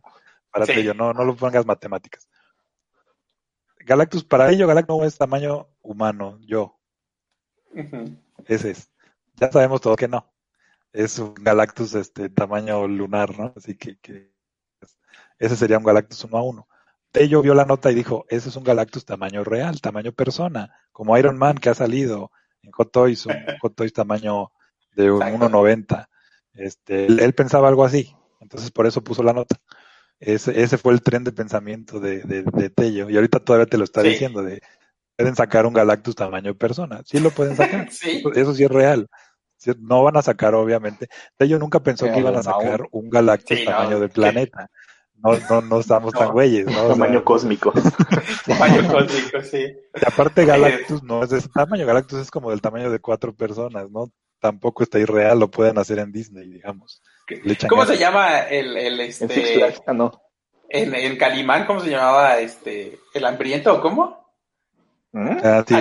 para 0.51 0.67
Tello, 0.67 0.95
no, 0.95 1.13
no 1.13 1.25
lo 1.25 1.37
pongas 1.37 1.67
matemáticas. 1.67 2.29
Galactus, 3.81 4.25
para 4.25 4.51
ello, 4.51 4.67
Galactus 4.67 5.05
es 5.05 5.19
tamaño 5.19 5.69
humano, 5.83 6.39
yo. 6.41 6.79
Ese 8.47 8.71
es. 8.71 8.91
Ya 9.35 9.51
sabemos 9.53 9.81
todos 9.81 9.97
que 9.97 10.09
no. 10.09 10.33
Es 10.93 11.19
un 11.19 11.35
Galactus 11.35 11.95
este 11.95 12.31
tamaño 12.31 12.89
lunar, 12.89 13.39
¿no? 13.39 13.53
Así 13.55 13.77
que, 13.77 13.99
que 13.99 14.33
ese 15.39 15.57
sería 15.57 15.79
un 15.79 15.85
Galactus 15.85 16.25
uno 16.25 16.39
a 16.39 16.43
uno. 16.43 16.69
Tello 17.17 17.41
vio 17.41 17.55
la 17.55 17.65
nota 17.65 17.91
y 17.91 17.95
dijo, 17.95 18.27
ese 18.29 18.51
es 18.51 18.57
un 18.57 18.65
Galactus 18.65 19.07
tamaño 19.07 19.43
real, 19.43 19.81
tamaño 19.81 20.13
persona, 20.13 20.71
como 20.93 21.17
Iron 21.17 21.39
Man 21.39 21.57
que 21.57 21.71
ha 21.71 21.75
salido 21.75 22.31
en 22.63 22.71
Hot 22.73 22.93
Toys, 22.93 23.25
un 23.25 23.33
Hot 23.63 23.75
Toys 23.75 23.95
tamaño 23.95 24.53
de 24.95 25.11
1.90. 25.11 26.09
Este, 26.53 27.07
él, 27.07 27.33
pensaba 27.33 27.69
algo 27.69 27.87
así, 27.87 28.15
entonces 28.41 28.71
por 28.71 28.87
eso 28.87 29.03
puso 29.03 29.23
la 29.23 29.33
nota. 29.33 29.57
Ese, 30.21 30.61
ese 30.61 30.77
fue 30.77 30.93
el 30.93 31.01
tren 31.01 31.25
de 31.25 31.33
pensamiento 31.33 32.01
de, 32.01 32.21
de, 32.21 32.69
Tello. 32.69 33.09
Y 33.09 33.17
ahorita 33.17 33.41
todavía 33.41 33.65
te 33.67 33.79
lo 33.79 33.85
está 33.85 34.03
diciendo, 34.03 34.43
de 34.43 34.61
pueden 35.17 35.37
sacar 35.37 35.65
un 35.65 35.73
Galactus 35.73 36.17
tamaño 36.17 36.55
persona. 36.55 37.01
Sí 37.07 37.19
lo 37.19 37.31
pueden 37.31 37.57
sacar. 37.57 37.89
Eso, 38.35 38.55
sí 38.55 38.65
es 38.65 38.71
real. 38.71 39.09
No 39.79 40.03
van 40.03 40.19
a 40.19 40.23
sacar, 40.23 40.55
obviamente. 40.55 41.09
Tello 41.39 41.59
nunca 41.59 41.81
pensó 41.81 42.13
que 42.13 42.19
iban 42.19 42.37
a 42.37 42.43
sacar 42.43 42.83
un 42.91 43.09
Galactus 43.09 43.65
tamaño 43.65 44.01
de 44.01 44.11
planeta. 44.11 44.71
No, 45.19 45.33
no, 45.51 45.61
no 45.63 45.81
estamos 45.81 46.13
tan 46.13 46.31
güeyes, 46.31 46.67
¿no? 46.67 46.89
Tamaño 46.89 47.25
cósmico. 47.25 47.73
tamaño 48.47 48.89
cósmico, 48.91 49.43
sí. 49.43 49.65
Y 49.95 50.07
aparte 50.07 50.45
Galactus 50.45 51.03
no 51.03 51.23
es 51.23 51.31
de 51.31 51.39
ese 51.39 51.49
tamaño, 51.49 51.87
Galactus 51.87 52.21
es 52.21 52.31
como 52.31 52.51
del 52.51 52.61
tamaño 52.61 52.91
de 52.91 52.99
cuatro 52.99 53.35
personas, 53.35 53.91
¿no? 53.91 54.13
Tampoco 54.41 54.83
está 54.83 54.99
irreal, 54.99 55.41
lo 55.41 55.51
pueden 55.51 55.79
hacer 55.79 55.99
en 55.99 56.13
Disney, 56.13 56.49
digamos. 56.49 57.03
¿Cómo 57.69 57.87
se 57.87 57.97
llama 57.97 58.41
el, 58.41 58.77
el 58.77 59.01
este? 59.01 59.75
Ah, 59.87 59.93
no. 59.93 60.13
En, 60.69 60.95
el 60.95 61.17
Calimán, 61.17 61.67
¿cómo 61.67 61.81
se 61.81 61.91
llamaba 61.91 62.39
este? 62.39 62.99
¿El 63.15 63.25
hambriento 63.25 63.75
o 63.75 63.81
cómo? 63.81 64.35
¿Mm? 65.13 65.39
Ah, 65.43 65.65
sí, 65.67 65.75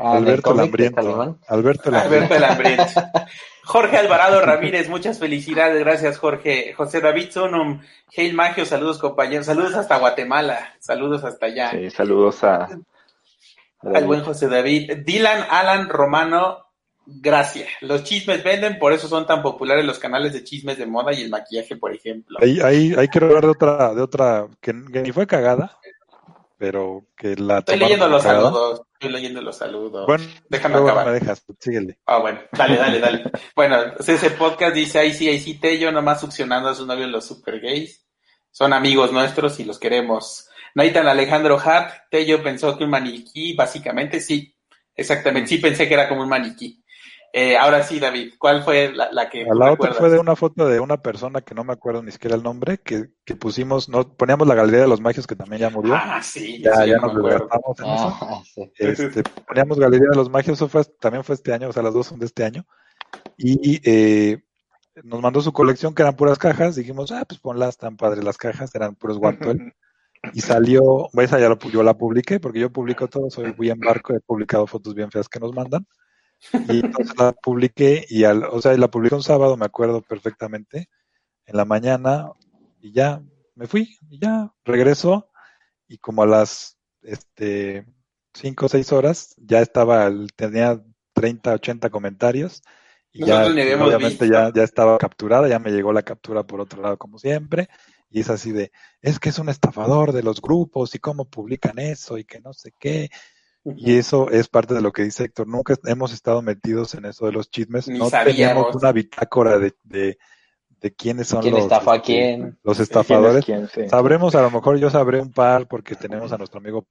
ah, 0.00 0.16
Alberto 0.16 0.52
el 0.52 0.60
Hambriento. 0.60 1.38
Alberto 1.48 1.90
Hambriento. 1.94 2.84
Jorge 3.64 3.98
Alvarado 3.98 4.40
Ramírez, 4.40 4.88
muchas 4.88 5.20
felicidades, 5.20 5.78
gracias 5.78 6.18
Jorge. 6.18 6.72
José 6.74 7.00
David 7.00 7.30
Sunum, 7.30 7.80
Heil 8.10 8.34
Magio, 8.34 8.64
saludos 8.64 8.98
compañeros, 8.98 9.46
saludos 9.46 9.76
hasta 9.76 9.98
Guatemala, 9.98 10.74
saludos 10.80 11.22
hasta 11.22 11.46
allá. 11.46 11.70
Sí, 11.70 11.88
saludos 11.90 12.42
a, 12.42 12.68
al 13.82 14.04
buen 14.06 14.22
José 14.22 14.48
David. 14.48 15.04
Dylan 15.04 15.46
Alan 15.48 15.88
Romano, 15.88 16.66
gracias. 17.06 17.68
Los 17.80 18.02
chismes 18.02 18.42
venden, 18.42 18.76
por 18.78 18.92
eso 18.92 19.06
son 19.06 19.24
tan 19.24 19.40
populares 19.40 19.84
los 19.84 20.00
canales 20.00 20.32
de 20.32 20.42
chismes 20.42 20.76
de 20.76 20.86
moda 20.86 21.12
y 21.12 21.22
el 21.22 21.30
maquillaje, 21.30 21.76
por 21.76 21.94
ejemplo. 21.94 22.38
Ahí, 22.42 22.58
ahí, 22.60 22.92
ahí 22.98 23.06
quiero 23.06 23.28
hablar 23.28 23.44
de 23.44 23.50
otra, 23.50 23.94
de 23.94 24.02
otra 24.02 24.48
que, 24.60 24.72
que 24.92 25.02
ni 25.02 25.12
fue 25.12 25.28
cagada, 25.28 25.78
pero 26.60 27.06
que 27.16 27.36
la 27.36 27.60
Estoy 27.60 27.78
leyendo 27.78 28.06
los 28.06 28.22
saludos, 28.22 28.82
estoy 28.92 29.10
leyendo 29.10 29.40
los 29.40 29.56
saludos. 29.56 30.06
Bueno, 30.06 30.24
déjame 30.50 30.74
acabar. 30.76 31.06
Me 31.06 31.12
dejas, 31.12 31.42
síguele. 31.58 31.98
Ah, 32.04 32.18
bueno, 32.18 32.38
dale, 32.52 32.76
dale, 32.76 33.00
dale. 33.00 33.24
bueno, 33.56 33.78
ese 33.98 34.30
podcast 34.32 34.74
dice, 34.74 34.98
ahí 34.98 35.14
sí, 35.14 35.26
ahí 35.26 35.40
sí, 35.40 35.54
Tello, 35.58 35.90
nomás 35.90 36.20
succionando 36.20 36.68
a 36.68 36.74
sus 36.74 36.86
novios 36.86 37.08
los 37.08 37.24
super 37.24 37.60
gays. 37.60 38.06
Son 38.50 38.74
amigos 38.74 39.10
nuestros 39.10 39.58
y 39.58 39.64
los 39.64 39.78
queremos. 39.78 40.50
Nathan 40.74 41.08
Alejandro 41.08 41.58
Hart, 41.58 41.94
Tello 42.10 42.42
pensó 42.42 42.76
que 42.76 42.84
un 42.84 42.90
maniquí, 42.90 43.54
básicamente, 43.54 44.20
sí, 44.20 44.54
exactamente, 44.94 45.48
sí 45.48 45.56
pensé 45.56 45.88
que 45.88 45.94
era 45.94 46.10
como 46.10 46.20
un 46.20 46.28
maniquí. 46.28 46.79
Eh, 47.32 47.56
ahora 47.56 47.82
sí, 47.84 48.00
David, 48.00 48.34
¿cuál 48.38 48.64
fue 48.64 48.92
la, 48.92 49.10
la 49.12 49.30
que... 49.30 49.44
La 49.44 49.72
otra 49.72 49.94
fue 49.94 50.10
de 50.10 50.18
una 50.18 50.34
foto 50.34 50.66
de 50.66 50.80
una 50.80 50.96
persona 50.96 51.40
que 51.40 51.54
no 51.54 51.62
me 51.62 51.72
acuerdo 51.72 52.02
ni 52.02 52.10
siquiera 52.10 52.34
el 52.34 52.42
nombre, 52.42 52.78
que, 52.78 53.10
que 53.24 53.36
pusimos, 53.36 53.88
no, 53.88 54.16
poníamos 54.16 54.48
la 54.48 54.56
galería 54.56 54.80
de 54.80 54.88
los 54.88 55.00
magios 55.00 55.26
que 55.26 55.36
también 55.36 55.60
ya 55.60 55.70
murió. 55.70 55.94
Ah, 55.94 56.20
sí, 56.22 56.60
ya, 56.60 56.84
ya 56.84 56.96
nos 56.96 57.14
desgastamos 57.14 57.78
en 57.78 57.86
eso. 57.86 58.18
Ah, 58.20 58.42
este, 58.78 59.22
poníamos 59.46 59.78
galería 59.78 60.08
de 60.10 60.16
los 60.16 60.28
magios, 60.28 60.58
eso 60.58 60.68
fue, 60.68 60.84
también 60.98 61.22
fue 61.22 61.36
este 61.36 61.52
año, 61.52 61.68
o 61.68 61.72
sea, 61.72 61.84
las 61.84 61.94
dos 61.94 62.06
son 62.06 62.18
de 62.18 62.26
este 62.26 62.44
año. 62.44 62.66
Y 63.36 63.80
eh, 63.88 64.42
nos 65.04 65.20
mandó 65.20 65.40
su 65.40 65.52
colección 65.52 65.94
que 65.94 66.02
eran 66.02 66.16
puras 66.16 66.38
cajas, 66.38 66.74
dijimos, 66.74 67.12
ah, 67.12 67.24
pues 67.28 67.40
ponlas 67.40 67.76
tan 67.76 67.96
padres 67.96 68.24
las 68.24 68.38
cajas, 68.38 68.74
eran 68.74 68.96
puros 68.96 69.18
guantuel. 69.18 69.72
y 70.34 70.40
salió, 70.40 71.08
esa 71.12 71.38
ya 71.38 71.48
lo, 71.48 71.58
yo 71.58 71.82
la 71.84 71.96
publiqué, 71.96 72.40
porque 72.40 72.58
yo 72.58 72.70
publico 72.70 73.08
todo, 73.08 73.30
soy 73.30 73.54
muy 73.56 73.70
en 73.70 73.78
barco, 73.78 74.14
he 74.14 74.20
publicado 74.20 74.66
fotos 74.66 74.94
bien 74.94 75.10
feas 75.10 75.28
que 75.28 75.40
nos 75.40 75.54
mandan. 75.54 75.86
Y 76.68 76.80
entonces 76.80 77.14
la 77.18 77.32
publiqué 77.32 78.04
y 78.08 78.24
al, 78.24 78.44
o 78.44 78.60
sea, 78.60 78.76
la 78.76 78.90
publiqué 78.90 79.14
un 79.14 79.22
sábado, 79.22 79.56
me 79.56 79.66
acuerdo 79.66 80.02
perfectamente, 80.02 80.88
en 81.46 81.56
la 81.56 81.64
mañana 81.64 82.30
y 82.80 82.92
ya 82.92 83.22
me 83.54 83.66
fui 83.66 83.96
y 84.08 84.20
ya 84.20 84.52
regreso 84.64 85.30
y 85.86 85.98
como 85.98 86.22
a 86.22 86.26
las 86.26 86.78
este 87.02 87.86
cinco 88.32 88.66
o 88.66 88.68
seis 88.68 88.92
horas 88.92 89.34
ya 89.36 89.60
estaba, 89.60 90.10
tenía 90.36 90.82
30, 91.14 91.54
80 91.54 91.90
comentarios 91.90 92.62
y 93.12 93.26
ya 93.26 93.46
obviamente 93.46 94.28
ya, 94.28 94.52
ya 94.54 94.62
estaba 94.62 94.96
capturada, 94.98 95.48
ya 95.48 95.58
me 95.58 95.72
llegó 95.72 95.92
la 95.92 96.02
captura 96.02 96.44
por 96.44 96.60
otro 96.60 96.80
lado 96.80 96.96
como 96.96 97.18
siempre 97.18 97.68
y 98.08 98.20
es 98.20 98.30
así 98.30 98.52
de, 98.52 98.70
es 99.02 99.18
que 99.18 99.30
es 99.30 99.38
un 99.38 99.48
estafador 99.48 100.12
de 100.12 100.22
los 100.22 100.40
grupos 100.40 100.94
y 100.94 101.00
cómo 101.00 101.28
publican 101.28 101.78
eso 101.78 102.18
y 102.18 102.24
que 102.24 102.40
no 102.40 102.52
sé 102.52 102.72
qué 102.78 103.10
y 103.64 103.96
eso 103.96 104.30
es 104.30 104.48
parte 104.48 104.74
de 104.74 104.80
lo 104.80 104.92
que 104.92 105.02
dice 105.02 105.24
Héctor. 105.24 105.46
Nunca 105.46 105.74
hemos 105.84 106.12
estado 106.12 106.40
metidos 106.42 106.94
en 106.94 107.04
eso 107.04 107.26
de 107.26 107.32
los 107.32 107.50
chismes. 107.50 107.88
no 107.88 108.10
tenemos 108.10 108.74
una 108.74 108.92
bitácora 108.92 109.58
de, 109.58 109.74
de, 109.84 110.16
quiénes 110.96 111.28
son 111.28 111.42
¿Quién 111.42 111.54
los, 111.54 111.64
estafa 111.64 111.94
a 111.94 112.02
quién? 112.02 112.58
los 112.62 112.80
estafadores. 112.80 113.44
Sabremos, 113.88 114.34
a 114.34 114.42
lo 114.42 114.50
mejor 114.50 114.78
yo 114.78 114.88
sabré 114.88 115.20
un 115.20 115.32
par 115.32 115.68
porque 115.68 115.94
tenemos 115.94 116.32
a 116.32 116.38
nuestro 116.38 116.58
amigo 116.58 116.86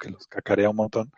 que 0.00 0.10
los 0.10 0.26
cacarea 0.26 0.70
un 0.70 0.76
montón. 0.76 1.12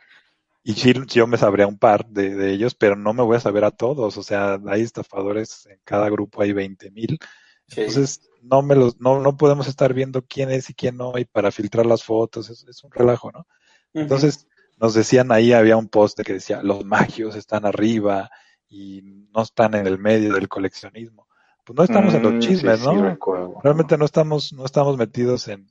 Y 0.65 0.75
yo 0.75 1.29
me 1.29 1.39
sabría 1.39 1.69
un 1.69 1.79
par 1.79 2.07
de, 2.07 2.35
de, 2.35 2.51
ellos, 2.51 2.75
pero 2.75 2.97
no 2.97 3.15
me 3.15 3.23
voy 3.23 3.37
a 3.37 3.41
saber 3.41 3.65
a 3.65 3.71
todos. 3.71 4.17
O 4.17 4.23
sea, 4.25 4.59
hay 4.67 4.83
estafadores 4.83 5.67
en 5.67 5.79
cada 5.85 6.11
grupo, 6.11 6.43
hay 6.43 6.53
20 6.53 6.91
mil. 6.91 7.21
Entonces, 7.69 8.29
no, 8.43 8.63
me 8.63 8.75
los, 8.75 9.01
no, 9.01 9.21
no 9.21 9.37
podemos 9.37 9.69
estar 9.69 9.95
viendo 9.95 10.23
quién 10.23 10.51
es 10.51 10.69
y 10.69 10.75
quién 10.75 10.97
no, 10.97 11.17
y 11.19 11.25
para 11.25 11.53
filtrar 11.53 11.87
las 11.87 12.03
fotos, 12.03 12.51
es, 12.51 12.65
es 12.69 12.83
un 12.83 12.91
relajo, 12.91 13.31
¿no? 13.31 13.47
Entonces, 13.93 14.49
nos 14.77 14.95
decían 14.95 15.33
ahí, 15.33 15.53
había 15.53 15.77
un 15.77 15.89
post 15.89 16.21
que 16.21 16.35
decía, 16.35 16.63
los 16.63 16.85
magios 16.85 17.35
están 17.37 17.65
arriba 17.67 18.31
y 18.69 19.03
no 19.35 19.43
están 19.43 19.75
en 19.75 19.87
el 19.87 19.99
medio 19.99 20.35
del 20.35 20.49
coleccionismo. 20.49 21.27
Pues 21.65 21.77
no 21.77 21.83
estamos 21.83 22.15
en 22.15 22.23
los 22.23 22.35
mm, 22.35 22.39
chismes, 22.39 22.81
¿no? 22.81 23.17
Realmente 23.63 23.99
no 23.99 24.05
estamos, 24.05 24.53
no 24.53 24.65
estamos 24.65 24.97
metidos 24.97 25.49
en, 25.49 25.67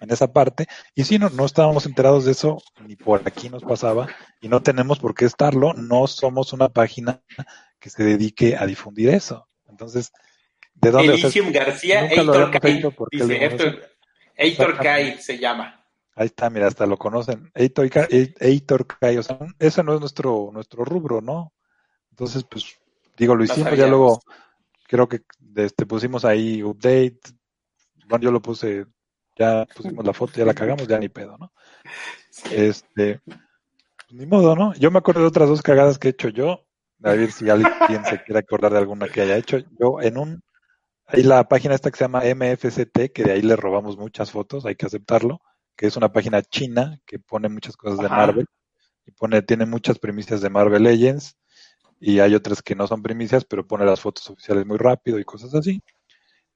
en 0.00 0.10
esa 0.10 0.32
parte. 0.32 0.66
Y 0.94 1.04
si 1.04 1.18
no, 1.18 1.30
no 1.30 1.44
estábamos 1.44 1.86
enterados 1.86 2.24
de 2.26 2.32
eso, 2.32 2.62
ni 2.86 2.94
por 2.94 3.22
aquí 3.24 3.48
nos 3.48 3.64
pasaba, 3.64 4.06
y 4.40 4.48
no 4.48 4.62
tenemos 4.62 4.98
por 5.00 5.14
qué 5.14 5.24
estarlo. 5.24 5.72
No 5.74 6.06
somos 6.06 6.52
una 6.52 6.68
página 6.68 7.22
que 7.80 7.90
se 7.90 8.04
dedique 8.04 8.56
a 8.56 8.66
difundir 8.66 9.08
eso. 9.08 9.48
Entonces, 9.68 10.12
¿de 10.74 10.90
dónde? 10.90 11.14
Elysium 11.14 11.50
García, 11.50 12.06
Eitor 14.36 14.76
Kai, 14.78 15.18
se 15.20 15.38
llama. 15.38 15.85
Ahí 16.18 16.26
está, 16.26 16.48
mira, 16.48 16.66
hasta 16.66 16.86
lo 16.86 16.96
conocen. 16.96 17.50
Eitor, 17.54 17.90
Eitor 18.40 18.86
Kai, 18.86 19.18
o 19.18 19.22
sea, 19.22 19.38
ese 19.58 19.82
no 19.84 19.92
es 19.92 20.00
nuestro, 20.00 20.48
nuestro 20.50 20.82
rubro, 20.82 21.20
¿no? 21.20 21.52
Entonces, 22.10 22.42
pues, 22.44 22.78
digo, 23.18 23.34
lo 23.34 23.44
hicimos, 23.44 23.76
ya 23.76 23.86
luego 23.86 24.20
creo 24.88 25.06
que 25.10 25.20
este, 25.56 25.84
pusimos 25.84 26.24
ahí 26.24 26.62
update. 26.62 27.20
Bueno, 28.08 28.24
yo 28.24 28.30
lo 28.30 28.40
puse, 28.40 28.86
ya 29.38 29.66
pusimos 29.66 30.06
la 30.06 30.14
foto, 30.14 30.32
ya 30.36 30.46
la 30.46 30.54
cagamos, 30.54 30.88
ya 30.88 30.98
ni 30.98 31.10
pedo, 31.10 31.36
¿no? 31.36 31.52
Este, 32.50 33.20
ni 34.08 34.24
modo, 34.24 34.56
¿no? 34.56 34.72
Yo 34.76 34.90
me 34.90 35.00
acuerdo 35.00 35.20
de 35.20 35.26
otras 35.26 35.50
dos 35.50 35.60
cagadas 35.60 35.98
que 35.98 36.08
he 36.08 36.10
hecho 36.12 36.30
yo. 36.30 36.64
A 37.04 37.10
ver 37.10 37.30
si 37.30 37.50
alguien 37.50 38.06
se 38.06 38.22
quiere 38.24 38.38
acordar 38.38 38.72
de 38.72 38.78
alguna 38.78 39.06
que 39.06 39.20
haya 39.20 39.36
hecho. 39.36 39.58
Yo 39.78 40.00
en 40.00 40.16
un, 40.16 40.42
hay 41.04 41.24
la 41.24 41.46
página 41.46 41.74
esta 41.74 41.90
que 41.90 41.98
se 41.98 42.04
llama 42.04 42.22
MFCT, 42.24 43.12
que 43.12 43.22
de 43.22 43.32
ahí 43.32 43.42
le 43.42 43.54
robamos 43.54 43.98
muchas 43.98 44.30
fotos, 44.30 44.64
hay 44.64 44.76
que 44.76 44.86
aceptarlo 44.86 45.42
que 45.76 45.86
es 45.86 45.96
una 45.96 46.10
página 46.12 46.42
china 46.42 47.00
que 47.06 47.18
pone 47.18 47.48
muchas 47.48 47.76
cosas 47.76 47.98
de 47.98 48.08
Marvel 48.08 48.46
y 49.06 49.12
pone 49.12 49.42
tiene 49.42 49.66
muchas 49.66 49.98
premisas 49.98 50.40
de 50.40 50.50
Marvel 50.50 50.82
Legends 50.82 51.36
y 52.00 52.20
hay 52.20 52.34
otras 52.34 52.62
que 52.62 52.74
no 52.74 52.86
son 52.86 53.02
primicias, 53.02 53.44
pero 53.44 53.66
pone 53.66 53.84
las 53.84 54.00
fotos 54.00 54.28
oficiales 54.30 54.66
muy 54.66 54.78
rápido 54.78 55.18
y 55.18 55.24
cosas 55.24 55.54
así. 55.54 55.82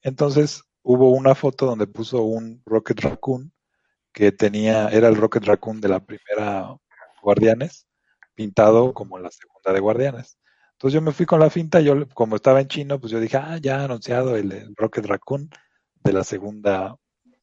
Entonces 0.03 0.63
hubo 0.83 1.11
una 1.11 1.35
foto 1.35 1.67
donde 1.67 1.87
puso 1.87 2.23
un 2.23 2.63
Rocket 2.67 3.01
Raccoon 3.01 3.53
que 4.13 4.33
tenía, 4.33 4.89
era 4.89 5.09
el 5.09 5.17
Rocket 5.17 5.45
Raccoon 5.45 5.81
de 5.81 5.89
la 5.89 6.01
primera 6.01 6.75
Guardianes, 7.23 7.87
pintado 8.35 8.95
como 8.95 9.19
la 9.19 9.31
segunda 9.31 9.73
de 9.73 9.81
Guardianes. 9.81 10.39
Entonces 10.73 10.95
yo 10.95 11.03
me 11.03 11.13
fui 11.13 11.27
con 11.27 11.41
la 11.41 11.51
finta, 11.51 11.81
yo 11.81 12.09
como 12.15 12.37
estaba 12.37 12.61
en 12.61 12.69
chino, 12.69 12.99
pues 12.99 13.13
yo 13.13 13.21
dije, 13.21 13.37
ah, 13.37 13.59
ya 13.61 13.81
ha 13.81 13.85
anunciado 13.85 14.37
el, 14.37 14.53
el 14.53 14.75
Rocket 14.77 15.05
Raccoon 15.07 15.51
de 16.03 16.13
la 16.13 16.25
segunda 16.25 16.97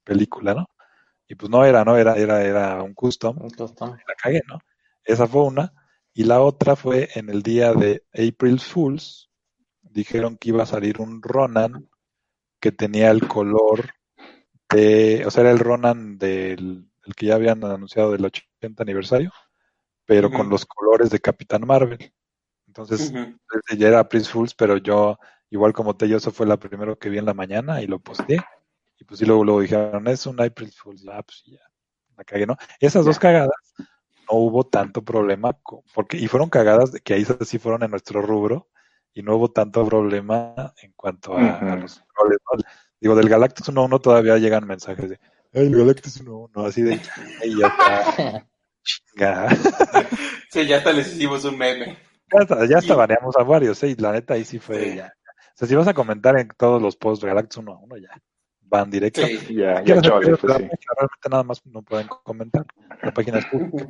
película, 0.03 0.55
¿no? 0.55 0.67
Y 1.27 1.35
pues 1.35 1.49
no 1.49 1.65
era, 1.65 1.83
¿no? 1.83 1.97
Era, 1.97 2.15
era, 2.15 2.43
era 2.43 2.83
un 2.83 2.93
custom. 2.93 3.41
Un 3.41 3.49
custom. 3.49 3.91
La 3.91 4.15
cagué, 4.15 4.41
¿no? 4.47 4.59
Esa 5.03 5.27
fue 5.27 5.43
una. 5.43 5.73
Y 6.13 6.23
la 6.23 6.41
otra 6.41 6.75
fue 6.75 7.09
en 7.15 7.29
el 7.29 7.43
día 7.43 7.73
de 7.73 8.03
April 8.13 8.59
Fools. 8.59 9.29
Dijeron 9.81 10.37
que 10.37 10.49
iba 10.49 10.63
a 10.63 10.67
salir 10.67 10.99
un 10.99 11.21
Ronan 11.21 11.89
que 12.59 12.71
tenía 12.71 13.11
el 13.11 13.27
color 13.27 13.89
de, 14.69 15.23
o 15.25 15.31
sea, 15.31 15.41
era 15.41 15.51
el 15.51 15.59
Ronan 15.59 16.17
del 16.17 16.87
el 17.07 17.15
que 17.15 17.27
ya 17.27 17.35
habían 17.35 17.63
anunciado 17.63 18.11
del 18.11 18.25
80 18.25 18.83
aniversario, 18.83 19.31
pero 20.05 20.29
con 20.29 20.49
los 20.49 20.65
colores 20.65 21.09
de 21.09 21.19
Capitán 21.19 21.65
Marvel. 21.65 22.13
Entonces, 22.67 23.11
Ujú. 23.11 23.37
desde 23.49 23.81
ya 23.81 23.87
era 23.87 23.99
April 23.99 24.25
Fools, 24.25 24.53
pero 24.53 24.77
yo, 24.77 25.17
igual 25.49 25.71
como 25.71 25.95
te, 25.95 26.09
yo 26.09 26.17
eso 26.17 26.31
fue 26.31 26.45
la 26.45 26.57
primero 26.57 26.99
que 26.99 27.09
vi 27.09 27.17
en 27.17 27.25
la 27.25 27.33
mañana 27.33 27.81
y 27.81 27.87
lo 27.87 27.99
posté. 27.99 28.43
Y 29.07 29.11
pues 29.11 29.19
sí, 29.21 29.25
luego, 29.25 29.45
luego 29.45 29.61
dijeron, 29.61 30.05
es 30.09 30.25
un 30.25 30.41
April 30.41 30.69
Fools, 30.69 31.01
ya, 31.01 31.21
pues 31.23 31.41
ya, 31.45 31.59
la 32.17 32.25
cagué, 32.25 32.45
¿no? 32.45 32.57
Esas 32.77 33.05
dos 33.05 33.17
cagadas 33.17 33.73
no 34.29 34.37
hubo 34.37 34.65
tanto 34.65 35.01
problema, 35.01 35.57
porque, 35.93 36.17
y 36.17 36.27
fueron 36.27 36.49
cagadas 36.49 36.91
que 37.05 37.13
ahí 37.13 37.25
sí 37.45 37.57
fueron 37.57 37.83
en 37.83 37.91
nuestro 37.91 38.21
rubro, 38.21 38.67
y 39.13 39.23
no 39.23 39.37
hubo 39.37 39.49
tanto 39.49 39.85
problema 39.87 40.73
en 40.81 40.91
cuanto 40.91 41.37
a, 41.37 41.57
a 41.57 41.71
Ujú. 41.71 41.81
los 41.83 42.03
roles, 42.15 42.37
¿no? 42.53 42.63
Digo, 42.99 43.15
del 43.15 43.29
Galactus 43.29 43.69
1-1 43.69 44.01
todavía 44.01 44.37
llegan 44.39 44.67
mensajes 44.67 45.09
de, 45.11 45.19
"Ay, 45.53 45.67
el 45.67 45.77
Galactus 45.77 46.19
1-1, 46.19 46.65
así 46.65 46.81
de, 46.81 46.99
"Ay, 47.41 47.55
ya 47.57 47.67
está, 47.67 48.45
chinga". 48.83 49.47
Sí, 50.51 50.67
ya 50.67 50.77
hasta 50.79 50.91
les 50.91 51.13
hicimos 51.13 51.45
un 51.45 51.57
meme. 51.57 51.97
Ya 52.33 52.41
hasta, 52.41 52.65
ya 52.65 52.77
hasta 52.79 52.93
Y- 52.93 52.97
baneamos 52.97 53.37
a 53.37 53.43
varios, 53.43 53.81
¿eh? 53.83 53.89
Y 53.89 53.95
la 53.95 54.11
neta 54.11 54.33
ahí 54.33 54.43
sí 54.43 54.59
fue 54.59 54.91
Sí. 54.91 54.95
ya. 54.97 55.13
O 55.53 55.57
sea, 55.57 55.67
si 55.67 55.75
vas 55.75 55.87
a 55.87 55.93
comentar 55.93 56.37
en 56.37 56.49
todos 56.57 56.81
los 56.81 56.97
posts 56.97 57.21
de 57.23 57.29
Galactus 57.29 57.57
1 57.57 57.71
a 57.73 57.77
1, 57.79 57.97
ya 57.97 58.09
van 58.69 58.89
directo. 58.89 59.21
Sí. 59.25 59.37
Chole, 59.47 59.67
hacer 59.71 60.01
pues 60.01 60.41
sí. 60.41 60.47
realmente 60.47 61.29
nada 61.29 61.43
más 61.43 61.65
no 61.65 61.81
pueden 61.81 62.07
comentar. 62.23 62.65
La 63.01 63.11
página 63.13 63.39
es 63.39 63.45
pública. 63.51 63.87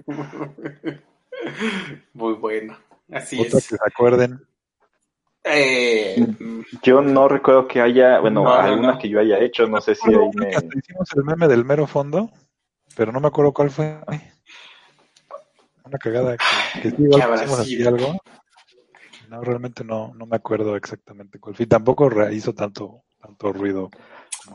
Muy 2.13 2.34
bueno. 2.34 2.78
Así 3.11 3.39
Otra 3.39 3.59
es. 3.59 3.67
que 3.69 3.75
se 3.78 3.84
acuerden. 3.86 4.41
Eh, 5.43 6.28
Yo 6.84 7.01
no 7.01 7.28
recuerdo 7.30 7.67
que 7.67 7.80
haya, 7.82 8.19
bueno, 8.19 8.43
No, 8.43 8.53
alguna 8.53 8.93
no. 8.93 8.99
que 8.99 9.07
yo 9.07 9.19
haya 9.21 9.39
hecho, 9.39 9.65
no 9.65 9.80
sé 9.80 9.95
si 9.95 10.09
ahí 10.09 10.30
me... 10.36 10.49
hicimos 10.49 11.09
el 11.15 11.23
meme 11.23 11.47
del 11.47 11.63
mero 11.63 11.88
fondo, 11.88 12.30
pero 12.97 13.13
no 13.13 13.21
me 13.21 13.28
acuerdo 13.30 13.53
cuál 13.53 13.69
fue. 13.69 13.97
Una 15.86 15.97
cagada 15.97 16.36
que, 16.36 16.82
que 16.82 16.89
sí, 16.91 17.75
igual. 17.75 18.19
No, 19.30 19.41
realmente 19.41 19.86
no, 19.86 20.13
no 20.15 20.25
me 20.25 20.36
acuerdo 20.36 20.75
exactamente 20.75 21.39
cuál 21.39 21.55
fue. 21.55 21.63
Y 21.63 21.67
tampoco 21.67 22.09
hizo 22.32 22.53
tanto, 22.53 23.03
tanto 23.21 23.53
ruido. 23.53 23.89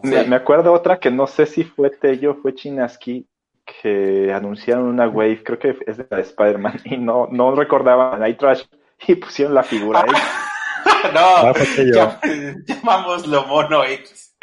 Me, 0.03 0.24
me 0.24 0.36
acuerdo 0.36 0.72
otra 0.72 0.99
que 0.99 1.11
no 1.11 1.26
sé 1.26 1.47
si 1.47 1.64
fue 1.64 1.90
Tello, 1.90 2.36
fue 2.36 2.55
Chinaski, 2.55 3.26
que 3.64 4.32
anunciaron 4.32 4.84
una 4.84 5.09
wave, 5.09 5.43
creo 5.45 5.59
que 5.59 5.76
es 5.86 5.97
de 5.99 6.07
la 6.11 6.16
de 6.16 6.22
Spider-Man, 6.22 6.80
y 6.84 6.97
no, 6.97 7.28
no 7.30 7.55
recordaba 7.55 8.16
Night 8.18 8.38
Trash, 8.38 8.64
y 9.07 9.14
pusieron 9.16 9.55
la 9.55 9.62
figura 9.62 10.01
ahí. 10.01 10.12
no, 11.14 11.20
Ah, 11.20 11.53
llam- 11.55 12.64
llamámoslo 12.66 13.47
Mono 13.47 13.84
X. 13.84 14.34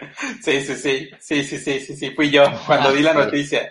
Sí, 0.42 0.62
sí, 0.62 0.76
sí, 0.76 1.10
sí, 1.20 1.44
sí, 1.44 1.58
sí, 1.58 1.80
sí, 1.80 1.96
sí, 1.96 2.12
fui 2.12 2.30
yo 2.30 2.44
cuando 2.66 2.92
di 2.94 3.02
la 3.02 3.14
noticia. 3.14 3.70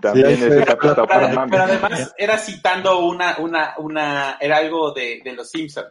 También 0.00 0.26
ahí 0.26 0.32
es 0.32 0.40
Pero, 0.80 1.06
para 1.06 1.28
mami. 1.28 1.50
pero 1.50 1.62
además 1.64 2.14
era 2.16 2.38
citando 2.38 3.00
una, 3.00 3.36
una, 3.38 3.74
una, 3.78 4.38
era 4.40 4.56
algo 4.58 4.92
de, 4.92 5.20
de 5.22 5.32
los 5.34 5.50
Simpson. 5.50 5.84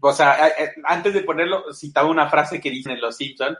O 0.00 0.12
sea, 0.12 0.32
a- 0.32 0.46
a- 0.46 0.94
antes 0.94 1.12
de 1.12 1.20
ponerlo, 1.22 1.72
citaba 1.74 2.08
una 2.08 2.28
frase 2.30 2.60
que 2.60 2.70
dicen 2.70 2.92
en 2.92 3.00
los 3.02 3.16
Simpson, 3.16 3.56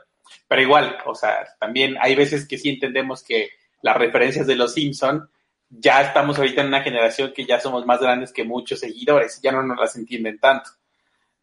pero 0.47 0.61
igual, 0.61 0.97
o 1.05 1.15
sea, 1.15 1.47
también 1.59 1.95
hay 1.99 2.15
veces 2.15 2.47
que 2.47 2.57
sí 2.57 2.69
entendemos 2.69 3.23
que 3.23 3.49
las 3.81 3.97
referencias 3.97 4.47
de 4.47 4.55
los 4.55 4.73
Simpson, 4.73 5.29
ya 5.69 6.01
estamos 6.01 6.37
ahorita 6.37 6.61
en 6.61 6.67
una 6.67 6.81
generación 6.83 7.31
que 7.33 7.45
ya 7.45 7.59
somos 7.59 7.85
más 7.85 7.99
grandes 8.01 8.31
que 8.33 8.43
muchos 8.43 8.79
seguidores, 8.79 9.39
ya 9.41 9.51
no 9.51 9.63
nos 9.63 9.77
las 9.79 9.95
entienden 9.95 10.39
tanto. 10.39 10.69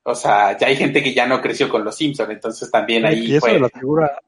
O 0.03 0.15
sea, 0.15 0.57
ya 0.57 0.69
hay 0.69 0.77
gente 0.77 1.03
que 1.03 1.13
ya 1.13 1.27
no 1.27 1.41
creció 1.41 1.69
con 1.69 1.85
los 1.85 1.97
Simpson, 1.97 2.31
entonces 2.31 2.71
también 2.71 3.05
ahí 3.05 3.27
y 3.27 3.37
eso 3.37 3.41
fue. 3.41 3.55
de 3.55 3.61
la 3.61 3.69
figura, 3.69 4.21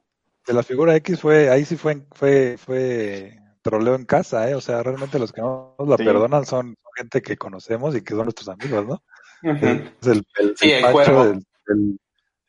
de 0.45 0.53
la 0.53 0.63
figura 0.63 0.95
X 0.97 1.19
fue, 1.19 1.49
ahí 1.49 1.65
sí 1.65 1.75
fue, 1.75 2.03
fue, 2.11 2.57
fue 2.57 3.37
troleo 3.61 3.95
en 3.95 4.05
casa, 4.05 4.49
eh. 4.49 4.55
O 4.55 4.61
sea, 4.61 4.83
realmente 4.83 5.19
los 5.19 5.31
que 5.31 5.41
no 5.41 5.75
nos 5.79 5.87
la 5.87 5.97
Sí. 5.97 6.03
perdonan 6.03 6.45
son 6.45 6.75
gente 6.95 7.21
que 7.21 7.37
conocemos 7.37 7.95
y 7.95 8.03
que 8.03 8.13
son 8.13 8.23
nuestros 8.25 8.49
amigos, 8.49 8.85
¿no? 8.85 9.03
Es 9.43 10.07
el, 10.07 10.23
el, 10.37 10.57
Sí, 10.57 10.71
el 10.71 10.85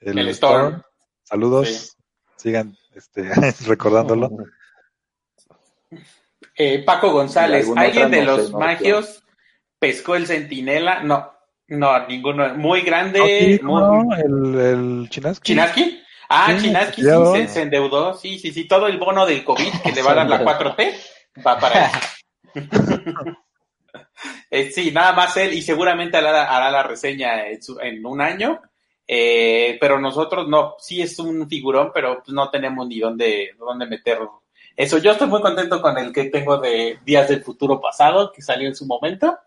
el, 0.01 0.19
el, 0.19 0.29
Storm. 0.29 0.83
Saludos. 1.23 1.69
Sí. 1.69 2.02
Sigan 2.37 2.77
este, 2.95 3.23
recordándolo. 3.67 4.31
Eh, 6.57 6.83
Paco 6.85 7.09
¿Y 7.09 7.13
González, 7.13 7.69
¿alguien 7.77 8.11
de 8.11 8.25
No 8.25 8.37
sé, 8.37 8.43
los 8.43 8.53
no 8.53 8.59
magios 8.59 9.23
pescó 9.79 10.17
el 10.17 10.27
centinela? 10.27 11.03
No, 11.03 11.33
no, 11.69 12.07
ninguno. 12.07 12.55
Muy 12.55 12.83
grande. 12.83 13.19
No, 13.21 13.27
sí, 13.27 13.61
muy- 13.63 13.81
¿cómo 13.83 14.05
no? 14.05 14.17
El, 14.17 14.55
el 14.61 15.09
Chinaski. 15.11 15.53
¿Chinaski? 15.53 16.03
Ah, 16.29 16.53
Sí, 16.57 16.63
Chinaski 16.67 17.03
sí, 17.03 17.09
se, 17.09 17.49
se 17.49 17.63
endeudó. 17.63 18.15
Sí, 18.15 18.39
sí, 18.39 18.53
sí. 18.53 18.67
Todo 18.67 18.87
el 18.87 18.99
bono 18.99 19.27
del 19.27 19.45
COVID 19.45 19.73
que 19.83 19.93
le 19.93 20.03
va 20.03 20.13
a 20.13 20.15
dar 20.15 20.29
la 20.29 20.43
4T 20.45 20.93
va 21.47 21.59
para 21.59 21.87
él. 21.87 21.93
Eh, 24.51 24.71
sí, 24.71 24.93
nada 24.93 25.13
más 25.13 25.37
él 25.39 25.55
y 25.55 25.63
seguramente 25.63 26.17
hará, 26.19 26.45
hará 26.55 26.71
la 26.71 26.83
reseña 26.83 27.49
en, 27.49 27.63
su- 27.63 27.81
en 27.81 28.05
un 28.05 28.21
año. 28.21 28.61
Eh, 29.07 29.77
pero 29.81 30.01
nosotros 30.01 30.49
no, 30.49 30.77
sí 30.79 31.03
es 31.03 31.19
un 31.19 31.49
figurón, 31.49 31.91
pero 31.93 32.23
pues 32.23 32.29
no 32.35 32.51
tenemos 32.51 32.87
ni 32.87 33.01
dónde, 33.01 33.51
dónde 33.59 33.87
meterlo. 33.87 34.43
Eso, 34.77 34.99
yo 34.99 35.13
estoy 35.13 35.29
muy 35.29 35.43
contento 35.43 35.83
con 35.83 35.99
el 35.99 36.13
que 36.13 36.25
tengo 36.25 36.59
de 36.59 36.99
Días 37.05 37.29
del 37.29 37.43
Futuro 37.43 37.81
Pasado, 37.81 38.33
que 38.33 38.43
salió 38.43 38.69
en 38.69 38.75
su 38.75 38.87
momento, 38.87 39.39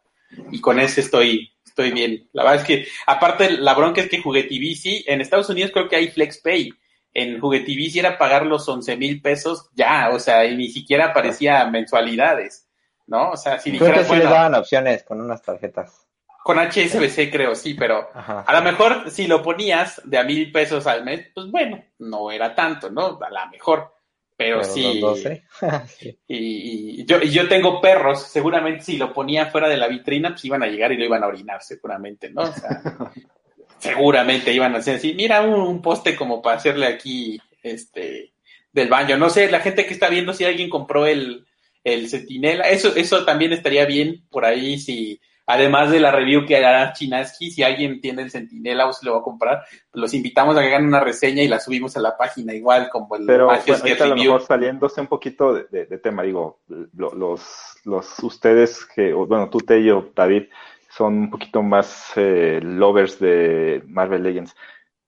y 0.51 0.61
con 0.61 0.79
ese 0.79 1.01
estoy, 1.01 1.51
estoy 1.65 1.91
bien. 1.91 2.29
La 2.33 2.43
verdad 2.43 2.61
es 2.61 2.67
que, 2.67 2.87
aparte, 3.07 3.51
la 3.51 3.73
bronca 3.73 4.01
es 4.01 4.09
que 4.09 4.21
Juguetivici, 4.21 5.03
en 5.07 5.21
Estados 5.21 5.49
Unidos 5.49 5.71
creo 5.73 5.89
que 5.89 5.95
hay 5.95 6.09
FlexPay. 6.09 6.71
En 7.13 7.39
Juguetivici 7.39 7.99
era 7.99 8.17
pagar 8.17 8.45
los 8.45 8.67
11 8.67 8.97
mil 8.97 9.21
pesos 9.21 9.69
ya, 9.73 10.09
o 10.09 10.19
sea, 10.19 10.45
y 10.45 10.55
ni 10.55 10.67
siquiera 10.67 11.07
aparecía 11.07 11.65
mensualidades, 11.65 12.67
¿no? 13.07 13.31
O 13.31 13.37
sea, 13.37 13.57
si 13.57 13.77
Creo 13.77 14.05
que 14.05 14.15
les 14.17 14.23
daban 14.23 14.53
opciones 14.53 15.03
con 15.03 15.21
unas 15.21 15.41
tarjetas. 15.41 16.04
Con 16.45 16.59
HSBC 16.59 17.31
creo, 17.31 17.55
sí, 17.55 17.73
pero 17.73 18.07
Ajá. 18.13 18.41
a 18.41 18.53
lo 18.53 18.61
mejor 18.61 19.09
si 19.09 19.25
lo 19.25 19.41
ponías 19.41 19.99
de 20.05 20.19
a 20.19 20.23
mil 20.23 20.51
pesos 20.51 20.85
al 20.85 21.03
mes, 21.03 21.31
pues 21.33 21.49
bueno, 21.49 21.83
no 21.97 22.29
era 22.29 22.53
tanto, 22.53 22.91
¿no? 22.91 23.17
A 23.19 23.31
lo 23.31 23.49
mejor, 23.51 23.91
pero, 24.37 24.59
Pero 24.61 24.71
sí. 24.71 24.83
los 24.83 25.23
12. 25.23 25.43
sí. 25.87 26.19
Y, 26.27 27.01
y 27.01 27.05
yo, 27.05 27.19
y 27.19 27.31
yo 27.31 27.47
tengo 27.47 27.81
perros, 27.81 28.27
seguramente 28.27 28.83
si 28.83 28.97
lo 28.97 29.11
ponía 29.11 29.47
fuera 29.47 29.67
de 29.67 29.77
la 29.77 29.87
vitrina, 29.87 30.29
pues 30.29 30.45
iban 30.45 30.61
a 30.61 30.67
llegar 30.67 30.91
y 30.91 30.97
lo 30.97 31.05
iban 31.05 31.23
a 31.23 31.27
orinar, 31.29 31.63
seguramente, 31.63 32.29
¿no? 32.29 32.43
O 32.43 32.53
sea, 32.53 32.79
seguramente 33.79 34.53
iban 34.53 34.75
a 34.75 34.77
hacer 34.77 34.97
así, 34.97 35.15
mira 35.15 35.41
un, 35.41 35.59
un 35.59 35.81
poste 35.81 36.15
como 36.15 36.43
para 36.43 36.57
hacerle 36.57 36.85
aquí, 36.85 37.41
este, 37.63 38.33
del 38.71 38.87
baño. 38.87 39.17
No 39.17 39.31
sé, 39.31 39.49
la 39.49 39.61
gente 39.61 39.87
que 39.87 39.95
está 39.95 40.09
viendo 40.09 40.31
si 40.31 40.45
alguien 40.45 40.69
compró 40.69 41.07
el, 41.07 41.43
el 41.83 42.07
centinela, 42.07 42.69
eso, 42.69 42.95
eso 42.95 43.25
también 43.25 43.51
estaría 43.51 43.85
bien 43.85 44.27
por 44.29 44.45
ahí 44.45 44.77
si, 44.77 45.19
además 45.47 45.91
de 45.91 45.99
la 45.99 46.11
review 46.11 46.45
que 46.45 46.57
hará 46.57 46.91
Chinaski, 46.93 47.51
si 47.51 47.63
alguien 47.63 48.01
tiene 48.01 48.23
el 48.23 48.31
centinela 48.31 48.87
o 48.87 48.93
se 48.93 49.05
lo 49.05 49.13
va 49.13 49.19
a 49.19 49.23
comprar, 49.23 49.63
pues 49.91 50.01
los 50.01 50.13
invitamos 50.13 50.57
a 50.57 50.61
que 50.61 50.67
hagan 50.67 50.85
una 50.87 50.99
reseña 50.99 51.43
y 51.43 51.47
la 51.47 51.59
subimos 51.59 51.95
a 51.97 52.01
la 52.01 52.17
página 52.17 52.53
igual 52.53 52.89
como 52.89 53.15
el 53.15 53.25
Pero 53.25 53.45
bueno, 53.47 53.61
ahorita 53.67 54.03
a 54.03 54.07
lo 54.07 54.15
mejor 54.15 54.41
saliéndose 54.41 55.01
un 55.01 55.07
poquito 55.07 55.53
de, 55.53 55.65
de- 55.71 55.85
de 55.85 55.97
tema, 55.99 56.23
digo, 56.23 56.59
lo- 56.67 57.13
los, 57.13 57.41
los 57.83 58.19
ustedes 58.23 58.85
que, 58.85 59.13
bueno, 59.13 59.49
tú, 59.49 59.59
Tello, 59.59 60.11
David, 60.15 60.43
son 60.89 61.13
un 61.17 61.29
poquito 61.29 61.61
más 61.61 62.11
eh, 62.15 62.59
lovers 62.63 63.19
de 63.19 63.83
Marvel 63.87 64.23
Legends. 64.23 64.55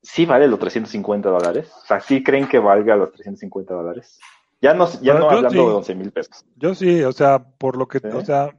¿Sí 0.02 0.26
vale 0.26 0.48
los 0.48 0.60
350 0.60 1.30
dólares? 1.30 1.72
O 1.84 1.86
sea, 1.86 2.00
¿sí 2.00 2.24
creen 2.24 2.48
que 2.48 2.60
valga 2.60 2.96
los 2.96 3.12
350 3.12 3.74
dólares? 3.74 4.20
Ya 4.62 4.74
no, 4.74 4.88
ya 5.02 5.14
Bueno, 5.14 5.20
no 5.20 5.30
hablando 5.38 5.50
sí. 5.50 5.58
de 5.70 5.74
11 5.76 5.96
mil 5.96 6.12
pesos. 6.12 6.46
Yo 6.56 6.76
sí, 6.76 7.04
o 7.04 7.12
sea, 7.12 7.40
por 7.40 7.78
lo 7.78 7.88
que, 7.88 8.00
o 8.08 8.22
sea, 8.24 8.52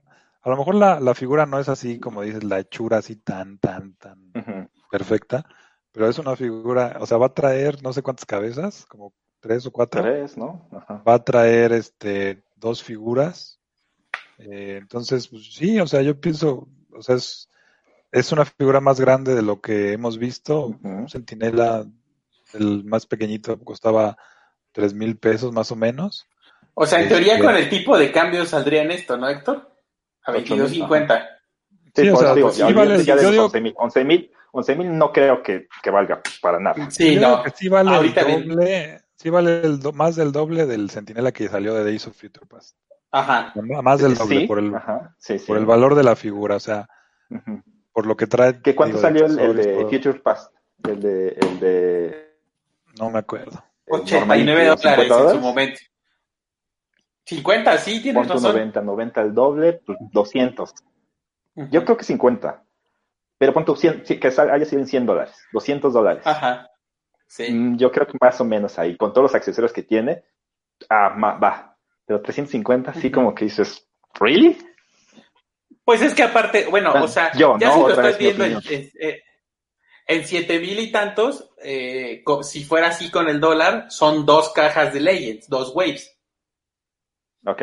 a 0.48 0.56
lo 0.56 0.58
mejor 0.58 0.74
la, 0.74 1.00
la 1.00 1.14
figura 1.14 1.46
no 1.46 1.58
es 1.58 1.68
así, 1.68 1.98
como 2.00 2.22
dices, 2.22 2.44
la 2.44 2.60
hechura 2.60 2.98
así 2.98 3.16
tan, 3.16 3.58
tan, 3.58 3.94
tan 3.94 4.32
perfecta, 4.90 5.44
pero 5.92 6.08
es 6.08 6.18
una 6.18 6.36
figura, 6.36 6.96
o 7.00 7.06
sea, 7.06 7.16
va 7.16 7.26
a 7.26 7.34
traer 7.34 7.82
no 7.82 7.92
sé 7.92 8.02
cuántas 8.02 8.26
cabezas, 8.26 8.86
como 8.86 9.12
tres 9.40 9.66
o 9.66 9.70
cuatro. 9.70 10.02
Tres, 10.02 10.36
¿no? 10.36 10.68
Ajá. 10.72 11.02
Va 11.06 11.14
a 11.14 11.24
traer 11.24 11.72
este 11.72 12.42
dos 12.56 12.82
figuras. 12.82 13.60
Eh, 14.38 14.78
entonces, 14.80 15.28
pues 15.28 15.54
sí, 15.54 15.80
o 15.80 15.86
sea, 15.86 16.02
yo 16.02 16.20
pienso, 16.20 16.68
o 16.92 17.02
sea, 17.02 17.16
es, 17.16 17.48
es 18.12 18.32
una 18.32 18.44
figura 18.44 18.80
más 18.80 19.00
grande 19.00 19.34
de 19.34 19.42
lo 19.42 19.60
que 19.60 19.92
hemos 19.92 20.18
visto. 20.18 20.78
Un 20.82 21.08
centinela, 21.08 21.86
el 22.54 22.84
más 22.84 23.06
pequeñito, 23.06 23.58
costaba 23.58 24.16
tres 24.72 24.94
mil 24.94 25.16
pesos 25.16 25.52
más 25.52 25.72
o 25.72 25.76
menos. 25.76 26.26
O 26.74 26.86
sea, 26.86 27.02
en 27.02 27.08
teoría 27.08 27.38
con 27.40 27.56
el 27.56 27.68
tipo 27.68 27.98
de 27.98 28.12
cambio 28.12 28.46
saldría 28.46 28.82
en 28.82 28.92
esto, 28.92 29.16
¿no, 29.16 29.28
Héctor? 29.28 29.68
A 30.28 30.32
Ocho 30.36 30.54
mil, 30.56 30.64
22.50. 30.66 31.28
Sí, 31.94 32.02
Sí, 32.02 32.08
o 32.10 32.12
por 32.12 32.20
sea, 32.20 32.28
eso 32.28 32.34
digo, 32.36 32.50
sí 32.52 32.58
ya 32.58 32.64
vale- 32.66 32.80
olvídate 32.80 33.04
ya 33.04 33.16
de 33.16 33.22
yo 33.22 33.26
los 33.28 33.32
digo- 33.32 33.44
11,000. 33.44 33.74
11,000 33.78 34.30
11,000 34.52 34.98
no 34.98 35.12
creo 35.12 35.42
que, 35.42 35.68
que 35.82 35.90
valga 35.90 36.20
para 36.40 36.58
nada. 36.60 36.90
Sí, 36.90 37.16
no. 37.16 37.42
sí 37.54 37.68
vale 37.68 37.90
Ahorita 37.94 38.20
el 38.22 38.26
bien. 38.26 38.48
doble, 38.48 39.00
sí 39.16 39.30
vale 39.30 39.60
el 39.62 39.80
do- 39.80 39.92
más 39.92 40.16
del 40.16 40.32
doble 40.32 40.64
del 40.66 40.90
centinela 40.90 41.32
que 41.32 41.48
salió 41.48 41.74
de 41.74 41.84
Days 41.84 42.06
of 42.06 42.16
Future 42.18 42.46
Past. 42.46 42.76
Ajá. 43.10 43.52
Más 43.82 44.00
del 44.00 44.14
doble 44.14 44.40
Sí, 44.40 44.46
por 44.46 44.58
el, 44.58 44.74
ajá, 44.74 45.14
sí, 45.18 45.38
sí. 45.38 45.46
por 45.46 45.56
el 45.58 45.66
valor 45.66 45.94
de 45.94 46.02
la 46.04 46.14
figura, 46.16 46.56
o 46.56 46.60
sea, 46.60 46.88
Ujú. 47.30 47.62
por 47.92 48.06
lo 48.06 48.16
que 48.16 48.26
trae. 48.26 48.60
¿Qué 48.62 48.74
cuánto 48.74 48.98
digo, 48.98 49.08
de 49.08 49.18
salió 49.20 49.26
el, 49.26 49.50
el 49.50 49.56
de 49.56 49.72
todo. 49.74 49.88
Future 49.90 50.20
Past? 50.20 50.52
El 50.86 51.00
de, 51.00 51.28
el 51.28 51.60
de 51.60 52.34
No 52.98 53.10
me 53.10 53.18
acuerdo. 53.18 53.62
el 53.86 54.00
89 54.00 54.66
normalito, 54.66 54.74
dólares 54.74 55.08
50 55.08 55.30
en 55.32 55.34
su 55.34 55.40
momento. 55.40 55.80
50, 57.28 57.78
sí, 57.78 58.00
tienes 58.02 58.20
Pon 58.20 58.26
tu 58.26 58.32
razón. 58.34 58.52
90, 58.52 58.80
90 58.80 59.20
el 59.20 59.34
doble, 59.34 59.72
pues 59.84 59.98
200. 60.12 60.74
Ujú. 61.54 61.68
Yo 61.70 61.84
creo 61.84 61.96
que 61.96 62.04
50. 62.04 62.64
Pero 63.36 63.52
pon 63.52 63.64
tu 63.64 63.76
100, 63.76 64.06
sí, 64.06 64.18
que 64.18 64.28
haya 64.28 64.64
sido 64.64 64.80
en 64.80 64.88
100 64.88 65.06
dólares, 65.06 65.34
200 65.52 65.92
dólares. 65.92 66.22
Ajá. 66.26 66.70
Sí. 67.26 67.52
Mm, 67.52 67.76
Yo 67.76 67.92
creo 67.92 68.06
que 68.06 68.16
más 68.20 68.40
o 68.40 68.44
menos 68.44 68.78
ahí, 68.78 68.96
con 68.96 69.12
todos 69.12 69.24
los 69.24 69.34
accesorios 69.34 69.72
que 69.72 69.82
tiene, 69.82 70.24
ah, 70.88 71.14
va. 71.42 71.76
Pero 72.06 72.22
350, 72.22 72.94
sí 72.94 73.10
como 73.10 73.34
que 73.34 73.44
dices, 73.44 73.86
¿really? 74.18 74.56
Pues 75.84 76.00
es 76.00 76.14
que 76.14 76.22
aparte, 76.22 76.66
bueno, 76.70 76.90
Bueno, 76.92 77.04
o 77.04 77.08
sea, 77.08 77.30
yo, 77.32 77.58
ya 77.58 77.68
¿no? 77.68 77.74
si 77.74 77.80
lo 77.80 77.90
estás 77.90 78.18
viendo 78.18 78.44
en, 78.44 78.58
eh, 79.00 79.22
en 80.06 80.24
siete 80.24 80.58
mil 80.58 80.78
y 80.78 80.90
tantos, 80.90 81.50
eh, 81.62 82.24
si 82.42 82.64
fuera 82.64 82.88
así 82.88 83.10
con 83.10 83.28
el 83.28 83.38
dólar, 83.40 83.86
son 83.90 84.24
dos 84.24 84.50
cajas 84.54 84.94
de 84.94 85.00
Legends, 85.00 85.48
dos 85.48 85.72
waves. 85.74 86.17
Ok. 87.48 87.62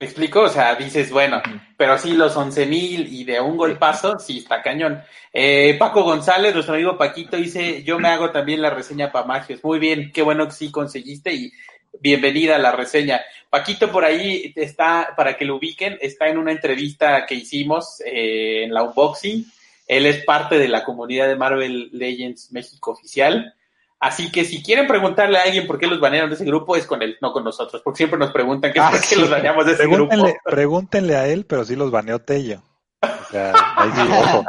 ¿Me 0.00 0.06
explico? 0.06 0.40
O 0.42 0.48
sea, 0.48 0.74
dices, 0.74 1.12
bueno, 1.12 1.40
pero 1.76 1.96
sí 1.96 2.14
los 2.14 2.36
once 2.36 2.66
mil 2.66 3.06
y 3.06 3.22
de 3.22 3.40
un 3.40 3.56
golpazo, 3.56 4.18
sí 4.18 4.38
está 4.38 4.60
cañón. 4.60 5.00
Eh, 5.32 5.76
Paco 5.78 6.02
González, 6.02 6.52
nuestro 6.52 6.74
amigo 6.74 6.98
Paquito, 6.98 7.36
dice, 7.36 7.84
yo 7.84 8.00
me 8.00 8.08
hago 8.08 8.32
también 8.32 8.60
la 8.60 8.70
reseña 8.70 9.12
para 9.12 9.26
Magios. 9.26 9.62
Muy 9.62 9.78
bien, 9.78 10.10
qué 10.12 10.22
bueno 10.22 10.46
que 10.46 10.54
sí 10.54 10.72
conseguiste 10.72 11.32
y 11.32 11.52
bienvenida 12.00 12.56
a 12.56 12.58
la 12.58 12.72
reseña. 12.72 13.20
Paquito 13.48 13.92
por 13.92 14.04
ahí 14.04 14.52
está, 14.56 15.14
para 15.16 15.36
que 15.36 15.44
lo 15.44 15.54
ubiquen, 15.54 15.96
está 16.00 16.26
en 16.26 16.38
una 16.38 16.50
entrevista 16.50 17.24
que 17.24 17.36
hicimos 17.36 18.02
eh, 18.04 18.64
en 18.64 18.74
la 18.74 18.82
unboxing. 18.82 19.46
Él 19.86 20.06
es 20.06 20.24
parte 20.24 20.58
de 20.58 20.66
la 20.66 20.82
comunidad 20.82 21.28
de 21.28 21.36
Marvel 21.36 21.90
Legends 21.92 22.50
México 22.50 22.90
oficial. 22.90 23.54
Así 24.04 24.32
que 24.32 24.44
si 24.44 24.64
quieren 24.64 24.88
preguntarle 24.88 25.38
a 25.38 25.44
alguien 25.44 25.64
por 25.68 25.78
qué 25.78 25.86
los 25.86 26.00
banearon 26.00 26.28
de 26.28 26.34
ese 26.34 26.44
grupo, 26.44 26.74
es 26.74 26.86
con 26.86 27.02
él, 27.02 27.16
no 27.22 27.32
con 27.32 27.44
nosotros, 27.44 27.82
porque 27.84 27.98
siempre 27.98 28.18
nos 28.18 28.32
preguntan 28.32 28.72
que 28.72 28.80
Ah, 28.80 28.90
por 28.90 29.00
qué 29.00 29.06
sí. 29.06 29.14
los 29.20 29.30
baneamos 29.30 29.64
de 29.64 29.72
ese 29.74 29.86
grupo. 29.86 30.16
Pregúntenle, 30.44 31.14
a 31.14 31.28
él, 31.28 31.46
pero 31.46 31.64
sí 31.64 31.76
los 31.76 31.92
baneó 31.92 32.18
Tello. 32.18 32.64
O 33.00 33.30
sea, 33.30 33.52
ahí 33.76 33.90
sí, 33.94 34.00
ojo. 34.12 34.44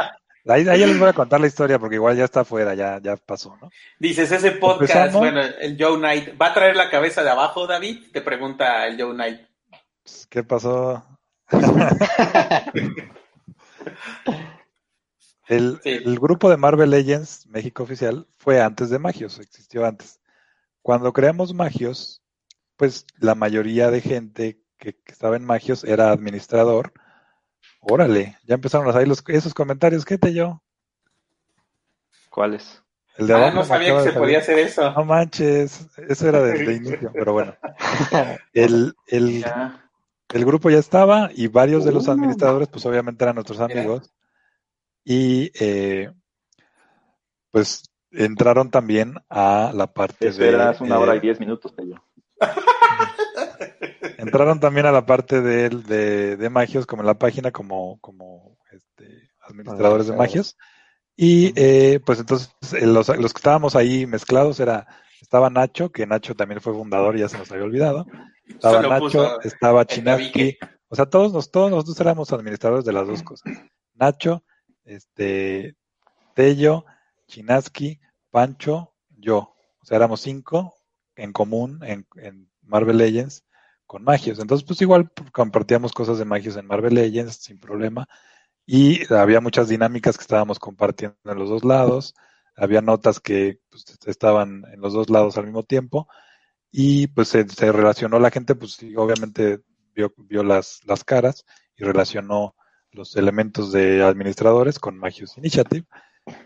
Ahí, 0.47 0.67
ahí 0.67 0.80
ya 0.80 0.88
les 0.88 0.97
voy 0.97 1.07
a 1.07 1.13
contar 1.13 1.39
la 1.39 1.45
historia 1.45 1.77
porque 1.77 1.97
igual 1.97 2.17
ya 2.17 2.25
está 2.25 2.39
afuera, 2.39 2.73
ya, 2.73 2.99
ya 2.99 3.15
pasó, 3.15 3.55
¿no? 3.61 3.69
Dices, 3.99 4.31
ese 4.31 4.53
podcast, 4.53 4.91
Empezamos. 4.91 5.19
bueno, 5.21 5.41
el 5.61 5.77
Joe 5.80 5.97
Knight, 5.99 6.30
¿va 6.41 6.47
a 6.47 6.53
traer 6.55 6.75
la 6.75 6.89
cabeza 6.89 7.23
de 7.23 7.30
abajo, 7.30 7.67
David? 7.67 8.11
Te 8.11 8.21
pregunta 8.21 8.88
el 8.88 8.99
Joe 8.99 9.13
Knight. 9.13 9.39
Pues, 10.03 10.25
¿Qué 10.31 10.43
pasó? 10.43 11.05
El, 15.48 15.80
Sí. 15.84 15.90
el 15.90 16.20
grupo 16.20 16.49
de 16.49 16.57
Marvel 16.57 16.90
Legends 16.91 17.45
México 17.48 17.84
Oficial 17.84 18.28
fue 18.38 18.61
antes 18.61 18.90
de 18.90 18.99
Magios, 18.99 19.40
existió 19.40 19.86
antes. 19.86 20.20
Cuando 20.82 21.14
creamos 21.14 21.53
Magios, 21.53 22.22
pues 22.78 23.06
la 23.20 23.36
mayoría 23.36 23.91
de 23.91 24.02
gente 24.02 24.61
que, 24.78 24.94
que 24.95 25.11
estaba 25.11 25.36
en 25.36 25.45
Magios 25.45 25.84
era 25.84 26.11
administrador. 26.11 26.94
Órale, 27.82 28.38
ya 28.45 28.56
empezaron 28.56 28.88
a 28.88 28.94
salir 28.94 29.07
los, 29.10 29.24
esos 29.28 29.53
comentarios. 29.53 30.06
¿Qué 30.06 30.18
te 30.18 30.34
yo? 30.34 30.61
¿Cuáles? 32.30 32.82
El 33.15 33.28
de 33.28 33.34
Ah, 33.34 33.38
abajo 33.38 33.57
no 33.57 33.64
sabía 33.64 33.95
que 33.95 34.03
se 34.03 34.14
podía 34.14 34.40
hacer 34.40 34.57
eso. 34.60 34.91
No 34.94 35.06
manches, 35.06 35.88
eso 36.10 36.28
era 36.30 36.41
desde 36.41 36.74
inicio, 36.76 37.11
pero 37.14 37.34
bueno. 37.34 37.56
El, 38.53 38.95
el, 39.07 39.45
el 40.30 40.45
grupo 40.45 40.70
ya 40.72 40.80
estaba 40.80 41.30
y 41.34 41.48
varios 41.48 41.86
de 41.86 41.91
los 41.91 42.07
Uh. 42.07 42.11
administradores, 42.11 42.68
pues 42.70 42.86
obviamente 42.88 43.24
eran 43.24 43.36
nuestros 43.36 43.60
amigos. 43.60 44.11
Y 45.03 45.51
eh, 45.59 46.11
pues 47.51 47.84
entraron 48.11 48.71
también 48.71 49.15
a 49.30 49.71
la 49.73 49.88
parte 49.88 50.25
de... 50.25 50.31
Esperas 50.31 50.81
una 50.81 50.99
hora 50.99 51.15
y 51.15 51.17
eh, 51.17 51.21
diez 51.21 51.39
minutos, 51.39 51.75
Tello. 51.75 52.03
entraron 54.17 54.59
también 54.59 54.85
a 54.85 54.91
la 54.91 55.05
parte 55.05 55.41
de, 55.41 55.69
de, 55.69 56.38
de 56.38 56.49
Magios, 56.49 56.85
como 56.85 57.01
en 57.01 57.07
la 57.07 57.19
página, 57.19 57.51
como, 57.51 57.99
como 57.99 58.57
este, 58.71 59.31
administradores 59.41 60.07
de 60.07 60.15
Magios. 60.15 60.57
Y 61.15 61.53
eh, 61.55 61.99
pues 62.03 62.19
entonces 62.19 62.51
eh, 62.73 62.88
los, 62.88 63.07
los 63.09 63.34
que 63.34 63.39
estábamos 63.39 63.75
ahí 63.75 64.05
mezclados 64.07 64.59
era, 64.59 64.88
estaba 65.21 65.49
Nacho, 65.49 65.91
que 65.91 66.07
Nacho 66.07 66.35
también 66.35 66.61
fue 66.61 66.73
fundador, 66.73 67.17
ya 67.17 67.30
se 67.30 67.38
nos 67.38 67.51
había 67.51 67.65
olvidado. 67.65 68.05
Estaba 68.47 68.81
Nacho, 68.81 69.41
estaba 69.41 69.85
Chinaski, 69.85 70.57
o 70.88 70.95
sea, 70.95 71.05
todos, 71.05 71.34
nos, 71.34 71.51
todos 71.51 71.69
nosotros 71.69 71.99
éramos 71.99 72.31
administradores 72.34 72.85
de 72.85 72.93
las 72.93 73.07
dos 73.07 73.23
cosas. 73.23 73.51
Nacho, 73.93 74.43
este, 74.85 75.76
Tello, 76.34 76.85
Chinaski, 77.27 77.99
Pancho, 78.31 78.93
yo. 79.18 79.55
O 79.81 79.85
sea, 79.85 79.97
éramos 79.97 80.22
cinco 80.22 80.76
en 81.15 81.34
común 81.34 81.80
en, 81.84 82.07
en 82.15 82.49
Marvel 82.61 82.97
Legends 82.97 83.43
con 83.85 84.03
Magios. 84.03 84.39
Entonces, 84.39 84.65
pues 84.65 84.81
igual 84.81 85.11
compartíamos 85.31 85.91
cosas 85.91 86.18
de 86.18 86.26
Magios 86.26 86.57
en 86.57 86.65
Marvel 86.65 86.95
Legends 86.95 87.35
sin 87.35 87.60
problema. 87.60 88.07
Y 88.65 89.11
había 89.14 89.41
muchas 89.41 89.68
dinámicas 89.68 90.18
que 90.18 90.23
estábamos 90.23 90.60
compartiendo 90.60 91.18
en 91.26 91.38
los 91.38 91.49
dos 91.49 91.64
lados. 91.64 92.14
Había 92.55 92.81
notas 92.81 93.19
que 93.19 93.60
pues, 93.69 93.85
estaban 94.05 94.64
en 94.72 94.80
los 94.80 94.93
dos 94.93 95.10
lados 95.10 95.38
al 95.38 95.45
mismo 95.45 95.64
tiempo. 95.64 96.07
Y 96.72 97.07
pues 97.07 97.30
se, 97.30 97.43
relacionó 97.72 98.19
la 98.19 98.31
gente, 98.31 98.55
pues 98.55 98.80
obviamente 98.97 99.61
vio, 99.93 100.14
vio 100.18 100.43
las, 100.43 100.80
las 100.85 101.03
caras 101.03 101.45
y 101.76 101.84
relacionó 101.84 102.55
los 102.94 103.15
elementos 103.15 103.72
de 103.72 104.03
administradores 104.03 104.80
con 104.80 104.98
Magios 104.98 105.38
Initiative. 105.38 105.86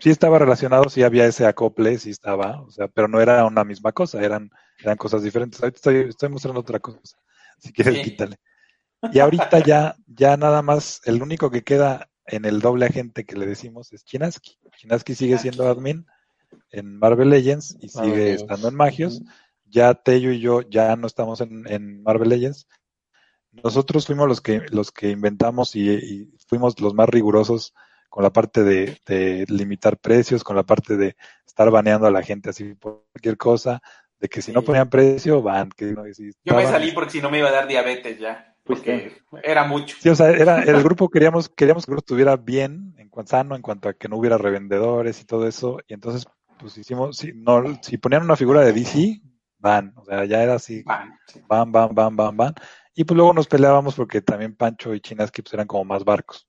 Sí 0.00 0.10
estaba 0.10 0.38
relacionado, 0.38 0.88
sí 0.88 1.02
había 1.04 1.26
ese 1.26 1.46
acople, 1.46 1.98
sí 1.98 2.10
estaba, 2.10 2.60
o 2.62 2.70
sea, 2.70 2.88
pero 2.88 3.06
no 3.06 3.20
era 3.20 3.44
una 3.44 3.62
misma 3.64 3.92
cosa, 3.92 4.20
eran, 4.22 4.50
eran 4.82 4.96
cosas 4.96 5.22
diferentes. 5.22 5.62
Ahorita 5.62 5.76
estoy, 5.76 5.96
estoy 6.08 6.28
mostrando 6.28 6.60
otra 6.60 6.80
cosa. 6.80 7.16
Si 7.58 7.72
quieres, 7.72 7.94
Sí. 7.96 8.02
quítale. 8.02 8.36
Y 9.12 9.20
ahorita 9.20 9.60
ya, 9.60 9.94
ya 10.06 10.36
nada 10.36 10.62
más, 10.62 11.00
el 11.04 11.22
único 11.22 11.50
que 11.50 11.62
queda 11.62 12.10
en 12.26 12.44
el 12.44 12.60
doble 12.60 12.86
agente 12.86 13.24
que 13.24 13.36
le 13.36 13.46
decimos 13.46 13.92
es 13.92 14.04
Chinaski. 14.04 14.58
Chinaski 14.76 15.14
sigue 15.14 15.38
siendo 15.38 15.68
admin 15.68 16.04
en 16.70 16.98
Marvel 16.98 17.30
Legends 17.30 17.76
y 17.80 17.88
sigue 17.88 18.34
estando 18.34 18.68
en 18.68 18.74
Magios. 18.74 19.22
Ya 19.66 19.94
Tello 19.94 20.32
y 20.32 20.40
yo 20.40 20.62
ya 20.62 20.96
no 20.96 21.06
estamos 21.06 21.40
en, 21.40 21.64
en 21.68 22.02
Marvel 22.02 22.30
Legends. 22.30 22.66
Nosotros 23.52 24.06
fuimos 24.06 24.28
los 24.28 24.40
que, 24.40 24.62
los 24.70 24.92
que 24.92 25.10
inventamos 25.10 25.74
y, 25.74 25.90
y 25.90 26.32
fuimos 26.46 26.80
los 26.80 26.94
más 26.94 27.08
rigurosos 27.08 27.74
con 28.08 28.22
la 28.22 28.30
parte 28.30 28.62
de, 28.62 28.98
de 29.06 29.44
limitar 29.48 29.98
precios, 29.98 30.44
con 30.44 30.56
la 30.56 30.62
parte 30.62 30.96
de 30.96 31.16
estar 31.46 31.70
baneando 31.70 32.06
a 32.06 32.10
la 32.10 32.22
gente 32.22 32.50
así 32.50 32.74
por 32.74 33.04
cualquier 33.12 33.36
cosa, 33.36 33.80
de 34.20 34.28
que 34.28 34.42
si 34.42 34.52
no 34.52 34.62
ponían 34.62 34.88
precio, 34.88 35.42
van. 35.42 35.70
Que, 35.70 35.86
no, 35.92 36.04
si 36.12 36.32
Yo 36.44 36.54
me 36.54 36.66
salí 36.66 36.92
porque 36.92 37.10
si 37.10 37.20
no 37.20 37.30
me 37.30 37.38
iba 37.38 37.48
a 37.48 37.52
dar 37.52 37.68
diabetes 37.68 38.18
ya. 38.18 38.54
Porque 38.64 39.16
era 39.42 39.64
mucho. 39.64 39.96
Sí, 39.98 40.10
o 40.10 40.14
sea, 40.14 40.30
era, 40.30 40.62
el 40.62 40.82
grupo 40.82 41.08
queríamos, 41.08 41.48
queríamos 41.48 41.86
que 41.86 41.90
el 41.90 41.94
grupo 41.94 42.04
estuviera 42.04 42.36
bien, 42.36 42.94
en 42.98 43.08
cuanto 43.08 43.30
sano, 43.30 43.56
en 43.56 43.62
cuanto 43.62 43.88
a 43.88 43.94
que 43.94 44.08
no 44.08 44.18
hubiera 44.18 44.36
revendedores 44.36 45.22
y 45.22 45.24
todo 45.24 45.48
eso, 45.48 45.78
y 45.88 45.94
entonces, 45.94 46.26
pues 46.58 46.76
hicimos, 46.76 47.16
si, 47.16 47.32
no, 47.32 47.78
si 47.80 47.96
ponían 47.96 48.24
una 48.24 48.36
figura 48.36 48.60
de 48.60 48.74
DC, 48.74 49.22
van, 49.58 49.94
o 49.96 50.04
sea, 50.04 50.26
ya 50.26 50.42
era 50.42 50.56
así, 50.56 50.84
sí. 51.26 51.40
van, 51.48 51.72
van, 51.72 51.94
van, 51.94 52.14
van, 52.14 52.36
van, 52.36 52.54
y 53.00 53.04
pues 53.04 53.16
luego 53.16 53.32
nos 53.32 53.46
peleábamos 53.46 53.94
porque 53.94 54.20
también 54.20 54.56
Pancho 54.56 54.92
y 54.92 55.00
Chinaski 55.00 55.42
pues 55.42 55.54
eran 55.54 55.68
como 55.68 55.84
más 55.84 56.04
barcos. 56.04 56.48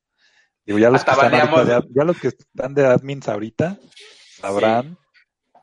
Digo, 0.66 0.80
ya 0.80 0.90
los, 0.90 1.04
que 1.04 1.12
están 1.12 1.34
ahorita 1.34 1.84
ya 1.96 2.04
los 2.04 2.20
que 2.20 2.30
están 2.30 2.74
de 2.74 2.88
admins 2.88 3.28
ahorita 3.30 3.78
sabrán 4.42 4.98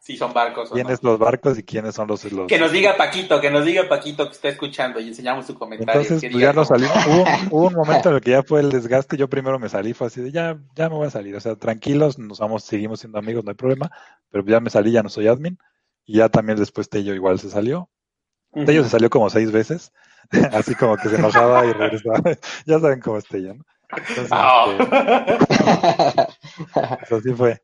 Sí, 0.01 0.17
son 0.17 0.33
barcos. 0.33 0.71
¿o 0.71 0.71
no? 0.71 0.75
quiénes 0.77 1.03
los 1.03 1.19
barcos 1.19 1.59
y 1.59 1.65
quiénes 1.65 1.97
son 1.97 2.07
los, 2.07 2.23
los 2.31 2.47
Que 2.47 2.61
nos 2.61 2.71
diga 2.71 2.97
Paquito, 2.97 3.41
que 3.41 3.51
nos 3.51 3.65
diga 3.65 3.89
Paquito 3.89 4.27
que 4.27 4.35
está 4.35 4.49
escuchando 4.49 5.01
y 5.01 5.09
enseñamos 5.09 5.45
su 5.47 5.55
comentario. 5.59 6.01
Entonces, 6.01 6.31
pues 6.31 6.41
ya 6.41 6.53
nos 6.53 6.69
cómo- 6.69 6.79
salimos. 6.79 7.07
Hubo, 7.09 7.57
hubo 7.57 7.67
un 7.67 7.75
momento 7.75 8.11
en 8.11 8.15
el 8.15 8.21
que 8.21 8.31
ya 8.31 8.45
fue 8.45 8.61
el 8.61 8.71
desgaste. 8.71 9.17
Yo 9.17 9.29
primero 9.29 9.59
me 9.59 9.69
salí, 9.69 9.93
fue 9.95 10.07
así 10.07 10.21
de 10.21 10.31
ya, 10.31 10.57
ya 10.77 10.89
me 10.89 10.95
voy 10.95 11.09
a 11.09 11.11
salir. 11.11 11.35
O 11.35 11.41
sea, 11.41 11.57
tranquilos, 11.57 12.21
nos 12.21 12.39
vamos, 12.39 12.63
seguimos 12.63 13.01
siendo 13.01 13.19
amigos, 13.19 13.43
no 13.43 13.51
hay 13.51 13.57
problema. 13.57 13.91
Pero 14.31 14.45
ya 14.47 14.61
me 14.61 14.71
salí, 14.71 14.93
ya 14.93 15.03
no 15.03 15.09
soy 15.09 15.27
admin. 15.27 15.59
Y 16.05 16.19
ya 16.19 16.29
también 16.29 16.57
después 16.57 16.89
Tello 16.89 17.13
igual 17.13 17.41
se 17.41 17.51
salió. 17.51 17.91
Ujú. 18.53 18.65
Tello 18.65 18.85
se 18.85 18.91
salió 18.91 19.11
como 19.11 19.29
seis 19.29 19.51
veces. 19.51 19.93
así 20.53 20.74
como 20.74 20.97
que 20.97 21.09
se 21.09 21.16
enojaba 21.16 21.66
y 21.66 21.73
regresaba. 21.73 22.20
ya 22.66 22.78
saben 22.78 23.01
cómo 23.01 23.19
es 23.19 23.24
Tello, 23.27 23.55
¿no? 23.55 23.65
Entonces, 23.90 24.31
este, 27.03 27.15
así 27.15 27.32
fue. 27.35 27.62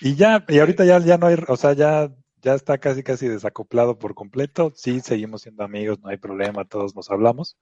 Y 0.00 0.14
ya, 0.14 0.44
y 0.48 0.58
ahorita 0.58 0.84
ya, 0.84 0.98
ya 0.98 1.18
no 1.18 1.26
hay, 1.26 1.36
o 1.48 1.56
sea, 1.56 1.72
ya, 1.72 2.10
ya 2.42 2.54
está 2.54 2.78
casi 2.78 3.02
casi 3.02 3.28
desacoplado 3.28 3.98
por 3.98 4.14
completo. 4.14 4.72
Sí, 4.74 5.00
seguimos 5.00 5.42
siendo 5.42 5.64
amigos, 5.64 6.00
no 6.00 6.10
hay 6.10 6.16
problema, 6.18 6.64
todos 6.64 6.94
nos 6.94 7.10
hablamos, 7.10 7.56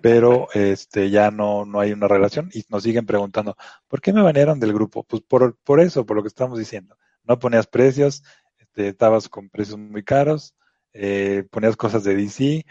pero 0.00 0.48
este 0.54 1.10
ya 1.10 1.30
no, 1.30 1.64
no 1.66 1.80
hay 1.80 1.92
una 1.92 2.08
relación 2.08 2.50
y 2.52 2.64
nos 2.68 2.82
siguen 2.82 3.06
preguntando, 3.06 3.56
¿por 3.88 4.00
qué 4.00 4.12
me 4.12 4.22
banearon 4.22 4.60
del 4.60 4.72
grupo? 4.72 5.04
Pues 5.04 5.22
por, 5.22 5.56
por 5.58 5.80
eso, 5.80 6.06
por 6.06 6.16
lo 6.16 6.22
que 6.22 6.28
estamos 6.28 6.58
diciendo. 6.58 6.96
No 7.24 7.38
ponías 7.38 7.66
precios, 7.66 8.22
este, 8.58 8.88
estabas 8.88 9.28
con 9.28 9.48
precios 9.50 9.78
muy 9.78 10.02
caros, 10.02 10.54
eh, 10.94 11.44
ponías 11.50 11.76
cosas 11.76 12.04
de 12.04 12.14
DC, 12.16 12.64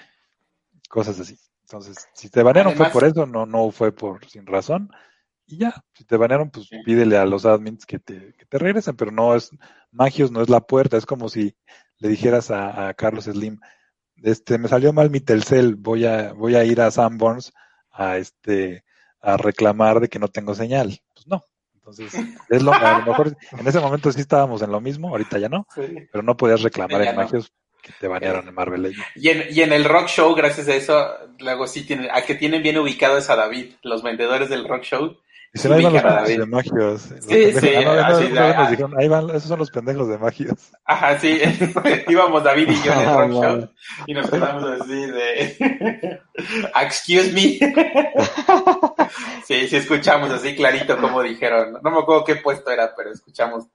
cosas 0.91 1.19
así. 1.19 1.37
Entonces, 1.63 2.07
si 2.13 2.29
te 2.29 2.43
banearon 2.43 2.73
Además- 2.73 2.91
fue 2.91 3.01
por 3.01 3.09
eso, 3.09 3.25
no, 3.25 3.45
no 3.45 3.71
fue 3.71 3.91
por 3.93 4.25
sin 4.29 4.45
razón. 4.45 4.91
Y 5.47 5.57
ya, 5.57 5.73
si 5.93 6.03
te 6.05 6.17
banearon, 6.17 6.49
pues 6.49 6.67
Sí. 6.67 6.77
pídele 6.85 7.17
a 7.17 7.25
los 7.25 7.45
admins 7.45 7.85
que 7.85 7.99
te, 7.99 8.33
que 8.37 8.45
te 8.45 8.57
regresen, 8.57 8.95
pero 8.95 9.11
no 9.11 9.35
es, 9.35 9.49
Magios 9.91 10.31
no 10.31 10.41
es 10.41 10.49
la 10.49 10.61
puerta, 10.61 10.97
es 10.97 11.05
como 11.05 11.27
si 11.29 11.55
le 11.97 12.09
dijeras 12.09 12.51
a, 12.51 12.87
a 12.89 12.93
Carlos 12.93 13.25
Slim, 13.25 13.59
este, 14.23 14.57
me 14.57 14.67
salió 14.67 14.93
mal 14.93 15.09
mi 15.09 15.19
Telcel, 15.19 15.75
voy 15.75 16.05
a, 16.05 16.33
voy 16.33 16.55
a 16.55 16.63
ir 16.63 16.79
a 16.81 16.91
Sanborns 16.91 17.53
a 17.91 18.17
este, 18.17 18.83
a 19.19 19.35
reclamar 19.37 19.99
de 19.99 20.07
que 20.09 20.19
no 20.19 20.27
tengo 20.27 20.53
señal. 20.55 20.99
Pues 21.13 21.27
no. 21.27 21.43
Entonces, 21.73 22.13
es 22.49 22.61
lo, 22.63 22.73
a 22.73 22.99
lo 22.99 23.05
mejor 23.07 23.35
en 23.51 23.67
ese 23.67 23.79
momento 23.79 24.11
sí 24.11 24.21
estábamos 24.21 24.61
en 24.61 24.71
lo 24.71 24.79
mismo, 24.79 25.09
ahorita 25.09 25.37
ya 25.39 25.49
no, 25.49 25.65
Sí. 25.75 25.81
pero 26.11 26.21
no 26.23 26.37
podías 26.37 26.61
reclamar 26.61 27.01
en 27.01 27.15
no. 27.15 27.21
Magios 27.23 27.51
que 27.81 27.91
te 27.99 28.07
banearon 28.07 28.47
en 28.47 28.53
Marvel 28.53 28.83
Legends. 28.83 29.07
Y 29.15 29.29
en, 29.29 29.45
y 29.49 29.61
en 29.61 29.73
el 29.73 29.85
rock 29.85 30.07
show, 30.07 30.33
gracias 30.35 30.67
a 30.67 30.75
eso, 30.75 31.07
luego 31.39 31.67
sí 31.67 31.85
tienen, 31.85 32.09
a 32.11 32.21
que 32.21 32.35
tienen 32.35 32.63
bien 32.63 32.77
ubicado 32.77 33.17
es 33.17 33.29
a 33.29 33.35
David, 33.35 33.73
los 33.83 34.03
vendedores 34.03 34.49
del 34.49 34.67
rock 34.67 34.83
show. 34.83 35.17
Y 35.53 35.59
se 35.59 35.67
ahí 35.67 35.83
van 35.83 35.93
los 35.93 36.01
pendejos 36.01 36.27
de. 36.37 36.45
Magios. 36.45 37.01
Sí, 37.27 37.51
sí, 37.59 37.75
ah, 37.75 37.81
no, 37.81 37.95
no, 37.95 38.41
ah. 38.41 38.69
dijeron, 38.69 38.93
ahí 38.97 39.07
van, 39.09 39.29
esos 39.31 39.43
son 39.43 39.59
los 39.59 39.69
pendejos 39.69 40.07
de 40.07 40.17
Magios. 40.17 40.71
Ajá, 40.85 41.19
sí, 41.19 41.41
íbamos 42.07 42.41
David 42.41 42.69
y 42.69 42.83
yo 42.83 42.93
en 42.93 42.99
el 42.99 43.07
Ah, 43.07 43.17
rock 43.17 43.31
show 43.33 43.69
y 44.07 44.13
nos 44.13 44.29
quedamos 44.29 44.81
así 44.81 44.95
de, 44.95 46.21
excuse 46.81 47.33
me. 47.33 47.59
Sí, 49.45 49.67
sí, 49.67 49.75
escuchamos 49.75 50.31
así 50.31 50.55
clarito 50.55 50.97
como 50.97 51.21
dijeron. 51.21 51.73
No 51.83 51.91
me 51.91 51.99
acuerdo 51.99 52.23
qué 52.23 52.37
puesto 52.37 52.71
era, 52.71 52.95
pero 52.95 53.11
escuchamos 53.11 53.65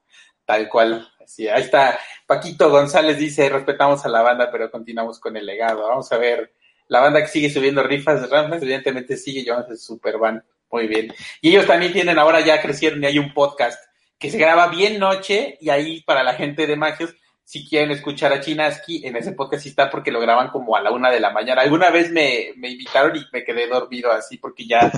tal 0.45 0.67
cual. 0.69 1.07
Así, 1.23 1.47
ahí 1.47 1.61
está. 1.61 1.99
Paquito 2.27 2.69
González 2.69 3.17
dice, 3.17 3.49
respetamos 3.49 4.05
a 4.05 4.09
la 4.09 4.21
banda, 4.21 4.49
pero 4.51 4.69
continuamos 4.69 5.17
con 5.19 5.37
el 5.37 5.45
legado. 5.45 5.87
Vamos 5.87 6.11
a 6.11 6.17
ver. 6.17 6.53
La 6.89 6.99
banda 6.99 7.21
que 7.21 7.27
sigue 7.27 7.49
subiendo 7.49 7.83
rifas 7.83 8.21
de 8.21 8.27
Rampas, 8.27 8.61
evidentemente 8.61 9.17
sigue 9.17 9.43
llevándose 9.43 9.77
su 9.77 9.93
super 9.93 10.17
van. 10.17 10.43
Muy 10.69 10.87
bien. 10.87 11.13
Y 11.41 11.49
ellos 11.49 11.65
también 11.65 11.93
tienen, 11.93 12.19
ahora 12.19 12.41
ya 12.41 12.61
crecieron 12.61 13.01
y 13.01 13.07
hay 13.07 13.17
un 13.17 13.33
podcast 13.33 13.81
que 14.19 14.29
se 14.29 14.37
graba 14.37 14.67
bien 14.67 14.99
noche 14.99 15.57
y 15.61 15.69
ahí 15.69 16.01
para 16.01 16.23
la 16.23 16.33
gente 16.33 16.67
de 16.67 16.75
Magios, 16.75 17.15
si 17.43 17.65
quieren 17.65 17.91
escuchar 17.91 18.33
a 18.33 18.41
Chinaski, 18.41 19.07
en 19.07 19.15
ese 19.15 19.31
podcast 19.31 19.65
está 19.65 19.89
porque 19.89 20.11
lo 20.11 20.19
graban 20.19 20.49
como 20.49 20.75
a 20.75 20.81
la 20.81 20.91
una 20.91 21.09
de 21.09 21.21
la 21.21 21.29
mañana. 21.29 21.61
Alguna 21.61 21.89
vez 21.91 22.11
me, 22.11 22.51
me 22.57 22.69
invitaron 22.69 23.15
y 23.15 23.25
me 23.31 23.45
quedé 23.45 23.67
dormido 23.67 24.11
así 24.11 24.37
porque 24.37 24.67
ya, 24.67 24.91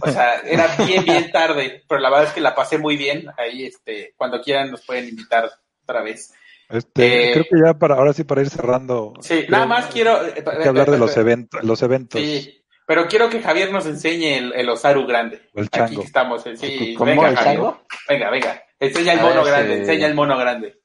o 0.00 0.08
sea, 0.08 0.36
era 0.44 0.68
bien, 0.86 1.04
bien 1.04 1.32
tarde, 1.32 1.82
pero 1.88 2.00
la 2.00 2.10
verdad 2.10 2.28
es 2.28 2.32
que 2.32 2.40
la 2.40 2.54
pasé 2.54 2.78
muy 2.78 2.96
bien. 2.96 3.26
Ahí, 3.36 3.66
este, 3.66 4.14
cuando 4.16 4.40
quieran 4.40 4.70
nos 4.70 4.86
pueden 4.86 5.08
invitar 5.08 5.50
otra 5.82 6.02
vez. 6.02 6.32
Este, 6.68 7.30
Eh, 7.30 7.32
creo 7.32 7.44
que 7.44 7.66
ya 7.66 7.74
para, 7.74 7.94
ahora 7.94 8.12
sí 8.12 8.24
para 8.24 8.40
ir 8.42 8.50
cerrando. 8.50 9.14
Sí, 9.20 9.38
creo 9.40 9.50
nada 9.50 9.66
más 9.66 9.86
quiero... 9.86 10.24
eh, 10.26 10.34
Hay 10.46 10.62
que 10.62 10.68
hablar 10.68 10.90
de 10.90 10.98
los 10.98 11.16
eventos, 11.16 11.62
los 11.62 11.80
eventos. 11.82 12.20
Sí, 12.20 12.62
pero 12.86 13.06
quiero 13.06 13.28
que 13.30 13.40
Javier 13.40 13.70
nos 13.72 13.86
enseñe 13.86 14.36
el, 14.38 14.52
el 14.52 14.68
Osaru 14.68 15.06
grande. 15.06 15.42
El 15.54 15.66
Aquí 15.66 15.78
chango. 15.78 16.02
estamos. 16.02 16.46
eh, 16.46 16.56
Sí, 16.56 16.94
¿Cómo 16.96 17.10
venga, 17.10 17.28
el 17.28 17.36
Javier. 17.36 17.54
chango? 17.56 17.82
Venga, 18.08 18.30
venga. 18.30 18.62
Enseña 18.80 19.12
el 19.14 19.20
mono 19.20 19.42
ver, 19.44 19.52
grande, 19.52 19.78
enseña 19.78 20.06
el 20.06 20.14
mono 20.14 20.36
grande. 20.36 20.80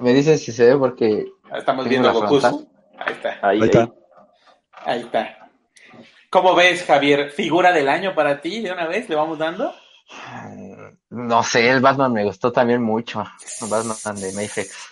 Me 0.00 0.12
dicen 0.12 0.38
si 0.38 0.52
se 0.52 0.70
ve 0.70 0.76
porque 0.78 1.24
Estamos 1.56 1.86
Tengo 1.86 1.88
viendo 1.88 2.12
Goku. 2.12 2.66
Ahí 2.98 3.12
está, 3.12 3.38
Ahí, 3.42 3.60
Ahí 3.60 3.60
ahí. 3.62 3.68
está. 3.68 3.92
ahí 4.84 5.00
está. 5.00 5.38
¿Cómo 6.30 6.54
ves, 6.56 6.82
Javier? 6.84 7.30
¿Figura 7.30 7.70
del 7.72 7.88
año 7.88 8.14
para 8.14 8.40
ti 8.40 8.60
de 8.60 8.72
una 8.72 8.86
vez? 8.88 9.08
¿Le 9.08 9.14
vamos 9.14 9.38
dando? 9.38 9.72
No 11.10 11.42
sé, 11.42 11.68
el 11.70 11.80
Batman 11.80 12.12
me 12.12 12.24
gustó 12.24 12.52
también 12.52 12.82
mucho. 12.82 13.24
El 13.62 13.68
Batman 13.68 14.16
de 14.20 14.32
Mayfix. 14.32 14.88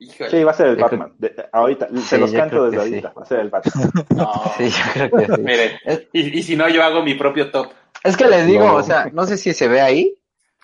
Híjole. 0.00 0.30
Sí, 0.30 0.44
va 0.44 0.50
a 0.50 0.54
ser 0.54 0.66
el 0.68 0.76
Yo 0.76 0.86
creo- 0.86 0.98
Batman. 1.00 1.16
De- 1.18 1.48
ahorita, 1.52 1.88
Sí, 1.88 2.00
se 2.00 2.18
los 2.18 2.32
canto 2.32 2.68
desde 2.70 2.84
sí. 2.84 2.88
ahorita. 2.90 3.12
Va 3.16 3.22
a 3.22 3.26
ser 3.26 3.40
el 3.40 3.48
Batman. 3.50 3.90
No. 4.10 4.32
Sí, 4.56 4.68
yo 4.70 4.84
creo 4.92 5.10
que 5.10 5.26
sí. 5.26 5.40
Mire, 5.40 5.80
Es, 5.84 6.02
y, 6.12 6.38
y 6.38 6.42
si 6.42 6.56
no, 6.56 6.68
yo 6.68 6.82
hago 6.82 7.02
mi 7.02 7.14
propio 7.14 7.50
top. 7.50 7.72
es 8.02 8.16
que 8.16 8.26
les 8.26 8.46
digo, 8.46 8.64
No. 8.66 8.74
o 8.74 8.82
sea, 8.82 9.08
no 9.12 9.24
sé 9.26 9.36
si 9.36 9.54
se 9.54 9.68
ve 9.68 9.80
ahí, 9.80 10.14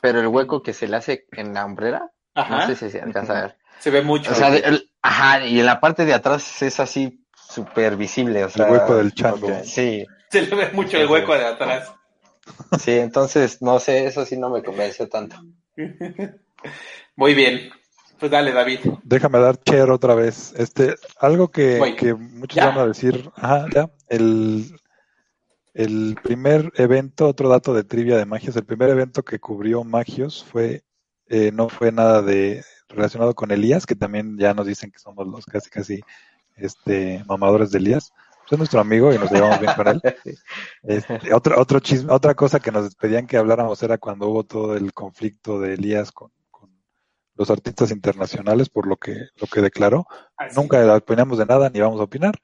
pero 0.03 0.21
el 0.21 0.27
hueco 0.27 0.63
que 0.63 0.73
se 0.73 0.89
le 0.89 0.97
hace 0.97 1.27
en 1.33 1.55
la 1.55 1.65
hombrera, 1.65 2.11
Ajá. 2.35 2.59
no 2.59 2.67
sé 2.67 2.77
si 2.77 2.91
se 2.91 3.01
alcanza 3.01 3.39
a 3.39 3.43
ver. 3.43 3.57
Se 3.79 3.91
ve 3.91 4.03
mucho. 4.03 4.33
O 4.33 4.35
sea, 4.35 4.51
de- 4.51 4.59
el- 4.59 4.91
ajá, 5.01 5.47
y 5.47 5.61
en 5.61 5.67
la 5.67 5.81
parte 5.81 6.05
de 6.05 6.13
atrás 6.15 6.61
es 6.63 6.81
así 6.81 7.25
súper 7.35 7.97
visible, 7.97 8.45
o 8.45 8.51
sea, 8.51 8.67
El 8.67 8.73
hueco 8.73 8.97
del 8.97 9.15
chango. 9.15 9.49
Sí, 9.65 10.07
Se 10.31 10.43
le 10.43 10.55
ve 10.55 10.71
mucho 10.73 10.97
el 10.99 11.07
hueco 11.09 11.35
de 11.35 11.45
atrás. 11.47 11.93
Sí, 12.81 12.93
entonces, 12.93 13.61
no 13.63 13.79
sé, 13.81 14.07
eso 14.07 14.25
sí 14.25 14.37
no 14.37 14.51
me 14.51 14.63
convenció 14.63 15.09
tanto. 15.09 15.37
Muy 17.17 17.35
bien. 17.35 17.71
Pues 18.19 18.31
dale, 18.31 18.53
David. 18.53 18.81
Déjame 19.03 19.39
dar 19.39 19.59
share 19.65 19.91
otra 19.91 20.15
vez. 20.15 20.53
Este, 20.57 20.95
algo 21.21 21.49
que, 21.51 21.95
que 21.99 22.13
muchos 22.15 22.57
Ya. 22.57 22.67
van 22.69 22.79
a 22.79 22.87
decir, 22.87 23.31
ajá, 23.35 23.67
ya, 23.75 23.91
el, 24.09 24.79
el 25.73 26.17
primer 26.23 26.71
evento, 26.77 27.27
otro 27.27 27.49
dato 27.49 27.73
de 27.73 27.83
trivia 27.85 28.19
de 28.19 28.27
Magios, 28.27 28.57
el 28.57 28.67
primer 28.67 28.91
evento 28.91 29.23
que 29.23 29.39
cubrió 29.39 29.85
Magios 29.85 30.45
fue, 30.45 30.85
eh, 31.29 31.51
no 31.53 31.71
fue 31.71 31.93
nada 31.93 32.21
de 32.21 32.63
relacionado 32.91 33.35
con 33.35 33.53
Elías, 33.53 33.87
que 33.87 33.95
también 33.95 34.37
ya 34.37 34.53
nos 34.53 34.67
dicen 34.67 34.91
que 34.91 34.99
somos 34.99 35.27
los 35.27 35.47
casi 35.47 35.71
casi 35.71 36.01
este 36.57 37.25
mamadores 37.27 37.71
de 37.71 37.79
Elías. 37.79 38.13
Es 38.51 38.59
nuestro 38.59 38.81
amigo 38.81 39.15
y 39.15 39.19
nos 39.19 39.31
llevamos 39.31 39.61
bien 39.61 39.73
con 39.75 39.89
él. 39.89 40.03
Este, 40.83 41.33
otro, 41.33 41.61
otro 41.61 41.79
chisme, 41.79 42.13
otra 42.13 42.35
cosa 42.35 42.59
que 42.59 42.73
nos 42.73 42.95
pedían 42.97 43.27
que 43.27 43.37
habláramos 43.37 43.83
era 43.83 43.99
cuando 43.99 44.29
hubo 44.29 44.45
todo 44.45 44.75
el 44.75 44.93
conflicto 44.93 45.61
de 45.61 45.75
Elías 45.75 46.11
con, 46.11 46.33
con 46.51 46.71
los 47.35 47.51
artistas 47.51 47.91
internacionales 47.91 48.69
por 48.69 48.87
lo 48.87 48.97
que, 48.97 49.15
lo 49.37 49.47
que 49.47 49.61
declaró. 49.61 50.07
Así. 50.37 50.57
Nunca 50.57 50.97
opinamos 50.97 51.39
de 51.39 51.47
nada 51.47 51.71
ni 51.71 51.81
vamos 51.81 52.01
a 52.01 52.05
opinar. 52.05 52.35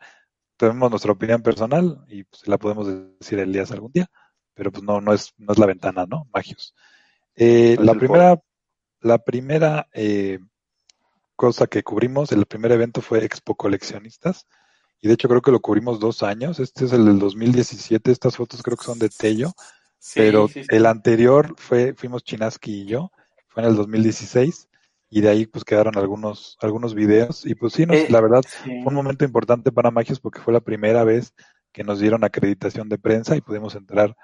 Tenemos 0.56 0.90
nuestra 0.90 1.12
opinión 1.12 1.42
personal 1.42 2.04
y 2.08 2.24
pues, 2.24 2.46
la 2.46 2.58
podemos 2.58 2.86
decir 3.18 3.40
a 3.40 3.42
Elías 3.42 3.72
algún 3.72 3.92
día, 3.92 4.08
pero 4.54 4.70
pues 4.70 4.84
no, 4.84 5.00
no 5.00 5.12
es, 5.12 5.34
no 5.38 5.52
es 5.52 5.58
la 5.58 5.66
ventana, 5.66 6.06
¿no? 6.06 6.28
Magios. 6.32 6.74
Eh, 7.34 7.76
la 7.80 7.94
primera, 7.94 8.40
la 9.00 9.18
primera 9.18 9.88
eh, 9.92 10.38
cosa 11.34 11.66
que 11.66 11.82
cubrimos, 11.82 12.32
el 12.32 12.46
primer 12.46 12.72
evento 12.72 13.02
fue 13.02 13.24
Expo 13.24 13.56
Coleccionistas. 13.56 14.46
Y 15.00 15.08
de 15.08 15.14
hecho 15.14 15.28
creo 15.28 15.42
que 15.42 15.50
lo 15.50 15.60
cubrimos 15.60 16.00
dos 16.00 16.22
años. 16.22 16.58
Este 16.60 16.84
es 16.86 16.92
el 16.92 17.04
del 17.04 17.18
2017. 17.18 18.10
Estas 18.10 18.36
fotos 18.36 18.62
creo 18.62 18.76
que 18.76 18.84
son 18.84 18.98
de 18.98 19.08
Tello. 19.08 19.52
Sí, 19.98 20.20
pero 20.20 20.48
sí, 20.48 20.62
sí. 20.62 20.68
el 20.70 20.86
anterior 20.86 21.54
fue, 21.58 21.94
fuimos 21.94 22.24
Chinaski 22.24 22.82
y 22.82 22.86
yo. 22.86 23.10
Fue 23.48 23.62
en 23.62 23.68
el 23.70 23.76
2016. 23.76 24.68
Y 25.08 25.20
de 25.20 25.28
ahí 25.28 25.46
pues 25.46 25.64
quedaron 25.64 25.96
algunos, 25.98 26.56
algunos 26.60 26.94
videos. 26.94 27.46
Y 27.46 27.54
pues 27.54 27.72
sí, 27.74 27.86
nos- 27.86 27.96
Eh, 27.96 28.06
la 28.10 28.20
verdad 28.20 28.42
fue 28.64 28.72
un 28.86 28.94
momento 28.94 29.24
importante 29.24 29.70
para 29.72 29.90
Magios 29.90 30.18
porque 30.20 30.40
fue 30.40 30.52
la 30.52 30.60
primera 30.60 31.04
vez 31.04 31.32
que 31.72 31.84
nos 31.84 32.00
dieron 32.00 32.24
acreditación 32.24 32.88
de 32.88 32.98
prensa 32.98 33.36
y 33.36 33.40
pudimos 33.40 33.74
entrar 33.74 34.16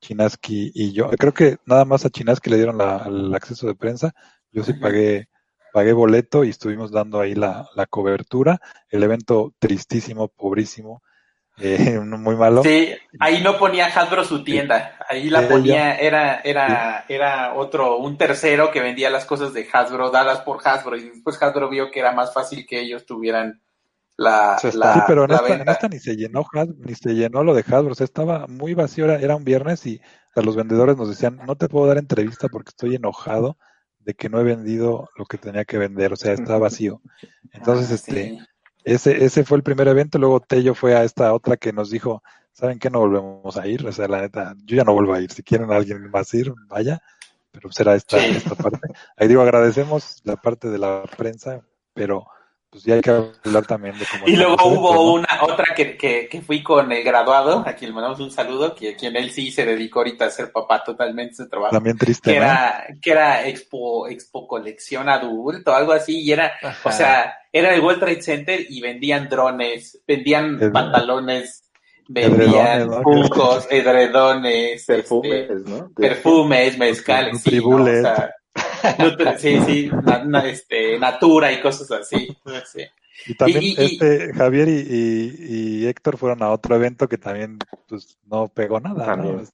Chinaski 0.00 0.70
y 0.74 0.92
yo. 0.92 1.10
Creo 1.10 1.34
que 1.34 1.58
nada 1.66 1.84
más 1.84 2.04
a 2.04 2.10
Chinaski 2.10 2.48
le 2.50 2.56
dieron 2.56 2.78
la- 2.78 3.04
el 3.06 3.34
acceso 3.34 3.66
de 3.66 3.74
prensa. 3.74 4.12
Yo 4.52 4.62
sí 4.64 4.72
pagué, 4.72 5.28
pagué 5.72 5.92
boleto 5.92 6.44
y 6.44 6.50
estuvimos 6.50 6.90
dando 6.90 7.20
ahí 7.20 7.34
la, 7.34 7.68
la 7.74 7.86
cobertura. 7.86 8.60
El 8.88 9.02
evento 9.02 9.54
tristísimo, 9.58 10.28
pobrísimo, 10.28 11.02
eh, 11.58 12.00
muy 12.00 12.36
malo. 12.36 12.62
Sí, 12.62 12.88
ahí 13.18 13.42
no 13.42 13.58
ponía 13.58 13.86
Hasbro 13.86 14.24
su 14.24 14.42
tienda, 14.42 14.98
ahí 15.08 15.28
la 15.28 15.46
ponía, 15.46 15.96
era, 15.96 16.40
era, 16.40 17.04
era 17.08 17.54
otro, 17.54 17.98
un 17.98 18.16
tercero 18.16 18.70
que 18.70 18.80
vendía 18.80 19.10
las 19.10 19.26
cosas 19.26 19.52
de 19.52 19.68
Hasbro 19.70 20.10
dadas 20.10 20.40
por 20.40 20.66
Hasbro 20.66 20.96
y 20.96 21.10
después 21.10 21.40
Hasbro 21.42 21.68
vio 21.68 21.90
que 21.90 22.00
era 22.00 22.12
más 22.12 22.32
fácil 22.32 22.66
que 22.66 22.80
ellos 22.80 23.04
tuvieran 23.04 23.60
la, 24.16 24.58
Sí, 24.58 24.68
está. 24.68 24.78
la, 24.78 24.94
Sí, 24.94 25.02
pero 25.06 25.24
en 25.24 25.32
la 25.32 25.36
esta, 25.36 25.52
en 25.54 25.58
venta. 25.58 25.72
esta 25.72 25.88
ni 25.88 25.98
se 25.98 26.16
llenó 26.16 26.46
ni 26.78 26.94
se 26.94 27.14
llenó 27.14 27.44
lo 27.44 27.54
de 27.54 27.60
Hasbro, 27.60 27.92
o 27.92 27.94
sea, 27.94 28.04
estaba 28.04 28.46
muy 28.46 28.72
vacío, 28.74 29.04
era, 29.04 29.16
era 29.16 29.36
un 29.36 29.44
viernes 29.44 29.84
y 29.86 30.00
a 30.34 30.40
los 30.40 30.56
vendedores 30.56 30.96
nos 30.96 31.08
decían, 31.10 31.40
no 31.44 31.56
te 31.56 31.68
puedo 31.68 31.86
dar 31.86 31.98
entrevista 31.98 32.48
porque 32.48 32.70
estoy 32.70 32.94
enojado 32.94 33.58
de 34.00 34.14
que 34.14 34.28
no 34.28 34.40
he 34.40 34.44
vendido 34.44 35.08
lo 35.16 35.26
que 35.26 35.38
tenía 35.38 35.64
que 35.64 35.78
vender, 35.78 36.12
o 36.12 36.16
sea, 36.16 36.32
está 36.32 36.58
vacío. 36.58 37.00
Entonces, 37.52 37.90
Ah, 37.90 37.94
este, 37.94 38.12
sí. 38.30 38.38
ese, 38.84 39.24
ese 39.24 39.44
fue 39.44 39.56
el 39.58 39.62
primer 39.62 39.88
evento, 39.88 40.18
luego 40.18 40.40
Tello 40.40 40.74
fue 40.74 40.94
a 40.96 41.04
esta 41.04 41.32
otra 41.34 41.56
que 41.56 41.72
nos 41.72 41.90
dijo, 41.90 42.22
¿saben 42.52 42.78
qué? 42.78 42.90
No 42.90 43.00
volvemos 43.00 43.56
a 43.56 43.66
ir, 43.66 43.86
o 43.86 43.92
sea, 43.92 44.08
la 44.08 44.20
neta, 44.22 44.54
yo 44.64 44.76
ya 44.76 44.84
no 44.84 44.92
vuelvo 44.94 45.14
a 45.14 45.20
ir, 45.20 45.30
si 45.32 45.42
quieren 45.42 45.70
alguien 45.72 46.10
más 46.10 46.32
ir, 46.34 46.52
vaya, 46.68 47.00
pero 47.52 47.70
será 47.72 47.94
esta, 47.94 48.18
Sí. 48.18 48.26
esta 48.36 48.54
parte. 48.54 48.80
Ahí 49.16 49.28
digo, 49.28 49.42
agradecemos 49.42 50.20
la 50.24 50.36
parte 50.36 50.68
de 50.68 50.78
la 50.78 51.02
prensa, 51.16 51.60
pero 51.94 52.26
pues 52.70 52.84
ya 52.84 52.94
hay 52.94 53.00
que 53.00 53.10
hablar 53.10 53.66
también 53.66 53.98
de 53.98 54.06
cómo... 54.10 54.28
Y 54.28 54.36
luego 54.36 54.54
hubo 54.64 54.94
¿no? 54.94 55.12
una 55.14 55.28
otra 55.42 55.74
que, 55.74 55.96
que, 55.96 56.28
que 56.28 56.40
fui 56.40 56.62
con 56.62 56.92
el 56.92 57.02
graduado, 57.02 57.64
a 57.66 57.72
quien 57.74 57.90
le 57.90 57.94
mandamos 57.96 58.20
un 58.20 58.30
saludo, 58.30 58.74
que 58.76 58.94
quien 58.94 59.16
él 59.16 59.32
sí 59.32 59.50
se 59.50 59.64
dedicó 59.66 59.98
ahorita 60.00 60.26
a 60.26 60.30
ser 60.30 60.52
papá 60.52 60.84
totalmente 60.84 61.34
su 61.34 61.48
trabajo. 61.48 61.72
También 61.74 61.98
triste, 61.98 62.32
que 62.32 62.38
¿no? 62.38 62.44
era, 62.44 62.86
que 63.02 63.10
era 63.10 63.46
expo, 63.48 64.06
expo 64.08 64.46
colección 64.46 65.08
adulto, 65.08 65.74
algo 65.74 65.92
así, 65.92 66.20
y 66.20 66.30
era, 66.30 66.52
Ajá. 66.62 66.88
o 66.88 66.92
sea, 66.92 67.34
era 67.52 67.74
el 67.74 67.80
World 67.80 67.98
Trade 68.00 68.22
Center 68.22 68.64
y 68.68 68.80
vendían 68.80 69.28
drones, 69.28 70.00
vendían 70.06 70.70
pantalones, 70.72 71.64
vendían 72.08 72.88
juncos, 73.02 73.66
edredones, 73.70 74.84
Perfumes, 74.84 75.50
este, 75.50 75.70
¿no? 75.70 75.90
perfumes, 75.94 76.78
mezcal, 76.78 77.24
sí, 77.26 77.30
¿no? 77.32 77.36
o 77.36 77.78
Nutribullet. 77.78 78.02
sea, 78.02 78.14
nutri- 78.16 78.30
sí, 79.38 79.60
sí, 79.66 79.90
na- 80.02 80.24
na- 80.24 80.46
este, 80.46 80.98
natura 80.98 81.52
y 81.52 81.60
cosas 81.60 81.90
así, 81.92 82.36
sí. 82.72 82.82
Y 83.26 83.34
también 83.34 83.62
Y- 83.62 83.68
y- 83.78 83.84
este 83.84 84.32
Javier 84.32 84.68
y, 84.68 84.72
y- 84.88 85.36
y 85.82 85.86
Héctor 85.86 86.16
fueron 86.16 86.42
a 86.42 86.50
otro 86.50 86.74
evento 86.74 87.08
que 87.08 87.18
también 87.18 87.58
pues 87.88 88.18
no 88.26 88.48
pegó 88.48 88.80
nada, 88.80 89.00
¿no? 89.00 89.22
También. 89.22 89.48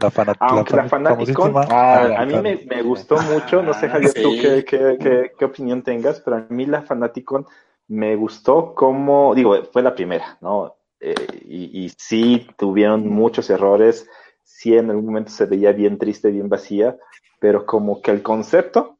La, 0.00 0.10
fanat 0.10 0.36
Aunque 0.40 0.74
la 0.74 0.88
fan- 0.88 1.04
Fanaticon, 1.06 1.52
famosísima- 1.52 1.66
Ah, 1.70 2.22
a 2.22 2.26
mí 2.26 2.34
me, 2.40 2.56
me 2.66 2.82
gustó 2.82 3.20
mucho, 3.22 3.62
no 3.62 3.72
sé 3.72 3.88
Javier, 3.88 4.12
tú 4.14 4.32
qué, 4.40 4.64
qué, 4.64 5.32
qué 5.38 5.44
opinión 5.44 5.82
tengas, 5.82 6.20
pero 6.20 6.38
a 6.38 6.46
mí 6.48 6.66
la 6.66 6.82
Fanaticon 6.82 7.46
me 7.86 8.16
gustó 8.16 8.74
como, 8.74 9.32
digo, 9.34 9.62
fue 9.72 9.82
la 9.82 9.94
primera, 9.94 10.38
¿no? 10.40 10.74
Eh, 10.98 11.14
y, 11.44 11.84
y 11.84 11.92
sí 11.96 12.48
tuvieron 12.56 13.08
muchos 13.08 13.48
errores, 13.50 14.08
sí 14.42 14.74
en 14.76 14.90
algún 14.90 15.06
momento 15.06 15.30
se 15.30 15.46
veía 15.46 15.70
bien 15.72 15.98
triste, 15.98 16.30
bien 16.30 16.48
vacía, 16.48 16.96
pero 17.42 17.66
como 17.66 18.00
que 18.00 18.12
el 18.12 18.22
concepto 18.22 18.98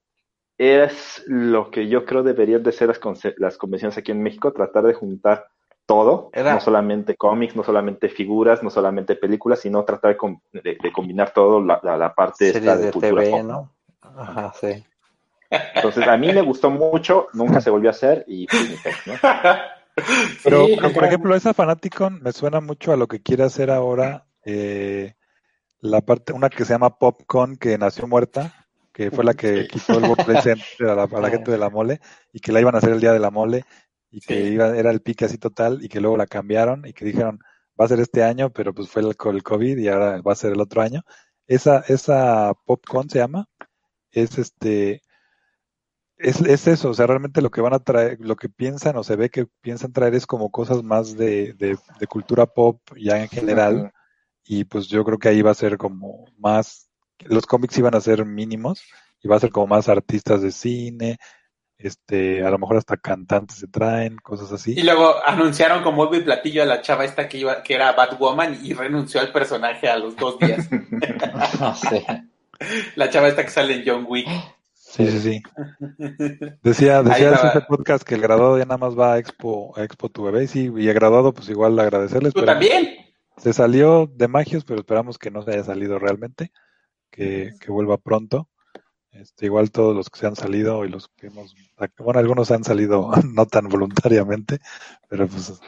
es 0.59 1.23
lo 1.29 1.71
que 1.71 1.87
yo 1.87 2.05
creo 2.05 2.25
deberían 2.25 2.65
de 2.65 2.73
ser 2.73 2.89
las, 2.89 3.01
las 3.39 3.57
convenciones 3.57 3.97
aquí 3.97 4.11
en 4.11 4.21
México, 4.21 4.53
tratar 4.53 4.83
de 4.83 4.95
juntar 4.95 5.47
todo, 5.87 6.31
Era- 6.33 6.55
no 6.55 6.61
solamente 6.61 7.15
cómics, 7.17 7.55
no 7.55 7.63
solamente 7.63 8.09
figuras, 8.09 8.61
no 8.65 8.69
solamente 8.71 9.15
películas, 9.15 9.61
sino 9.61 9.85
tratar 9.85 10.11
de, 10.13 10.17
com- 10.17 10.41
de- 10.53 10.77
de 10.83 10.93
combinar 10.93 11.33
todo, 11.33 11.61
la, 11.65 11.79
la, 11.85 11.97
la 11.97 12.13
parte 12.15 12.49
esta 12.49 12.59
Series 12.59 12.79
de, 12.81 12.87
de 12.87 12.93
cultura 12.93 13.23
TV, 13.23 13.31
pop, 13.31 13.43
¿no? 13.45 13.71
Ajá, 14.03 14.53
sí. 14.61 14.85
Entonces, 15.77 16.09
a 16.09 16.17
mí 16.17 16.33
me 16.33 16.43
gustó 16.43 16.69
mucho, 16.71 17.29
nunca 17.35 17.61
se 17.61 17.71
volvió 17.71 17.91
a 17.91 17.93
hacer 17.93 18.25
y 18.27 18.49
pues, 18.49 18.97
¿no? 19.07 19.15
Pero, 20.43 20.67
Sí, 20.67 20.75
pero, 20.77 20.93
por 20.93 21.05
ejemplo, 21.05 21.37
esa 21.37 21.55
Fanaticon 21.55 22.21
me 22.23 22.33
suena 22.33 22.61
mucho 22.61 22.93
a 22.93 22.97
lo 22.97 23.07
que 23.07 23.21
quiere 23.23 23.45
hacer 23.45 23.71
ahora 23.71 24.25
eh, 24.45 25.15
la 25.83 26.01
parte, 26.03 26.33
una 26.33 26.51
que 26.51 26.65
se 26.65 26.75
llama 26.75 26.99
Popcon, 26.99 27.57
que 27.57 27.79
nació 27.79 28.09
muerta, 28.09 28.55
que 28.93 29.11
fue 29.13 29.25
la 29.25 29.35
que 29.35 29.67
quitó 29.67 29.99
el 29.99 30.05
World 30.05 30.23
Trade 30.25 30.41
Center 30.43 30.89
a 30.89 30.95
la, 30.97 31.05
a 31.05 31.21
la 31.21 31.31
gente 31.31 31.51
de 31.53 31.59
la 31.59 31.71
mole, 31.71 32.01
y 32.33 32.41
que 32.41 32.53
la 32.53 32.61
iban 32.63 32.75
a 32.75 32.79
hacer 32.79 32.93
el 32.93 33.01
día 33.01 33.13
de 33.13 33.21
la 33.21 33.31
mole, 33.31 33.67
y 34.11 34.23
que 34.23 34.35
Sí. 34.35 34.55
iba, 34.55 34.77
era 34.77 34.91
el 34.91 35.03
pique 35.03 35.27
así 35.27 35.39
total, 35.39 35.85
y 35.85 35.89
que 35.91 36.01
luego 36.01 36.17
la 36.17 36.27
cambiaron, 36.27 36.87
y 36.87 36.95
que 36.95 37.05
dijeron, 37.07 37.41
va 37.81 37.87
a 37.87 37.89
ser 37.89 38.01
este 38.01 38.25
año, 38.25 38.51
pero 38.53 38.75
pues 38.75 38.91
fue 38.91 39.03
el, 39.03 39.09
el 39.35 39.43
COVID 39.45 39.79
y 39.79 39.89
ahora 39.89 40.23
va 40.23 40.33
a 40.33 40.37
ser 40.37 40.53
el 40.53 40.61
otro 40.61 40.83
año. 40.83 41.03
Esa, 41.47 41.81
esa 41.89 42.55
Popcon 42.67 43.11
se 43.11 43.19
llama, 43.21 43.49
es 44.13 44.39
este, 44.39 45.03
es, 46.17 46.41
es 46.43 46.69
eso, 46.69 46.91
o 46.91 46.95
sea, 46.95 47.07
realmente 47.07 47.43
lo 47.43 47.51
que 47.51 47.61
van 47.61 47.75
a 47.75 47.81
traer, 47.81 48.19
lo 48.21 48.37
que 48.37 48.49
piensan 48.49 48.97
o 48.97 49.03
se 49.05 49.17
ve 49.17 49.31
que 49.31 49.47
piensan 49.61 49.93
traer 49.93 50.15
es 50.15 50.27
como 50.27 50.51
cosas 50.51 50.83
más 50.85 51.17
de, 51.17 51.55
de, 51.55 51.77
de 51.99 52.07
cultura 52.07 52.47
pop 52.47 52.81
ya 52.97 53.21
en 53.21 53.29
general, 53.29 53.93
y 54.45 54.65
pues 54.65 54.89
yo 54.89 55.05
creo 55.05 55.19
que 55.19 55.29
ahí 55.29 55.43
va 55.43 55.51
a 55.51 55.55
ser 55.55 55.79
como 55.79 56.27
más, 56.39 56.89
los 57.21 57.47
cómics 57.47 57.79
iban 57.79 57.95
a 57.95 58.01
ser 58.01 58.25
mínimos, 58.25 58.83
y 59.23 59.29
va 59.29 59.37
a 59.37 59.41
ser 59.41 59.51
como 59.51 59.69
más 59.69 59.89
artistas 59.89 60.43
de 60.43 60.51
cine, 60.51 61.19
este, 61.83 62.45
a 62.45 62.51
lo 62.51 62.59
mejor 62.59 62.77
hasta 62.77 62.97
cantantes 62.97 63.59
se 63.59 63.67
traen, 63.67 64.17
cosas 64.17 64.53
así. 64.53 64.75
Y 64.77 64.83
luego 64.83 65.17
anunciaron 65.25 65.83
como 65.83 66.03
Olvo 66.03 66.17
y 66.17 66.21
platillo 66.21 66.63
a 66.63 66.67
la 66.67 66.81
chava 66.81 67.05
esta 67.05 67.29
que 67.29 67.39
iba, 67.39 67.63
que 67.63 67.75
era 67.75 67.93
Batwoman 67.93 68.59
y 68.63 68.73
renunció 68.73 69.21
al 69.21 69.33
personaje 69.33 69.89
a 69.89 69.99
los 69.99 70.17
dos 70.17 70.39
días. 70.39 70.69
No 71.61 71.75
sé. 71.75 72.05
la 72.97 73.11
chava 73.11 73.29
esta 73.29 73.45
que 73.45 73.51
sale 73.51 73.75
en 73.75 73.83
John 73.85 74.07
Wick. 74.09 74.29
Sí, 74.75 75.09
sí, 75.11 75.21
sí. 75.21 75.43
Decía, 76.63 77.03
decía 77.03 77.33
estaba. 77.33 77.51
ese 77.51 77.61
podcast 77.63 78.05
que 78.05 78.15
el 78.15 78.21
graduado 78.21 78.59
ya 78.59 78.65
nada 78.65 78.79
más 78.79 78.99
va 78.99 79.15
a 79.15 79.19
Expo, 79.19 79.73
a 79.77 79.83
Expo 79.83 80.09
Tu 80.09 80.23
Bebé, 80.25 80.45
y 80.45 80.49
sí, 80.49 80.71
y 80.77 80.89
el 80.89 80.95
graduado 80.95 81.33
pues 81.33 81.49
igual 81.49 81.79
agradecerles, 81.79 82.35
¿Tú 82.35 82.41
pero 82.41 82.53
también? 82.53 82.97
Se 83.37 83.53
salió 83.53 84.07
de 84.07 84.29
Magios, 84.29 84.65
pero 84.65 84.81
esperamos 84.81 85.19
que 85.19 85.31
no 85.31 85.43
se 85.43 85.53
haya 85.53 85.65
salido 85.65 85.99
realmente, 85.99 86.53
que, 87.11 87.53
que 87.61 87.73
vuelva 87.73 87.99
pronto. 87.99 88.49
Este, 89.13 89.45
igual 89.45 89.71
todos 89.71 89.95
los 89.95 90.09
que 90.09 90.21
se 90.21 90.27
han 90.27 90.37
salido 90.37 90.87
y 90.87 90.89
los 90.89 91.09
que 91.09 91.27
hemos, 91.27 91.55
bueno, 91.99 92.19
algunos 92.19 92.51
han 92.51 92.65
salido 92.65 93.11
no 93.35 93.45
tan 93.45 93.69
voluntariamente, 93.69 94.59
pero 95.07 95.29
pues 95.29 95.61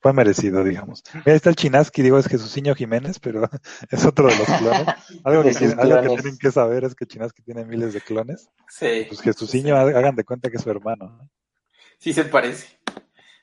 fue 0.00 0.12
merecido, 0.14 0.64
digamos. 0.64 1.02
Mira, 1.12 1.24
ahí 1.26 1.36
está 1.36 1.50
el 1.50 1.56
Chinaski, 1.56 2.00
digo, 2.00 2.18
es 2.18 2.26
Jesuciño 2.26 2.74
Jiménez, 2.74 3.18
pero 3.18 3.46
es 3.90 4.06
otro 4.06 4.28
de 4.28 4.38
los 4.38 4.46
clones. 4.46 4.86
Algo 5.24 5.42
que, 5.42 5.52
tienen 5.52 6.38
que 6.38 6.50
saber 6.50 6.84
es 6.84 6.94
que 6.94 7.04
Chinaski 7.04 7.42
tiene 7.42 7.66
miles 7.66 7.92
de 7.92 8.00
clones. 8.00 8.48
Sí. 8.68 9.04
Pues 9.06 9.20
Jesuciño, 9.20 9.76
hagan 9.76 10.16
de 10.16 10.24
cuenta 10.24 10.48
que 10.48 10.56
es 10.56 10.62
su 10.62 10.70
hermano. 10.70 11.10
¿no? 11.10 11.30
Sí 11.98 12.14
se 12.14 12.24
parece. 12.24 12.78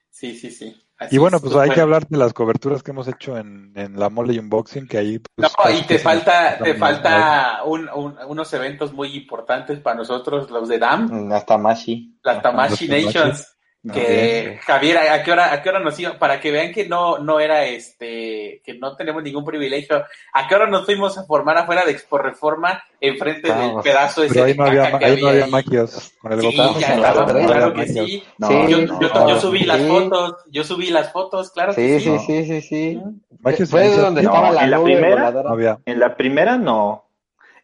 Sí, 0.10 0.36
sí, 0.36 0.50
sí. 0.50 0.76
Así 1.00 1.16
Y 1.16 1.18
bueno, 1.18 1.38
es. 1.38 1.44
pues 1.44 1.56
hay 1.56 1.70
que 1.70 1.80
hablar 1.82 2.06
de 2.08 2.18
las 2.18 2.34
coberturas 2.34 2.84
que 2.84 2.92
hemos 2.92 3.08
hecho 3.08 3.38
en, 3.38 3.72
en 3.76 3.98
la 3.98 4.10
mole 4.10 4.34
y 4.34 4.40
unboxing, 4.40 4.88
que 4.88 4.98
ahí... 4.98 5.22
No, 5.38 5.48
Pues, 5.64 5.80
y 5.80 5.84
te 5.84 5.98
falta, 5.98 6.58
te 6.62 6.74
falta 6.76 7.64
un, 7.66 7.88
un- 7.90 8.18
unos 8.28 8.54
eventos 8.54 8.92
muy 8.94 9.16
importantes 9.16 9.80
para 9.80 9.96
nosotros, 9.96 10.50
los 10.52 10.68
de 10.68 10.78
DAM, 10.78 11.30
las 11.30 11.46
Tamashi 11.46 12.20
los 12.22 12.42
Tamashi. 12.42 12.88
Nations. 12.90 13.56
Que 13.93 14.60
Javier, 14.65 14.97
¿a 14.97 15.23
qué 15.23 15.31
hora, 15.31 15.53
a 15.53 15.61
qué 15.61 15.69
hora 15.69 15.80
nos 15.80 15.97
iba? 15.97 16.19
Para 16.19 16.41
que 16.41 16.51
vean 16.51 16.73
que 16.73 16.85
no, 16.89 17.19
no 17.19 17.39
era 17.39 17.64
este, 17.65 18.61
que 18.65 18.73
no 18.77 18.97
tenemos 18.97 19.23
ningún 19.23 19.45
privilegio. 19.45 20.03
¿A 20.34 20.47
qué 20.49 20.56
hora 20.56 20.68
nos 20.68 20.85
fuimos 20.85 21.18
a 21.18 21.23
formar 21.23 21.57
afuera 21.57 21.85
de 21.85 21.91
Expo 21.91 22.18
Reforma 22.18 22.84
enfrente 22.99 23.53
del 23.53 23.72
pedazo 23.81 24.23
ese 24.23 24.34
Pero 24.34 24.45
ahí 24.45 24.51
de 24.51 24.57
no 24.57 24.65
había, 24.65 24.99
que 24.99 25.06
ahí 25.06 25.22
no 25.22 25.30
había 25.30 25.45
ahí? 25.45 25.51
magios 25.51 26.11
con 26.19 26.34
el 26.34 26.41
Sí, 26.41 26.57
botón. 26.57 26.80
ya, 26.81 26.89
no, 26.95 27.01
claro, 27.01 27.19
no, 27.22 27.34
no 27.39 27.47
claro 27.47 27.65
había 27.68 27.85
que 27.85 27.93
sí. 27.93 28.23
No, 28.38 28.47
Sí, 28.49 28.53
Yo, 28.68 28.81
no, 28.81 29.01
yo, 29.01 29.07
no. 29.14 29.30
yo 29.30 29.39
subí 29.39 29.64
las 29.64 29.77
Sí. 29.81 29.88
fotos, 29.88 30.35
yo 30.51 30.64
subí 30.65 30.89
las 30.89 31.11
fotos, 31.14 31.51
claro 31.51 31.73
que 31.73 31.99
Sí, 31.99 32.03
sí. 32.03 32.19
sí, 32.19 32.45
sí, 32.45 32.45
sí, 32.45 32.61
sí. 32.61 33.01
Magios 33.39 33.69
Fue 33.69 33.88
donde 33.88 34.23
No, 34.23 34.30
estaba 34.34 34.51
la 34.51 34.64
¿en 34.65 34.72
la 34.72 34.84
primera? 34.84 35.31
no 35.31 35.49
había. 35.49 35.80
En 35.85 35.99
la 36.01 36.18
primera 36.18 36.57
no. 36.57 37.06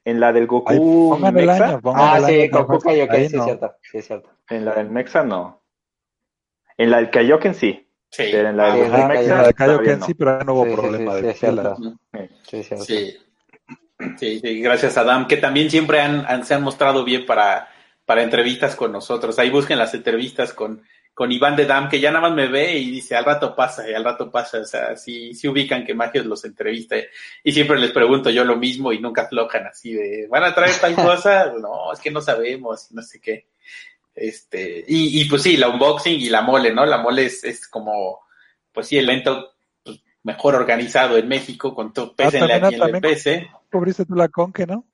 En 0.05 0.19
la 0.21 0.31
del 0.31 0.47
Goku 0.47 0.71
el 1.25 1.33
Mexa, 1.33 1.65
año, 1.65 1.81
Ah, 1.93 2.17
el 2.19 2.25
sí, 2.25 2.49
sí, 3.29 3.35
no. 3.37 3.43
cierto. 3.43 3.73
Sí, 3.91 3.97
es 3.97 4.07
cierto. 4.07 4.29
en 4.49 4.63
la 4.63 4.75
del 4.75 4.89
Mexa 4.89 5.21
no. 5.23 5.61
En 6.77 6.91
la 6.91 6.97
del 6.97 7.09
Kaioken 7.09 7.53
sí, 7.55 7.81
Sí. 8.09 8.23
pero 8.31 8.49
en 8.49 8.57
la 8.57 8.71
Sí, 8.73 8.77
del 8.79 8.85
en 8.85 8.91
Goku 8.91 8.97
la 8.99 9.05
Ah, 9.05 9.07
Mexa 9.09 9.23
en 9.23 9.29
la 9.41 9.47
de 9.47 9.53
Cayo 9.53 9.71
todavía 9.73 9.91
Ken 9.91 9.99
no. 9.99 10.05
sí, 10.05 10.13
pero 10.13 10.43
no 10.43 10.53
hubo 10.53 10.65
Sí, 10.65 10.71
problema 10.71 11.15
sí, 11.15 11.21
de 11.21 11.33
filas. 11.33 11.77
Sí. 12.43 12.63
Sí. 12.63 13.17
Sí, 14.17 14.39
sí, 14.41 14.59
gracias 14.61 14.97
Adam, 14.97 15.25
que 15.27 15.37
también 15.37 15.69
siempre 15.69 16.01
han, 16.01 16.25
han- 16.27 16.45
se 16.45 16.53
han 16.53 16.61
mostrado 16.63 17.03
bien 17.05 17.25
para, 17.25 17.69
para 18.05 18.23
entrevistas 18.23 18.75
con 18.75 18.91
nosotros. 18.91 19.39
Ahí 19.39 19.49
busquen 19.49 19.79
las 19.79 19.93
entrevistas 19.93 20.51
con, 20.53 20.83
con 21.13 21.31
Iván 21.31 21.55
de 21.55 21.65
Dam, 21.65 21.87
que 21.87 22.01
ya 22.01 22.11
nada 22.11 22.27
más 22.27 22.35
me 22.35 22.47
ve 22.49 22.73
y 22.77 22.91
dice, 22.91 23.15
al 23.15 23.23
rato 23.23 23.55
pasa, 23.55 23.89
y 23.89 23.93
al 23.93 24.03
rato 24.03 24.29
pasa. 24.29 24.59
O 24.59 24.65
sea, 24.65 24.97
sí, 24.97 25.33
sí 25.33 25.47
ubican 25.47 25.85
que 25.85 25.93
Magios 25.93 26.25
los 26.25 26.43
entrevista. 26.43 26.97
Y 27.41 27.51
siempre 27.53 27.79
les 27.79 27.91
pregunto 27.91 28.29
yo 28.29 28.43
lo 28.43 28.57
mismo 28.57 28.91
y 28.91 28.99
nunca 28.99 29.23
aflojan 29.23 29.65
así 29.67 29.93
de, 29.93 30.27
¿van 30.29 30.43
a 30.43 30.53
traer 30.53 30.75
tal 30.79 30.93
cosa? 30.95 31.53
No, 31.57 31.93
es 31.93 31.99
que 32.01 32.11
no 32.11 32.19
sabemos, 32.19 32.91
no 32.91 33.01
sé 33.01 33.21
qué. 33.21 33.47
Este, 34.15 34.83
y, 34.87 35.21
y 35.21 35.25
pues 35.25 35.43
sí, 35.43 35.57
la 35.57 35.67
unboxing 35.69 36.19
y 36.21 36.29
la 36.29 36.41
mole, 36.41 36.73
¿no? 36.73 36.85
La 36.85 36.99
mole 36.99 37.25
es, 37.25 37.43
es 37.43 37.67
como, 37.67 38.21
pues 38.71 38.87
sí, 38.87 38.97
el 38.97 39.09
evento 39.09 39.55
pues, 39.83 39.99
mejor 40.23 40.55
organizado 40.55 41.17
en 41.17 41.27
México, 41.27 41.75
con 41.75 41.91
todo, 41.91 42.15
pésenle 42.15 42.39
también- 42.59 42.63
a 42.63 42.67
quien 42.69 42.79
le 42.79 42.85
también- 42.93 43.01
pese. 43.01 43.49
¿Cubriste 43.71 44.05
tú 44.05 44.15
la 44.15 44.29
conque, 44.29 44.65
no? 44.65 44.85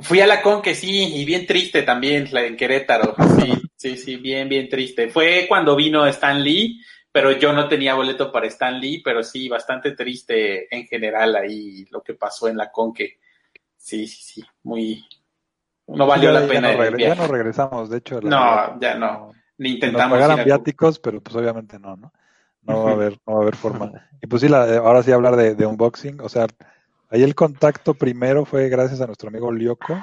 Fui 0.00 0.20
a 0.20 0.26
la 0.26 0.42
con 0.42 0.62
que 0.62 0.74
sí, 0.74 1.14
y 1.16 1.24
bien 1.24 1.46
triste 1.46 1.82
también, 1.82 2.28
la 2.30 2.44
en 2.44 2.56
Querétaro. 2.56 3.16
Sí, 3.40 3.52
sí, 3.74 3.96
sí, 3.96 4.16
bien, 4.16 4.48
bien 4.48 4.68
triste. 4.68 5.08
Fue 5.08 5.46
cuando 5.48 5.74
vino 5.74 6.06
Stan 6.06 6.40
Lee, 6.40 6.80
pero 7.10 7.32
yo 7.32 7.52
no 7.52 7.66
tenía 7.68 7.94
boleto 7.94 8.30
para 8.30 8.46
Stan 8.46 8.78
Lee, 8.78 9.00
pero 9.02 9.24
sí, 9.24 9.48
bastante 9.48 9.92
triste 9.92 10.72
en 10.72 10.86
general 10.86 11.34
ahí 11.34 11.84
lo 11.90 12.02
que 12.02 12.14
pasó 12.14 12.46
en 12.48 12.58
la 12.58 12.70
con 12.70 12.92
que 12.92 13.18
sí, 13.76 14.06
sí, 14.06 14.22
sí, 14.22 14.44
muy, 14.62 15.04
no 15.88 16.06
valió 16.06 16.32
ya- 16.32 16.40
la 16.40 16.46
ya 16.46 16.48
pena 16.52 16.72
no 16.74 16.82
el 16.82 16.92
regre- 16.94 17.00
ya 17.00 17.14
no 17.14 17.26
regresamos, 17.26 17.90
de 17.90 17.98
hecho. 17.98 18.20
No, 18.20 18.28
verdad, 18.30 18.76
ya 18.80 18.94
no. 18.96 19.32
Ni 19.58 19.70
Nos 19.70 19.74
intentamos 19.74 20.16
pagaran 20.18 20.36
ir 20.36 20.40
a- 20.42 20.44
viáticos, 20.44 20.98
pero 20.98 21.20
pues 21.20 21.34
obviamente 21.36 21.78
no, 21.78 21.96
¿no? 21.96 22.12
No 22.62 22.84
va 22.84 22.90
a 22.90 22.94
haber, 22.94 23.18
no 23.26 23.32
va 23.34 23.38
a 23.38 23.42
haber 23.42 23.56
forma. 23.56 23.92
Y 24.22 24.26
pues 24.26 24.42
sí, 24.42 24.48
la, 24.48 24.76
ahora 24.78 25.02
sí 25.02 25.10
hablar 25.12 25.36
de, 25.36 25.54
de 25.54 25.66
unboxing, 25.66 26.20
o 26.20 26.28
sea, 26.28 26.46
ahí 27.10 27.22
el 27.22 27.34
contacto 27.34 27.94
primero 27.94 28.44
fue 28.44 28.68
gracias 28.68 29.00
a 29.00 29.06
nuestro 29.06 29.28
amigo 29.30 29.50
Lyoko 29.50 29.98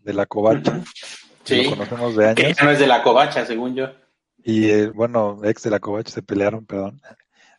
de 0.00 0.12
la 0.12 0.26
Covacha, 0.26 0.80
que 1.44 1.54
Sí, 1.54 1.64
lo 1.64 1.70
conocemos 1.70 2.16
de 2.16 2.34
que 2.34 2.52
ya 2.52 2.64
no 2.64 2.70
es 2.72 2.78
de 2.80 2.86
la 2.88 3.02
covacha, 3.02 3.46
según 3.46 3.74
yo. 3.76 3.86
y 4.42 4.68
eh, 4.70 4.88
bueno, 4.88 5.38
ex 5.44 5.62
de 5.62 5.70
la 5.70 5.78
Covacha 5.78 6.10
se 6.12 6.22
pelearon, 6.22 6.66
perdón. 6.66 7.00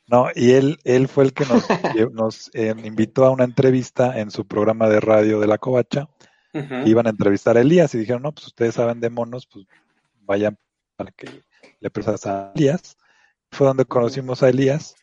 No, 0.07 0.27
y 0.35 0.52
él, 0.52 0.80
él 0.84 1.07
fue 1.07 1.23
el 1.23 1.34
que 1.34 1.45
nos, 1.45 1.65
nos 2.11 2.52
eh, 2.53 2.76
invitó 2.84 3.23
a 3.26 3.31
una 3.31 3.45
entrevista 3.45 4.19
en 4.19 4.30
su 4.31 4.45
programa 4.45 4.90
de 4.90 4.99
radio 4.99 5.40
de 5.40 5.48
la 5.48 5.57
Covacha, 5.57 6.10
Iban 6.86 7.08
a 7.08 7.10
entrevistar 7.10 7.58
a 7.58 7.62
Elías 7.62 7.96
y 7.96 7.98
dijeron, 7.98 8.22
no, 8.22 8.32
pues 8.32 8.48
ustedes 8.48 8.76
saben 8.76 9.00
de 9.00 9.10
monos, 9.10 9.48
pues 9.48 9.66
vayan 10.22 10.58
para 10.96 11.12
que 11.12 11.42
le 11.80 11.90
prestas 11.90 12.26
a 12.28 12.52
Elías. 12.56 12.98
Fue 13.52 13.68
donde 13.68 13.86
conocimos 13.86 14.44
a 14.44 14.50
Elías 14.50 14.96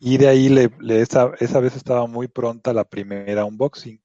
y 0.00 0.16
de 0.18 0.28
ahí 0.28 0.48
le, 0.48 0.70
esa, 1.00 1.32
esa 1.40 1.60
vez 1.60 1.76
estaba 1.76 2.06
muy 2.06 2.28
pronta 2.28 2.72
la 2.72 2.84
primera 2.84 3.44
unboxing 3.44 4.00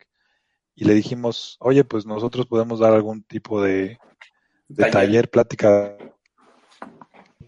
y 0.75 0.85
le 0.85 0.93
dijimos, 0.93 1.57
oye, 1.59 1.83
pues 1.83 2.05
nosotros 2.05 2.45
podemos 2.45 2.79
dar 2.79 2.93
algún 2.93 3.23
tipo 3.23 3.61
de, 3.61 3.97
de 4.67 4.91
taller, 4.91 5.29
plática, 5.29 5.97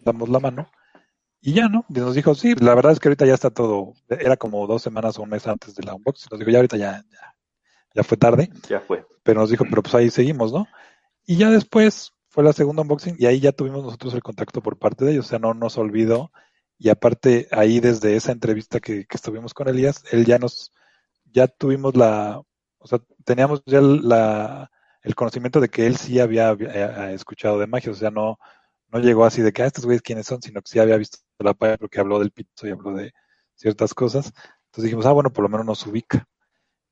damos 0.03 0.29
la 0.29 0.39
mano. 0.39 0.69
Y 1.41 1.53
ya, 1.53 1.69
¿no? 1.69 1.85
Y 1.89 1.93
nos 1.93 2.15
dijo, 2.15 2.35
sí, 2.35 2.55
la 2.55 2.75
verdad 2.75 2.91
es 2.91 2.99
que 2.99 3.07
ahorita 3.07 3.25
ya 3.25 3.35
está 3.35 3.49
todo, 3.49 3.93
era 4.09 4.35
como 4.35 4.65
dos 4.67 4.81
semanas 4.81 5.17
o 5.17 5.21
un 5.21 5.29
mes 5.29 5.47
antes 5.47 5.75
de 5.75 5.83
la 5.83 5.93
unboxing. 5.93 6.27
Nos 6.31 6.39
dijo, 6.39 6.51
ya 6.51 6.57
ahorita 6.57 6.77
ya, 6.77 7.03
ya, 7.09 7.35
ya 7.93 8.03
fue 8.03 8.17
tarde. 8.17 8.49
Ya 8.67 8.79
fue. 8.79 9.05
Pero 9.29 9.41
nos 9.41 9.51
dijo, 9.51 9.63
pero 9.69 9.83
pues 9.83 9.93
ahí 9.93 10.09
seguimos, 10.09 10.51
¿no? 10.51 10.67
Y 11.23 11.37
ya 11.37 11.51
después 11.51 12.13
fue 12.29 12.43
la 12.43 12.51
segunda 12.51 12.81
unboxing 12.81 13.15
y 13.19 13.27
ahí 13.27 13.39
ya 13.39 13.51
tuvimos 13.51 13.83
nosotros 13.83 14.15
el 14.15 14.23
contacto 14.23 14.59
por 14.63 14.79
parte 14.79 15.05
de 15.05 15.11
ellos, 15.11 15.27
o 15.27 15.29
sea, 15.29 15.37
no 15.37 15.53
nos 15.53 15.77
olvidó. 15.77 16.31
Y 16.79 16.89
aparte, 16.89 17.47
ahí 17.51 17.79
desde 17.79 18.15
esa 18.15 18.31
entrevista 18.31 18.79
que, 18.79 19.05
que 19.05 19.17
estuvimos 19.17 19.53
con 19.53 19.67
Elías, 19.67 20.03
él 20.11 20.25
ya 20.25 20.39
nos, 20.39 20.73
ya 21.25 21.47
tuvimos 21.47 21.95
la, 21.95 22.41
o 22.79 22.87
sea, 22.87 22.99
teníamos 23.23 23.61
ya 23.67 23.81
la, 23.81 24.71
el 25.03 25.13
conocimiento 25.13 25.59
de 25.61 25.69
que 25.69 25.85
él 25.85 25.97
sí 25.97 26.19
había, 26.19 26.53
eh, 26.53 27.13
escuchado 27.13 27.59
de 27.59 27.67
magia, 27.67 27.91
o 27.91 27.95
sea, 27.95 28.09
no, 28.09 28.39
no 28.87 28.99
llegó 28.99 29.25
así 29.25 29.43
de 29.43 29.53
que, 29.53 29.61
ah, 29.61 29.67
estos 29.67 29.85
güeyes 29.85 30.01
quiénes 30.01 30.25
son, 30.25 30.41
sino 30.41 30.59
que 30.63 30.71
sí 30.71 30.79
había 30.79 30.97
visto 30.97 31.19
la 31.37 31.53
página 31.53 31.77
porque 31.77 31.99
habló 31.99 32.17
del 32.17 32.31
pito 32.31 32.67
y 32.67 32.71
habló 32.71 32.95
de 32.95 33.13
ciertas 33.53 33.93
cosas. 33.93 34.33
Entonces 34.65 34.85
dijimos, 34.85 35.05
ah, 35.05 35.11
bueno, 35.11 35.31
por 35.31 35.43
lo 35.43 35.49
menos 35.49 35.67
nos 35.67 35.85
ubica. 35.85 36.27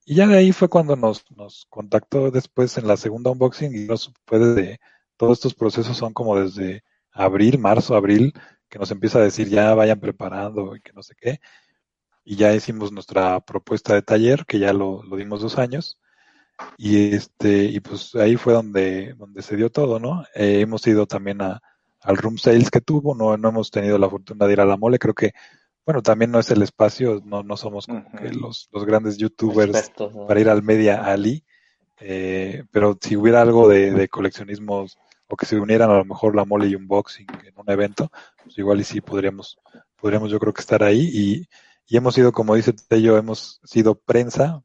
Y 0.10 0.16
ya 0.16 0.26
de 0.26 0.38
ahí 0.38 0.54
fue 0.54 0.70
cuando 0.70 0.96
nos, 0.96 1.30
nos 1.36 1.66
contactó 1.70 2.32
después 2.32 2.78
en 2.78 2.88
la 2.88 2.96
segunda 2.96 3.30
unboxing 3.30 3.76
y 3.76 3.86
nos 3.88 4.14
puede 4.24 4.56
de, 4.56 4.80
todos 5.18 5.38
estos 5.38 5.54
procesos 5.54 5.98
son 5.98 6.14
como 6.14 6.40
desde 6.40 6.86
abril, 7.12 7.60
marzo, 7.60 7.94
abril, 7.94 8.32
que 8.70 8.80
nos 8.80 8.90
empieza 8.92 9.20
a 9.20 9.24
decir 9.24 9.50
ya 9.50 9.74
vayan 9.76 10.00
preparando 10.00 10.78
y 10.78 10.80
que 10.80 10.94
no 10.94 11.04
sé 11.04 11.14
qué. 11.20 11.42
Y 12.24 12.38
ya 12.38 12.54
hicimos 12.56 12.94
nuestra 12.94 13.42
propuesta 13.42 13.96
de 13.96 14.02
taller, 14.02 14.46
que 14.46 14.60
ya 14.60 14.72
lo, 14.72 15.04
lo 15.04 15.18
dimos 15.18 15.42
dos 15.42 15.58
años. 15.58 16.00
Y 16.78 17.14
este, 17.14 17.66
y 17.66 17.82
pues 17.82 18.16
ahí 18.16 18.38
fue 18.38 18.54
donde, 18.54 19.14
donde 19.16 19.42
se 19.42 19.58
dio 19.58 19.70
todo, 19.70 20.00
¿no? 20.00 20.24
Eh, 20.36 20.62
hemos 20.62 20.88
ido 20.88 21.06
también 21.06 21.42
a, 21.42 21.62
al 22.02 22.16
room 22.16 22.38
sales 22.38 22.72
que 22.72 22.80
tuvo, 22.80 23.14
no, 23.14 23.36
no 23.36 23.50
hemos 23.50 23.72
tenido 23.72 23.98
la 23.98 24.10
fortuna 24.10 24.48
de 24.48 24.54
ir 24.54 24.62
a 24.62 24.66
la 24.66 24.78
mole, 24.78 25.00
creo 25.00 25.14
que, 25.14 25.34
bueno, 25.88 26.02
también 26.02 26.32
no 26.32 26.40
es 26.40 26.52
el 26.52 26.62
espacio, 26.64 27.22
no, 27.24 27.44
no 27.44 27.56
somos 27.56 27.88
como 27.88 28.12
que 28.12 28.30
los, 28.34 28.68
los 28.74 28.86
grandes 28.86 29.18
youtubers 29.18 29.90
para 30.28 30.42
ir 30.42 30.50
al 30.50 30.62
Media 30.62 31.06
Ali, 31.06 31.46
eh, 32.02 32.66
pero 32.72 32.98
si 33.00 33.16
hubiera 33.16 33.42
algo 33.42 33.70
de, 33.70 33.92
de 33.92 34.10
coleccionismo 34.10 34.86
o 35.30 35.38
que 35.38 35.46
se 35.46 35.58
unieran 35.58 35.90
a 35.90 35.98
lo 35.98 36.04
mejor 36.04 36.36
la 36.36 36.44
mole 36.44 36.68
y 36.68 36.76
un 36.76 36.90
boxing 36.90 37.28
en 37.46 37.54
un 37.56 37.72
evento, 37.72 38.12
pues 38.44 38.58
igual 38.58 38.82
y 38.82 38.84
sí 38.84 39.00
podríamos, 39.00 39.60
podríamos 39.96 40.30
yo 40.30 40.40
creo 40.40 40.54
que 40.54 40.60
estar 40.60 40.84
ahí 40.84 41.10
y, 41.10 41.48
y 41.88 41.96
hemos 41.96 42.16
sido, 42.16 42.34
como 42.34 42.56
dice 42.56 42.74
Tello, 42.74 43.18
hemos 43.18 43.62
sido 43.64 43.96
prensa, 43.96 44.62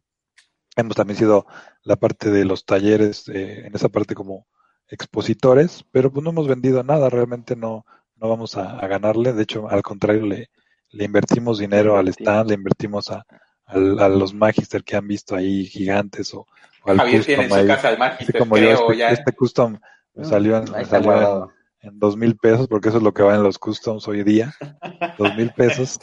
hemos 0.75 0.97
también 0.97 1.21
sido 1.21 1.47
la 1.85 1.95
parte 1.95 2.33
de 2.33 2.45
los 2.45 2.65
talleres, 2.65 3.29
eh, 3.29 3.67
en 3.67 3.77
esa 3.77 3.91
parte 3.91 4.17
como 4.17 4.49
expositores, 4.89 5.85
pero 5.93 6.11
pues 6.11 6.25
no 6.25 6.31
hemos 6.31 6.49
vendido 6.49 6.83
nada, 6.83 7.09
realmente 7.11 7.55
no, 7.55 7.87
no 8.17 8.29
vamos 8.29 8.57
a, 8.57 8.85
ganarle, 8.89 9.33
de 9.33 9.45
hecho, 9.45 9.69
al 9.69 9.83
contrario, 9.83 10.27
le, 10.27 10.51
le 10.93 11.05
invertimos 11.05 11.59
dinero 11.59 11.97
al 11.97 12.09
stand, 12.09 12.51
le 12.51 12.55
invertimos 12.55 13.11
a, 13.11 13.25
a, 13.67 14.09
los 14.09 14.35
Magister 14.35 14.85
que 14.85 14.97
han 14.97 15.07
visto 15.07 15.35
ahí 15.35 15.67
gigantes 15.67 16.33
o, 16.35 16.47
al 16.85 16.99
Javier 16.99 17.25
tiene 17.25 17.49
su 17.49 17.67
casa 17.67 17.91
de 17.91 17.97
Magister, 17.97 18.39
como 18.39 18.55
creo, 18.55 18.91
este, 18.91 19.13
este, 19.13 19.33
custom 19.33 19.79
me 20.15 20.25
salió, 20.25 20.59
en, 20.59 20.71
me 20.71 20.85
salió 20.85 21.51
en, 21.81 21.99
dos 21.99 22.17
mil 22.17 22.37
pesos, 22.37 22.69
porque 22.69 22.89
eso 22.89 22.99
es 22.99 23.05
lo 23.05 23.15
que 23.15 23.23
va 23.23 23.35
en 23.35 23.43
los 23.43 23.59
customs 23.59 24.07
hoy 24.09 24.23
día, 24.23 24.53
dos 25.19 25.35
mil 25.37 25.53
pesos, 25.53 25.99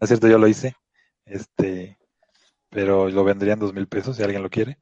no 0.00 0.04
es 0.04 0.08
cierto, 0.08 0.28
yo 0.28 0.38
lo 0.38 0.48
hice, 0.48 0.74
este, 1.24 1.98
pero 2.70 3.08
lo 3.08 3.24
vendrían 3.24 3.58
dos 3.58 3.72
mil 3.72 3.86
pesos 3.86 4.16
si 4.16 4.22
alguien 4.22 4.42
lo 4.42 4.50
quiere. 4.50 4.78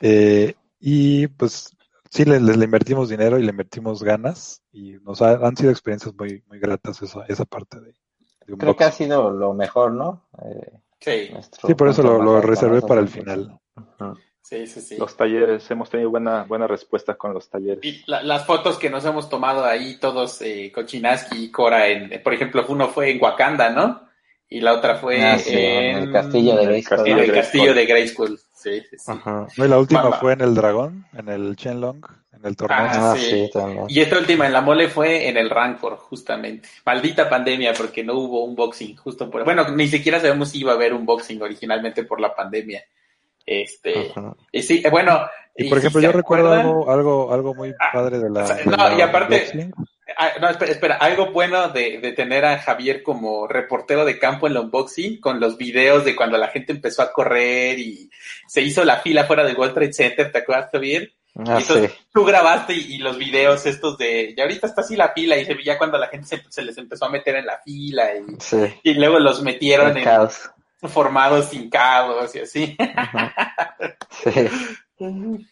Eh, 0.00 0.54
y 0.78 1.28
pues 1.28 1.76
sí, 2.10 2.24
le, 2.24 2.40
le, 2.40 2.64
invertimos 2.64 3.08
dinero 3.08 3.38
y 3.38 3.42
le 3.42 3.50
invertimos 3.50 4.02
ganas 4.02 4.62
y 4.72 4.92
nos 5.02 5.22
han 5.22 5.56
sido 5.56 5.70
experiencias 5.70 6.14
muy, 6.14 6.42
muy 6.48 6.58
gratas 6.58 7.00
esa, 7.02 7.24
esa 7.26 7.44
parte 7.44 7.80
de, 7.80 7.94
Creo 8.58 8.76
que 8.76 8.84
ha 8.84 8.92
sido 8.92 9.30
lo 9.30 9.54
mejor, 9.54 9.92
¿no? 9.92 10.26
Eh, 10.44 10.72
sí. 11.00 11.30
Sí, 11.66 11.74
por 11.74 11.88
eso 11.88 12.02
lo, 12.02 12.22
lo 12.22 12.40
reservé 12.40 12.82
para 12.82 13.00
el 13.00 13.08
final. 13.08 13.58
Sí, 14.42 14.66
sí, 14.66 14.80
sí. 14.80 14.96
Los 14.98 15.16
talleres, 15.16 15.70
hemos 15.70 15.88
tenido 15.88 16.10
buena, 16.10 16.42
buena 16.42 16.66
respuesta 16.66 17.14
con 17.14 17.32
los 17.32 17.48
talleres. 17.48 17.84
Y 17.84 18.02
las 18.06 18.44
fotos 18.44 18.78
que 18.78 18.90
nos 18.90 19.04
hemos 19.04 19.28
tomado 19.28 19.64
ahí, 19.64 19.98
todos, 19.98 20.42
eh, 20.42 20.72
Kochinaski 20.74 21.44
y 21.44 21.50
Cora, 21.50 21.86
en, 21.86 22.20
por 22.22 22.34
ejemplo, 22.34 22.64
uno 22.68 22.88
fue 22.88 23.10
en 23.10 23.22
Wakanda, 23.22 23.70
¿no? 23.70 24.10
y 24.50 24.60
la 24.60 24.74
otra 24.74 24.96
fue 24.96 25.22
ah, 25.22 25.38
en... 25.46 25.96
el 25.98 26.12
castillo 26.12 26.56
de 26.56 26.66
Grayskull. 26.66 27.06
En 27.06 27.18
el 27.18 27.32
castillo 27.32 27.72
de 27.72 27.86
Grayskull, 27.86 28.38
sí, 28.52 28.80
sí, 28.90 28.96
sí. 28.98 29.12
No, 29.24 29.46
y 29.64 29.68
la 29.68 29.78
última 29.78 30.10
fue 30.18 30.32
en 30.32 30.40
el 30.40 30.54
dragón, 30.56 31.06
en 31.16 31.28
el 31.28 31.54
Chenlong, 31.54 32.04
en 32.32 32.46
el 32.46 32.56
torneo. 32.56 32.78
Ah, 32.78 33.12
ah 33.12 33.16
sí. 33.16 33.50
también. 33.52 33.84
Y 33.88 34.00
esta 34.00 34.18
última 34.18 34.46
en 34.46 34.52
la 34.52 34.60
mole 34.60 34.88
fue 34.88 35.28
en 35.28 35.36
el 35.36 35.50
Rancor, 35.50 35.96
justamente. 35.96 36.68
Maldita 36.84 37.28
pandemia, 37.28 37.72
porque 37.74 38.04
no 38.04 38.14
hubo 38.14 38.44
un 38.44 38.54
boxing 38.54 38.96
justo 38.96 39.30
por... 39.30 39.44
Bueno, 39.44 39.68
ni 39.70 39.88
siquiera 39.88 40.20
sabemos 40.20 40.50
si 40.50 40.60
iba 40.60 40.72
a 40.72 40.76
haber 40.76 40.94
un 40.94 41.06
boxing 41.06 41.42
originalmente 41.42 42.04
por 42.04 42.20
la 42.20 42.34
pandemia. 42.34 42.84
Este, 43.44 44.12
y 44.52 44.62
sí, 44.62 44.82
bueno. 44.90 45.26
Y 45.56 45.68
por 45.68 45.78
ejemplo, 45.78 46.00
yo 46.00 46.12
recuerdo 46.12 46.52
algo, 46.52 46.90
algo, 46.90 47.32
algo 47.32 47.54
muy 47.54 47.74
padre 47.92 48.18
de 48.18 48.30
la. 48.30 48.42
no, 48.64 48.96
y 48.96 49.00
aparte, 49.00 49.72
Ah, 50.16 50.32
no, 50.40 50.48
espera, 50.48 50.72
espera, 50.72 50.94
algo 50.96 51.30
bueno 51.30 51.68
de, 51.68 51.98
de, 51.98 52.12
tener 52.12 52.44
a 52.44 52.58
Javier 52.58 53.02
como 53.02 53.46
reportero 53.46 54.04
de 54.04 54.18
campo 54.18 54.46
en 54.46 54.54
la 54.54 54.60
unboxing, 54.60 55.20
con 55.20 55.40
los 55.40 55.56
videos 55.56 56.04
de 56.04 56.16
cuando 56.16 56.36
la 56.36 56.48
gente 56.48 56.72
empezó 56.72 57.02
a 57.02 57.12
correr 57.12 57.78
y 57.78 58.10
se 58.46 58.60
hizo 58.60 58.84
la 58.84 58.96
fila 58.96 59.24
fuera 59.24 59.44
del 59.44 59.56
World 59.56 59.74
Trade 59.74 59.92
Center, 59.92 60.32
¿te 60.32 60.38
acuerdas, 60.38 60.70
Javier? 60.72 61.12
Ah, 61.46 61.58
entonces, 61.60 61.92
tú 62.12 62.24
grabaste 62.24 62.74
y, 62.74 62.98
los 62.98 63.16
videos 63.16 63.64
estos 63.66 63.96
de, 63.98 64.34
y 64.36 64.40
ahorita 64.40 64.66
está 64.66 64.82
así 64.82 64.96
la 64.96 65.12
fila 65.12 65.36
y 65.38 65.44
se 65.44 65.54
veía 65.54 65.78
cuando 65.78 65.98
la 65.98 66.08
gente 66.08 66.26
se, 66.26 66.42
se 66.48 66.62
les 66.62 66.76
empezó 66.76 67.06
a 67.06 67.10
meter 67.10 67.36
en 67.36 67.46
la 67.46 67.58
fila 67.58 68.10
y, 68.14 68.90
y 68.90 68.94
luego 68.94 69.18
los 69.18 69.42
metieron 69.42 69.96
en 69.96 70.04
caos. 70.04 70.50
formados 70.82 71.52
hincados 71.54 72.34
y 72.34 72.40
así. 72.40 72.76
Sí. 74.10 74.48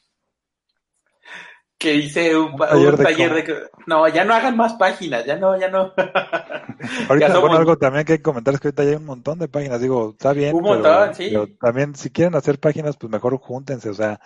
que 1.79 1.95
hice 1.95 2.37
un, 2.37 2.57
taller, 2.57 2.97
de, 2.97 3.71
no 3.87 4.09
ya 4.09 4.25
no 4.25 4.35
hagan 4.35 4.57
más 4.57 4.75
páginas 4.75 5.25
ya 5.25 5.37
no 5.37 5.57
ya 5.59 5.69
no 5.71 5.93
ahorita 7.09 7.33
algo 7.33 7.79
también 7.79 8.05
que 8.05 8.15
hay 8.15 8.19
que 8.19 8.23
comentar 8.23 8.53
es 8.53 8.61
que 8.61 8.69
ahorita 8.69 8.83
ya 8.83 8.91
hay 8.91 8.97
un 8.97 9.05
montón 9.05 9.39
de 9.39 9.47
páginas 9.47 9.81
digo 9.81 10.11
está 10.11 10.33
bien 10.33 10.57
un 10.57 10.63
montón 10.63 11.15
sí 11.15 11.29
pero 11.31 11.47
también 11.61 11.95
si 11.95 12.11
quieren 12.11 12.35
hacer 12.35 12.59
páginas 12.59 12.97
pues 12.97 13.11
mejor 13.13 13.39
júntense 13.39 13.91
o 13.91 13.95
sea 13.95 14.21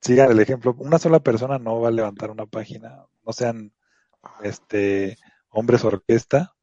sigan 0.00 0.30
el 0.30 0.40
ejemplo 0.40 0.74
una 0.78 0.98
sola 0.98 1.20
persona 1.20 1.58
no 1.58 1.80
va 1.80 1.88
a 1.88 1.92
levantar 1.92 2.30
una 2.30 2.46
página 2.46 3.04
no 3.24 3.32
sean 3.32 3.72
este 4.42 5.16
hombres 5.50 5.84
orquesta 5.84 6.54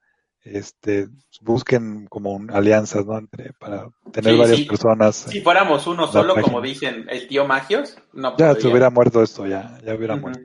este, 0.54 1.10
busquen 1.42 2.08
como 2.08 2.40
alianzas, 2.54 3.06
¿no? 3.06 3.20
para 3.60 3.90
tener 4.12 4.38
varias 4.38 4.62
personas. 4.62 5.16
Si 5.16 5.42
fuéramos 5.42 5.88
uno 5.88 6.08
solo, 6.08 6.36
como 6.42 6.62
dicen 6.62 7.06
el 7.10 7.28
tío 7.28 7.46
Magios, 7.46 7.98
no 8.14 8.36
Ya 8.38 8.56
se 8.56 8.68
hubiera 8.68 8.90
muerto 8.90 9.22
esto, 9.22 9.46
ya, 9.46 9.78
ya 9.84 9.96
hubiera 9.96 10.16
muerto. 10.16 10.42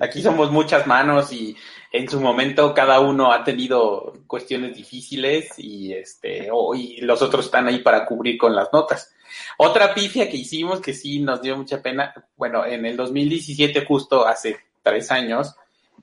Aquí 0.00 0.20
somos 0.22 0.50
muchas 0.50 0.86
manos 0.86 1.32
y 1.32 1.56
en 1.92 2.08
su 2.08 2.20
momento 2.20 2.74
cada 2.74 3.00
uno 3.00 3.32
ha 3.32 3.44
tenido 3.44 4.14
cuestiones 4.26 4.76
difíciles 4.76 5.58
y 5.58 5.92
este, 5.92 6.48
y 6.74 7.00
los 7.02 7.22
otros 7.22 7.46
están 7.46 7.68
ahí 7.68 7.78
para 7.78 8.04
cubrir 8.04 8.36
con 8.38 8.54
las 8.54 8.72
notas. 8.72 9.14
Otra 9.58 9.94
pifia 9.94 10.28
que 10.28 10.36
hicimos 10.36 10.80
que 10.80 10.94
sí 10.94 11.20
nos 11.20 11.40
dio 11.42 11.56
mucha 11.56 11.82
pena, 11.82 12.12
bueno, 12.36 12.64
en 12.64 12.84
el 12.86 12.96
2017, 12.96 13.84
justo 13.84 14.26
hace 14.26 14.56
tres 14.82 15.10
años, 15.10 15.54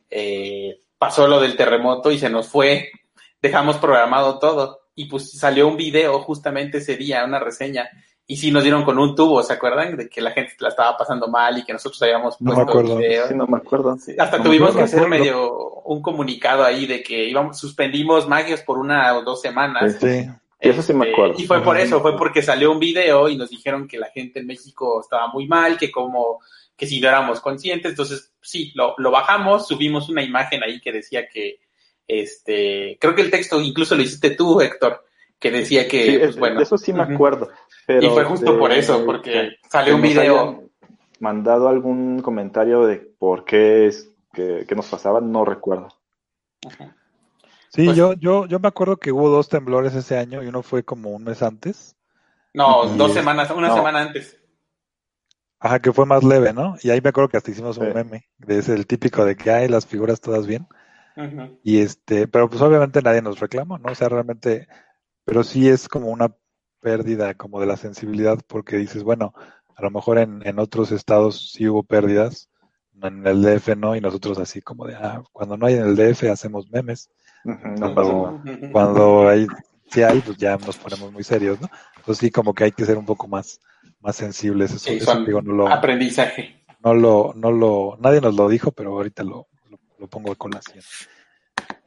eh, 0.09 0.81
pasó 0.97 1.27
lo 1.27 1.39
del 1.39 1.55
terremoto 1.55 2.11
y 2.11 2.19
se 2.19 2.29
nos 2.29 2.47
fue 2.47 2.91
dejamos 3.43 3.75
programado 3.75 4.39
todo 4.39 4.83
y 4.95 5.05
pues 5.05 5.31
salió 5.37 5.67
un 5.67 5.75
video 5.75 6.21
justamente 6.21 6.77
ese 6.77 6.95
día, 6.95 7.25
una 7.25 7.39
reseña, 7.39 7.89
y 8.25 8.37
sí 8.37 8.51
nos 8.51 8.63
dieron 8.63 8.83
con 8.83 8.97
un 8.97 9.15
tubo, 9.15 9.43
¿se 9.43 9.53
acuerdan? 9.53 9.97
De 9.97 10.07
que 10.07 10.21
la 10.21 10.31
gente 10.31 10.53
la 10.59 10.69
estaba 10.69 10.97
pasando 10.97 11.27
mal 11.27 11.57
y 11.57 11.65
que 11.65 11.73
nosotros 11.73 12.01
habíamos 12.03 12.37
puesto 12.37 12.81
no 12.81 12.97
Sí, 13.27 13.33
no 13.35 13.47
me 13.47 13.57
acuerdo. 13.57 13.97
hasta 14.17 14.41
tuvimos 14.41 14.75
que 14.75 14.83
hacer 14.83 15.07
medio 15.07 15.81
un 15.85 16.01
comunicado 16.01 16.63
ahí 16.63 16.85
de 16.85 17.03
que 17.03 17.27
íbamos, 17.27 17.59
suspendimos 17.59 18.27
magios 18.27 18.61
por 18.61 18.77
una 18.77 19.17
o 19.17 19.23
dos 19.23 19.41
semanas. 19.41 19.97
Sí, 19.99 20.25
eso 20.59 20.81
sí 20.81 20.93
me 20.93 21.05
este, 21.05 21.13
acuerdo. 21.13 21.35
Y 21.37 21.45
fue 21.45 21.61
por 21.61 21.77
eso, 21.77 22.01
fue 22.01 22.17
porque 22.17 22.41
salió 22.41 22.71
un 22.71 22.79
video 22.79 23.27
y 23.27 23.35
nos 23.35 23.49
dijeron 23.49 23.87
que 23.87 23.97
la 23.97 24.09
gente 24.09 24.39
en 24.39 24.47
México 24.47 25.01
estaba 25.01 25.27
muy 25.27 25.45
mal, 25.45 25.77
que 25.77 25.91
como, 25.91 26.39
que 26.77 26.87
si 26.87 27.01
no 27.01 27.09
éramos 27.09 27.41
conscientes, 27.41 27.91
entonces 27.91 28.33
sí, 28.41 28.71
lo, 28.73 28.95
lo 28.97 29.11
bajamos, 29.11 29.67
subimos 29.67 30.07
una 30.07 30.23
imagen 30.23 30.63
ahí 30.63 30.79
que 30.79 30.93
decía 30.93 31.27
que 31.27 31.59
este, 32.07 32.97
creo 32.99 33.15
que 33.15 33.21
el 33.21 33.31
texto 33.31 33.59
incluso 33.59 33.95
lo 33.95 34.03
hiciste 34.03 34.31
tú, 34.31 34.61
Héctor, 34.61 35.03
que 35.43 35.51
decía 35.51 35.87
que, 35.89 36.19
pues, 36.19 36.37
bueno. 36.39 36.61
Eso 36.61 36.77
sí 36.77 36.93
me 36.93 37.03
acuerdo. 37.03 37.49
y 37.87 38.07
fue 38.07 38.23
justo 38.23 38.57
por 38.57 38.71
eso, 38.71 39.05
porque 39.05 39.57
salió 39.69 39.95
un 39.95 40.01
video. 40.01 40.63
Mandado 41.19 41.67
algún 41.69 42.21
comentario 42.21 42.85
de 42.85 42.97
por 42.97 43.45
qué 43.45 43.89
que, 44.33 44.65
que 44.67 44.75
nos 44.75 44.87
pasaban, 44.87 45.31
no 45.31 45.45
recuerdo. 45.45 45.89
Sí, 47.69 47.85
Pues- 47.85 47.95
yo, 47.97 48.13
yo, 48.13 48.45
yo 48.45 48.59
me 48.59 48.67
acuerdo 48.67 48.97
que 48.97 49.11
hubo 49.11 49.29
dos 49.29 49.47
temblores 49.49 49.93
ese 49.95 50.17
año 50.17 50.43
y 50.43 50.47
uno 50.47 50.63
fue 50.63 50.83
como 50.83 51.11
un 51.11 51.23
mes 51.23 51.41
antes. 51.41 51.95
No, 52.53 52.85
Y- 52.93 52.97
dos 52.97 53.13
semanas, 53.13 53.49
una 53.51 53.69
no. 53.69 53.75
semana 53.75 54.01
antes. 54.01 54.37
Ajá, 55.59 55.79
que 55.79 55.93
fue 55.93 56.05
más 56.05 56.23
leve, 56.23 56.51
¿no? 56.51 56.75
Y 56.81 56.89
ahí 56.89 56.99
me 57.01 57.09
acuerdo 57.09 57.29
que 57.29 57.37
hasta 57.37 57.51
hicimos 57.51 57.77
un 57.77 57.87
Sí. 57.87 57.93
meme, 57.93 58.25
de 58.37 58.57
ese 58.59 58.73
el 58.73 58.85
típico 58.85 59.23
de 59.23 59.35
que 59.37 59.49
hay 59.51 59.67
las 59.69 59.85
figuras 59.85 60.19
todas 60.21 60.45
bien. 60.47 60.67
Y 61.63 61.79
este, 61.79 62.27
pero 62.27 62.49
pues 62.49 62.61
obviamente 62.61 63.01
nadie 63.01 63.21
nos 63.21 63.39
reclamó, 63.39 63.77
¿no? 63.77 63.91
O 63.91 63.95
sea, 63.95 64.09
realmente, 64.09 64.67
pero 65.25 65.43
sí 65.43 65.67
es 65.69 65.87
como 65.87 66.07
una 66.07 66.35
pérdida 66.79 67.33
como 67.33 67.59
de 67.59 67.65
la 67.67 67.77
sensibilidad 67.77 68.39
porque 68.47 68.77
dices, 68.77 69.03
bueno, 69.03 69.33
a 69.75 69.81
lo 69.81 69.89
mejor 69.91 70.17
en, 70.19 70.45
en 70.45 70.59
otros 70.59 70.91
estados 70.91 71.51
sí 71.53 71.67
hubo 71.67 71.83
pérdidas, 71.83 72.49
en 73.01 73.25
el 73.25 73.41
DF 73.41 73.75
no, 73.75 73.95
y 73.95 74.01
nosotros 74.01 74.37
así 74.37 74.61
como 74.61 74.85
de, 74.85 74.95
ah, 74.95 75.23
cuando 75.31 75.57
no 75.57 75.65
hay 75.65 75.75
en 75.75 75.83
el 75.83 75.95
DF 75.95 76.29
hacemos 76.29 76.69
memes, 76.69 77.09
Cuando- 77.43 77.89
No 77.89 77.95
pasa 77.95 78.13
nada. 78.13 78.31
Ujú. 78.31 78.71
cuando 78.71 79.27
hay, 79.29 79.47
sí 79.91 80.01
hay, 80.03 80.19
pues 80.21 80.37
ya 80.37 80.57
nos 80.57 80.77
ponemos 80.77 81.11
muy 81.11 81.23
serios, 81.23 81.59
¿no? 81.59 81.69
Entonces 81.97 82.19
sí 82.19 82.31
como 82.31 82.53
que 82.53 82.65
hay 82.65 82.71
que 82.71 82.85
ser 82.85 82.97
un 82.97 83.05
poco 83.05 83.27
más, 83.27 83.59
más 83.99 84.15
sensibles, 84.15 84.71
eso, 84.71 84.79
Sí, 84.89 84.97
eso, 84.97 85.19
digo, 85.25 85.41
no 85.41 85.53
lo, 85.53 85.67
aprendizaje. 85.67 86.63
no 86.79 86.93
lo, 86.93 87.33
no 87.35 87.51
lo, 87.51 87.97
nadie 87.99 88.21
nos 88.21 88.35
lo 88.35 88.47
dijo, 88.47 88.71
pero 88.71 88.91
ahorita 88.91 89.23
lo, 89.23 89.47
lo, 89.69 89.79
lo 89.97 90.07
pongo 90.07 90.31
a 90.31 90.35
colación. 90.35 90.83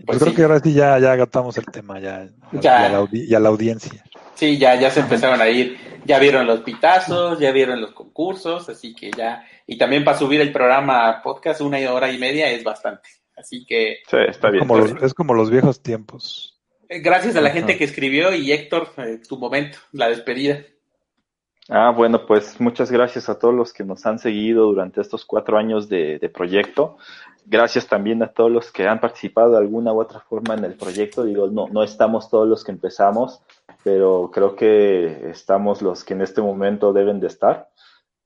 Pues 0.04 0.18
Yo 0.18 0.24
creo 0.24 0.30
sí. 0.30 0.36
que 0.36 0.42
ahora 0.42 0.60
sí 0.60 0.72
ya, 0.72 0.98
ya 0.98 1.12
agotamos 1.12 1.56
el 1.58 1.66
tema, 1.66 1.98
ya, 2.00 2.26
Ya. 2.52 2.82
Y, 2.82 2.84
a 2.86 2.88
la, 2.90 3.00
audi- 3.00 3.24
y 3.28 3.34
a 3.34 3.40
la 3.40 3.48
audiencia. 3.48 4.04
Sí, 4.34 4.58
ya, 4.58 4.74
ya 4.74 4.90
se 4.90 5.00
empezaron 5.00 5.40
a 5.40 5.48
ir, 5.48 5.76
ya 6.04 6.18
vieron 6.18 6.46
los 6.46 6.60
pitazos, 6.60 7.38
ya 7.38 7.50
vieron 7.52 7.80
los 7.80 7.92
concursos, 7.92 8.68
así 8.68 8.94
que 8.94 9.10
ya, 9.10 9.44
y 9.66 9.78
también 9.78 10.04
para 10.04 10.18
subir 10.18 10.40
el 10.40 10.52
programa 10.52 11.08
a 11.08 11.22
podcast 11.22 11.60
una 11.62 11.78
hora 11.92 12.12
y 12.12 12.18
media 12.18 12.50
es 12.50 12.62
bastante. 12.62 13.08
Así 13.36 13.64
que 13.66 13.98
Sí, 14.08 14.16
está 14.28 14.48
Es 14.48 14.52
bien. 14.52 14.66
como, 14.66 14.78
está 14.78 14.94
los, 14.94 15.02
es 15.02 15.14
como 15.14 15.34
los 15.34 15.50
viejos 15.50 15.82
tiempos. 15.82 16.58
eh, 16.88 17.00
gracias 17.00 17.34
a 17.36 17.40
la 17.40 17.48
Ajá. 17.48 17.58
gente 17.58 17.76
que 17.76 17.84
escribió 17.84 18.32
y 18.34 18.52
Héctor, 18.52 18.90
eh, 18.98 19.20
tu 19.28 19.38
momento, 19.38 19.78
la 19.92 20.08
despedida. 20.08 20.60
Ah, 21.68 21.90
bueno, 21.90 22.26
pues 22.26 22.60
muchas 22.60 22.92
gracias 22.92 23.28
a 23.28 23.38
todos 23.40 23.52
los 23.52 23.72
que 23.72 23.82
nos 23.82 24.06
han 24.06 24.20
seguido 24.20 24.66
durante 24.66 25.00
estos 25.00 25.24
cuatro 25.24 25.58
años 25.58 25.88
de, 25.88 26.18
de 26.20 26.28
proyecto. 26.28 26.96
Gracias 27.48 27.86
también 27.86 28.23
a 28.24 28.27
todos 28.32 28.51
los 28.51 28.73
que 28.73 28.89
han 28.89 29.01
participado 29.01 29.52
de 29.52 29.59
alguna 29.59 29.93
u 29.93 30.01
otra 30.01 30.18
forma 30.18 30.55
en 30.55 30.64
el 30.64 30.74
proyecto. 30.74 31.23
Digo, 31.23 31.47
no, 31.48 31.68
no 31.68 31.85
estamos 31.85 32.28
todos 32.28 32.48
los 32.48 32.64
que 32.64 32.73
empezamos, 32.73 33.40
pero 33.85 34.31
creo 34.32 34.56
que 34.56 35.31
estamos 35.31 35.81
los 35.81 36.02
que 36.02 36.14
en 36.14 36.23
este 36.23 36.43
momento 36.43 36.93
deben 36.93 37.20
de 37.20 37.28
estar. 37.28 37.68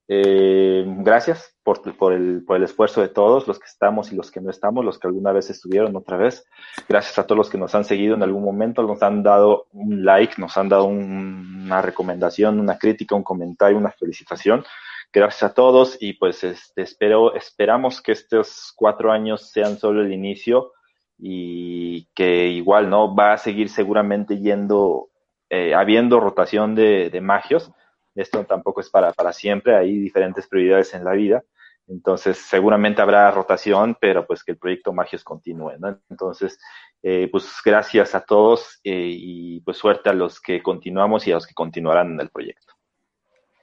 Eh, 0.09 0.85
gracias 1.01 1.55
por, 1.63 1.83
por, 1.99 2.15
el, 2.15 2.43
por 2.47 2.57
el 2.57 2.63
esfuerzo 2.65 3.03
de 3.03 3.09
todos, 3.09 3.47
los 3.47 3.59
que 3.59 3.67
estamos 3.67 4.11
y 4.11 4.17
los 4.17 4.31
que 4.31 4.41
no 4.41 4.51
estamos, 4.51 4.85
los 4.85 4.99
que 4.99 5.07
alguna 5.07 5.33
vez 5.33 5.51
estuvieron 5.51 5.95
otra 5.95 6.17
vez. 6.17 6.47
Gracias 6.89 7.19
a 7.19 7.25
todos 7.27 7.37
los 7.37 7.51
que 7.51 7.59
nos 7.59 7.75
han 7.75 7.85
seguido 7.85 8.15
en 8.15 8.23
algún 8.23 8.43
momento, 8.43 8.83
nos 8.83 9.03
han 9.03 9.23
dado 9.23 9.67
un 9.73 10.03
like, 10.03 10.41
nos 10.41 10.57
han 10.57 10.71
dado 10.71 10.85
un- 10.87 11.65
una 11.67 11.83
recomendación, 11.83 12.59
una 12.59 12.79
crítica, 12.79 13.15
un 13.15 13.23
comentario, 13.23 13.77
una 13.77 13.93
felicitación. 13.93 14.65
Gracias 15.13 15.51
a 15.51 15.55
todos 15.55 15.97
y 16.01 16.13
pues 16.13 16.45
este, 16.45 16.83
espero, 16.83 17.35
esperamos 17.35 18.01
que 18.01 18.13
estos 18.13 18.73
cuatro 18.77 19.11
años 19.11 19.51
sean 19.51 19.77
solo 19.77 20.03
el 20.03 20.13
inicio 20.13 20.73
y 21.19 22.07
que 22.15 22.47
igual 22.47 22.89
no 22.89 23.15
va 23.15 23.33
a 23.33 23.39
seguir 23.39 23.69
seguramente 23.69 24.39
yendo, 24.39 25.11
eh, 25.49 25.75
habiendo 25.75 26.21
rotación 26.21 26.75
de, 26.77 27.19
magios. 27.21 27.73
Esto 28.15 28.45
tampoco 28.47 28.81
es 28.81 28.89
para, 28.89 29.13
para 29.13 29.33
siempre, 29.33 29.77
hay 29.77 29.99
diferentes 29.99 30.47
prioridades 30.47 30.95
en 30.95 31.05
la 31.05 31.13
vida. 31.13 31.43
Entonces, 31.89 32.39
seguramente 32.39 33.03
habrá 33.03 33.29
rotación, 33.33 33.97
pero 34.01 34.25
pues 34.25 34.45
que 34.45 34.53
el 34.53 34.59
proyecto 34.59 34.93
Magios 34.93 35.25
continúe, 35.25 35.73
¿no? 35.81 35.99
Entonces, 36.09 36.57
eh, 37.03 37.29
pues 37.33 37.51
gracias 37.65 38.15
a 38.15 38.21
todos 38.21 38.79
eh, 38.85 39.13
y 39.13 39.61
pues 39.63 39.77
suerte 39.77 40.09
a 40.09 40.13
los 40.13 40.41
que 40.41 40.63
continuamos 40.63 41.27
y 41.27 41.33
a 41.33 41.35
los 41.35 41.49
que 41.49 41.55
continuarán 41.55 42.13
en 42.13 42.21
el 42.21 42.31
proyecto. 42.31 42.75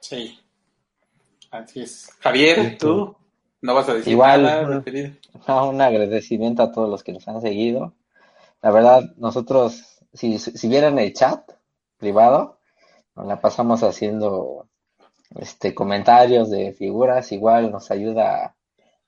Sí. 0.00 0.38
Así 1.50 1.80
es. 1.80 2.10
Javier, 2.20 2.76
tú 2.78 3.16
no 3.60 3.74
vas 3.74 3.88
a 3.88 3.94
decir 3.94 4.12
Igual, 4.12 4.42
nada. 4.42 4.84
No, 5.46 5.70
un 5.70 5.80
agradecimiento 5.80 6.62
a 6.62 6.72
todos 6.72 6.88
los 6.88 7.02
que 7.02 7.12
nos 7.12 7.26
han 7.28 7.40
seguido. 7.40 7.94
La 8.60 8.70
verdad, 8.70 9.02
nosotros, 9.16 10.04
si, 10.12 10.38
si 10.38 10.68
vieran 10.68 10.98
el 10.98 11.12
chat 11.12 11.52
privado, 11.96 12.58
nos 13.14 13.26
la 13.26 13.40
pasamos 13.40 13.82
haciendo 13.82 14.68
este 15.38 15.74
comentarios 15.74 16.50
de 16.50 16.72
figuras, 16.72 17.32
igual 17.32 17.70
nos 17.70 17.90
ayuda 17.90 18.44
a, 18.44 18.56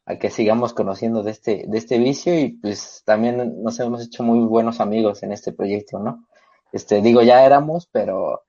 a 0.05 0.19
que 0.19 0.31
sigamos 0.31 0.73
conociendo 0.73 1.23
de 1.23 1.31
este, 1.31 1.65
de 1.67 1.79
este 1.79 1.99
vicio 1.99 2.39
y 2.39 2.49
pues 2.49 3.03
también 3.05 3.63
nos 3.63 3.79
hemos 3.81 4.05
hecho 4.05 4.23
muy 4.23 4.41
buenos 4.41 4.81
amigos 4.81 5.23
en 5.23 5.33
este 5.33 5.53
proyecto, 5.53 5.99
¿no? 5.99 6.27
Este, 6.73 7.01
digo, 7.01 7.23
ya 7.23 7.45
éramos, 7.45 7.89
pero 7.91 8.43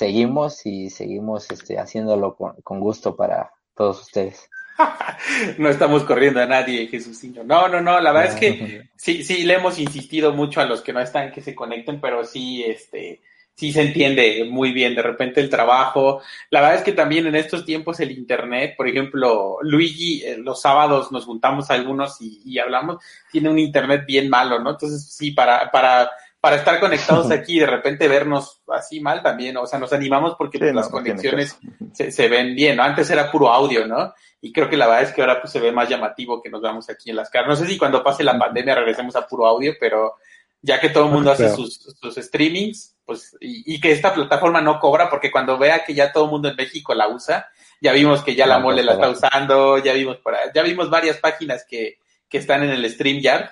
seguimos 0.00 0.64
y 0.64 0.88
seguimos 0.88 1.50
este, 1.50 1.78
haciéndolo 1.78 2.34
con, 2.34 2.54
con 2.62 2.80
gusto 2.80 3.16
para 3.16 3.52
todos 3.74 4.00
ustedes. 4.00 4.48
No 5.58 5.68
estamos 5.68 6.04
corriendo 6.04 6.40
a 6.40 6.46
nadie, 6.46 6.86
Jesúsinho. 6.86 7.44
No, 7.44 7.68
no, 7.68 7.82
no, 7.82 8.00
la 8.00 8.12
verdad 8.12 8.32
es 8.32 8.40
que 8.40 8.88
sí, 8.96 9.22
sí, 9.22 9.42
le 9.42 9.54
hemos 9.54 9.78
insistido 9.78 10.32
mucho 10.32 10.62
a 10.62 10.64
los 10.64 10.80
que 10.80 10.94
no 10.94 11.00
están 11.00 11.30
que 11.30 11.42
se 11.42 11.54
conecten, 11.54 12.00
pero 12.00 12.24
sí, 12.24 12.64
este, 12.66 13.20
sí 13.54 13.72
se 13.72 13.82
entiende 13.82 14.46
muy 14.50 14.72
bien 14.72 14.94
de 14.94 15.02
repente 15.02 15.42
el 15.42 15.50
trabajo. 15.50 16.22
La 16.48 16.62
verdad 16.62 16.76
es 16.76 16.82
que 16.82 16.92
también 16.92 17.26
en 17.26 17.34
estos 17.34 17.66
tiempos 17.66 18.00
el 18.00 18.10
internet, 18.10 18.72
por 18.78 18.88
ejemplo, 18.88 19.58
Luigi, 19.60 20.22
eh, 20.22 20.38
los 20.38 20.62
sábados 20.62 21.12
nos 21.12 21.26
juntamos 21.26 21.70
algunos 21.70 22.18
y, 22.22 22.40
y 22.46 22.58
hablamos, 22.58 23.04
tiene 23.30 23.50
un 23.50 23.58
internet 23.58 24.04
bien 24.06 24.30
malo, 24.30 24.58
¿no? 24.60 24.70
Entonces 24.70 25.12
sí, 25.12 25.32
para, 25.32 25.70
para, 25.70 26.10
para 26.40 26.56
estar 26.56 26.80
conectados 26.80 27.30
aquí 27.30 27.56
y 27.56 27.60
de 27.60 27.66
repente 27.66 28.08
vernos 28.08 28.62
así 28.68 29.00
mal 29.00 29.22
también, 29.22 29.56
o 29.58 29.66
sea, 29.66 29.78
nos 29.78 29.92
animamos 29.92 30.34
porque 30.36 30.58
Sí, 30.58 30.64
pues, 30.64 30.72
no, 30.72 30.80
las 30.80 30.90
no 30.90 30.92
conexiones 30.92 31.58
se, 31.92 32.10
se 32.10 32.28
ven 32.28 32.54
bien, 32.54 32.76
¿no? 32.76 32.82
Antes 32.82 33.10
era 33.10 33.30
puro 33.30 33.52
audio, 33.52 33.86
¿no? 33.86 34.14
Y 34.40 34.52
creo 34.52 34.70
que 34.70 34.76
la 34.76 34.86
verdad 34.86 35.02
es 35.02 35.12
que 35.12 35.20
ahora 35.20 35.40
pues 35.40 35.52
se 35.52 35.60
ve 35.60 35.70
más 35.70 35.88
llamativo 35.88 36.42
que 36.42 36.48
nos 36.48 36.62
veamos 36.62 36.88
aquí 36.88 37.10
en 37.10 37.16
las 37.16 37.28
caras. 37.28 37.48
No 37.48 37.56
sé 37.56 37.66
si 37.66 37.76
cuando 37.76 38.02
pase 38.02 38.24
la 38.24 38.38
pandemia 38.38 38.74
regresemos 38.74 39.14
a 39.16 39.26
puro 39.26 39.46
audio, 39.46 39.74
pero 39.78 40.14
ya 40.62 40.80
que 40.80 40.88
todo 40.88 41.06
el 41.06 41.12
mundo 41.12 41.30
hace 41.30 41.50
sus, 41.50 41.74
sus 42.00 42.14
streamings, 42.14 42.96
pues, 43.04 43.36
y, 43.40 43.74
y 43.74 43.80
que 43.80 43.92
esta 43.92 44.14
plataforma 44.14 44.62
no 44.62 44.78
cobra, 44.78 45.10
porque 45.10 45.30
cuando 45.30 45.58
vea 45.58 45.84
que 45.84 45.94
ya 45.94 46.12
todo 46.12 46.24
el 46.24 46.30
mundo 46.30 46.48
en 46.48 46.56
México 46.56 46.94
la 46.94 47.08
usa, 47.08 47.48
ya 47.80 47.92
vimos 47.92 48.22
que 48.22 48.34
ya 48.34 48.46
la 48.46 48.58
No, 48.58 48.64
mole 48.64 48.82
la 48.82 48.92
está 48.92 49.10
usando, 49.10 49.78
ya 49.78 49.92
vimos 49.92 50.18
ya 50.54 50.62
vimos 50.62 50.90
varias 50.90 51.18
páginas 51.18 51.64
que, 51.68 51.98
que 52.28 52.38
están 52.38 52.62
en 52.62 52.70
el 52.70 52.90
StreamYard, 52.90 53.50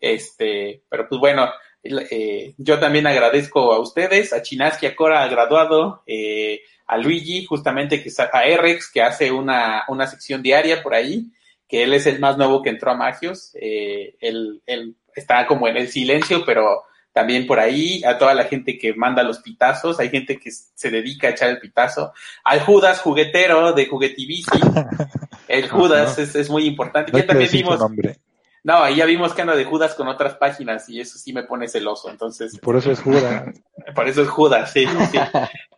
este, 0.00 0.82
pero 0.88 1.08
pues 1.08 1.20
bueno, 1.20 1.48
eh, 1.82 2.54
yo 2.56 2.78
también 2.78 3.06
agradezco 3.06 3.72
a 3.72 3.80
ustedes, 3.80 4.32
a 4.32 4.42
Chinaski, 4.42 4.86
a 4.86 4.96
Cora, 4.96 5.26
graduado, 5.28 6.02
eh, 6.06 6.60
a 6.86 6.96
Luigi, 6.96 7.44
justamente 7.44 8.02
que 8.02 8.10
a 8.18 8.56
Rex, 8.56 8.90
que 8.90 9.02
hace 9.02 9.30
una, 9.30 9.84
una 9.88 10.06
sección 10.06 10.42
diaria 10.42 10.82
por 10.82 10.94
ahí, 10.94 11.26
que 11.68 11.82
él 11.82 11.92
es 11.92 12.06
el 12.06 12.18
más 12.18 12.36
nuevo 12.38 12.62
que 12.62 12.70
entró 12.70 12.90
a 12.90 12.96
Magios, 12.96 13.52
eh, 13.60 14.16
él, 14.20 14.62
él 14.66 14.96
está 15.14 15.46
como 15.46 15.68
en 15.68 15.76
el 15.76 15.88
silencio, 15.88 16.44
pero 16.44 16.84
también 17.12 17.46
por 17.46 17.58
ahí, 17.58 18.02
a 18.04 18.16
toda 18.16 18.32
la 18.34 18.44
gente 18.44 18.78
que 18.78 18.94
manda 18.94 19.22
los 19.22 19.40
pitazos, 19.40 20.00
hay 20.00 20.08
gente 20.08 20.38
que 20.38 20.50
se 20.50 20.90
dedica 20.90 21.28
a 21.28 21.30
echar 21.30 21.50
el 21.50 21.58
pitazo, 21.58 22.12
al 22.44 22.60
Judas 22.60 23.00
juguetero 23.00 23.72
de 23.72 23.86
Juguetivici, 23.86 24.58
el 25.48 25.68
Judas 25.68 26.18
es, 26.18 26.34
es 26.34 26.48
muy 26.48 26.64
importante, 26.64 27.12
No 27.12 27.18
que 27.18 27.24
también 27.24 27.50
vimos, 27.50 27.78
nombre. 27.78 28.18
No, 28.64 28.82
ahí 28.82 28.96
ya 28.96 29.06
vimos 29.06 29.34
que 29.34 29.42
anda 29.42 29.54
de 29.56 29.64
Judas 29.64 29.94
con 29.94 30.08
otras 30.08 30.34
páginas 30.34 30.88
y 30.88 31.00
eso 31.00 31.18
sí 31.18 31.32
me 31.32 31.44
pone 31.44 31.68
celoso, 31.68 32.10
entonces, 32.10 32.58
Por 32.60 32.76
eso 32.76 32.90
es 32.90 33.00
Judas. 33.00 33.44
por 33.94 34.08
eso 34.08 34.22
es 34.22 34.28
Judas, 34.28 34.72
sí, 34.72 34.86
sí. 35.10 35.18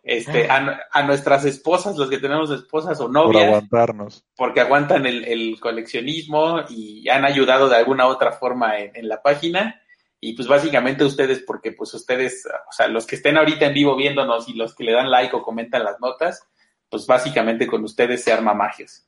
Este, 0.03 0.49
a, 0.49 0.79
a 0.91 1.03
nuestras 1.03 1.45
esposas, 1.45 1.95
los 1.95 2.09
que 2.09 2.17
tenemos 2.17 2.49
esposas 2.49 2.99
o 2.99 3.03
por 3.03 3.13
novias, 3.13 3.45
aguantarnos. 3.45 4.25
porque 4.35 4.61
aguantan 4.61 5.05
el, 5.05 5.23
el 5.25 5.59
coleccionismo 5.59 6.61
y 6.69 7.07
han 7.07 7.23
ayudado 7.23 7.69
de 7.69 7.77
alguna 7.77 8.07
otra 8.07 8.31
forma 8.31 8.79
en, 8.79 8.95
en 8.95 9.07
la 9.07 9.21
página. 9.21 9.79
Y 10.19 10.33
pues 10.33 10.47
básicamente 10.47 11.03
ustedes, 11.03 11.43
porque 11.45 11.71
pues 11.71 11.93
ustedes, 11.93 12.45
o 12.45 12.71
sea, 12.71 12.87
los 12.87 13.07
que 13.07 13.15
estén 13.15 13.37
ahorita 13.37 13.65
en 13.65 13.73
vivo 13.73 13.95
viéndonos 13.95 14.47
y 14.49 14.53
los 14.53 14.75
que 14.75 14.83
le 14.83 14.93
dan 14.93 15.09
like 15.09 15.35
o 15.35 15.41
comentan 15.41 15.83
las 15.83 15.99
notas, 15.99 16.47
pues 16.89 17.07
básicamente 17.07 17.65
con 17.65 17.83
ustedes 17.83 18.23
se 18.23 18.31
arma 18.33 18.53
magios. 18.53 19.07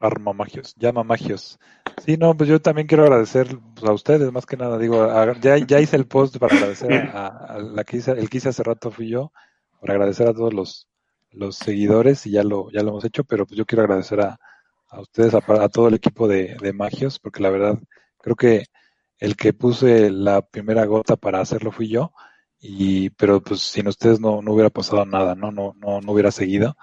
Arma 0.00 0.32
Magios, 0.32 0.74
llama 0.76 1.02
Magios. 1.02 1.58
Sí, 1.96 2.16
no, 2.16 2.36
pues 2.36 2.48
yo 2.48 2.60
también 2.60 2.86
quiero 2.86 3.04
agradecer 3.04 3.58
pues, 3.74 3.88
a 3.88 3.92
ustedes, 3.92 4.30
más 4.32 4.46
que 4.46 4.56
nada. 4.56 4.78
Digo, 4.78 5.02
a- 5.02 5.38
ya, 5.40 5.58
ya 5.58 5.80
hice 5.80 5.96
el 5.96 6.06
post 6.06 6.36
para 6.38 6.54
agradecer 6.54 6.92
a, 6.94 7.26
a 7.28 7.58
la 7.58 7.84
que 7.84 7.96
hice, 7.98 8.12
el 8.12 8.28
que 8.30 8.38
hice 8.38 8.50
hace 8.50 8.62
rato 8.62 8.90
fui 8.90 9.08
yo, 9.08 9.32
para 9.80 9.94
agradecer 9.94 10.28
a 10.28 10.34
todos 10.34 10.54
los, 10.54 10.88
los 11.32 11.56
seguidores 11.56 12.24
y 12.26 12.32
ya 12.32 12.44
lo, 12.44 12.70
ya 12.70 12.82
lo 12.82 12.90
hemos 12.90 13.04
hecho, 13.04 13.24
pero 13.24 13.46
pues 13.46 13.58
yo 13.58 13.66
quiero 13.66 13.82
agradecer 13.82 14.20
a, 14.20 14.38
a 14.88 15.00
ustedes, 15.00 15.34
a, 15.34 15.38
a 15.62 15.68
todo 15.68 15.88
el 15.88 15.94
equipo 15.94 16.28
de, 16.28 16.56
de 16.60 16.72
Magios, 16.72 17.18
porque 17.18 17.42
la 17.42 17.50
verdad 17.50 17.78
creo 18.18 18.36
que 18.36 18.64
el 19.18 19.36
que 19.36 19.52
puse 19.52 20.10
la 20.10 20.42
primera 20.42 20.84
gota 20.86 21.16
para 21.16 21.40
hacerlo 21.40 21.72
fui 21.72 21.88
yo, 21.88 22.12
y 22.60 23.10
pero 23.10 23.40
pues 23.42 23.60
sin 23.62 23.88
ustedes 23.88 24.20
no, 24.20 24.42
no 24.42 24.52
hubiera 24.52 24.70
pasado 24.70 25.04
nada, 25.06 25.34
¿no? 25.34 25.50
No, 25.52 25.74
no, 25.78 26.00
no 26.00 26.12
hubiera 26.12 26.30
seguido. 26.30 26.76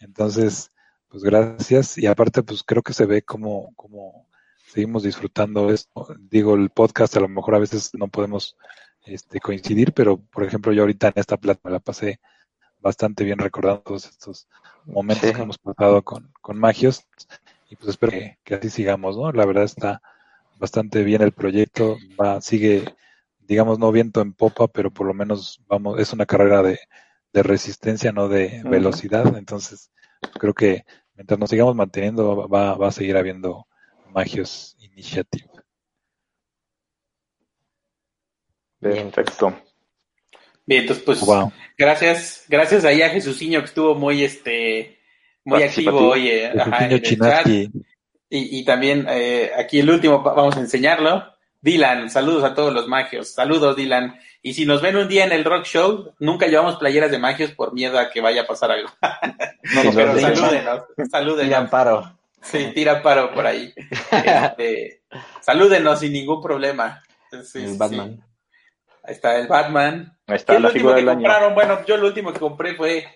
Entonces, 0.00 0.72
pues 1.08 1.22
gracias. 1.22 1.98
Y 1.98 2.06
aparte, 2.06 2.42
pues 2.42 2.62
creo 2.62 2.82
que 2.82 2.92
se 2.92 3.06
ve 3.06 3.22
como, 3.22 3.72
como, 3.76 4.26
seguimos 4.66 5.02
disfrutando 5.02 5.70
esto. 5.70 6.08
Digo, 6.18 6.54
el 6.54 6.70
podcast 6.70 7.16
a 7.16 7.20
lo 7.20 7.28
mejor 7.28 7.54
a 7.54 7.58
veces 7.60 7.90
no 7.94 8.08
podemos 8.08 8.56
este, 9.04 9.40
coincidir, 9.40 9.92
pero 9.92 10.18
por 10.18 10.44
ejemplo 10.44 10.72
yo 10.72 10.82
ahorita 10.82 11.08
en 11.08 11.14
esta 11.16 11.36
plata 11.36 11.60
me 11.64 11.70
la 11.72 11.80
pasé 11.80 12.20
bastante 12.80 13.24
bien 13.24 13.38
recordando 13.38 13.82
todos 13.82 14.06
estos 14.06 14.48
momentos 14.84 15.32
que 15.32 15.42
hemos 15.42 15.58
pasado 15.58 16.02
con, 16.02 16.32
con 16.40 16.58
Magios 16.58 17.06
y 17.70 17.76
pues 17.76 17.90
espero 17.90 18.12
que, 18.44 18.54
así 18.54 18.70
sigamos, 18.70 19.16
¿no? 19.16 19.30
La 19.32 19.46
verdad 19.46 19.64
está 19.64 20.00
bastante 20.58 21.02
bien 21.02 21.22
el 21.22 21.32
proyecto, 21.32 21.96
va, 22.20 22.40
sigue, 22.40 22.84
digamos, 23.40 23.78
no 23.78 23.92
viento 23.92 24.20
en 24.20 24.32
popa, 24.32 24.68
pero 24.68 24.90
por 24.90 25.06
lo 25.06 25.14
menos 25.14 25.60
vamos, 25.68 25.98
es 26.00 26.12
una 26.12 26.26
carrera 26.26 26.62
de, 26.62 26.80
de 27.32 27.42
resistencia, 27.42 28.12
no 28.12 28.28
de 28.28 28.62
velocidad, 28.64 29.36
entonces 29.36 29.90
creo 30.38 30.54
que 30.54 30.84
mientras 31.18 31.38
nos 31.38 31.50
sigamos 31.50 31.74
manteniendo 31.74 32.48
va, 32.48 32.74
va 32.74 32.88
a 32.88 32.92
seguir 32.92 33.16
habiendo 33.16 33.66
Magios 34.12 34.76
Initiative. 34.78 35.50
Perfecto. 38.80 39.60
Bien, 40.64 40.82
entonces 40.82 41.04
pues 41.04 41.20
gracias, 41.76 42.44
gracias 42.48 42.84
ahí 42.84 43.02
a 43.02 43.10
Jesuciño 43.10 43.58
que 43.58 43.64
estuvo 43.64 43.96
muy 43.96 44.22
este 44.22 44.98
muy 45.44 45.62
activo 45.62 46.10
hoy 46.10 46.28
eh, 46.28 46.52
en 46.52 46.92
el 46.92 47.02
chat. 47.02 47.46
Y, 47.48 47.70
y 48.30 48.64
también 48.64 49.06
eh, 49.08 49.50
aquí 49.56 49.80
el 49.80 49.90
último 49.90 50.22
vamos 50.22 50.56
a 50.56 50.60
enseñarlo. 50.60 51.24
Dylan, 51.60 52.08
saludos 52.08 52.44
a 52.44 52.54
todos 52.54 52.72
los 52.72 52.86
magios. 52.86 53.34
Saludos, 53.34 53.76
Dylan. 53.76 54.18
Y 54.42 54.54
si 54.54 54.64
nos 54.64 54.80
ven 54.80 54.96
un 54.96 55.08
día 55.08 55.24
en 55.24 55.32
el 55.32 55.44
rock 55.44 55.64
show, 55.64 56.14
nunca 56.20 56.46
llevamos 56.46 56.76
playeras 56.76 57.10
de 57.10 57.18
magios 57.18 57.50
por 57.52 57.72
miedo 57.72 57.98
a 57.98 58.10
que 58.10 58.20
vaya 58.20 58.42
a 58.42 58.46
pasar 58.46 58.70
algo. 58.70 58.88
no, 59.02 59.92
pero 59.94 60.18
salúdenos, 60.18 60.84
salúdenos. 61.10 61.48
Tira 61.48 61.70
paro. 61.70 62.18
Sí, 62.40 62.70
tira 62.74 63.02
paro 63.02 63.34
por 63.34 63.46
ahí. 63.46 63.74
Este, 64.10 65.02
salúdenos 65.40 65.98
sin 65.98 66.12
ningún 66.12 66.40
problema. 66.40 67.02
el 67.32 67.76
Batman. 67.76 68.24
Ahí 69.02 69.14
está 69.14 69.36
el 69.36 69.48
Batman. 69.48 70.16
Ahí 70.26 70.36
está 70.36 70.58
la 70.60 70.70
figura 70.70 70.94
del 70.94 71.08
año. 71.08 71.54
Bueno, 71.54 71.84
yo 71.84 71.96
lo 71.96 72.06
último 72.06 72.32
que 72.32 72.38
compré 72.38 72.74
fue 72.74 73.08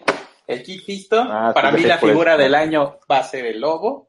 el 0.48 0.62
Kit 0.64 0.84
Fisto. 0.84 1.20
Ah, 1.20 1.52
Para 1.54 1.70
mí 1.70 1.82
la 1.82 1.98
figura 1.98 2.36
del 2.36 2.54
año 2.56 2.98
va 3.10 3.18
a 3.18 3.24
ser 3.24 3.46
el 3.46 3.60
lobo. 3.60 4.08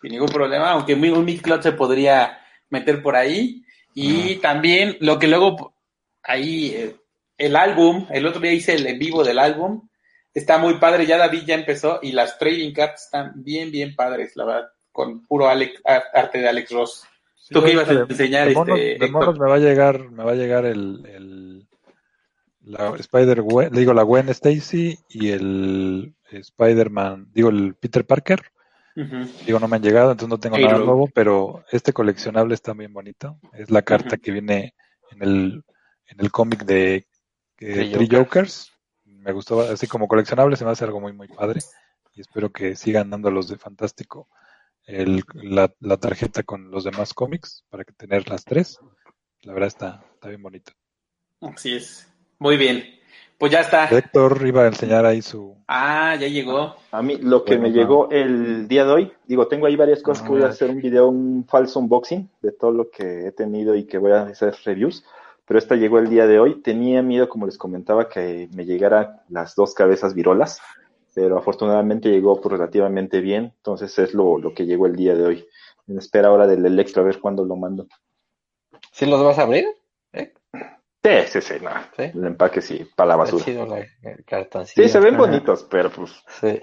Sin 0.00 0.12
ningún 0.12 0.28
problema, 0.28 0.70
aunque 0.70 0.94
un 0.94 1.24
Midcloud 1.24 1.60
se 1.60 1.72
podría 1.72 2.38
meter 2.70 3.02
por 3.02 3.16
ahí. 3.16 3.62
Y 3.94 4.36
también 4.36 4.96
lo 5.00 5.18
que 5.18 5.26
luego 5.26 5.74
ahí, 6.22 6.72
eh, 6.74 6.96
el 7.38 7.56
álbum, 7.56 8.06
el 8.10 8.26
otro 8.26 8.40
día 8.40 8.52
hice 8.52 8.74
el 8.74 8.86
en 8.86 8.98
vivo 8.98 9.24
del 9.24 9.38
álbum, 9.38 9.88
está 10.34 10.58
muy 10.58 10.74
padre, 10.74 11.06
ya 11.06 11.16
David 11.16 11.44
ya 11.46 11.54
empezó 11.54 12.00
y 12.02 12.12
las 12.12 12.38
trading 12.38 12.72
cards 12.72 13.04
están 13.04 13.32
bien, 13.36 13.70
bien 13.70 13.94
padres, 13.94 14.36
la 14.36 14.44
verdad, 14.44 14.68
con 14.92 15.26
puro 15.26 15.48
arte 15.48 16.38
de 16.38 16.48
Alex 16.48 16.70
Ross. 16.70 17.04
¿Tú 17.48 17.62
qué 17.62 17.72
ibas 17.72 17.88
a 17.88 17.92
enseñar? 17.92 18.48
De, 18.48 18.92
este, 18.92 19.08
monos, 19.08 19.38
me 19.38 19.48
va 19.48 19.54
a 19.54 19.60
llegar, 19.60 20.10
me 20.10 20.24
va 20.24 20.32
a 20.32 20.36
llegar 20.36 20.66
el, 20.66 21.06
el 21.06 21.66
la 22.66 22.94
Spider 22.96 23.42
Gwen, 23.42 23.72
digo 23.72 23.94
la 23.94 24.02
Gwen 24.02 24.28
Stacy 24.30 24.98
y 25.08 25.30
el 25.30 26.14
Spider-Man, 26.30 27.28
digo 27.32 27.48
el 27.48 27.74
Peter 27.74 28.04
Parker. 28.04 28.42
Digo, 29.46 29.60
no 29.60 29.68
me 29.68 29.76
han 29.76 29.82
llegado, 29.82 30.12
entonces 30.12 30.30
no 30.30 30.40
tengo 30.40 30.56
nada 30.56 30.78
nuevo, 30.78 31.06
pero 31.12 31.64
este 31.70 31.92
coleccionable 31.92 32.54
está 32.54 32.72
bien 32.72 32.94
bonito. 32.94 33.38
Es 33.52 33.70
la 33.70 33.82
carta 33.82 34.16
que 34.16 34.32
viene 34.32 34.74
en 35.10 35.22
el, 35.22 35.64
en 36.06 36.20
el 36.20 36.30
cómic 36.30 36.64
de 36.64 37.06
Three 37.56 38.08
Jokers. 38.10 38.72
Me 39.04 39.32
gustó, 39.32 39.60
así 39.60 39.86
como 39.86 40.08
coleccionable 40.08 40.56
se 40.56 40.64
me 40.64 40.70
hace 40.70 40.84
algo 40.84 41.00
muy, 41.00 41.12
muy 41.12 41.28
padre. 41.28 41.60
Y 42.14 42.22
espero 42.22 42.50
que 42.50 42.74
sigan 42.74 43.10
dando 43.10 43.30
los 43.30 43.48
de 43.48 43.58
Fantástico 43.58 44.28
el, 44.86 45.24
la, 45.34 45.72
la, 45.80 45.96
tarjeta 45.98 46.42
con 46.42 46.70
los 46.70 46.84
demás 46.84 47.12
cómics 47.12 47.64
para 47.68 47.84
que 47.84 47.92
tener 47.92 48.28
las 48.28 48.44
tres. 48.44 48.78
La 49.42 49.52
verdad 49.52 49.68
está, 49.68 50.04
está 50.14 50.28
bien 50.28 50.42
bonito. 50.42 50.72
Así 51.40 51.74
es. 51.74 52.08
Muy 52.38 52.56
bien. 52.56 52.95
Pues 53.38 53.52
ya 53.52 53.60
está. 53.60 53.86
Héctor 53.86 54.46
iba 54.46 54.62
a 54.62 54.66
enseñar 54.68 55.04
ahí 55.04 55.20
su. 55.20 55.56
Ah, 55.68 56.16
ya 56.18 56.28
llegó. 56.28 56.76
A 56.90 57.02
mí 57.02 57.16
lo 57.16 57.44
que 57.44 57.58
me 57.58 57.70
llegó 57.70 58.08
el 58.10 58.66
día 58.66 58.84
de 58.84 58.92
hoy, 58.92 59.12
digo, 59.26 59.46
tengo 59.46 59.66
ahí 59.66 59.76
varias 59.76 60.02
cosas 60.02 60.22
que 60.22 60.30
voy 60.30 60.42
a 60.42 60.48
hacer 60.48 60.70
un 60.70 60.80
video, 60.80 61.08
un 61.08 61.44
falso 61.46 61.80
unboxing 61.80 62.30
de 62.40 62.52
todo 62.52 62.72
lo 62.72 62.90
que 62.90 63.26
he 63.26 63.32
tenido 63.32 63.74
y 63.74 63.84
que 63.84 63.98
voy 63.98 64.12
a 64.12 64.22
hacer 64.22 64.54
reviews. 64.64 65.04
Pero 65.46 65.58
esta 65.58 65.76
llegó 65.76 65.98
el 65.98 66.08
día 66.08 66.26
de 66.26 66.40
hoy. 66.40 66.62
Tenía 66.62 67.02
miedo, 67.02 67.28
como 67.28 67.46
les 67.46 67.58
comentaba, 67.58 68.08
que 68.08 68.48
me 68.54 68.64
llegara 68.64 69.22
las 69.28 69.54
dos 69.54 69.74
cabezas 69.74 70.14
virolas 70.14 70.60
pero 71.16 71.38
afortunadamente 71.38 72.10
llegó 72.10 72.38
pues, 72.38 72.52
relativamente 72.52 73.22
bien, 73.22 73.54
entonces 73.56 73.98
es 73.98 74.12
lo, 74.12 74.36
lo, 74.36 74.52
que 74.52 74.66
llegó 74.66 74.84
el 74.84 74.94
día 74.94 75.14
de 75.14 75.24
hoy. 75.24 75.46
En 75.88 75.96
espera 75.96 76.28
ahora 76.28 76.46
del 76.46 76.66
Electro 76.66 77.00
a 77.00 77.06
ver 77.06 77.20
cuándo 77.20 77.42
lo 77.42 77.56
mando. 77.56 77.86
¿Sí 78.92 79.06
los 79.06 79.24
vas 79.24 79.38
a 79.38 79.44
abrir? 79.44 79.64
¿Eh? 80.12 80.34
Sí, 81.06 81.40
sí, 81.40 81.40
sí, 81.40 81.54
no. 81.62 81.70
El 81.96 82.26
empaque 82.26 82.60
sí, 82.60 82.84
para 82.96 83.10
la 83.10 83.16
basura. 83.16 83.44
sí, 84.64 84.88
se 84.88 85.00
ven 85.00 85.16
bonitos, 85.16 85.64
pero 85.70 85.90
pues 85.90 86.10
sí. 86.40 86.60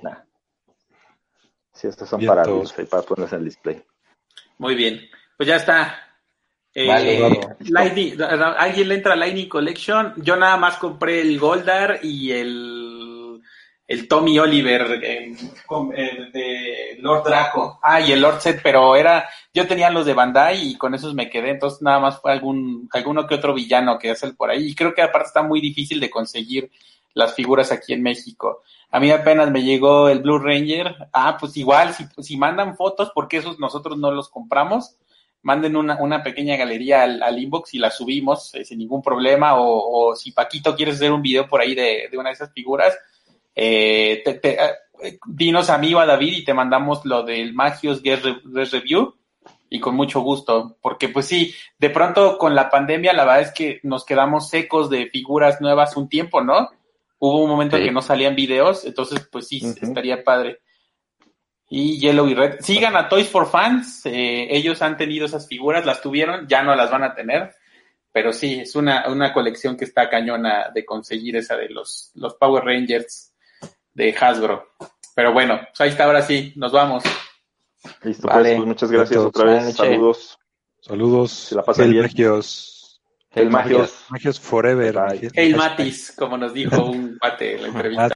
Sí, 1.72 1.88
estos 1.88 2.10
son 2.10 2.26
para, 2.26 2.44
para 2.90 3.03
ponerse 3.03 3.36
en 3.36 3.41
el 3.41 3.45
display. 3.45 3.84
Muy 4.57 4.76
bien, 4.76 5.02
pues 5.38 5.48
ya 5.48 5.56
está. 5.56 5.98
Eh, 6.76 6.90
alguien 6.90 8.88
le 8.88 8.95
entra 8.95 9.14
a 9.14 9.15
Lightning 9.15 9.48
Collection. 9.48 10.14
Yo 10.18 10.36
nada 10.36 10.57
más 10.57 10.78
compré 10.78 11.22
el 11.22 11.40
Goldar 11.40 11.99
y 12.02 12.32
el 12.32 12.73
el 13.88 14.07
Tommy 14.07 14.39
Oliver 14.39 14.99
eh, 15.03 15.35
de 16.31 16.97
Lord 16.99 17.23
Draco. 17.26 17.80
Ah, 17.81 18.01
y 18.01 18.11
el 18.11 18.22
Lord 18.22 18.41
Set, 18.41 18.61
pero 18.64 18.95
era, 18.95 19.30
yo 19.53 19.68
tenía 19.68 19.89
los 19.89 20.05
de 20.05 20.14
Bandai 20.14 20.69
y 20.69 20.77
con 20.77 20.95
esos 20.95 21.14
me 21.14 21.30
quedé, 21.30 21.51
entonces 21.51 21.81
nada 21.81 21.99
más 21.99 22.22
fue 22.22 22.31
algún, 22.31 22.88
alguno 22.91 23.27
que 23.27 23.35
otro 23.35 23.53
villano 23.53 23.99
que 23.99 24.11
es 24.11 24.23
el 24.23 24.35
por 24.35 24.49
ahí. 24.49 24.69
Y 24.69 24.76
creo 24.76 24.93
que 24.93 25.01
aparte 25.01 25.27
está 25.27 25.43
muy 25.43 25.60
difícil 25.60 25.99
de 25.99 26.10
conseguir 26.10 26.72
las 27.14 27.34
figuras 27.34 27.72
aquí 27.72 27.93
en 27.93 28.01
México. 28.01 28.64
A 28.89 28.99
mí 28.99 29.11
apenas 29.11 29.51
me 29.51 29.64
llegó 29.64 30.10
el 30.10 30.19
Blue 30.19 30.39
Ranger. 30.39 30.95
Ah, 31.11 31.38
pues 31.39 31.57
igual, 31.57 31.93
si, 31.93 32.05
si 32.22 32.38
mandan 32.38 32.76
fotos, 32.76 33.11
porque 33.14 33.38
esos 33.38 33.60
nosotros 33.60 33.97
no 33.97 34.11
los 34.11 34.30
compramos, 34.30 34.95
manden 35.41 35.76
una, 35.76 35.97
una 36.01 36.23
pequeña 36.23 36.55
galería 36.55 37.03
al, 37.03 37.39
inbox 37.39 37.73
y 37.73 37.80
la 37.80 37.91
subimos 37.91 38.55
eh, 38.55 38.64
sin 38.64 38.80
ningún 38.80 39.01
problema. 39.01 39.55
O, 39.60 40.11
o 40.11 40.15
si 40.15 40.31
Paquito 40.31 40.76
quieres 40.76 40.95
hacer 40.95 41.11
un 41.11 41.22
video 41.22 41.47
por 41.47 41.61
ahí 41.61 41.76
de, 41.76 42.07
de 42.10 42.18
una 42.18 42.30
de 42.30 42.35
esas 42.35 42.51
figuras, 42.53 42.97
eh, 43.56 44.22
te, 44.24 44.64
eh, 45.04 45.20
dinos 45.28 45.70
a 45.70 45.78
mí 45.78 45.94
o 45.94 46.00
a 46.00 46.06
David 46.06 46.38
y 46.38 46.44
te 46.46 46.54
mandamos 46.54 47.06
lo 47.06 47.24
del 47.24 47.54
Magios 47.54 48.02
Guest 48.02 48.26
Review 48.26 49.16
y 49.70 49.80
con 49.80 49.96
mucho 49.96 50.22
gusto, 50.22 50.78
porque 50.82 51.10
pues 51.10 51.26
sí, 51.26 51.54
de 51.80 51.90
pronto 51.90 52.38
con 52.38 52.54
la 52.54 52.70
pandemia 52.70 53.12
la 53.12 53.26
verdad 53.26 53.42
es 53.42 53.52
que 53.52 53.80
nos 53.82 54.06
quedamos 54.06 54.50
secos 54.50 54.88
de 54.88 55.08
figuras 55.08 55.62
nuevas 55.62 55.98
un 55.98 56.08
tiempo, 56.08 56.42
¿no? 56.42 56.70
Hubo 57.18 57.44
un 57.44 57.50
momento 57.50 57.78
en 57.78 57.86
que 57.86 57.92
no 57.92 58.04
salían 58.04 58.36
videos, 58.36 58.86
entonces 58.86 59.28
pues 59.32 59.48
sí, 59.48 59.62
estaría 59.82 60.24
padre. 60.24 60.60
Y 61.70 62.00
Yellow 62.00 62.28
y 62.28 62.36
Red, 62.36 62.60
sigan 62.60 62.96
a 62.96 63.10
Toys 63.10 63.28
for 63.28 63.50
Fans, 63.50 64.06
eh, 64.06 64.48
ellos 64.52 64.84
han 64.84 64.96
tenido 64.96 65.26
esas 65.26 65.48
figuras, 65.48 65.88
las 65.88 66.04
tuvieron, 66.04 66.48
ya 66.48 66.62
no 66.62 66.76
las 66.76 66.92
van 66.92 67.04
a 67.04 67.16
tener, 67.16 67.56
pero 68.12 68.32
sí, 68.32 68.60
es 68.60 68.76
una, 68.76 69.10
una 69.10 69.34
colección 69.34 69.76
que 69.76 69.86
está 69.86 70.08
cañona 70.08 70.70
de 70.72 70.86
conseguir 70.86 71.36
esa 71.36 71.58
de 71.58 71.70
los, 71.70 72.12
los 72.14 72.36
Power 72.36 72.64
Rangers 72.64 73.32
de 73.94 74.15
Hasbro. 74.20 74.68
Pero 75.15 75.34
bueno, 75.34 75.60
pues 75.68 75.82
ahí 75.82 75.90
está, 75.90 76.06
ahora 76.06 76.22
sí, 76.22 76.53
nos 76.56 76.72
vamos. 76.72 77.03
Listo, 78.03 78.28
pues, 78.28 78.56
pues 78.56 78.65
muchas 78.65 78.91
gracias 78.91 79.20
otra 79.20 79.45
vez. 79.45 79.76
Saludos. 79.76 80.40
Saludos. 80.80 81.52
la 81.52 81.64
pasen 81.64 81.91
el 81.94 82.02
Magios. 82.02 83.02
El 83.32 83.49
Magios. 83.49 84.06
Magios 84.10 84.40
Forever. 84.40 84.95
El 85.34 85.56
Matis, 85.56 86.14
como 86.15 86.38
nos 86.38 86.53
dijo 86.53 86.86
un 86.86 87.18
pate 87.18 87.56
en 87.56 87.61
la 87.61 87.68
entrevista. 87.70 88.10